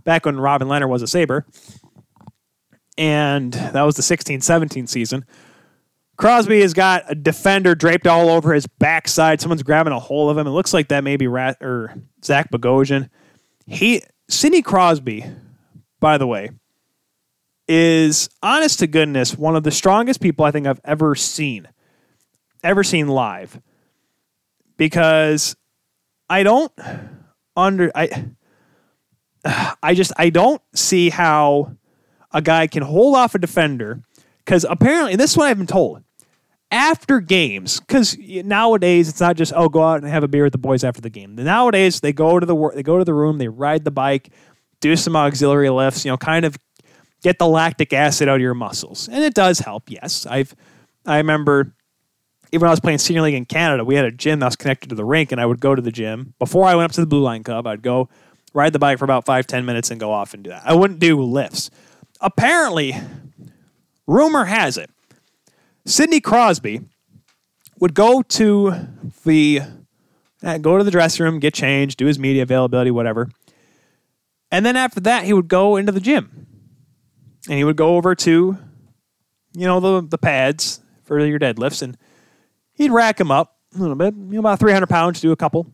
back 0.05 0.27
when 0.27 0.39
Robin 0.39 0.69
Lehner 0.69 0.89
was 0.89 1.03
a 1.03 1.07
Saber, 1.07 1.47
and 2.99 3.53
that 3.53 3.83
was 3.83 3.97
the 3.97 4.03
16-17 4.03 4.89
season. 4.89 5.25
Crosby 6.19 6.61
has 6.61 6.75
got 6.75 7.11
a 7.11 7.15
defender 7.15 7.75
draped 7.75 8.07
all 8.07 8.29
over 8.29 8.53
his 8.53 8.67
backside. 8.67 9.41
Someone's 9.41 9.63
grabbing 9.63 9.95
a 9.95 9.99
hold 9.99 10.31
of 10.31 10.37
him. 10.37 10.47
It 10.47 10.51
looks 10.51 10.75
like 10.75 10.89
that 10.89 11.03
may 11.03 11.17
be 11.17 11.27
Rat 11.27 11.57
or 11.63 11.95
Zach 12.23 12.51
Bogosian. 12.51 13.09
He 13.67 14.03
Sidney 14.29 14.61
Crosby, 14.61 15.25
by 15.99 16.19
the 16.19 16.27
way, 16.27 16.51
is 17.73 18.29
honest 18.43 18.81
to 18.81 18.89
goodness 18.89 19.39
one 19.39 19.55
of 19.55 19.63
the 19.63 19.71
strongest 19.71 20.21
people 20.21 20.45
I 20.45 20.51
think 20.51 20.67
I've 20.67 20.81
ever 20.85 21.15
seen, 21.15 21.69
ever 22.65 22.83
seen 22.83 23.07
live. 23.07 23.61
Because 24.77 25.55
I 26.29 26.43
don't 26.43 26.73
under 27.57 27.93
I 27.95 28.27
I 29.83 29.95
just 29.95 30.13
I 30.17 30.31
don't 30.31 30.61
see 30.75 31.11
how 31.11 31.77
a 32.33 32.43
guy 32.43 32.67
can 32.67 32.83
hold 32.83 33.15
off 33.15 33.37
a 33.37 33.39
defender 33.39 34.03
because 34.39 34.67
apparently 34.69 35.15
this 35.15 35.31
is 35.31 35.37
what 35.37 35.47
I've 35.47 35.59
been 35.59 35.69
told 35.69 36.03
after 36.73 37.21
games 37.21 37.79
because 37.79 38.17
nowadays 38.19 39.09
it's 39.09 39.21
not 39.21 39.37
just 39.37 39.53
oh 39.55 39.69
go 39.69 39.85
out 39.85 40.03
and 40.03 40.11
have 40.11 40.25
a 40.25 40.29
beer 40.29 40.43
with 40.43 40.53
the 40.53 40.59
boys 40.59 40.83
after 40.83 41.01
the 41.01 41.11
game. 41.11 41.37
Nowadays 41.37 42.01
they 42.01 42.13
go 42.13 42.41
to 42.41 42.47
the 42.47 42.71
they 42.75 42.83
go 42.83 42.99
to 42.99 43.05
the 43.05 43.15
room, 43.15 43.39
they 43.39 43.49
ride 43.49 43.85
the 43.85 43.93
bike, 43.93 44.31
do 44.81 44.97
some 44.97 45.15
auxiliary 45.15 45.71
lifts, 45.71 46.05
you 46.05 46.11
know, 46.11 46.17
kind 46.17 46.45
of 46.45 46.57
get 47.23 47.39
the 47.39 47.47
lactic 47.47 47.93
acid 47.93 48.29
out 48.29 48.37
of 48.37 48.41
your 48.41 48.55
muscles. 48.55 49.09
And 49.09 49.23
it 49.23 49.35
does 49.35 49.61
help, 49.61 49.91
yes. 49.91 50.27
I've 50.27 50.55
I 51.07 51.19
remember 51.19 51.73
even 52.53 52.63
when 52.63 52.69
I 52.69 52.73
was 52.73 52.81
playing 52.81 52.99
senior 52.99 53.23
league 53.23 53.35
in 53.35 53.45
Canada, 53.45 53.85
we 53.85 53.95
had 53.95 54.05
a 54.05 54.11
gym 54.11 54.41
that 54.41 54.47
was 54.47 54.57
connected 54.57 54.89
to 54.89 54.97
the 54.97 55.05
rink, 55.05 55.31
and 55.31 55.41
I 55.41 55.47
would 55.47 55.61
go 55.61 55.75
to 55.75 55.83
the 55.83 55.93
gym. 55.93 56.35
Before 56.39 56.65
I 56.65 56.75
went 56.75 56.87
up 56.87 56.93
to 56.93 57.01
the 57.01 57.07
Blue 57.07 57.23
Line 57.23 57.45
Club, 57.45 57.67
I'd 57.67 57.83
go 57.83 58.09
ride 58.53 58.73
the 58.73 58.79
bike 58.79 58.99
for 58.99 59.05
about 59.05 59.25
five, 59.25 59.47
ten 59.47 59.65
minutes 59.65 59.91
and 59.91 60.01
go 60.01 60.11
off 60.11 60.35
and 60.35 60.43
do 60.43 60.51
that. 60.51 60.63
I 60.65 60.75
wouldn't 60.75 60.99
do 60.99 61.23
lifts. 61.23 61.71
Apparently, 62.21 62.95
rumor 64.07 64.45
has 64.47 64.77
it, 64.77 64.91
Sidney 65.87 66.21
Crosby 66.21 66.81
would 67.79 67.95
go 67.95 68.23
to 68.23 68.75
the 69.25 69.63
uh, 70.43 70.59
go 70.59 70.79
to 70.79 70.85
the 70.85 70.91
dressing 70.91 71.25
room, 71.25 71.39
get 71.39 71.55
changed, 71.55 71.99
do 71.99 72.07
his 72.07 72.19
media 72.19 72.43
availability, 72.43 72.91
whatever. 72.91 73.31
And 74.51 74.67
then 74.67 74.77
after 74.77 75.01
that, 75.01 75.25
he 75.25 75.33
would 75.33 75.49
go 75.49 75.77
into 75.77 75.93
the 75.93 76.01
gym 76.01 76.47
and 77.49 77.57
he 77.57 77.65
would 77.65 77.77
go 77.77 77.97
over 77.97 78.15
to, 78.15 78.59
you 79.55 79.67
know, 79.67 79.81
the 79.81 80.07
the 80.07 80.19
pads 80.19 80.81
for 81.05 81.19
your 81.25 81.39
deadlifts, 81.39 81.83
and 81.83 81.97
he'd 82.73 82.91
rack 82.91 83.17
them 83.17 83.31
up 83.31 83.57
a 83.75 83.79
little 83.79 83.97
bit, 83.97 84.15
you 84.15 84.35
know, 84.35 84.41
about 84.41 84.61
300 84.61 84.87
pounds, 84.89 85.21
do 85.21 85.33
a 85.33 85.37
couple, 85.37 85.73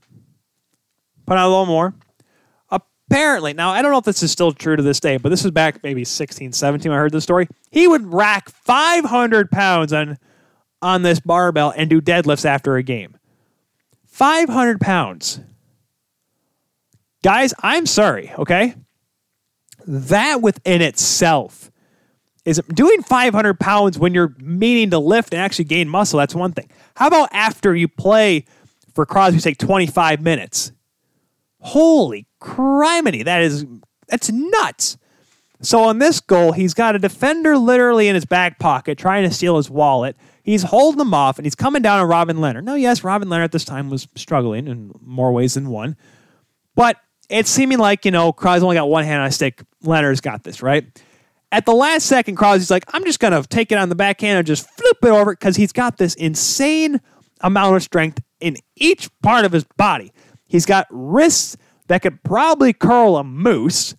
put 1.26 1.36
out 1.36 1.46
a 1.46 1.50
little 1.50 1.66
more. 1.66 1.94
Apparently, 3.08 3.52
now 3.52 3.70
I 3.70 3.82
don't 3.82 3.92
know 3.92 3.98
if 3.98 4.04
this 4.04 4.22
is 4.24 4.32
still 4.32 4.50
true 4.50 4.74
to 4.74 4.82
this 4.82 4.98
day, 4.98 5.16
but 5.16 5.28
this 5.28 5.44
is 5.44 5.52
back 5.52 5.82
maybe 5.84 6.04
16, 6.04 6.52
17 6.52 6.90
when 6.90 6.98
I 6.98 7.00
heard 7.00 7.12
this 7.12 7.22
story. 7.22 7.46
He 7.70 7.86
would 7.86 8.12
rack 8.12 8.48
500 8.50 9.50
pounds 9.50 9.92
on 9.92 10.18
on 10.82 11.02
this 11.02 11.20
barbell 11.20 11.72
and 11.76 11.88
do 11.88 12.00
deadlifts 12.00 12.44
after 12.44 12.76
a 12.76 12.82
game. 12.82 13.16
500 14.06 14.80
pounds. 14.80 15.40
Guys, 17.22 17.54
I'm 17.60 17.86
sorry, 17.86 18.32
okay? 18.38 18.74
That 19.86 20.42
within 20.42 20.82
itself 20.82 21.70
is 22.44 22.60
doing 22.72 23.02
500 23.02 23.58
pounds 23.58 23.98
when 23.98 24.14
you're 24.14 24.34
meaning 24.38 24.90
to 24.90 24.98
lift 24.98 25.32
and 25.32 25.42
actually 25.42 25.64
gain 25.66 25.88
muscle. 25.88 26.18
That's 26.18 26.34
one 26.34 26.52
thing. 26.52 26.70
How 26.94 27.08
about 27.08 27.28
after 27.32 27.74
you 27.74 27.88
play 27.88 28.46
for 28.94 29.04
Crosby, 29.04 29.40
say 29.40 29.54
25 29.54 30.22
minutes? 30.22 30.72
Holy 31.60 32.26
criminy, 32.40 33.24
that 33.24 33.42
is 33.42 33.66
that's 34.08 34.30
nuts. 34.30 34.96
So 35.62 35.84
on 35.84 35.98
this 35.98 36.20
goal, 36.20 36.52
he's 36.52 36.74
got 36.74 36.94
a 36.94 36.98
defender 36.98 37.56
literally 37.56 38.08
in 38.08 38.14
his 38.14 38.24
back 38.24 38.58
pocket 38.58 38.98
trying 38.98 39.28
to 39.28 39.34
steal 39.34 39.56
his 39.56 39.68
wallet. 39.68 40.16
He's 40.42 40.62
holding 40.62 41.00
him 41.00 41.14
off 41.14 41.38
and 41.38 41.46
he's 41.46 41.54
coming 41.56 41.82
down 41.82 41.98
on 41.98 42.08
Robin 42.08 42.36
Lehner. 42.36 42.62
Now, 42.62 42.74
yes, 42.74 43.02
Robin 43.02 43.28
Lehner 43.28 43.44
at 43.44 43.52
this 43.52 43.64
time 43.64 43.90
was 43.90 44.06
struggling 44.14 44.68
in 44.68 44.92
more 45.00 45.32
ways 45.32 45.54
than 45.54 45.70
one, 45.70 45.96
but 46.76 46.98
it's 47.28 47.50
seeming 47.50 47.78
like, 47.78 48.04
you 48.04 48.10
know, 48.10 48.32
Crosby's 48.32 48.62
only 48.62 48.76
got 48.76 48.88
one 48.88 49.04
hand 49.04 49.20
on 49.20 49.28
a 49.28 49.32
stick. 49.32 49.62
Lehner's 49.84 50.20
got 50.20 50.44
this, 50.44 50.62
right? 50.62 50.84
At 51.52 51.64
the 51.64 51.74
last 51.74 52.06
second, 52.06 52.36
Crosby's 52.36 52.70
like, 52.70 52.84
I'm 52.92 53.04
just 53.04 53.20
going 53.20 53.32
to 53.32 53.46
take 53.48 53.72
it 53.72 53.78
on 53.78 53.88
the 53.88 53.94
backhand 53.94 54.38
and 54.38 54.46
just 54.46 54.68
flip 54.76 54.98
it 55.02 55.08
over 55.08 55.32
because 55.32 55.56
he's 55.56 55.72
got 55.72 55.96
this 55.96 56.14
insane 56.14 57.00
amount 57.40 57.76
of 57.76 57.82
strength 57.82 58.20
in 58.40 58.56
each 58.76 59.08
part 59.22 59.44
of 59.44 59.52
his 59.52 59.64
body. 59.76 60.12
He's 60.46 60.66
got 60.66 60.86
wrists 60.90 61.56
that 61.88 62.02
could 62.02 62.22
probably 62.22 62.72
curl 62.72 63.16
a 63.16 63.24
moose, 63.24 63.94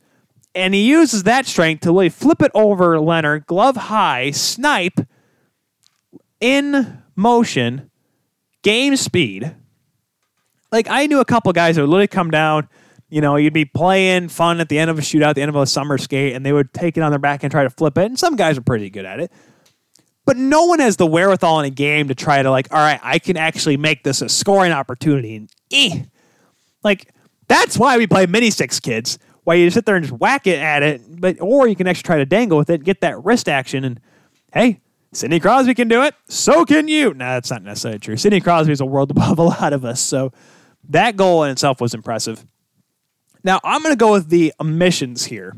and 0.54 0.74
he 0.74 0.88
uses 0.88 1.24
that 1.24 1.46
strength 1.46 1.82
to 1.82 1.92
really 1.92 2.10
flip 2.10 2.42
it 2.42 2.52
over 2.54 3.00
Leonard, 3.00 3.46
glove 3.46 3.76
high, 3.76 4.32
snipe 4.32 5.00
in 6.40 7.04
motion, 7.16 7.90
game 8.62 8.96
speed. 8.96 9.56
Like 10.72 10.88
I 10.90 11.08
knew 11.08 11.20
a 11.20 11.26
couple 11.26 11.52
guys 11.54 11.76
that 11.76 11.82
would 11.84 11.90
literally 11.90 12.08
come 12.08 12.32
down. 12.32 12.68
You 13.10 13.22
know, 13.22 13.38
you'd 13.38 13.54
be 13.54 13.66
playing 13.66 14.30
fun 14.30 14.60
at 14.60 14.68
the 14.68 14.78
end 14.78 14.90
of 14.90 15.00
a 15.00 15.02
shootout, 15.02 15.36
the 15.36 15.42
end 15.42 15.50
of 15.50 15.56
a 15.56 15.66
summer 15.66 15.98
skate, 15.98 16.34
and 16.34 16.46
they 16.46 16.52
would 16.52 16.74
take 16.74 16.98
it 16.98 17.02
on 17.02 17.12
their 17.12 17.20
back 17.20 17.44
and 17.44 17.52
try 17.52 17.64
to 17.64 17.70
flip 17.70 17.98
it. 17.98 18.06
And 18.06 18.20
some 18.20 18.36
guys 18.36 18.58
are 18.58 18.62
pretty 18.62 18.90
good 18.90 19.06
at 19.06 19.20
it. 19.20 19.32
But 20.26 20.36
no 20.36 20.66
one 20.66 20.80
has 20.80 20.98
the 20.98 21.08
wherewithal 21.08 21.62
in 21.62 21.66
a 21.66 21.70
game 21.70 22.10
to 22.10 22.16
try 22.16 22.44
to 22.44 22.52
like, 22.52 22.68
all 22.74 22.80
right, 22.80 23.00
I 23.02 23.18
can 23.18 23.38
actually 23.38 23.78
make 23.78 24.04
this 24.04 24.22
a 24.22 24.28
scoring 24.28 24.74
opportunity. 24.74 25.38
And 25.38 25.50
eh. 25.72 26.04
like 26.84 27.14
that's 27.48 27.78
why 27.78 27.98
we 27.98 28.08
play 28.08 28.26
mini 28.26 28.52
six 28.52 28.82
kids. 28.82 29.20
Why 29.46 29.54
you 29.54 29.70
sit 29.70 29.86
there 29.86 29.96
and 29.96 30.06
just 30.06 30.20
whack 30.20 30.46
it 30.46 30.60
at 30.60 30.84
it, 30.84 31.02
but 31.08 31.38
or 31.40 31.70
you 31.70 31.78
can 31.78 31.88
actually 31.88 32.04
try 32.04 32.18
to 32.18 32.26
dangle 32.26 32.58
with 32.58 32.70
it, 32.70 32.84
get 32.84 33.00
that 33.00 33.24
wrist 33.24 33.48
action, 33.48 33.86
and 33.86 34.02
hey, 34.52 34.82
Sidney 35.14 35.40
Crosby 35.40 35.74
can 35.74 35.88
do 35.88 36.04
it. 36.04 36.14
So 36.28 36.66
can 36.66 36.90
you. 36.90 37.14
No, 37.14 37.26
that's 37.26 37.50
not 37.50 37.64
necessarily 37.64 38.00
true. 38.00 38.18
Sidney 38.18 38.42
Crosby 38.42 38.74
is 38.74 38.82
a 38.82 38.86
world 38.86 39.12
above 39.12 39.40
a 39.40 39.44
lot 39.44 39.72
of 39.72 39.86
us. 39.86 40.02
So 40.02 40.34
that 40.90 41.16
goal 41.16 41.46
in 41.46 41.52
itself 41.52 41.80
was 41.80 41.94
impressive. 41.94 42.46
Now, 43.44 43.60
I'm 43.64 43.82
going 43.82 43.94
to 43.94 43.98
go 43.98 44.12
with 44.12 44.30
the 44.30 44.54
omissions 44.60 45.26
here. 45.26 45.56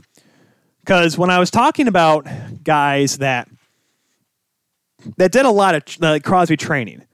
Because 0.81 1.17
when 1.17 1.29
I 1.29 1.39
was 1.39 1.51
talking 1.51 1.87
about 1.87 2.27
guys 2.63 3.17
that 3.17 3.47
that 5.17 5.31
did 5.31 5.45
a 5.45 5.51
lot 5.51 5.75
of 5.75 6.01
like 6.01 6.23
Crosby 6.23 6.57
training, 6.57 7.05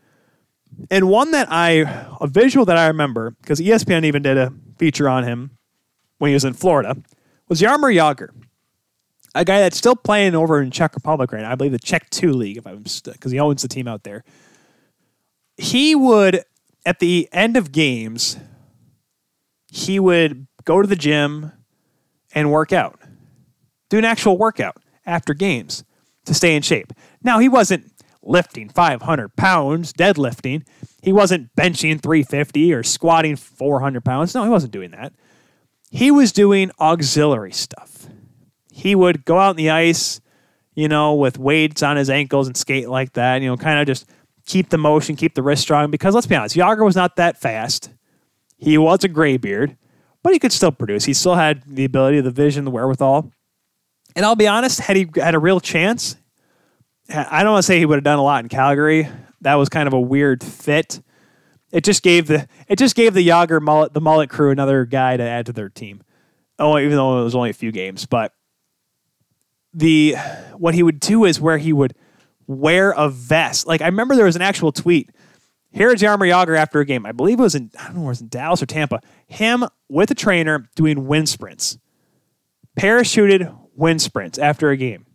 and 0.89 1.09
one 1.09 1.31
that 1.31 1.47
I, 1.51 2.07
a 2.21 2.27
visual 2.27 2.65
that 2.65 2.77
I 2.77 2.87
remember, 2.87 3.31
because 3.41 3.59
ESPN 3.59 4.05
even 4.05 4.23
did 4.23 4.37
a 4.37 4.53
feature 4.77 5.09
on 5.09 5.23
him 5.23 5.57
when 6.17 6.29
he 6.29 6.33
was 6.33 6.45
in 6.45 6.53
Florida, 6.53 6.95
was 7.47 7.61
Jaromir 7.61 7.93
Jagr, 7.93 8.29
a 9.35 9.45
guy 9.45 9.59
that's 9.59 9.77
still 9.77 9.95
playing 9.95 10.35
over 10.35 10.61
in 10.61 10.71
Czech 10.71 10.95
Republic 10.95 11.31
right 11.31 11.41
now. 11.41 11.51
I 11.51 11.55
believe 11.55 11.73
the 11.73 11.79
Czech 11.79 12.09
Two 12.09 12.31
League, 12.31 12.57
if 12.57 12.65
I'm 12.65 12.83
because 12.83 13.31
he 13.31 13.39
owns 13.39 13.61
the 13.61 13.67
team 13.67 13.87
out 13.87 14.03
there. 14.03 14.23
He 15.57 15.95
would 15.95 16.43
at 16.85 16.99
the 16.99 17.27
end 17.31 17.57
of 17.57 17.71
games, 17.71 18.37
he 19.71 19.99
would 19.99 20.47
go 20.65 20.81
to 20.81 20.87
the 20.87 20.95
gym 20.95 21.51
and 22.33 22.51
work 22.51 22.73
out, 22.73 22.99
do 23.89 23.97
an 23.97 24.05
actual 24.05 24.37
workout 24.37 24.77
after 25.05 25.33
games 25.33 25.83
to 26.25 26.33
stay 26.33 26.55
in 26.55 26.61
shape. 26.61 26.91
Now 27.23 27.39
he 27.39 27.47
wasn't 27.47 27.91
lifting 28.21 28.69
500 28.69 29.35
pounds, 29.35 29.93
deadlifting. 29.93 30.65
He 31.01 31.13
wasn't 31.13 31.55
benching 31.55 32.01
350 32.01 32.73
or 32.73 32.83
squatting 32.83 33.35
400 33.35 34.03
pounds. 34.03 34.33
No, 34.33 34.43
he 34.43 34.49
wasn't 34.49 34.73
doing 34.73 34.91
that. 34.91 35.13
He 35.91 36.11
was 36.11 36.31
doing 36.31 36.71
auxiliary 36.79 37.53
stuff 37.53 37.95
he 38.75 38.93
would 38.93 39.23
go 39.23 39.39
out 39.39 39.51
in 39.51 39.55
the 39.55 39.69
ice, 39.69 40.19
you 40.73 40.89
know, 40.89 41.15
with 41.15 41.39
weights 41.39 41.81
on 41.81 41.95
his 41.95 42.09
ankles 42.09 42.47
and 42.47 42.57
skate 42.57 42.89
like 42.89 43.13
that, 43.13 43.41
you 43.41 43.47
know, 43.47 43.55
kind 43.55 43.79
of 43.79 43.87
just 43.87 44.05
keep 44.45 44.69
the 44.69 44.77
motion, 44.77 45.15
keep 45.15 45.33
the 45.33 45.41
wrist 45.41 45.61
strong. 45.61 45.89
Because 45.89 46.13
let's 46.13 46.27
be 46.27 46.35
honest, 46.35 46.57
Jagr 46.57 46.83
was 46.83 46.95
not 46.95 47.15
that 47.15 47.39
fast. 47.39 47.91
He 48.57 48.77
was 48.77 49.05
a 49.05 49.07
graybeard, 49.07 49.77
but 50.25 50.33
he 50.33 50.39
could 50.39 50.51
still 50.51 50.71
produce. 50.71 51.05
He 51.05 51.13
still 51.13 51.35
had 51.35 51.61
the 51.67 51.85
ability, 51.85 52.19
the 52.19 52.31
vision, 52.31 52.65
the 52.65 52.71
wherewithal. 52.71 53.31
And 54.15 54.25
I'll 54.25 54.35
be 54.35 54.47
honest, 54.47 54.79
had 54.79 54.97
he 54.97 55.07
had 55.17 55.35
a 55.35 55.39
real 55.39 55.59
chance, 55.59 56.15
I 57.07 57.43
don't 57.43 57.51
want 57.51 57.61
to 57.61 57.67
say 57.67 57.77
he 57.77 57.85
would 57.85 57.97
have 57.97 58.03
done 58.03 58.17
a 58.17 58.23
lot 58.23 58.43
in 58.43 58.49
Calgary. 58.49 59.07
That 59.41 59.53
was 59.53 59.69
kind 59.69 59.85
of 59.85 59.93
a 59.93 60.01
weird 60.01 60.43
fit. 60.43 60.99
It 61.71 61.83
just 61.83 62.01
gave 62.01 62.25
the 62.25 62.47
it 62.67 62.79
just 62.79 62.95
gave 62.95 63.13
the 63.13 63.27
Jagr 63.27 63.61
mullet 63.61 63.93
the 63.93 64.01
mullet 64.01 64.31
crew 64.31 64.49
another 64.49 64.83
guy 64.85 65.15
to 65.15 65.21
add 65.21 65.45
to 65.45 65.53
their 65.53 65.69
team. 65.69 66.01
Oh, 66.57 66.79
even 66.79 66.93
though 66.93 67.21
it 67.21 67.23
was 67.23 67.35
only 67.35 67.51
a 67.51 67.53
few 67.53 67.71
games, 67.71 68.07
but 68.07 68.33
the 69.75 70.15
what 70.57 70.73
he 70.73 70.81
would 70.81 70.99
do 70.99 71.23
is 71.25 71.39
where 71.39 71.59
he 71.59 71.71
would 71.71 71.93
wear 72.47 72.93
a 72.93 73.09
vest. 73.09 73.67
Like 73.67 73.81
I 73.81 73.85
remember 73.85 74.15
there 74.15 74.25
was 74.25 74.35
an 74.35 74.41
actual 74.41 74.71
tweet. 74.71 75.11
Here's 75.75 76.01
Jaromir 76.01 76.31
Jagr 76.31 76.57
after 76.57 76.79
a 76.79 76.85
game. 76.85 77.05
I 77.05 77.11
believe 77.11 77.37
it 77.37 77.43
was 77.43 77.53
in 77.53 77.69
I 77.77 77.87
don't 77.87 77.97
know, 77.97 78.03
it 78.03 78.07
was 78.07 78.21
in 78.21 78.29
Dallas 78.29 78.63
or 78.63 78.65
Tampa. 78.65 79.01
Him 79.27 79.65
with 79.89 80.09
a 80.09 80.15
trainer 80.15 80.69
doing 80.73 81.05
wind 81.05 81.27
sprints, 81.27 81.77
parachuted 82.79 83.53
wind 83.75 84.01
sprints 84.01 84.39
after 84.39 84.69
a 84.69 84.77
game. 84.77 85.05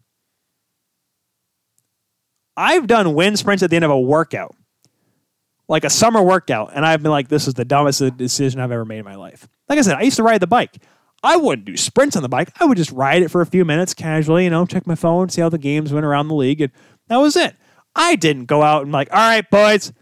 I've 2.59 2.87
done 2.87 3.15
wind 3.15 3.39
sprints 3.39 3.63
at 3.63 3.71
the 3.71 3.77
end 3.77 3.87
of 3.87 3.91
a 3.91 3.99
workout, 3.99 4.55
like 5.67 5.85
a 5.85 5.91
summer 5.91 6.23
workout, 6.23 6.73
and 6.75 6.85
I've 6.85 7.03
been 7.03 7.11
like, 7.11 7.29
this 7.29 7.49
is 7.49 7.55
the 7.55 7.65
dumbest 7.65 8.19
decision 8.19 8.61
I've 8.61 8.71
ever 8.71 8.85
made 8.85 8.99
in 8.99 9.05
my 9.07 9.15
life. 9.15 9.49
Like 9.67 9.79
I 9.79 9.83
said, 9.83 9.97
I 9.97 10.03
used 10.03 10.17
to 10.17 10.23
ride 10.23 10.43
the 10.43 10.47
bike. 10.47 10.77
I 11.23 11.39
wouldn't 11.39 11.65
do 11.65 11.77
sprints 11.79 12.17
on 12.17 12.23
the 12.23 12.29
bike. 12.29 12.51
I 12.61 12.67
would 12.67 12.77
just 12.77 12.93
ride 12.93 13.23
it 13.23 13.31
for 13.31 13.41
a 13.41 13.47
few 13.47 13.65
minutes 13.65 13.95
casually, 13.95 14.45
you 14.45 14.51
know, 14.51 14.67
check 14.67 14.87
my 14.87 14.95
phone, 14.95 15.31
see 15.31 15.41
how 15.41 15.49
the 15.49 15.57
games 15.57 15.91
went 15.91 16.05
around 16.05 16.29
the 16.29 16.35
league, 16.35 16.61
and 16.61 16.73
that 17.09 17.17
was 17.17 17.35
it. 17.35 17.57
I 17.97 18.15
didn't 18.17 18.45
go 18.45 18.63
out 18.63 18.83
and 18.83 18.93
like, 18.93 19.09
all 19.11 19.19
right, 19.19 19.49
boys, 19.49 19.95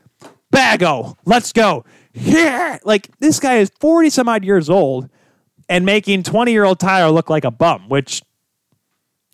bago, 0.52 1.16
let's 1.24 1.52
go. 1.52 1.84
Yeah. 2.12 2.78
Like 2.84 3.08
this 3.20 3.40
guy 3.40 3.56
is 3.56 3.70
40 3.80 4.10
some 4.10 4.28
odd 4.28 4.44
years 4.44 4.68
old 4.68 5.08
and 5.68 5.84
making 5.84 6.22
20 6.22 6.52
year 6.52 6.64
old 6.64 6.80
Tyler 6.80 7.10
look 7.10 7.30
like 7.30 7.44
a 7.44 7.50
bum, 7.50 7.88
which 7.88 8.22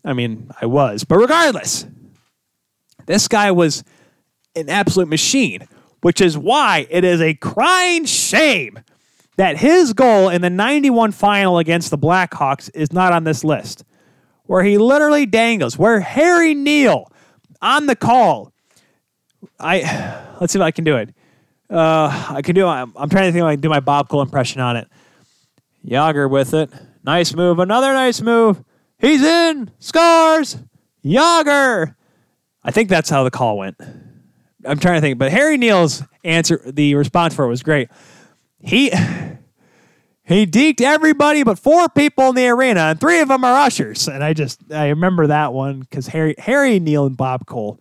I 0.03 0.13
mean, 0.13 0.51
I 0.61 0.67
was. 0.67 1.03
But 1.03 1.17
regardless, 1.17 1.85
this 3.07 3.27
guy 3.27 3.51
was 3.51 3.83
an 4.55 4.69
absolute 4.69 5.09
machine, 5.09 5.67
which 6.01 6.21
is 6.21 6.37
why 6.37 6.87
it 6.89 7.03
is 7.03 7.21
a 7.21 7.33
crying 7.33 8.05
shame 8.05 8.79
that 9.37 9.57
his 9.57 9.93
goal 9.93 10.29
in 10.29 10.41
the 10.41 10.49
91 10.49 11.11
final 11.11 11.57
against 11.57 11.89
the 11.89 11.97
Blackhawks 11.97 12.69
is 12.73 12.93
not 12.93 13.11
on 13.11 13.25
this 13.25 13.43
list, 13.43 13.83
where 14.43 14.63
he 14.63 14.77
literally 14.77 15.25
dangles, 15.25 15.77
where 15.77 15.99
Harry 15.99 16.53
Neale 16.53 17.11
on 17.61 17.87
the 17.87 17.95
call. 17.95 18.53
I 19.59 20.24
let's 20.39 20.53
see 20.53 20.59
if 20.59 20.63
I 20.63 20.71
can 20.71 20.83
do 20.83 20.97
it. 20.97 21.13
Uh, 21.69 22.27
I 22.29 22.41
can 22.41 22.55
do. 22.55 22.67
I'm, 22.67 22.93
I'm 22.95 23.09
trying 23.09 23.25
to 23.25 23.31
think 23.31 23.43
I 23.43 23.53
can 23.53 23.61
do 23.61 23.69
my 23.69 23.79
Bob 23.79 24.09
Cole 24.09 24.21
impression 24.21 24.61
on 24.61 24.77
it. 24.77 24.87
Jagr 25.85 26.29
with 26.29 26.53
it. 26.53 26.69
Nice 27.03 27.33
move. 27.33 27.59
Another 27.59 27.93
nice 27.93 28.21
move. 28.21 28.63
He's 28.99 29.21
in. 29.21 29.71
Scores. 29.79 30.57
Jagr. 31.03 31.95
I 32.63 32.71
think 32.71 32.89
that's 32.89 33.09
how 33.09 33.23
the 33.23 33.31
call 33.31 33.57
went. 33.57 33.77
I'm 34.65 34.79
trying 34.79 34.95
to 34.95 35.01
think, 35.01 35.19
but 35.19 35.31
Harry 35.31 35.57
Neale's 35.57 36.01
answer, 36.23 36.59
the 36.65 36.95
response 36.95 37.35
for 37.35 37.45
it 37.45 37.49
was 37.49 37.61
great 37.61 37.89
he 38.65 38.89
he 40.23 40.47
deked 40.47 40.81
everybody 40.81 41.43
but 41.43 41.59
four 41.59 41.87
people 41.89 42.29
in 42.29 42.35
the 42.35 42.47
arena, 42.47 42.81
and 42.81 42.99
three 42.99 43.19
of 43.19 43.27
them 43.27 43.43
are 43.43 43.55
ushers. 43.55 44.07
And 44.07 44.23
I 44.23 44.33
just 44.33 44.59
I 44.71 44.89
remember 44.89 45.27
that 45.27 45.53
one 45.53 45.79
because 45.79 46.07
Harry 46.07 46.35
Harry 46.37 46.79
Neale 46.79 47.05
and 47.05 47.15
Bob 47.15 47.45
Cole, 47.45 47.79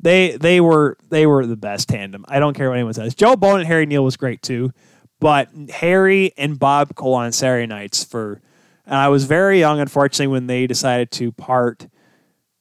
they 0.00 0.36
they 0.36 0.60
were 0.60 0.96
they 1.08 1.26
were 1.26 1.46
the 1.46 1.56
best 1.56 1.88
tandem. 1.88 2.24
I 2.28 2.38
don't 2.38 2.54
care 2.54 2.68
what 2.68 2.76
anyone 2.76 2.94
says. 2.94 3.14
Joe 3.14 3.36
Bowen 3.36 3.60
and 3.60 3.66
Harry 3.66 3.86
Neale 3.86 4.04
was 4.04 4.16
great 4.16 4.42
too, 4.42 4.72
but 5.20 5.48
Harry 5.70 6.32
and 6.36 6.58
Bob 6.58 6.94
Cole 6.94 7.14
on 7.14 7.32
Saturday 7.32 7.66
nights 7.66 8.04
for. 8.04 8.40
And 8.84 8.96
I 8.96 9.08
was 9.08 9.26
very 9.26 9.60
young, 9.60 9.78
unfortunately, 9.78 10.26
when 10.26 10.48
they 10.48 10.66
decided 10.66 11.12
to 11.12 11.30
part. 11.30 11.86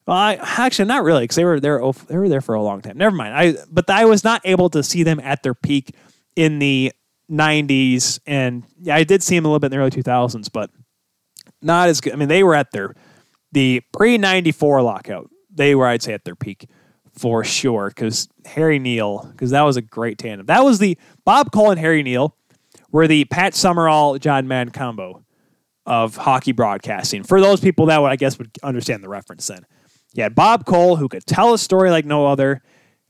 Well, 0.05 0.17
I, 0.17 0.37
actually, 0.41 0.85
not 0.85 1.03
really, 1.03 1.23
because 1.23 1.35
they 1.35 1.45
were 1.45 1.59
there. 1.59 1.81
Oh, 1.83 1.93
they 1.93 2.17
were 2.17 2.29
there 2.29 2.41
for 2.41 2.53
a 2.53 2.61
long 2.61 2.81
time. 2.81 2.97
Never 2.97 3.15
mind. 3.15 3.33
I 3.33 3.55
but 3.71 3.89
I 3.89 4.05
was 4.05 4.23
not 4.23 4.41
able 4.45 4.69
to 4.69 4.83
see 4.83 5.01
them 5.01 5.19
at 5.19 5.41
their 5.41 5.55
peak 5.55 5.95
in 6.35 6.59
the 6.59 6.91
90s, 7.29 8.19
and 8.27 8.63
yeah, 8.79 8.95
I 8.95 9.03
did 9.03 9.23
see 9.23 9.35
them 9.35 9.45
a 9.45 9.47
little 9.47 9.59
bit 9.59 9.67
in 9.67 9.71
the 9.71 9.77
early 9.77 9.89
2000s, 9.89 10.51
but 10.51 10.69
not 11.61 11.89
as 11.89 12.01
good. 12.01 12.13
I 12.13 12.15
mean, 12.17 12.27
they 12.27 12.43
were 12.43 12.55
at 12.55 12.71
their 12.71 12.93
the 13.51 13.81
pre 13.91 14.17
94 14.19 14.83
lockout. 14.83 15.29
They 15.53 15.73
were, 15.73 15.87
I'd 15.87 16.03
say, 16.03 16.13
at 16.13 16.23
their 16.23 16.35
peak 16.35 16.69
for 17.13 17.43
sure 17.43 17.89
because 17.89 18.29
Harry 18.45 18.79
Neale, 18.79 19.27
because 19.31 19.51
that 19.51 19.61
was 19.61 19.77
a 19.77 19.81
great 19.81 20.17
tandem. 20.17 20.45
That 20.47 20.63
was 20.63 20.79
the 20.79 20.97
Bob 21.25 21.51
Cole 21.51 21.71
and 21.71 21.79
Harry 21.79 22.03
Neale 22.03 22.35
were 22.91 23.07
the 23.07 23.25
Pat 23.25 23.53
Summerall 23.53 24.17
John 24.17 24.47
Madden 24.47 24.71
combo 24.71 25.23
of 25.85 26.15
hockey 26.15 26.51
broadcasting. 26.51 27.23
For 27.23 27.41
those 27.41 27.59
people 27.59 27.88
that 27.88 28.01
would, 28.01 28.11
I 28.11 28.15
guess, 28.15 28.38
would 28.38 28.51
understand 28.63 29.03
the 29.03 29.09
reference 29.09 29.47
then. 29.47 29.65
You 30.13 30.23
had 30.23 30.35
Bob 30.35 30.65
Cole, 30.65 30.97
who 30.97 31.07
could 31.07 31.25
tell 31.25 31.53
a 31.53 31.57
story 31.57 31.89
like 31.89 32.05
no 32.05 32.27
other, 32.27 32.61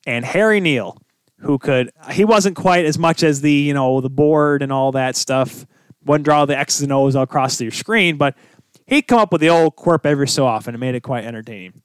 and 0.05 0.23
Harry 0.23 0.59
Neale, 0.59 0.97
who 1.39 1.57
could, 1.57 1.89
he 2.11 2.23
wasn't 2.23 2.55
quite 2.55 2.85
as 2.85 2.97
much 2.97 3.23
as 3.23 3.41
the, 3.41 3.51
you 3.51 3.73
know, 3.73 4.01
the 4.01 4.09
board 4.09 4.61
and 4.61 4.71
all 4.71 4.91
that 4.91 5.15
stuff, 5.15 5.65
wouldn't 6.05 6.25
draw 6.25 6.45
the 6.45 6.57
X's 6.57 6.83
and 6.83 6.91
O's 6.91 7.15
across 7.15 7.59
your 7.59 7.71
screen, 7.71 8.17
but 8.17 8.35
he'd 8.87 9.03
come 9.03 9.19
up 9.19 9.31
with 9.31 9.41
the 9.41 9.49
old 9.49 9.75
quirk 9.75 10.05
every 10.05 10.27
so 10.27 10.45
often 10.45 10.73
and 10.73 10.79
made 10.79 10.95
it 10.95 11.01
quite 11.01 11.25
entertaining. 11.25 11.81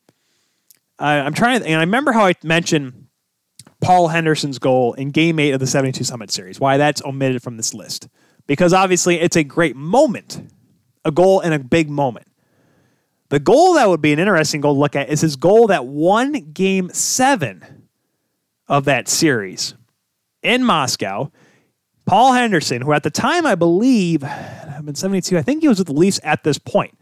Uh, 0.99 1.05
I'm 1.05 1.35
trying 1.35 1.61
to, 1.61 1.67
and 1.67 1.77
I 1.77 1.81
remember 1.81 2.13
how 2.13 2.25
I 2.25 2.35
mentioned 2.43 3.07
Paul 3.81 4.09
Henderson's 4.09 4.59
goal 4.59 4.95
in 4.95 5.11
Game 5.11 5.39
8 5.39 5.53
of 5.53 5.61
the 5.61 5.67
72 5.67 6.05
Summit 6.05 6.31
Series, 6.31 6.59
why 6.59 6.77
that's 6.77 7.03
omitted 7.05 7.43
from 7.43 7.57
this 7.57 7.75
list. 7.75 8.09
Because 8.47 8.73
obviously 8.73 9.21
it's 9.21 9.37
a 9.37 9.45
great 9.45 9.77
moment, 9.77 10.51
a 11.05 11.11
goal 11.11 11.41
in 11.41 11.53
a 11.53 11.59
big 11.59 11.91
moment. 11.91 12.27
The 13.29 13.41
goal 13.41 13.75
that 13.75 13.89
would 13.89 14.01
be 14.01 14.13
an 14.13 14.19
interesting 14.19 14.61
goal 14.61 14.75
to 14.75 14.81
look 14.81 14.97
at 14.97 15.09
is 15.09 15.21
his 15.21 15.37
goal 15.37 15.67
that 15.67 15.85
won 15.85 16.33
Game 16.53 16.91
7 16.91 17.89
of 18.69 18.85
that 18.85 19.09
series 19.09 19.75
in 20.43 20.65
Moscow. 20.65 21.31
Paul 22.07 22.35
Henderson, 22.35 22.83
who 22.83 22.93
at 22.93 23.03
the 23.03 23.11
time 23.11 23.45
I 23.45 23.57
believe, 23.57 24.23
in 24.87 24.95
72, 24.95 25.37
I 25.37 25.43
think 25.43 25.63
he 25.63 25.69
was 25.69 25.79
with 25.79 25.89
the 25.89 25.95
Leafs 25.95 26.21
at 26.23 26.45
this 26.45 26.59
point. 26.59 26.97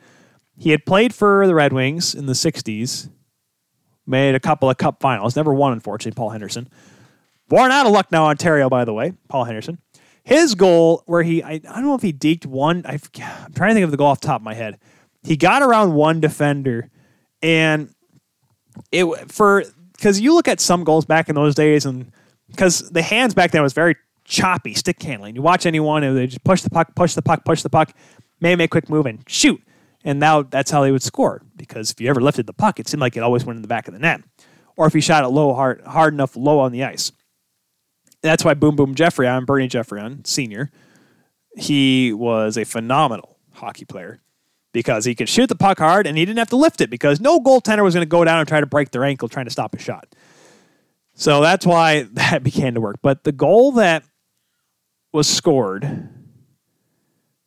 He 0.57 0.71
had 0.71 0.87
played 0.87 1.15
for 1.15 1.47
the 1.47 1.55
Red 1.55 1.73
Wings 1.73 2.15
in 2.15 2.27
the 2.27 2.33
60s 2.33 3.11
made 4.07 4.35
a 4.35 4.41
couple 4.41 4.69
of 4.69 4.77
cup 4.77 5.01
finals, 5.01 5.37
never 5.37 5.53
won, 5.53 5.73
unfortunately, 5.73 6.17
Paul 6.17 6.31
Henderson. 6.31 6.69
Born 7.49 7.71
out 7.71 7.87
of 7.87 7.93
Lucknow, 7.93 8.25
Ontario, 8.25 8.69
by 8.69 8.85
the 8.85 8.93
way, 8.93 9.13
Paul 9.29 9.45
Henderson. 9.45 9.79
His 10.23 10.55
goal, 10.55 11.03
where 11.07 11.23
he, 11.23 11.43
I, 11.43 11.53
I 11.53 11.59
don't 11.59 11.85
know 11.85 11.95
if 11.95 12.03
he 12.03 12.13
deked 12.13 12.47
one, 12.47 12.85
I, 12.87 12.95
I'm 12.95 13.53
trying 13.53 13.71
to 13.71 13.75
think 13.75 13.85
of 13.85 13.91
the 13.91 13.97
goal 13.97 14.09
off 14.09 14.21
the 14.21 14.27
top 14.27 14.41
of 14.41 14.45
my 14.45 14.55
head. 14.55 14.79
He 15.23 15.37
got 15.37 15.63
around 15.63 15.95
one 15.95 16.21
defender, 16.21 16.91
and 17.43 17.95
it, 18.91 19.07
for, 19.31 19.65
because 19.93 20.21
you 20.21 20.35
look 20.35 20.49
at 20.49 20.61
some 20.61 20.85
goals 20.85 21.05
back 21.05 21.29
in 21.29 21.35
those 21.35 21.55
days, 21.55 21.85
and 21.85 22.11
because 22.51 22.91
the 22.91 23.03
hands 23.03 23.35
back 23.35 23.51
then 23.51 23.63
was 23.63 23.75
very 23.75 23.97
choppy, 24.25 24.75
stick 24.75 25.03
handling. 25.03 25.35
You 25.35 25.43
watch 25.43 25.67
anyone, 25.67 26.03
and 26.03 26.17
they 26.17 26.27
just 26.27 26.45
push 26.45 26.63
the 26.63 26.71
puck, 26.71 26.95
push 26.95 27.15
the 27.15 27.23
puck, 27.23 27.45
push 27.45 27.63
the 27.63 27.71
puck, 27.71 27.93
maybe 28.41 28.57
make 28.57 28.69
a 28.69 28.73
quick 28.73 28.89
move 28.89 29.07
and 29.07 29.23
shoot. 29.29 29.63
And 30.05 30.21
now 30.21 30.43
that's 30.43 30.71
how 30.71 30.83
they 30.83 30.93
would 30.93 31.03
score 31.03 31.43
because 31.57 31.91
if 31.91 32.01
you 32.01 32.11
ever 32.11 32.21
lifted 32.21 32.47
the 32.47 32.53
puck, 32.53 32.79
it 32.79 32.87
seemed 32.87 33.01
like 33.01 33.17
it 33.17 33.23
always 33.23 33.45
went 33.45 33.57
in 33.57 33.63
the 33.63 33.69
back 33.69 33.89
of 33.89 33.95
the 33.95 34.01
net. 34.01 34.21
Or 34.77 34.87
if 34.87 34.95
you 34.95 35.01
shot 35.01 35.25
it 35.25 35.29
low, 35.29 35.55
hard, 35.55 35.81
hard 35.83 36.13
enough 36.13 36.37
low 36.37 36.61
on 36.61 36.73
the 36.73 36.85
ice. 36.85 37.11
That's 38.23 38.45
why 38.45 38.55
Boom 38.55 38.77
Boom 38.77 38.95
Geoffrion, 38.95 39.47
Bernie 39.47 39.69
Geoffrion, 39.69 40.27
senior, 40.27 40.71
he 41.57 42.13
was 42.13 42.59
a 42.59 42.65
phenomenal 42.65 43.39
hockey 43.53 43.85
player 43.85 44.21
because 44.73 45.05
he 45.05 45.15
could 45.15 45.29
shoot 45.29 45.49
the 45.49 45.55
puck 45.55 45.79
hard 45.79 46.07
and 46.07 46.19
he 46.19 46.25
didn't 46.25 46.39
have 46.39 46.51
to 46.51 46.57
lift 46.57 46.81
it 46.81 46.91
because 46.91 47.21
no 47.21 47.39
goaltender 47.41 47.83
was 47.83 47.95
going 47.95 48.05
to 48.05 48.09
go 48.09 48.25
down 48.25 48.39
and 48.39 48.49
try 48.49 48.61
to 48.61 48.67
break 48.67 48.91
their 48.91 49.05
ankle 49.05 49.29
trying 49.29 49.47
to 49.47 49.51
stop 49.51 49.75
a 49.75 49.79
shot. 49.79 50.15
So 51.15 51.41
that's 51.41 51.65
why 51.65 52.03
that 52.13 52.43
began 52.43 52.75
to 52.75 52.81
work. 52.81 52.97
But 53.01 53.25
the 53.25 53.33
goal 53.33 53.73
that 53.73 54.05
was 55.13 55.29
scored 55.29 56.09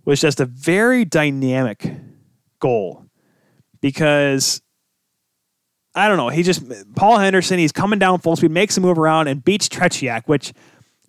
was 0.06 0.22
just 0.22 0.40
a 0.40 0.46
very 0.46 1.04
dynamic 1.04 1.92
goal 2.60 3.06
because 3.82 4.62
I 5.98 6.08
don't 6.08 6.18
know. 6.18 6.30
He 6.30 6.44
just 6.44 6.64
Paul 6.96 7.18
Henderson. 7.18 7.58
He's 7.58 7.72
coming 7.72 7.98
down 7.98 8.20
full 8.20 8.36
speed, 8.36 8.52
makes 8.52 8.78
a 8.78 8.82
move 8.82 9.00
around, 9.00 9.28
and 9.28 9.44
beats 9.44 9.68
Tretiak, 9.68 10.24
which 10.28 10.54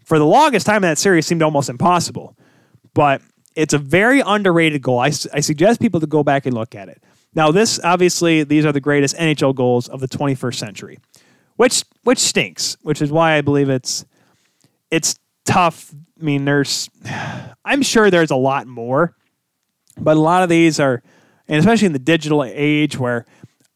for 0.04 0.18
the 0.18 0.26
longest 0.26 0.64
time 0.64 0.76
in 0.76 0.88
that 0.88 0.98
series 0.98 1.26
seemed 1.26 1.42
almost 1.42 1.68
impossible. 1.68 2.36
But 2.94 3.20
it's 3.54 3.74
a 3.74 3.78
very 3.78 4.20
underrated 4.20 4.80
goal. 4.80 4.98
I, 4.98 5.08
I 5.34 5.40
suggest 5.40 5.80
people 5.80 6.00
to 6.00 6.06
go 6.06 6.22
back 6.22 6.46
and 6.46 6.54
look 6.54 6.74
at 6.74 6.88
it. 6.88 7.02
Now, 7.34 7.50
this 7.52 7.78
obviously 7.84 8.44
these 8.44 8.64
are 8.64 8.72
the 8.72 8.80
greatest 8.80 9.14
NHL 9.16 9.54
goals 9.54 9.88
of 9.88 10.00
the 10.00 10.08
21st 10.08 10.54
century, 10.54 10.98
which 11.56 11.84
which 12.04 12.18
stinks. 12.18 12.78
Which 12.82 13.02
is 13.02 13.12
why 13.12 13.36
I 13.36 13.42
believe 13.42 13.68
it's 13.68 14.06
it's 14.90 15.18
tough. 15.44 15.94
I 16.18 16.24
mean, 16.24 16.46
there's 16.46 16.88
I'm 17.64 17.82
sure 17.82 18.10
there's 18.10 18.30
a 18.30 18.36
lot 18.36 18.66
more, 18.66 19.14
but 19.98 20.16
a 20.16 20.20
lot 20.20 20.42
of 20.42 20.48
these 20.48 20.80
are 20.80 21.02
and 21.48 21.58
especially 21.58 21.86
in 21.86 21.92
the 21.92 21.98
digital 21.98 22.44
age 22.44 22.98
where 22.98 23.26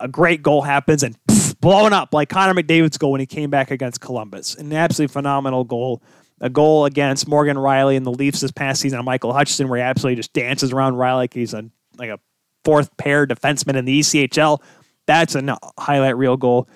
a 0.00 0.08
great 0.08 0.42
goal 0.42 0.62
happens 0.62 1.02
and 1.02 1.16
pff, 1.26 1.58
blowing 1.60 1.92
up 1.92 2.12
like 2.12 2.28
Connor 2.28 2.60
McDavid's 2.60 2.98
goal 2.98 3.12
when 3.12 3.20
he 3.20 3.26
came 3.26 3.50
back 3.50 3.70
against 3.70 4.00
Columbus. 4.00 4.54
An 4.56 4.72
absolutely 4.72 5.12
phenomenal 5.12 5.64
goal. 5.64 6.02
A 6.40 6.50
goal 6.50 6.86
against 6.86 7.28
Morgan 7.28 7.56
Rielly 7.56 7.96
and 7.96 8.04
the 8.04 8.10
Leafs 8.10 8.40
this 8.40 8.50
past 8.50 8.80
season 8.80 8.98
on 8.98 9.04
Michael 9.04 9.32
Hutchinson, 9.32 9.68
where 9.68 9.78
he 9.78 9.82
absolutely 9.82 10.16
just 10.16 10.32
dances 10.32 10.72
around 10.72 10.96
Riley 10.96 11.22
like 11.22 11.34
he's 11.34 11.54
a 11.54 11.70
like 11.96 12.10
a 12.10 12.18
fourth 12.64 12.96
pair 12.96 13.26
defenseman 13.26 13.76
in 13.76 13.84
the 13.84 14.00
ECHL. 14.00 14.60
That's 15.06 15.36
a 15.36 15.58
highlight 15.78 16.16
reel 16.16 16.36
goal. 16.36 16.68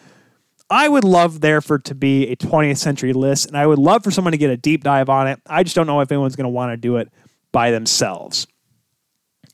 I 0.68 0.88
would 0.88 1.04
love 1.04 1.40
there 1.40 1.60
for 1.60 1.78
to 1.80 1.94
be 1.94 2.28
a 2.28 2.36
20th 2.36 2.78
century 2.78 3.12
list, 3.12 3.46
and 3.46 3.56
I 3.56 3.66
would 3.66 3.78
love 3.78 4.02
for 4.02 4.10
someone 4.10 4.32
to 4.32 4.38
get 4.38 4.50
a 4.50 4.56
deep 4.56 4.82
dive 4.82 5.08
on 5.08 5.28
it. 5.28 5.40
I 5.46 5.62
just 5.62 5.76
don't 5.76 5.86
know 5.86 6.00
if 6.00 6.10
anyone's 6.10 6.36
going 6.36 6.44
to 6.44 6.50
want 6.50 6.72
to 6.72 6.76
do 6.76 6.96
it 6.96 7.08
by 7.52 7.70
themselves. 7.70 8.46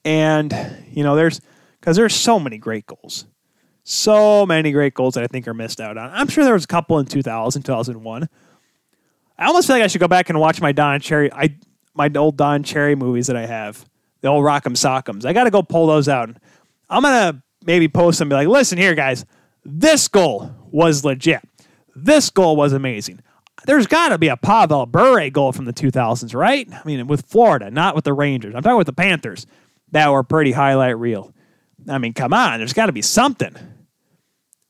And, 0.04 0.84
you 0.90 1.02
know, 1.04 1.16
there's 1.16 1.40
because 1.80 1.96
there's 1.96 2.14
so 2.14 2.38
many 2.38 2.58
great 2.58 2.86
goals. 2.86 3.26
So 3.84 4.46
many 4.46 4.70
great 4.70 4.94
goals 4.94 5.14
that 5.14 5.24
I 5.24 5.26
think 5.26 5.48
are 5.48 5.54
missed 5.54 5.80
out 5.80 5.98
on. 5.98 6.10
I'm 6.12 6.28
sure 6.28 6.44
there 6.44 6.54
was 6.54 6.64
a 6.64 6.68
couple 6.68 6.98
in 7.00 7.06
2000, 7.06 7.62
2001. 7.62 8.28
I 9.38 9.46
almost 9.46 9.66
feel 9.66 9.76
like 9.76 9.82
I 9.82 9.88
should 9.88 10.00
go 10.00 10.06
back 10.06 10.28
and 10.28 10.38
watch 10.38 10.60
my 10.60 10.70
Don 10.70 11.00
Cherry, 11.00 11.32
I 11.32 11.56
my 11.94 12.10
old 12.14 12.36
Don 12.36 12.62
Cherry 12.62 12.94
movies 12.94 13.26
that 13.26 13.36
I 13.36 13.46
have, 13.46 13.84
the 14.20 14.28
old 14.28 14.44
Rock'em 14.44 14.76
Sock'ems. 14.76 15.26
I 15.26 15.32
got 15.32 15.44
to 15.44 15.50
go 15.50 15.62
pull 15.62 15.88
those 15.88 16.08
out. 16.08 16.30
I'm 16.88 17.02
gonna 17.02 17.42
maybe 17.64 17.88
post 17.88 18.20
and 18.20 18.30
be 18.30 18.36
like, 18.36 18.48
listen 18.48 18.78
here, 18.78 18.94
guys, 18.94 19.24
this 19.64 20.06
goal 20.08 20.52
was 20.70 21.04
legit. 21.04 21.42
This 21.94 22.30
goal 22.30 22.56
was 22.56 22.72
amazing. 22.72 23.20
There's 23.66 23.86
got 23.86 24.08
to 24.08 24.18
be 24.18 24.28
a 24.28 24.36
Pavel 24.36 24.86
Bure 24.86 25.30
goal 25.30 25.52
from 25.52 25.66
the 25.66 25.72
2000s, 25.72 26.34
right? 26.34 26.68
I 26.72 26.80
mean, 26.84 27.06
with 27.06 27.26
Florida, 27.26 27.70
not 27.70 27.94
with 27.94 28.04
the 28.04 28.12
Rangers. 28.12 28.54
I'm 28.54 28.62
talking 28.62 28.78
with 28.78 28.86
the 28.86 28.92
Panthers 28.92 29.46
that 29.92 30.10
were 30.10 30.22
pretty 30.22 30.52
highlight 30.52 30.98
reel. 30.98 31.32
I 31.88 31.98
mean, 31.98 32.12
come 32.12 32.32
on, 32.32 32.58
there's 32.58 32.72
got 32.72 32.86
to 32.86 32.92
be 32.92 33.02
something. 33.02 33.54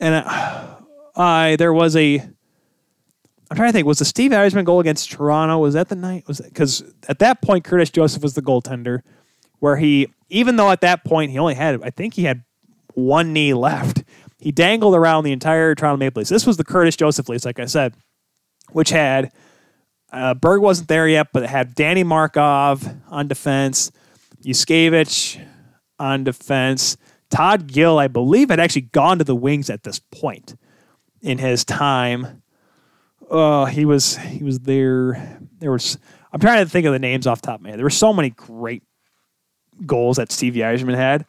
And 0.00 0.14
uh, 0.26 0.76
I 1.16 1.56
there 1.56 1.72
was 1.72 1.96
a. 1.96 2.18
I'm 2.18 3.56
trying 3.56 3.68
to 3.68 3.72
think. 3.72 3.86
Was 3.86 3.98
the 3.98 4.04
Steve 4.04 4.30
Yzerman 4.30 4.64
goal 4.64 4.80
against 4.80 5.10
Toronto? 5.10 5.58
Was 5.58 5.74
that 5.74 5.88
the 5.88 5.94
night? 5.94 6.26
Was 6.26 6.40
because 6.40 6.82
at 7.08 7.18
that 7.20 7.42
point 7.42 7.64
Curtis 7.64 7.90
Joseph 7.90 8.22
was 8.22 8.34
the 8.34 8.42
goaltender, 8.42 9.00
where 9.58 9.76
he 9.76 10.08
even 10.28 10.56
though 10.56 10.70
at 10.70 10.80
that 10.80 11.04
point 11.04 11.30
he 11.30 11.38
only 11.38 11.54
had 11.54 11.82
I 11.82 11.90
think 11.90 12.14
he 12.14 12.24
had 12.24 12.44
one 12.94 13.32
knee 13.32 13.54
left. 13.54 14.04
He 14.38 14.50
dangled 14.50 14.96
around 14.96 15.22
the 15.22 15.32
entire 15.32 15.74
Toronto 15.74 15.98
Maple 15.98 16.20
Leafs. 16.20 16.30
This 16.30 16.46
was 16.46 16.56
the 16.56 16.64
Curtis 16.64 16.96
Joseph 16.96 17.28
Leafs, 17.28 17.44
like 17.44 17.60
I 17.60 17.66
said, 17.66 17.94
which 18.72 18.90
had 18.90 19.32
uh, 20.12 20.34
Berg 20.34 20.60
wasn't 20.60 20.88
there 20.88 21.06
yet, 21.06 21.28
but 21.32 21.44
it 21.44 21.48
had 21.48 21.74
Danny 21.74 22.02
Markov 22.02 22.84
on 23.08 23.28
defense. 23.28 23.92
Yushkevich 24.42 25.44
on 25.98 26.24
defense. 26.24 26.96
Todd 27.30 27.66
Gill, 27.66 27.98
I 27.98 28.08
believe, 28.08 28.50
had 28.50 28.60
actually 28.60 28.82
gone 28.82 29.18
to 29.18 29.24
the 29.24 29.36
wings 29.36 29.70
at 29.70 29.84
this 29.84 29.98
point 29.98 30.56
in 31.22 31.38
his 31.38 31.64
time. 31.64 32.42
Oh, 33.30 33.64
he 33.64 33.84
was 33.84 34.18
he 34.18 34.44
was 34.44 34.60
there. 34.60 35.38
There 35.58 35.70
was 35.72 35.96
I'm 36.32 36.40
trying 36.40 36.64
to 36.64 36.70
think 36.70 36.86
of 36.86 36.92
the 36.92 36.98
names 36.98 37.26
off 37.26 37.40
the 37.40 37.46
top 37.46 37.64
head. 37.64 37.78
There 37.78 37.84
were 37.84 37.90
so 37.90 38.12
many 38.12 38.30
great 38.30 38.82
goals 39.86 40.16
that 40.16 40.30
Steve 40.30 40.54
Yzerman 40.54 40.94
had. 40.94 41.24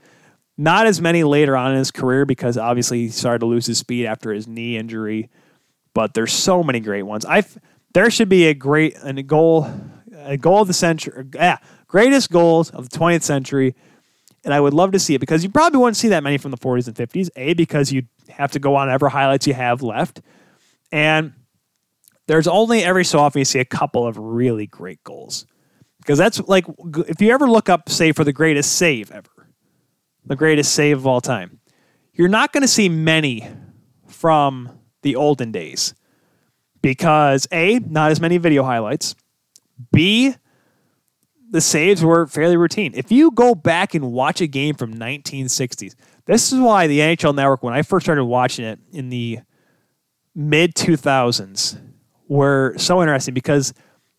Not 0.58 0.86
as 0.86 1.02
many 1.02 1.24
later 1.24 1.58
on 1.58 1.72
in 1.72 1.78
his 1.78 1.90
career 1.90 2.26
because 2.26 2.58
obviously 2.58 3.00
he 3.00 3.10
started 3.10 3.40
to 3.40 3.46
lose 3.48 3.66
his 3.66 3.80
speed 3.80 4.06
after 4.06 4.32
his 4.32 4.48
knee 4.48 4.78
injury. 4.78 5.30
But 5.96 6.14
there's 6.14 6.34
so 6.34 6.62
many 6.64 6.80
great 6.80 7.04
ones. 7.04 7.26
I 7.26 7.44
there 7.94 8.10
should 8.12 8.30
be 8.30 8.48
a 8.48 8.54
great 8.54 8.98
a 9.02 9.24
goal 9.24 9.72
a 10.16 10.38
goal 10.38 10.62
of 10.62 10.68
the 10.68 10.74
century. 10.74 11.26
Yeah, 11.34 11.58
greatest 11.94 12.32
goals 12.32 12.72
of 12.72 12.90
the 12.90 12.98
20th 12.98 13.22
century. 13.22 13.76
And 14.44 14.52
I 14.52 14.60
would 14.60 14.74
love 14.74 14.92
to 14.94 15.00
see 15.00 15.14
it 15.14 15.20
because 15.20 15.44
you 15.44 15.50
probably 15.50 15.80
wouldn't 15.80 15.96
see 15.96 16.08
that 16.08 16.24
many 16.24 16.40
from 16.40 16.50
the 16.50 16.58
40s 16.58 16.88
and 16.88 16.96
50s. 16.96 17.30
A, 17.36 17.54
because 17.54 17.92
you'd 17.92 18.08
have 18.30 18.52
to 18.54 18.60
go 18.60 18.76
on 18.76 18.90
ever 18.90 19.10
highlights 19.10 19.46
you 19.46 19.54
have 19.54 19.84
left. 19.84 20.20
And 20.92 21.34
there's 22.26 22.48
only 22.48 22.84
every 22.84 23.06
so 23.06 23.20
often 23.20 23.40
you 23.40 23.46
see 23.46 23.60
a 23.60 23.66
couple 23.66 24.08
of 24.08 24.18
really 24.18 24.66
great 24.66 25.04
goals. 25.04 25.46
Because 26.00 26.18
that's 26.18 26.42
like, 26.42 26.66
if 27.08 27.22
you 27.22 27.32
ever 27.32 27.48
look 27.48 27.70
up, 27.70 27.88
say, 27.90 28.12
for 28.12 28.24
the 28.24 28.34
greatest 28.34 28.74
save 28.74 29.12
ever, 29.12 29.48
the 30.26 30.36
greatest 30.36 30.74
save 30.74 30.98
of 30.98 31.06
all 31.06 31.22
time, 31.22 31.60
you're 32.14 32.28
not 32.28 32.52
going 32.52 32.64
to 32.64 32.68
see 32.68 32.90
many 32.90 33.48
from 34.08 34.80
the 35.04 35.16
olden 35.16 35.52
days. 35.52 35.94
Because 36.82 37.48
A, 37.52 37.80
not 37.80 38.10
as 38.10 38.20
many 38.20 38.38
video 38.38 38.64
highlights. 38.64 39.16
B, 39.92 40.36
the 41.54 41.62
saves 41.62 42.04
were 42.04 42.26
fairly 42.26 42.58
routine. 42.58 42.94
If 42.96 43.12
you 43.12 43.30
go 43.30 43.54
back 43.54 43.94
and 43.94 44.12
watch 44.12 44.42
a 44.42 44.48
game 44.48 44.74
from 44.74 44.92
1960s, 44.96 45.94
this 46.26 46.52
is 46.52 46.60
why 46.60 46.88
the 46.88 46.98
NHL 46.98 47.36
Network, 47.36 47.62
when 47.62 47.76
I 47.76 47.84
first 47.84 48.08
started 48.08 48.26
watching 48.26 48.66
it 48.66 48.80
in 48.92 49.10
the 49.10 49.40
mid 50.34 50.74
2000s 50.74 51.80
were 52.28 52.74
so 52.78 53.02
interesting 53.02 53.36
because 53.36 53.72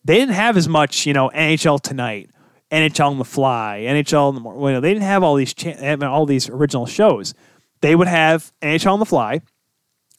they 0.05 0.15
didn't 0.15 0.36
have 0.36 0.56
as 0.56 0.69
much, 0.69 1.06
you 1.06 1.12
know, 1.12 1.28
NHL 1.31 1.81
Tonight, 1.81 2.31
NHL 2.70 3.11
on 3.11 3.19
the 3.19 3.24
Fly, 3.24 3.82
NHL 3.85 4.28
in 4.28 4.36
the 4.36 4.40
morning. 4.40 4.62
Well, 4.62 4.81
they 4.81 4.94
didn't 4.94 5.02
have 5.02 5.24
all 5.24 5.35
these 5.35 5.52
cha- 5.52 5.97
all 6.06 6.27
these 6.27 6.48
original 6.48 6.86
shows. 6.86 7.35
They 7.81 7.97
would 7.97 8.06
have 8.06 8.52
NHL 8.62 8.93
on 8.93 9.01
the 9.01 9.06
Fly 9.06 9.40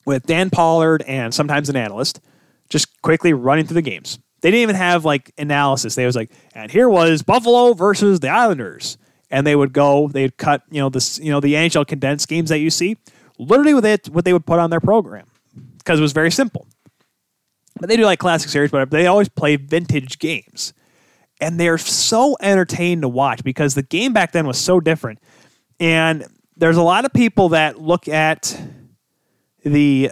with 0.05 0.25
Dan 0.25 0.49
Pollard 0.49 1.01
and 1.03 1.33
sometimes 1.33 1.69
an 1.69 1.77
analyst 1.77 2.19
just 2.67 3.01
quickly 3.01 3.31
running 3.31 3.65
through 3.65 3.75
the 3.75 3.81
games. 3.81 4.19
They 4.45 4.51
didn't 4.51 4.61
even 4.61 4.75
have 4.75 5.05
like 5.05 5.31
analysis. 5.39 5.95
They 5.95 6.05
was 6.05 6.15
like, 6.15 6.29
and 6.53 6.69
here 6.69 6.87
was 6.87 7.23
Buffalo 7.23 7.73
versus 7.73 8.19
the 8.19 8.29
Islanders, 8.29 8.99
and 9.31 9.47
they 9.47 9.55
would 9.55 9.73
go, 9.73 10.07
they'd 10.07 10.37
cut, 10.37 10.61
you 10.69 10.79
know, 10.79 10.87
this, 10.87 11.17
you 11.17 11.31
know, 11.31 11.39
the 11.39 11.55
NHL 11.55 11.87
condensed 11.87 12.27
games 12.27 12.49
that 12.49 12.59
you 12.59 12.69
see, 12.69 12.95
literally 13.39 13.73
with 13.73 13.87
it, 13.87 14.07
what 14.09 14.23
they 14.23 14.33
would 14.33 14.45
put 14.45 14.59
on 14.59 14.69
their 14.69 14.79
program 14.79 15.25
because 15.79 15.97
it 15.97 16.03
was 16.03 16.11
very 16.11 16.29
simple. 16.29 16.67
But 17.79 17.89
they 17.89 17.97
do 17.97 18.05
like 18.05 18.19
classic 18.19 18.51
series, 18.51 18.69
but 18.69 18.91
they 18.91 19.07
always 19.07 19.29
play 19.29 19.55
vintage 19.55 20.19
games, 20.19 20.73
and 21.41 21.59
they're 21.59 21.79
so 21.79 22.37
entertaining 22.39 23.01
to 23.01 23.09
watch 23.09 23.43
because 23.43 23.73
the 23.73 23.81
game 23.81 24.13
back 24.13 24.31
then 24.31 24.45
was 24.45 24.59
so 24.59 24.79
different. 24.79 25.17
And 25.79 26.23
there's 26.55 26.77
a 26.77 26.83
lot 26.83 27.03
of 27.03 27.11
people 27.13 27.49
that 27.49 27.81
look 27.81 28.07
at 28.07 28.61
the 29.63 30.11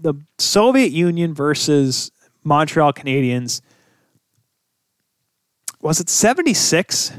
the 0.00 0.14
Soviet 0.38 0.92
Union 0.92 1.34
versus 1.34 2.12
Montreal 2.48 2.92
Canadiens. 2.92 3.60
Was 5.80 6.00
it 6.00 6.08
76? 6.08 7.12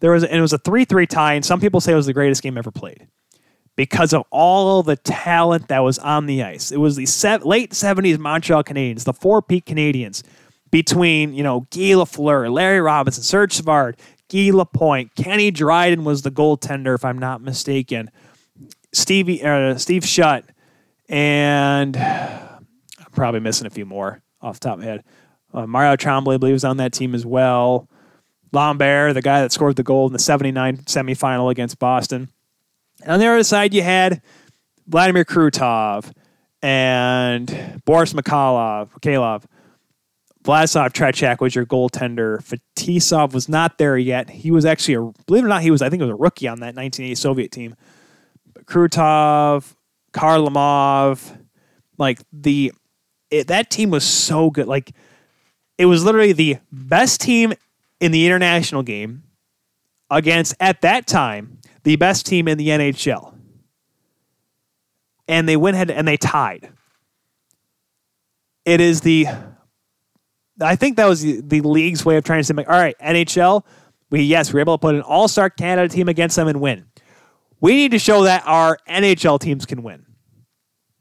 There 0.00 0.12
was 0.12 0.24
and 0.24 0.36
it 0.36 0.40
was 0.40 0.54
a 0.54 0.58
3-3 0.58 1.06
tie 1.06 1.34
and 1.34 1.44
some 1.44 1.60
people 1.60 1.80
say 1.80 1.92
it 1.92 1.96
was 1.96 2.06
the 2.06 2.14
greatest 2.14 2.42
game 2.42 2.56
ever 2.56 2.70
played 2.70 3.06
because 3.76 4.12
of 4.12 4.24
all 4.30 4.82
the 4.82 4.96
talent 4.96 5.68
that 5.68 5.80
was 5.80 5.98
on 5.98 6.26
the 6.26 6.42
ice. 6.42 6.72
It 6.72 6.78
was 6.78 6.96
the 6.96 7.06
se- 7.06 7.38
late 7.38 7.72
70s 7.72 8.18
Montreal 8.18 8.64
Canadiens, 8.64 9.04
the 9.04 9.12
four 9.12 9.42
peak 9.42 9.66
Canadiens 9.66 10.22
between, 10.70 11.34
you 11.34 11.42
know, 11.42 11.60
Guy 11.70 11.92
Lafleur, 11.92 12.50
Larry 12.52 12.80
Robinson, 12.80 13.22
Serge 13.22 13.52
Savard, 13.52 13.96
Guy 14.30 14.50
Lapointe, 14.52 15.14
Kenny 15.16 15.50
Dryden 15.50 16.04
was 16.04 16.22
the 16.22 16.30
goaltender 16.30 16.94
if 16.94 17.04
I'm 17.04 17.18
not 17.18 17.42
mistaken. 17.42 18.10
Stevie 18.92 19.42
uh, 19.42 19.76
Steve 19.76 20.04
Shutt 20.04 20.44
and 21.08 21.96
I'm 23.10 23.14
probably 23.14 23.40
missing 23.40 23.66
a 23.66 23.70
few 23.70 23.84
more 23.84 24.22
off 24.40 24.60
the 24.60 24.68
top 24.68 24.74
of 24.74 24.80
my 24.80 24.86
head. 24.86 25.04
Uh, 25.52 25.66
Mario 25.66 25.96
Tremblay, 25.96 26.34
I 26.34 26.38
believe, 26.38 26.54
was 26.54 26.64
on 26.64 26.76
that 26.76 26.92
team 26.92 27.14
as 27.14 27.26
well. 27.26 27.88
Lambert, 28.52 29.14
the 29.14 29.22
guy 29.22 29.40
that 29.42 29.52
scored 29.52 29.76
the 29.76 29.82
goal 29.82 30.06
in 30.06 30.12
the 30.12 30.18
79 30.18 30.78
semifinal 30.78 31.50
against 31.50 31.78
Boston. 31.78 32.28
And 33.02 33.12
on 33.12 33.20
the 33.20 33.26
other 33.26 33.42
side, 33.42 33.74
you 33.74 33.82
had 33.82 34.22
Vladimir 34.86 35.24
Krutov 35.24 36.12
and 36.62 37.82
Boris 37.84 38.12
Mikhailov, 38.12 38.90
Mikhailov. 38.90 39.44
Vladislav 40.42 40.92
Tretiak 40.92 41.40
was 41.40 41.54
your 41.54 41.66
goaltender. 41.66 42.38
Fetisov 42.42 43.34
was 43.34 43.48
not 43.48 43.76
there 43.78 43.98
yet. 43.98 44.30
He 44.30 44.50
was 44.50 44.64
actually 44.64 44.94
a, 44.94 45.02
believe 45.26 45.44
it 45.44 45.46
or 45.46 45.48
not, 45.48 45.62
he 45.62 45.70
was, 45.70 45.82
I 45.82 45.90
think, 45.90 46.00
it 46.00 46.06
was 46.06 46.12
a 46.12 46.16
rookie 46.16 46.48
on 46.48 46.60
that 46.60 46.74
1980 46.74 47.14
Soviet 47.14 47.52
team. 47.52 47.76
But 48.54 48.64
Krutov, 48.64 49.74
Kharlamov, 50.12 51.38
like 51.98 52.20
the 52.32 52.72
it, 53.30 53.46
that 53.48 53.70
team 53.70 53.90
was 53.90 54.04
so 54.04 54.50
good. 54.50 54.66
Like 54.66 54.92
it 55.78 55.86
was 55.86 56.04
literally 56.04 56.32
the 56.32 56.58
best 56.72 57.20
team 57.20 57.52
in 58.00 58.12
the 58.12 58.26
international 58.26 58.82
game 58.82 59.22
against 60.10 60.54
at 60.60 60.80
that 60.82 61.06
time 61.06 61.58
the 61.84 61.96
best 61.96 62.26
team 62.26 62.48
in 62.48 62.58
the 62.58 62.68
NHL. 62.68 63.34
And 65.28 65.48
they 65.48 65.56
went 65.56 65.76
ahead 65.76 65.90
and 65.90 66.06
they 66.06 66.16
tied. 66.16 66.70
It 68.64 68.80
is 68.80 69.00
the 69.00 69.26
I 70.62 70.76
think 70.76 70.96
that 70.96 71.06
was 71.06 71.22
the, 71.22 71.40
the 71.40 71.60
league's 71.62 72.04
way 72.04 72.16
of 72.16 72.24
trying 72.24 72.40
to 72.40 72.44
say, 72.44 72.52
like, 72.52 72.68
all 72.68 72.78
right, 72.78 72.94
NHL, 72.98 73.64
we 74.10 74.22
yes, 74.22 74.52
we 74.52 74.58
are 74.58 74.60
able 74.60 74.76
to 74.76 74.80
put 74.80 74.94
an 74.94 75.00
all-star 75.02 75.48
Canada 75.48 75.88
team 75.88 76.08
against 76.08 76.36
them 76.36 76.48
and 76.48 76.60
win. 76.60 76.86
We 77.60 77.76
need 77.76 77.92
to 77.92 77.98
show 77.98 78.24
that 78.24 78.42
our 78.46 78.78
NHL 78.88 79.40
teams 79.40 79.64
can 79.64 79.82
win. 79.82 80.04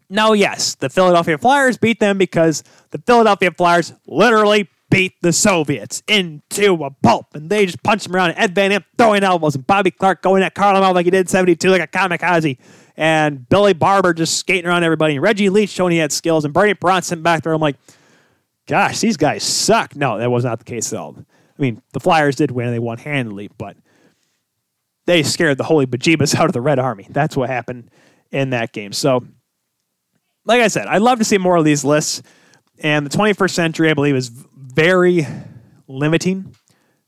Now, 0.10 0.34
yes, 0.34 0.76
the 0.76 0.90
Philadelphia 0.90 1.38
Flyers 1.38 1.78
beat 1.78 2.00
them 2.00 2.18
because 2.18 2.64
the 2.92 2.98
Philadelphia 2.98 3.52
Flyers 3.52 3.94
literally 4.08 4.70
beat 4.90 5.14
the 5.22 5.32
Soviets 5.32 6.02
into 6.08 6.84
a 6.84 6.90
pulp, 6.90 7.36
and 7.36 7.50
they 7.50 7.66
just 7.66 7.84
punched 7.84 8.06
them 8.06 8.16
around. 8.16 8.34
Ed 8.36 8.56
Van 8.56 8.72
Impe 8.72 8.86
throwing 8.98 9.24
elbows, 9.24 9.56
and 9.56 9.66
Bobby 9.68 9.92
Clarke 9.92 10.22
going 10.22 10.42
at 10.42 10.56
Carl 10.56 10.76
Kharlamov 10.76 10.96
like 10.96 11.06
he 11.06 11.12
did 11.12 11.30
72 11.30 11.70
like 11.70 11.82
a 11.82 11.88
kamikaze, 11.88 12.58
and 12.98 13.48
Billy 13.50 13.74
Barber 13.74 14.14
just 14.14 14.38
skating 14.38 14.68
around 14.68 14.84
everybody, 14.84 15.16
and 15.16 15.24
Reggie 15.24 15.50
Leach 15.50 15.70
showing 15.70 15.92
he 15.92 16.00
had 16.00 16.12
skills, 16.12 16.44
and 16.44 16.54
Bernie 16.54 16.74
Bronson 16.74 17.22
back 17.22 17.44
there. 17.44 17.54
I'm 17.54 17.62
like, 17.62 17.78
gosh, 18.68 19.00
these 19.00 19.18
guys 19.18 19.44
suck. 19.44 19.96
No, 19.96 20.18
that 20.18 20.32
was 20.32 20.44
not 20.44 20.60
the 20.60 20.66
case 20.66 20.92
at 20.92 21.00
all. 21.00 21.16
I 21.18 21.62
mean, 21.62 21.82
the 21.94 22.00
Flyers 22.00 22.36
did 22.36 22.52
win, 22.52 22.72
they 22.72 22.80
won 22.80 22.98
handily, 22.98 23.50
but 23.58 23.78
they 25.06 25.24
scared 25.24 25.58
the 25.58 25.64
holy 25.64 25.86
bejeebus 25.86 26.36
out 26.40 26.48
of 26.48 26.54
the 26.54 26.62
Red 26.62 26.80
Army. 26.80 27.06
That's 27.10 27.38
what 27.38 27.50
happened 27.50 27.92
in 28.32 28.52
that 28.52 28.74
game. 28.74 28.94
So, 28.94 29.26
like 30.50 30.62
I 30.62 30.68
said, 30.68 30.88
I'd 30.88 31.04
love 31.04 31.20
to 31.20 31.24
see 31.24 31.38
more 31.38 31.58
of 31.58 31.64
these 31.64 31.86
lists. 31.86 32.24
And 32.80 33.06
the 33.06 33.16
21st 33.16 33.52
century, 33.52 33.92
I 33.92 33.94
believe, 33.94 34.16
is 34.16 34.30
very 34.30 35.28
limiting. 35.88 36.56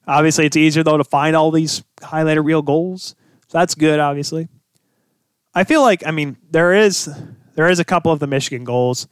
Obviously, 0.07 0.45
it's 0.45 0.55
easier 0.55 0.83
though 0.83 0.97
to 0.97 1.03
find 1.03 1.35
all 1.35 1.49
these 1.49 1.83
highlighted 2.01 2.45
real 2.45 2.61
goals. 2.61 3.15
So 3.47 3.57
that's 3.57 3.73
good, 3.73 3.99
obviously. 3.99 4.47
I 5.55 5.63
feel 5.63 5.81
like 5.81 6.05
I 6.05 6.11
mean 6.11 6.37
there 6.49 6.73
is 6.73 7.09
there 7.55 7.67
is 7.67 7.79
a 7.79 7.83
couple 7.83 8.11
of 8.11 8.19
the 8.19 8.27
Michigan 8.27 8.63
goals, 8.63 9.07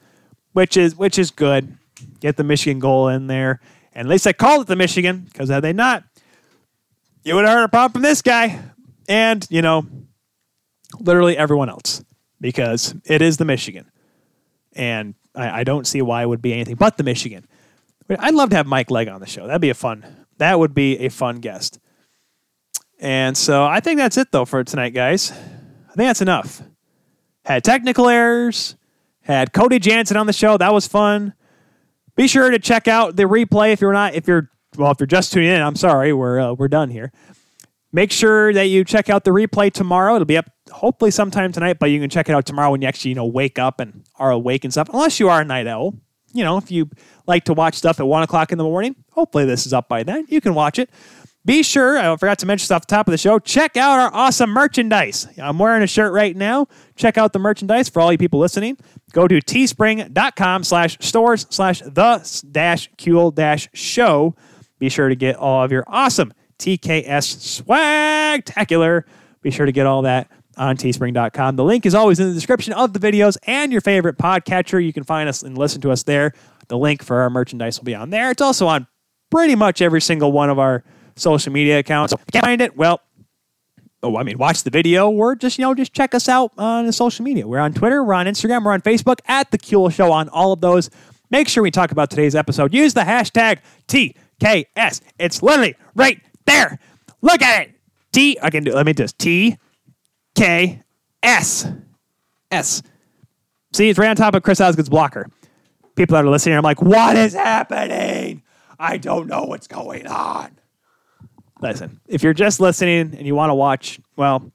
which 0.53 0.77
is 0.77 0.95
which 0.95 1.17
is 1.17 1.31
good. 1.31 1.75
Get 2.19 2.37
the 2.37 2.43
Michigan 2.43 2.79
goal 2.79 3.07
in 3.07 3.27
there. 3.27 3.59
And 3.93 4.07
at 4.07 4.11
least 4.11 4.27
I 4.27 4.33
called 4.33 4.61
it 4.61 4.67
the 4.67 4.75
Michigan, 4.75 5.27
because 5.31 5.49
had 5.49 5.63
they 5.63 5.73
not, 5.73 6.03
you 7.23 7.33
would 7.35 7.45
have 7.45 7.53
heard 7.53 7.63
a 7.63 7.69
pop 7.69 7.93
from 7.93 8.03
this 8.03 8.21
guy. 8.21 8.59
And, 9.09 9.45
you 9.49 9.63
know, 9.63 9.85
literally 10.99 11.35
everyone 11.35 11.69
else. 11.69 12.03
Because 12.39 12.95
it 13.05 13.21
is 13.21 13.37
the 13.37 13.43
Michigan 13.43 13.91
and 14.79 15.13
I, 15.35 15.59
I, 15.59 15.63
don't 15.65 15.85
see 15.85 16.01
why 16.01 16.23
it 16.23 16.29
would 16.29 16.41
be 16.41 16.53
anything 16.53 16.75
but 16.75 16.95
the 16.95 17.03
Michigan. 17.03 17.45
I'd 18.17 18.33
love 18.33 18.49
to 18.51 18.55
have 18.55 18.65
Mike 18.65 18.89
Legg 18.89 19.09
on 19.09 19.19
the 19.19 19.27
show. 19.27 19.45
That'd 19.45 19.61
be 19.61 19.69
a 19.69 19.75
fun. 19.75 20.25
That 20.37 20.57
would 20.57 20.73
be 20.73 20.97
a 20.99 21.09
fun 21.09 21.41
guest. 21.41 21.79
And 22.97 23.37
so 23.37 23.65
I 23.65 23.81
think 23.81 23.97
that's 23.97 24.17
it 24.17 24.31
though 24.31 24.45
for 24.45 24.63
tonight, 24.63 24.91
guys. 24.91 25.31
I 25.31 25.93
think 25.93 26.07
that's 26.07 26.21
enough. 26.21 26.61
Had 27.43 27.63
technical 27.63 28.07
errors. 28.07 28.77
Had 29.21 29.53
Cody 29.53 29.79
Janzen 29.79 30.19
on 30.19 30.27
the 30.27 30.33
show. 30.33 30.57
That 30.57 30.73
was 30.73 30.87
fun. 30.87 31.33
Be 32.15 32.27
sure 32.27 32.49
to 32.49 32.57
check 32.57 32.87
out 32.87 33.15
the 33.15 33.23
replay 33.23 33.73
if 33.73 33.81
you're 33.81 33.93
not 33.93 34.15
if 34.15 34.27
you're 34.27 34.49
well 34.77 34.91
if 34.91 34.99
you're 34.99 35.07
just 35.07 35.33
tuning 35.33 35.49
in. 35.49 35.61
I'm 35.61 35.75
sorry, 35.75 36.13
we're 36.13 36.39
uh, 36.39 36.53
we're 36.53 36.67
done 36.67 36.89
here. 36.89 37.11
Make 37.91 38.11
sure 38.11 38.53
that 38.53 38.65
you 38.67 38.83
check 38.83 39.09
out 39.09 39.23
the 39.23 39.31
replay 39.31 39.71
tomorrow. 39.71 40.15
It'll 40.15 40.25
be 40.25 40.37
up 40.37 40.49
hopefully 40.71 41.11
sometime 41.11 41.51
tonight, 41.51 41.79
but 41.79 41.87
you 41.87 41.99
can 41.99 42.09
check 42.09 42.29
it 42.29 42.33
out 42.33 42.45
tomorrow 42.45 42.71
when 42.71 42.81
you 42.81 42.87
actually, 42.87 43.09
you 43.09 43.15
know, 43.15 43.25
wake 43.25 43.57
up 43.57 43.79
and 43.79 44.05
are 44.15 44.31
awake 44.31 44.63
and 44.63 44.71
stuff. 44.71 44.89
Unless 44.89 45.19
you 45.19 45.29
are 45.29 45.41
a 45.41 45.45
night 45.45 45.67
owl. 45.67 45.95
You 46.31 46.43
know, 46.43 46.57
if 46.57 46.69
you 46.69 46.89
like 47.25 47.45
to 47.45 47.53
watch 47.53 47.73
stuff 47.73 47.99
at 47.99 48.05
one 48.05 48.21
o'clock 48.21 48.51
in 48.51 48.59
the 48.59 48.63
morning, 48.63 48.95
hopefully 49.11 49.45
this 49.45 49.65
is 49.65 49.73
up 49.73 49.89
by 49.89 50.03
then. 50.03 50.25
You 50.29 50.41
can 50.41 50.53
watch 50.53 50.77
it. 50.77 50.91
Be 51.45 51.63
sure, 51.63 51.97
I 51.97 52.15
forgot 52.17 52.37
to 52.39 52.45
mention 52.45 52.65
stuff 52.65 52.83
at 52.83 52.87
the 52.87 52.95
top 52.95 53.07
of 53.07 53.11
the 53.11 53.17
show, 53.17 53.39
check 53.39 53.77
out 53.77 53.97
our 53.97 54.13
awesome 54.13 54.51
merchandise. 54.51 55.27
I'm 55.41 55.57
wearing 55.57 55.81
a 55.81 55.87
shirt 55.87 56.13
right 56.13 56.35
now. 56.35 56.67
Check 56.95 57.17
out 57.17 57.33
the 57.33 57.39
merchandise 57.39 57.89
for 57.89 58.01
all 58.01 58.11
you 58.11 58.19
people 58.19 58.39
listening. 58.39 58.77
Go 59.13 59.27
to 59.27 59.41
teespring.com 59.41 60.63
slash 60.63 60.97
stores 60.99 61.47
slash 61.49 61.79
the 61.79 62.43
dash 62.51 62.91
Kuehl 62.97 63.33
dash 63.33 63.69
show. 63.73 64.35
Be 64.77 64.89
sure 64.89 65.09
to 65.09 65.15
get 65.15 65.37
all 65.37 65.63
of 65.63 65.71
your 65.71 65.85
awesome 65.87 66.33
TKS 66.59 67.63
swagtacular. 67.63 69.03
Be 69.41 69.51
sure 69.51 69.65
to 69.65 69.71
get 69.71 69.85
all 69.85 70.03
that 70.03 70.29
on 70.57 70.75
teespring.com. 70.75 71.55
The 71.55 71.63
link 71.63 71.85
is 71.85 71.95
always 71.95 72.19
in 72.19 72.27
the 72.27 72.33
description 72.33 72.73
of 72.73 72.93
the 72.93 72.99
videos 72.99 73.37
and 73.43 73.71
your 73.71 73.81
favorite 73.81 74.17
podcatcher. 74.17 74.83
You 74.83 74.93
can 74.93 75.03
find 75.03 75.29
us 75.29 75.41
and 75.41 75.57
listen 75.57 75.81
to 75.81 75.91
us 75.91 76.03
there. 76.03 76.33
The 76.67 76.77
link 76.77 77.01
for 77.01 77.21
our 77.21 77.29
merchandise 77.29 77.79
will 77.79 77.85
be 77.85 77.95
on 77.95 78.09
there. 78.09 78.29
It's 78.29 78.41
also 78.41 78.67
on 78.67 78.85
pretty 79.31 79.55
much 79.55 79.81
every 79.81 80.01
single 80.01 80.31
one 80.31 80.49
of 80.49 80.59
our 80.59 80.83
social 81.15 81.51
media 81.51 81.79
accounts. 81.79 82.13
If 82.13 82.19
you 82.19 82.25
can't 82.33 82.45
find 82.45 82.61
it, 82.61 82.75
well, 82.75 83.01
oh, 84.03 84.17
I 84.17 84.23
mean, 84.23 84.37
watch 84.37 84.63
the 84.63 84.69
video 84.69 85.09
or 85.09 85.35
just, 85.35 85.57
you 85.57 85.63
know, 85.63 85.73
just 85.73 85.93
check 85.93 86.13
us 86.13 86.27
out 86.27 86.51
on 86.57 86.85
the 86.85 86.93
social 86.93 87.23
media. 87.23 87.47
We're 87.47 87.59
on 87.59 87.73
Twitter, 87.73 88.03
we're 88.03 88.13
on 88.13 88.25
Instagram, 88.25 88.63
we're 88.63 88.73
on 88.73 88.81
Facebook 88.81 89.19
at 89.27 89.51
The 89.51 89.57
Kuehl 89.57 89.91
Show 89.91 90.11
on 90.11 90.29
all 90.29 90.51
of 90.51 90.61
those. 90.61 90.89
Make 91.31 91.47
sure 91.47 91.63
we 91.63 91.71
talk 91.71 91.91
about 91.91 92.09
today's 92.09 92.35
episode. 92.35 92.73
Use 92.73 92.93
the 92.93 93.01
hashtag 93.01 93.59
TKS. 93.87 95.01
It's 95.19 95.43
literally 95.43 95.75
right 95.95 96.19
there. 96.49 96.79
Look 97.21 97.41
at 97.41 97.67
it. 97.67 97.75
T, 98.11 98.37
I 98.41 98.49
can 98.49 98.63
do, 98.63 98.73
let 98.73 98.85
me 98.85 98.93
just, 98.93 99.17
T 99.19 99.57
K 100.35 100.83
S 101.21 101.67
S. 102.51 102.81
See, 103.73 103.89
it's 103.89 103.99
right 103.99 104.09
on 104.09 104.15
top 104.15 104.35
of 104.35 104.43
Chris 104.43 104.59
Osgood's 104.59 104.89
blocker. 104.89 105.29
People 105.95 106.15
that 106.15 106.25
are 106.25 106.29
listening, 106.29 106.57
I'm 106.57 106.63
like, 106.63 106.81
what 106.81 107.15
is 107.15 107.33
happening? 107.33 108.41
I 108.79 108.97
don't 108.97 109.27
know 109.27 109.43
what's 109.43 109.67
going 109.67 110.07
on. 110.07 110.57
Listen, 111.61 111.99
if 112.07 112.23
you're 112.23 112.33
just 112.33 112.59
listening 112.59 113.13
and 113.15 113.27
you 113.27 113.35
want 113.35 113.49
to 113.49 113.53
watch, 113.53 113.99
well, 114.15 114.51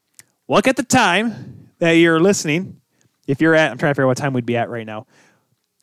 look 0.49 0.67
at 0.67 0.77
the 0.77 0.83
time 0.83 1.69
that 1.79 1.93
you're 1.93 2.19
listening 2.19 2.81
if 3.27 3.41
you're 3.41 3.55
at, 3.55 3.71
I'm 3.71 3.79
trying 3.79 3.91
to 3.91 3.95
figure 3.95 4.05
out 4.05 4.09
what 4.09 4.17
time 4.17 4.33
we'd 4.33 4.47
be 4.47 4.57
at 4.57 4.71
right 4.71 4.87
now. 4.87 5.07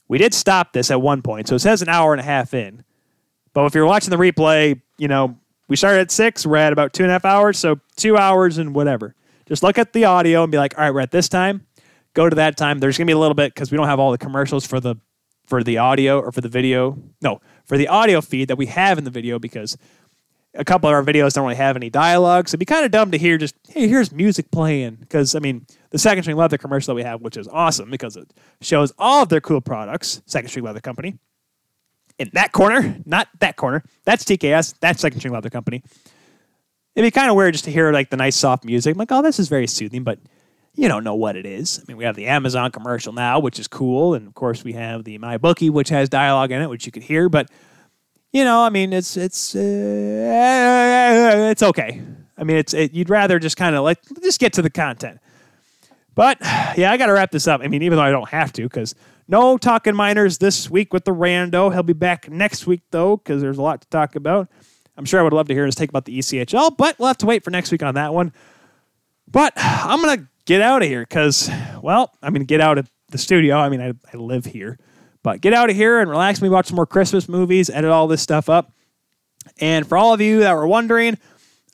We 0.07 0.17
did 0.17 0.33
stop 0.33 0.73
this 0.73 0.91
at 0.91 1.01
one 1.01 1.21
point, 1.21 1.47
so 1.47 1.55
it 1.55 1.59
says 1.59 1.81
an 1.81 1.89
hour 1.89 2.11
and 2.13 2.19
a 2.19 2.23
half 2.23 2.53
in. 2.53 2.83
But 3.53 3.65
if 3.65 3.75
you're 3.75 3.85
watching 3.85 4.09
the 4.09 4.17
replay, 4.17 4.81
you 4.97 5.07
know, 5.07 5.38
we 5.72 5.77
started 5.77 6.02
at 6.02 6.11
six, 6.11 6.45
we're 6.45 6.57
at 6.57 6.73
about 6.73 6.91
two 6.91 7.03
and 7.03 7.10
a 7.10 7.14
half 7.14 7.23
hours, 7.23 7.57
so 7.57 7.80
two 7.95 8.18
hours 8.18 8.57
and 8.57 8.76
whatever. 8.76 9.15
Just 9.48 9.64
look 9.64 9.77
at 9.77 9.93
the 9.93 10.03
audio 10.03 10.43
and 10.43 10.52
be 10.52 10.57
like, 10.57 10.77
all 10.77 10.84
right, 10.84 10.93
we're 10.93 10.99
at 10.99 11.11
this 11.11 11.30
time. 11.30 11.65
Go 12.14 12.27
to 12.27 12.35
that 12.35 12.57
time. 12.57 12.80
There's 12.80 12.98
gonna 12.98 13.06
be 13.06 13.14
a 13.14 13.18
little 13.18 13.35
bit 13.35 13.53
because 13.53 13.72
we 13.72 13.77
don't 13.77 13.88
have 13.88 13.98
all 13.98 14.11
the 14.11 14.18
commercials 14.18 14.68
for 14.68 14.81
the 14.81 14.98
for 15.45 15.64
the 15.64 15.77
audio 15.77 16.19
or 16.19 16.34
for 16.34 16.41
the 16.41 16.49
video. 16.49 17.02
No, 17.22 17.39
for 17.64 17.77
the 17.77 17.88
audio 17.88 18.19
feed 18.19 18.49
that 18.49 18.57
we 18.57 18.65
have 18.65 18.98
in 18.98 19.06
the 19.06 19.10
video 19.10 19.39
because 19.39 19.77
a 20.56 20.65
couple 20.65 20.89
of 20.89 20.93
our 20.93 21.03
videos 21.03 21.31
don't 21.31 21.45
really 21.45 21.56
have 21.56 21.77
any 21.77 21.89
dialogue. 21.89 22.49
So 22.49 22.56
it'd 22.56 22.60
be 22.60 22.65
kind 22.65 22.84
of 22.84 22.91
dumb 22.91 23.11
to 23.11 23.18
hear 23.18 23.38
just, 23.38 23.56
hey, 23.69 23.88
here's 23.88 24.11
music 24.11 24.52
playing. 24.52 24.95
Because, 24.95 25.35
I 25.35 25.39
mean, 25.39 25.65
the 25.91 25.99
Second 25.99 26.23
String 26.23 26.35
Leather 26.35 26.57
commercial 26.57 26.93
that 26.93 26.95
we 26.98 27.03
have, 27.03 27.22
which 27.22 27.38
is 27.38 27.48
awesome 27.48 27.89
because 27.89 28.18
it 28.18 28.34
shows 28.60 28.91
all 28.99 29.23
of 29.23 29.30
their 29.30 29.39
cool 29.39 29.61
products, 29.61 30.22
Second 30.26 30.49
String 30.49 30.65
Leather 30.65 30.81
Company. 30.81 31.18
In 32.22 32.30
that 32.34 32.52
corner, 32.52 32.98
not 33.07 33.27
that 33.39 33.56
corner, 33.56 33.84
that's 34.06 34.23
TKS, 34.23 34.76
that's 34.80 35.02
Second 35.02 35.22
String 35.22 35.34
Leather 35.34 35.49
Company. 35.49 35.81
It'd 36.93 37.07
be 37.07 37.10
kind 37.10 37.31
of 37.31 37.35
weird 37.35 37.56
just 37.56 37.65
to 37.65 37.72
hear 37.72 37.91
like 37.91 38.11
the 38.11 38.18
nice 38.18 38.35
soft 38.35 38.64
music. 38.64 38.93
I'm 38.93 38.99
like, 38.99 39.11
oh, 39.11 39.23
this 39.23 39.39
is 39.39 39.48
very 39.48 39.65
soothing, 39.65 40.03
but 40.03 40.19
you 40.76 40.88
don't 40.88 41.03
know 41.03 41.15
what 41.15 41.35
it 41.35 41.48
is. 41.48 41.80
I 41.80 41.84
mean, 41.88 41.98
we 41.98 42.03
have 42.03 42.15
the 42.15 42.27
Amazon 42.27 42.69
commercial 42.69 43.11
now, 43.11 43.39
which 43.39 43.57
is 43.57 43.68
cool. 43.68 44.14
And 44.14 44.27
of 44.27 44.35
course, 44.35 44.64
we 44.64 44.73
have 44.73 45.03
the 45.03 45.18
MyBookie, 45.18 45.72
which 45.72 45.89
has 45.89 46.10
dialogue 46.10 46.52
in 46.52 46.61
it, 46.61 46.69
which 46.69 46.85
you 46.85 46.91
could 46.91 47.02
hear. 47.02 47.27
But 47.27 47.49
you 48.31 48.43
know, 48.43 48.61
I 48.61 48.69
mean, 48.69 48.93
it's 48.93 49.18
it's 49.18 49.56
uh, 49.56 49.60
it's 51.49 51.64
okay. 51.64 52.03
I 52.38 52.43
mean, 52.43 52.57
it's 52.57 52.76
it, 52.76 52.93
you'd 52.93 53.10
rather 53.10 53.39
just 53.39 53.57
kind 53.57 53.76
of 53.76 53.84
like 53.84 53.98
just 54.22 54.39
get 54.39 54.53
to 54.53 54.61
the 54.61 54.69
content. 54.69 55.19
But 56.14 56.38
yeah, 56.77 56.91
I 56.91 56.98
got 56.98 57.07
to 57.07 57.14
wrap 57.14 57.31
this 57.31 57.48
up. 57.48 57.61
I 57.61 57.68
mean, 57.68 57.81
even 57.81 57.95
though 57.98 58.03
I 58.03 58.11
don't 58.11 58.30
have 58.30 58.53
to, 58.53 58.61
because 58.61 58.93
no 59.31 59.57
talking 59.57 59.95
minors 59.95 60.37
this 60.39 60.69
week 60.69 60.91
with 60.93 61.05
the 61.05 61.11
rando. 61.11 61.71
He'll 61.71 61.83
be 61.83 61.93
back 61.93 62.29
next 62.29 62.67
week 62.67 62.81
though, 62.91 63.17
because 63.17 63.41
there's 63.41 63.57
a 63.57 63.61
lot 63.61 63.81
to 63.81 63.87
talk 63.87 64.15
about. 64.15 64.49
I'm 64.97 65.05
sure 65.05 65.21
I 65.21 65.23
would 65.23 65.33
love 65.33 65.47
to 65.47 65.53
hear 65.53 65.65
his 65.65 65.73
take 65.73 65.89
about 65.89 66.05
the 66.05 66.19
ECHL, 66.19 66.75
but 66.77 66.99
we'll 66.99 67.07
have 67.07 67.17
to 67.19 67.25
wait 67.25 67.43
for 67.43 67.49
next 67.49 67.71
week 67.71 67.81
on 67.81 67.95
that 67.95 68.13
one. 68.13 68.33
But 69.27 69.53
I'm 69.55 70.01
gonna 70.01 70.27
get 70.45 70.61
out 70.61 70.83
of 70.83 70.89
here 70.89 71.01
because, 71.01 71.49
well, 71.81 72.13
I 72.21 72.29
mean, 72.29 72.43
get 72.43 72.59
out 72.59 72.77
of 72.77 72.91
the 73.09 73.17
studio. 73.17 73.55
I 73.55 73.69
mean, 73.69 73.81
I, 73.81 73.93
I 74.13 74.17
live 74.17 74.45
here. 74.45 74.77
But 75.23 75.39
get 75.39 75.53
out 75.53 75.69
of 75.69 75.75
here 75.75 75.99
and 75.99 76.09
relax 76.09 76.41
me, 76.41 76.49
watch 76.49 76.67
some 76.67 76.75
more 76.75 76.85
Christmas 76.85 77.29
movies, 77.29 77.69
edit 77.69 77.89
all 77.89 78.07
this 78.07 78.21
stuff 78.21 78.49
up. 78.49 78.73
And 79.59 79.87
for 79.87 79.97
all 79.97 80.13
of 80.13 80.21
you 80.21 80.39
that 80.39 80.53
were 80.55 80.67
wondering 80.67 81.17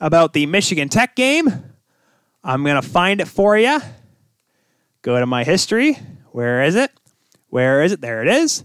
about 0.00 0.32
the 0.32 0.46
Michigan 0.46 0.88
Tech 0.88 1.16
game, 1.16 1.48
I'm 2.44 2.62
going 2.62 2.80
to 2.80 2.86
find 2.86 3.20
it 3.20 3.28
for 3.28 3.56
you. 3.56 3.80
Go 5.02 5.18
to 5.18 5.26
my 5.26 5.44
history. 5.44 5.94
Where 6.32 6.62
is 6.62 6.76
it? 6.76 6.90
Where 7.48 7.82
is 7.82 7.92
it? 7.92 8.00
There 8.00 8.22
it 8.22 8.28
is. 8.28 8.64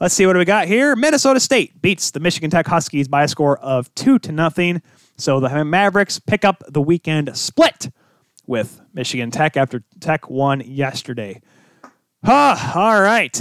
Let's 0.00 0.14
see 0.14 0.26
what 0.26 0.36
we 0.36 0.44
got 0.44 0.66
here. 0.66 0.96
Minnesota 0.96 1.40
State 1.40 1.80
beats 1.82 2.10
the 2.10 2.20
Michigan 2.20 2.50
Tech 2.50 2.66
Huskies 2.66 3.08
by 3.08 3.24
a 3.24 3.28
score 3.28 3.58
of 3.58 3.94
2 3.94 4.18
to 4.20 4.32
nothing. 4.32 4.82
So 5.16 5.40
the 5.40 5.64
Mavericks 5.64 6.18
pick 6.18 6.44
up 6.44 6.64
the 6.68 6.80
weekend 6.80 7.36
split 7.36 7.90
with 8.46 8.80
Michigan 8.94 9.30
Tech 9.30 9.56
after 9.56 9.84
Tech 10.00 10.30
won 10.30 10.62
yesterday. 10.64 11.42
Ah, 12.24 12.78
all 12.78 13.02
right 13.02 13.38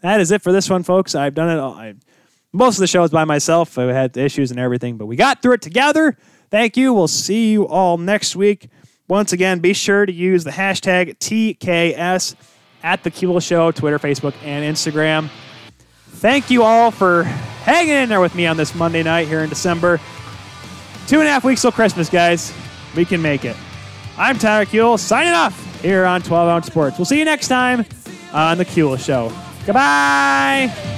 that 0.00 0.20
is 0.20 0.30
it 0.30 0.42
for 0.42 0.52
this 0.52 0.70
one, 0.70 0.82
folks. 0.82 1.14
I've 1.14 1.34
done 1.34 1.50
it. 1.50 1.60
All, 1.60 1.74
I, 1.74 1.94
most 2.52 2.76
of 2.76 2.80
the 2.80 2.86
show 2.86 3.02
is 3.02 3.10
by 3.10 3.24
myself. 3.24 3.78
I 3.78 3.92
had 3.92 4.16
issues 4.16 4.50
and 4.50 4.60
everything, 4.60 4.96
but 4.96 5.06
we 5.06 5.16
got 5.16 5.42
through 5.42 5.54
it 5.54 5.62
together. 5.62 6.16
Thank 6.50 6.76
you. 6.76 6.94
We'll 6.94 7.08
see 7.08 7.52
you 7.52 7.66
all 7.66 7.98
next 7.98 8.36
week. 8.36 8.68
Once 9.08 9.32
again, 9.32 9.58
be 9.58 9.72
sure 9.72 10.06
to 10.06 10.12
use 10.12 10.44
the 10.44 10.50
hashtag 10.50 11.18
TKS 11.18 12.34
at 12.82 13.02
the 13.02 13.10
Kuehl 13.10 13.42
Show, 13.42 13.70
Twitter, 13.72 13.98
Facebook, 13.98 14.34
and 14.44 14.64
Instagram. 14.76 15.30
Thank 16.08 16.50
you 16.50 16.62
all 16.62 16.90
for 16.90 17.22
hanging 17.22 17.94
in 17.94 18.08
there 18.08 18.20
with 18.20 18.34
me 18.34 18.46
on 18.46 18.56
this 18.56 18.74
Monday 18.74 19.02
night 19.02 19.28
here 19.28 19.40
in 19.40 19.48
December. 19.48 20.00
Two 21.06 21.20
and 21.20 21.28
a 21.28 21.30
half 21.30 21.44
weeks 21.44 21.62
till 21.62 21.72
Christmas, 21.72 22.08
guys. 22.10 22.52
We 22.96 23.04
can 23.04 23.22
make 23.22 23.44
it. 23.44 23.56
I'm 24.16 24.38
Tyler 24.38 24.64
Kuehl, 24.64 24.98
signing 24.98 25.32
off 25.32 25.80
here 25.80 26.04
on 26.04 26.22
12 26.22 26.48
Ounce 26.48 26.66
Sports. 26.66 26.98
We'll 26.98 27.04
see 27.06 27.18
you 27.18 27.24
next 27.24 27.48
time 27.48 27.84
on 28.32 28.58
the 28.58 28.64
Kuehl 28.64 28.98
Show. 28.98 29.32
Goodbye. 29.64 30.97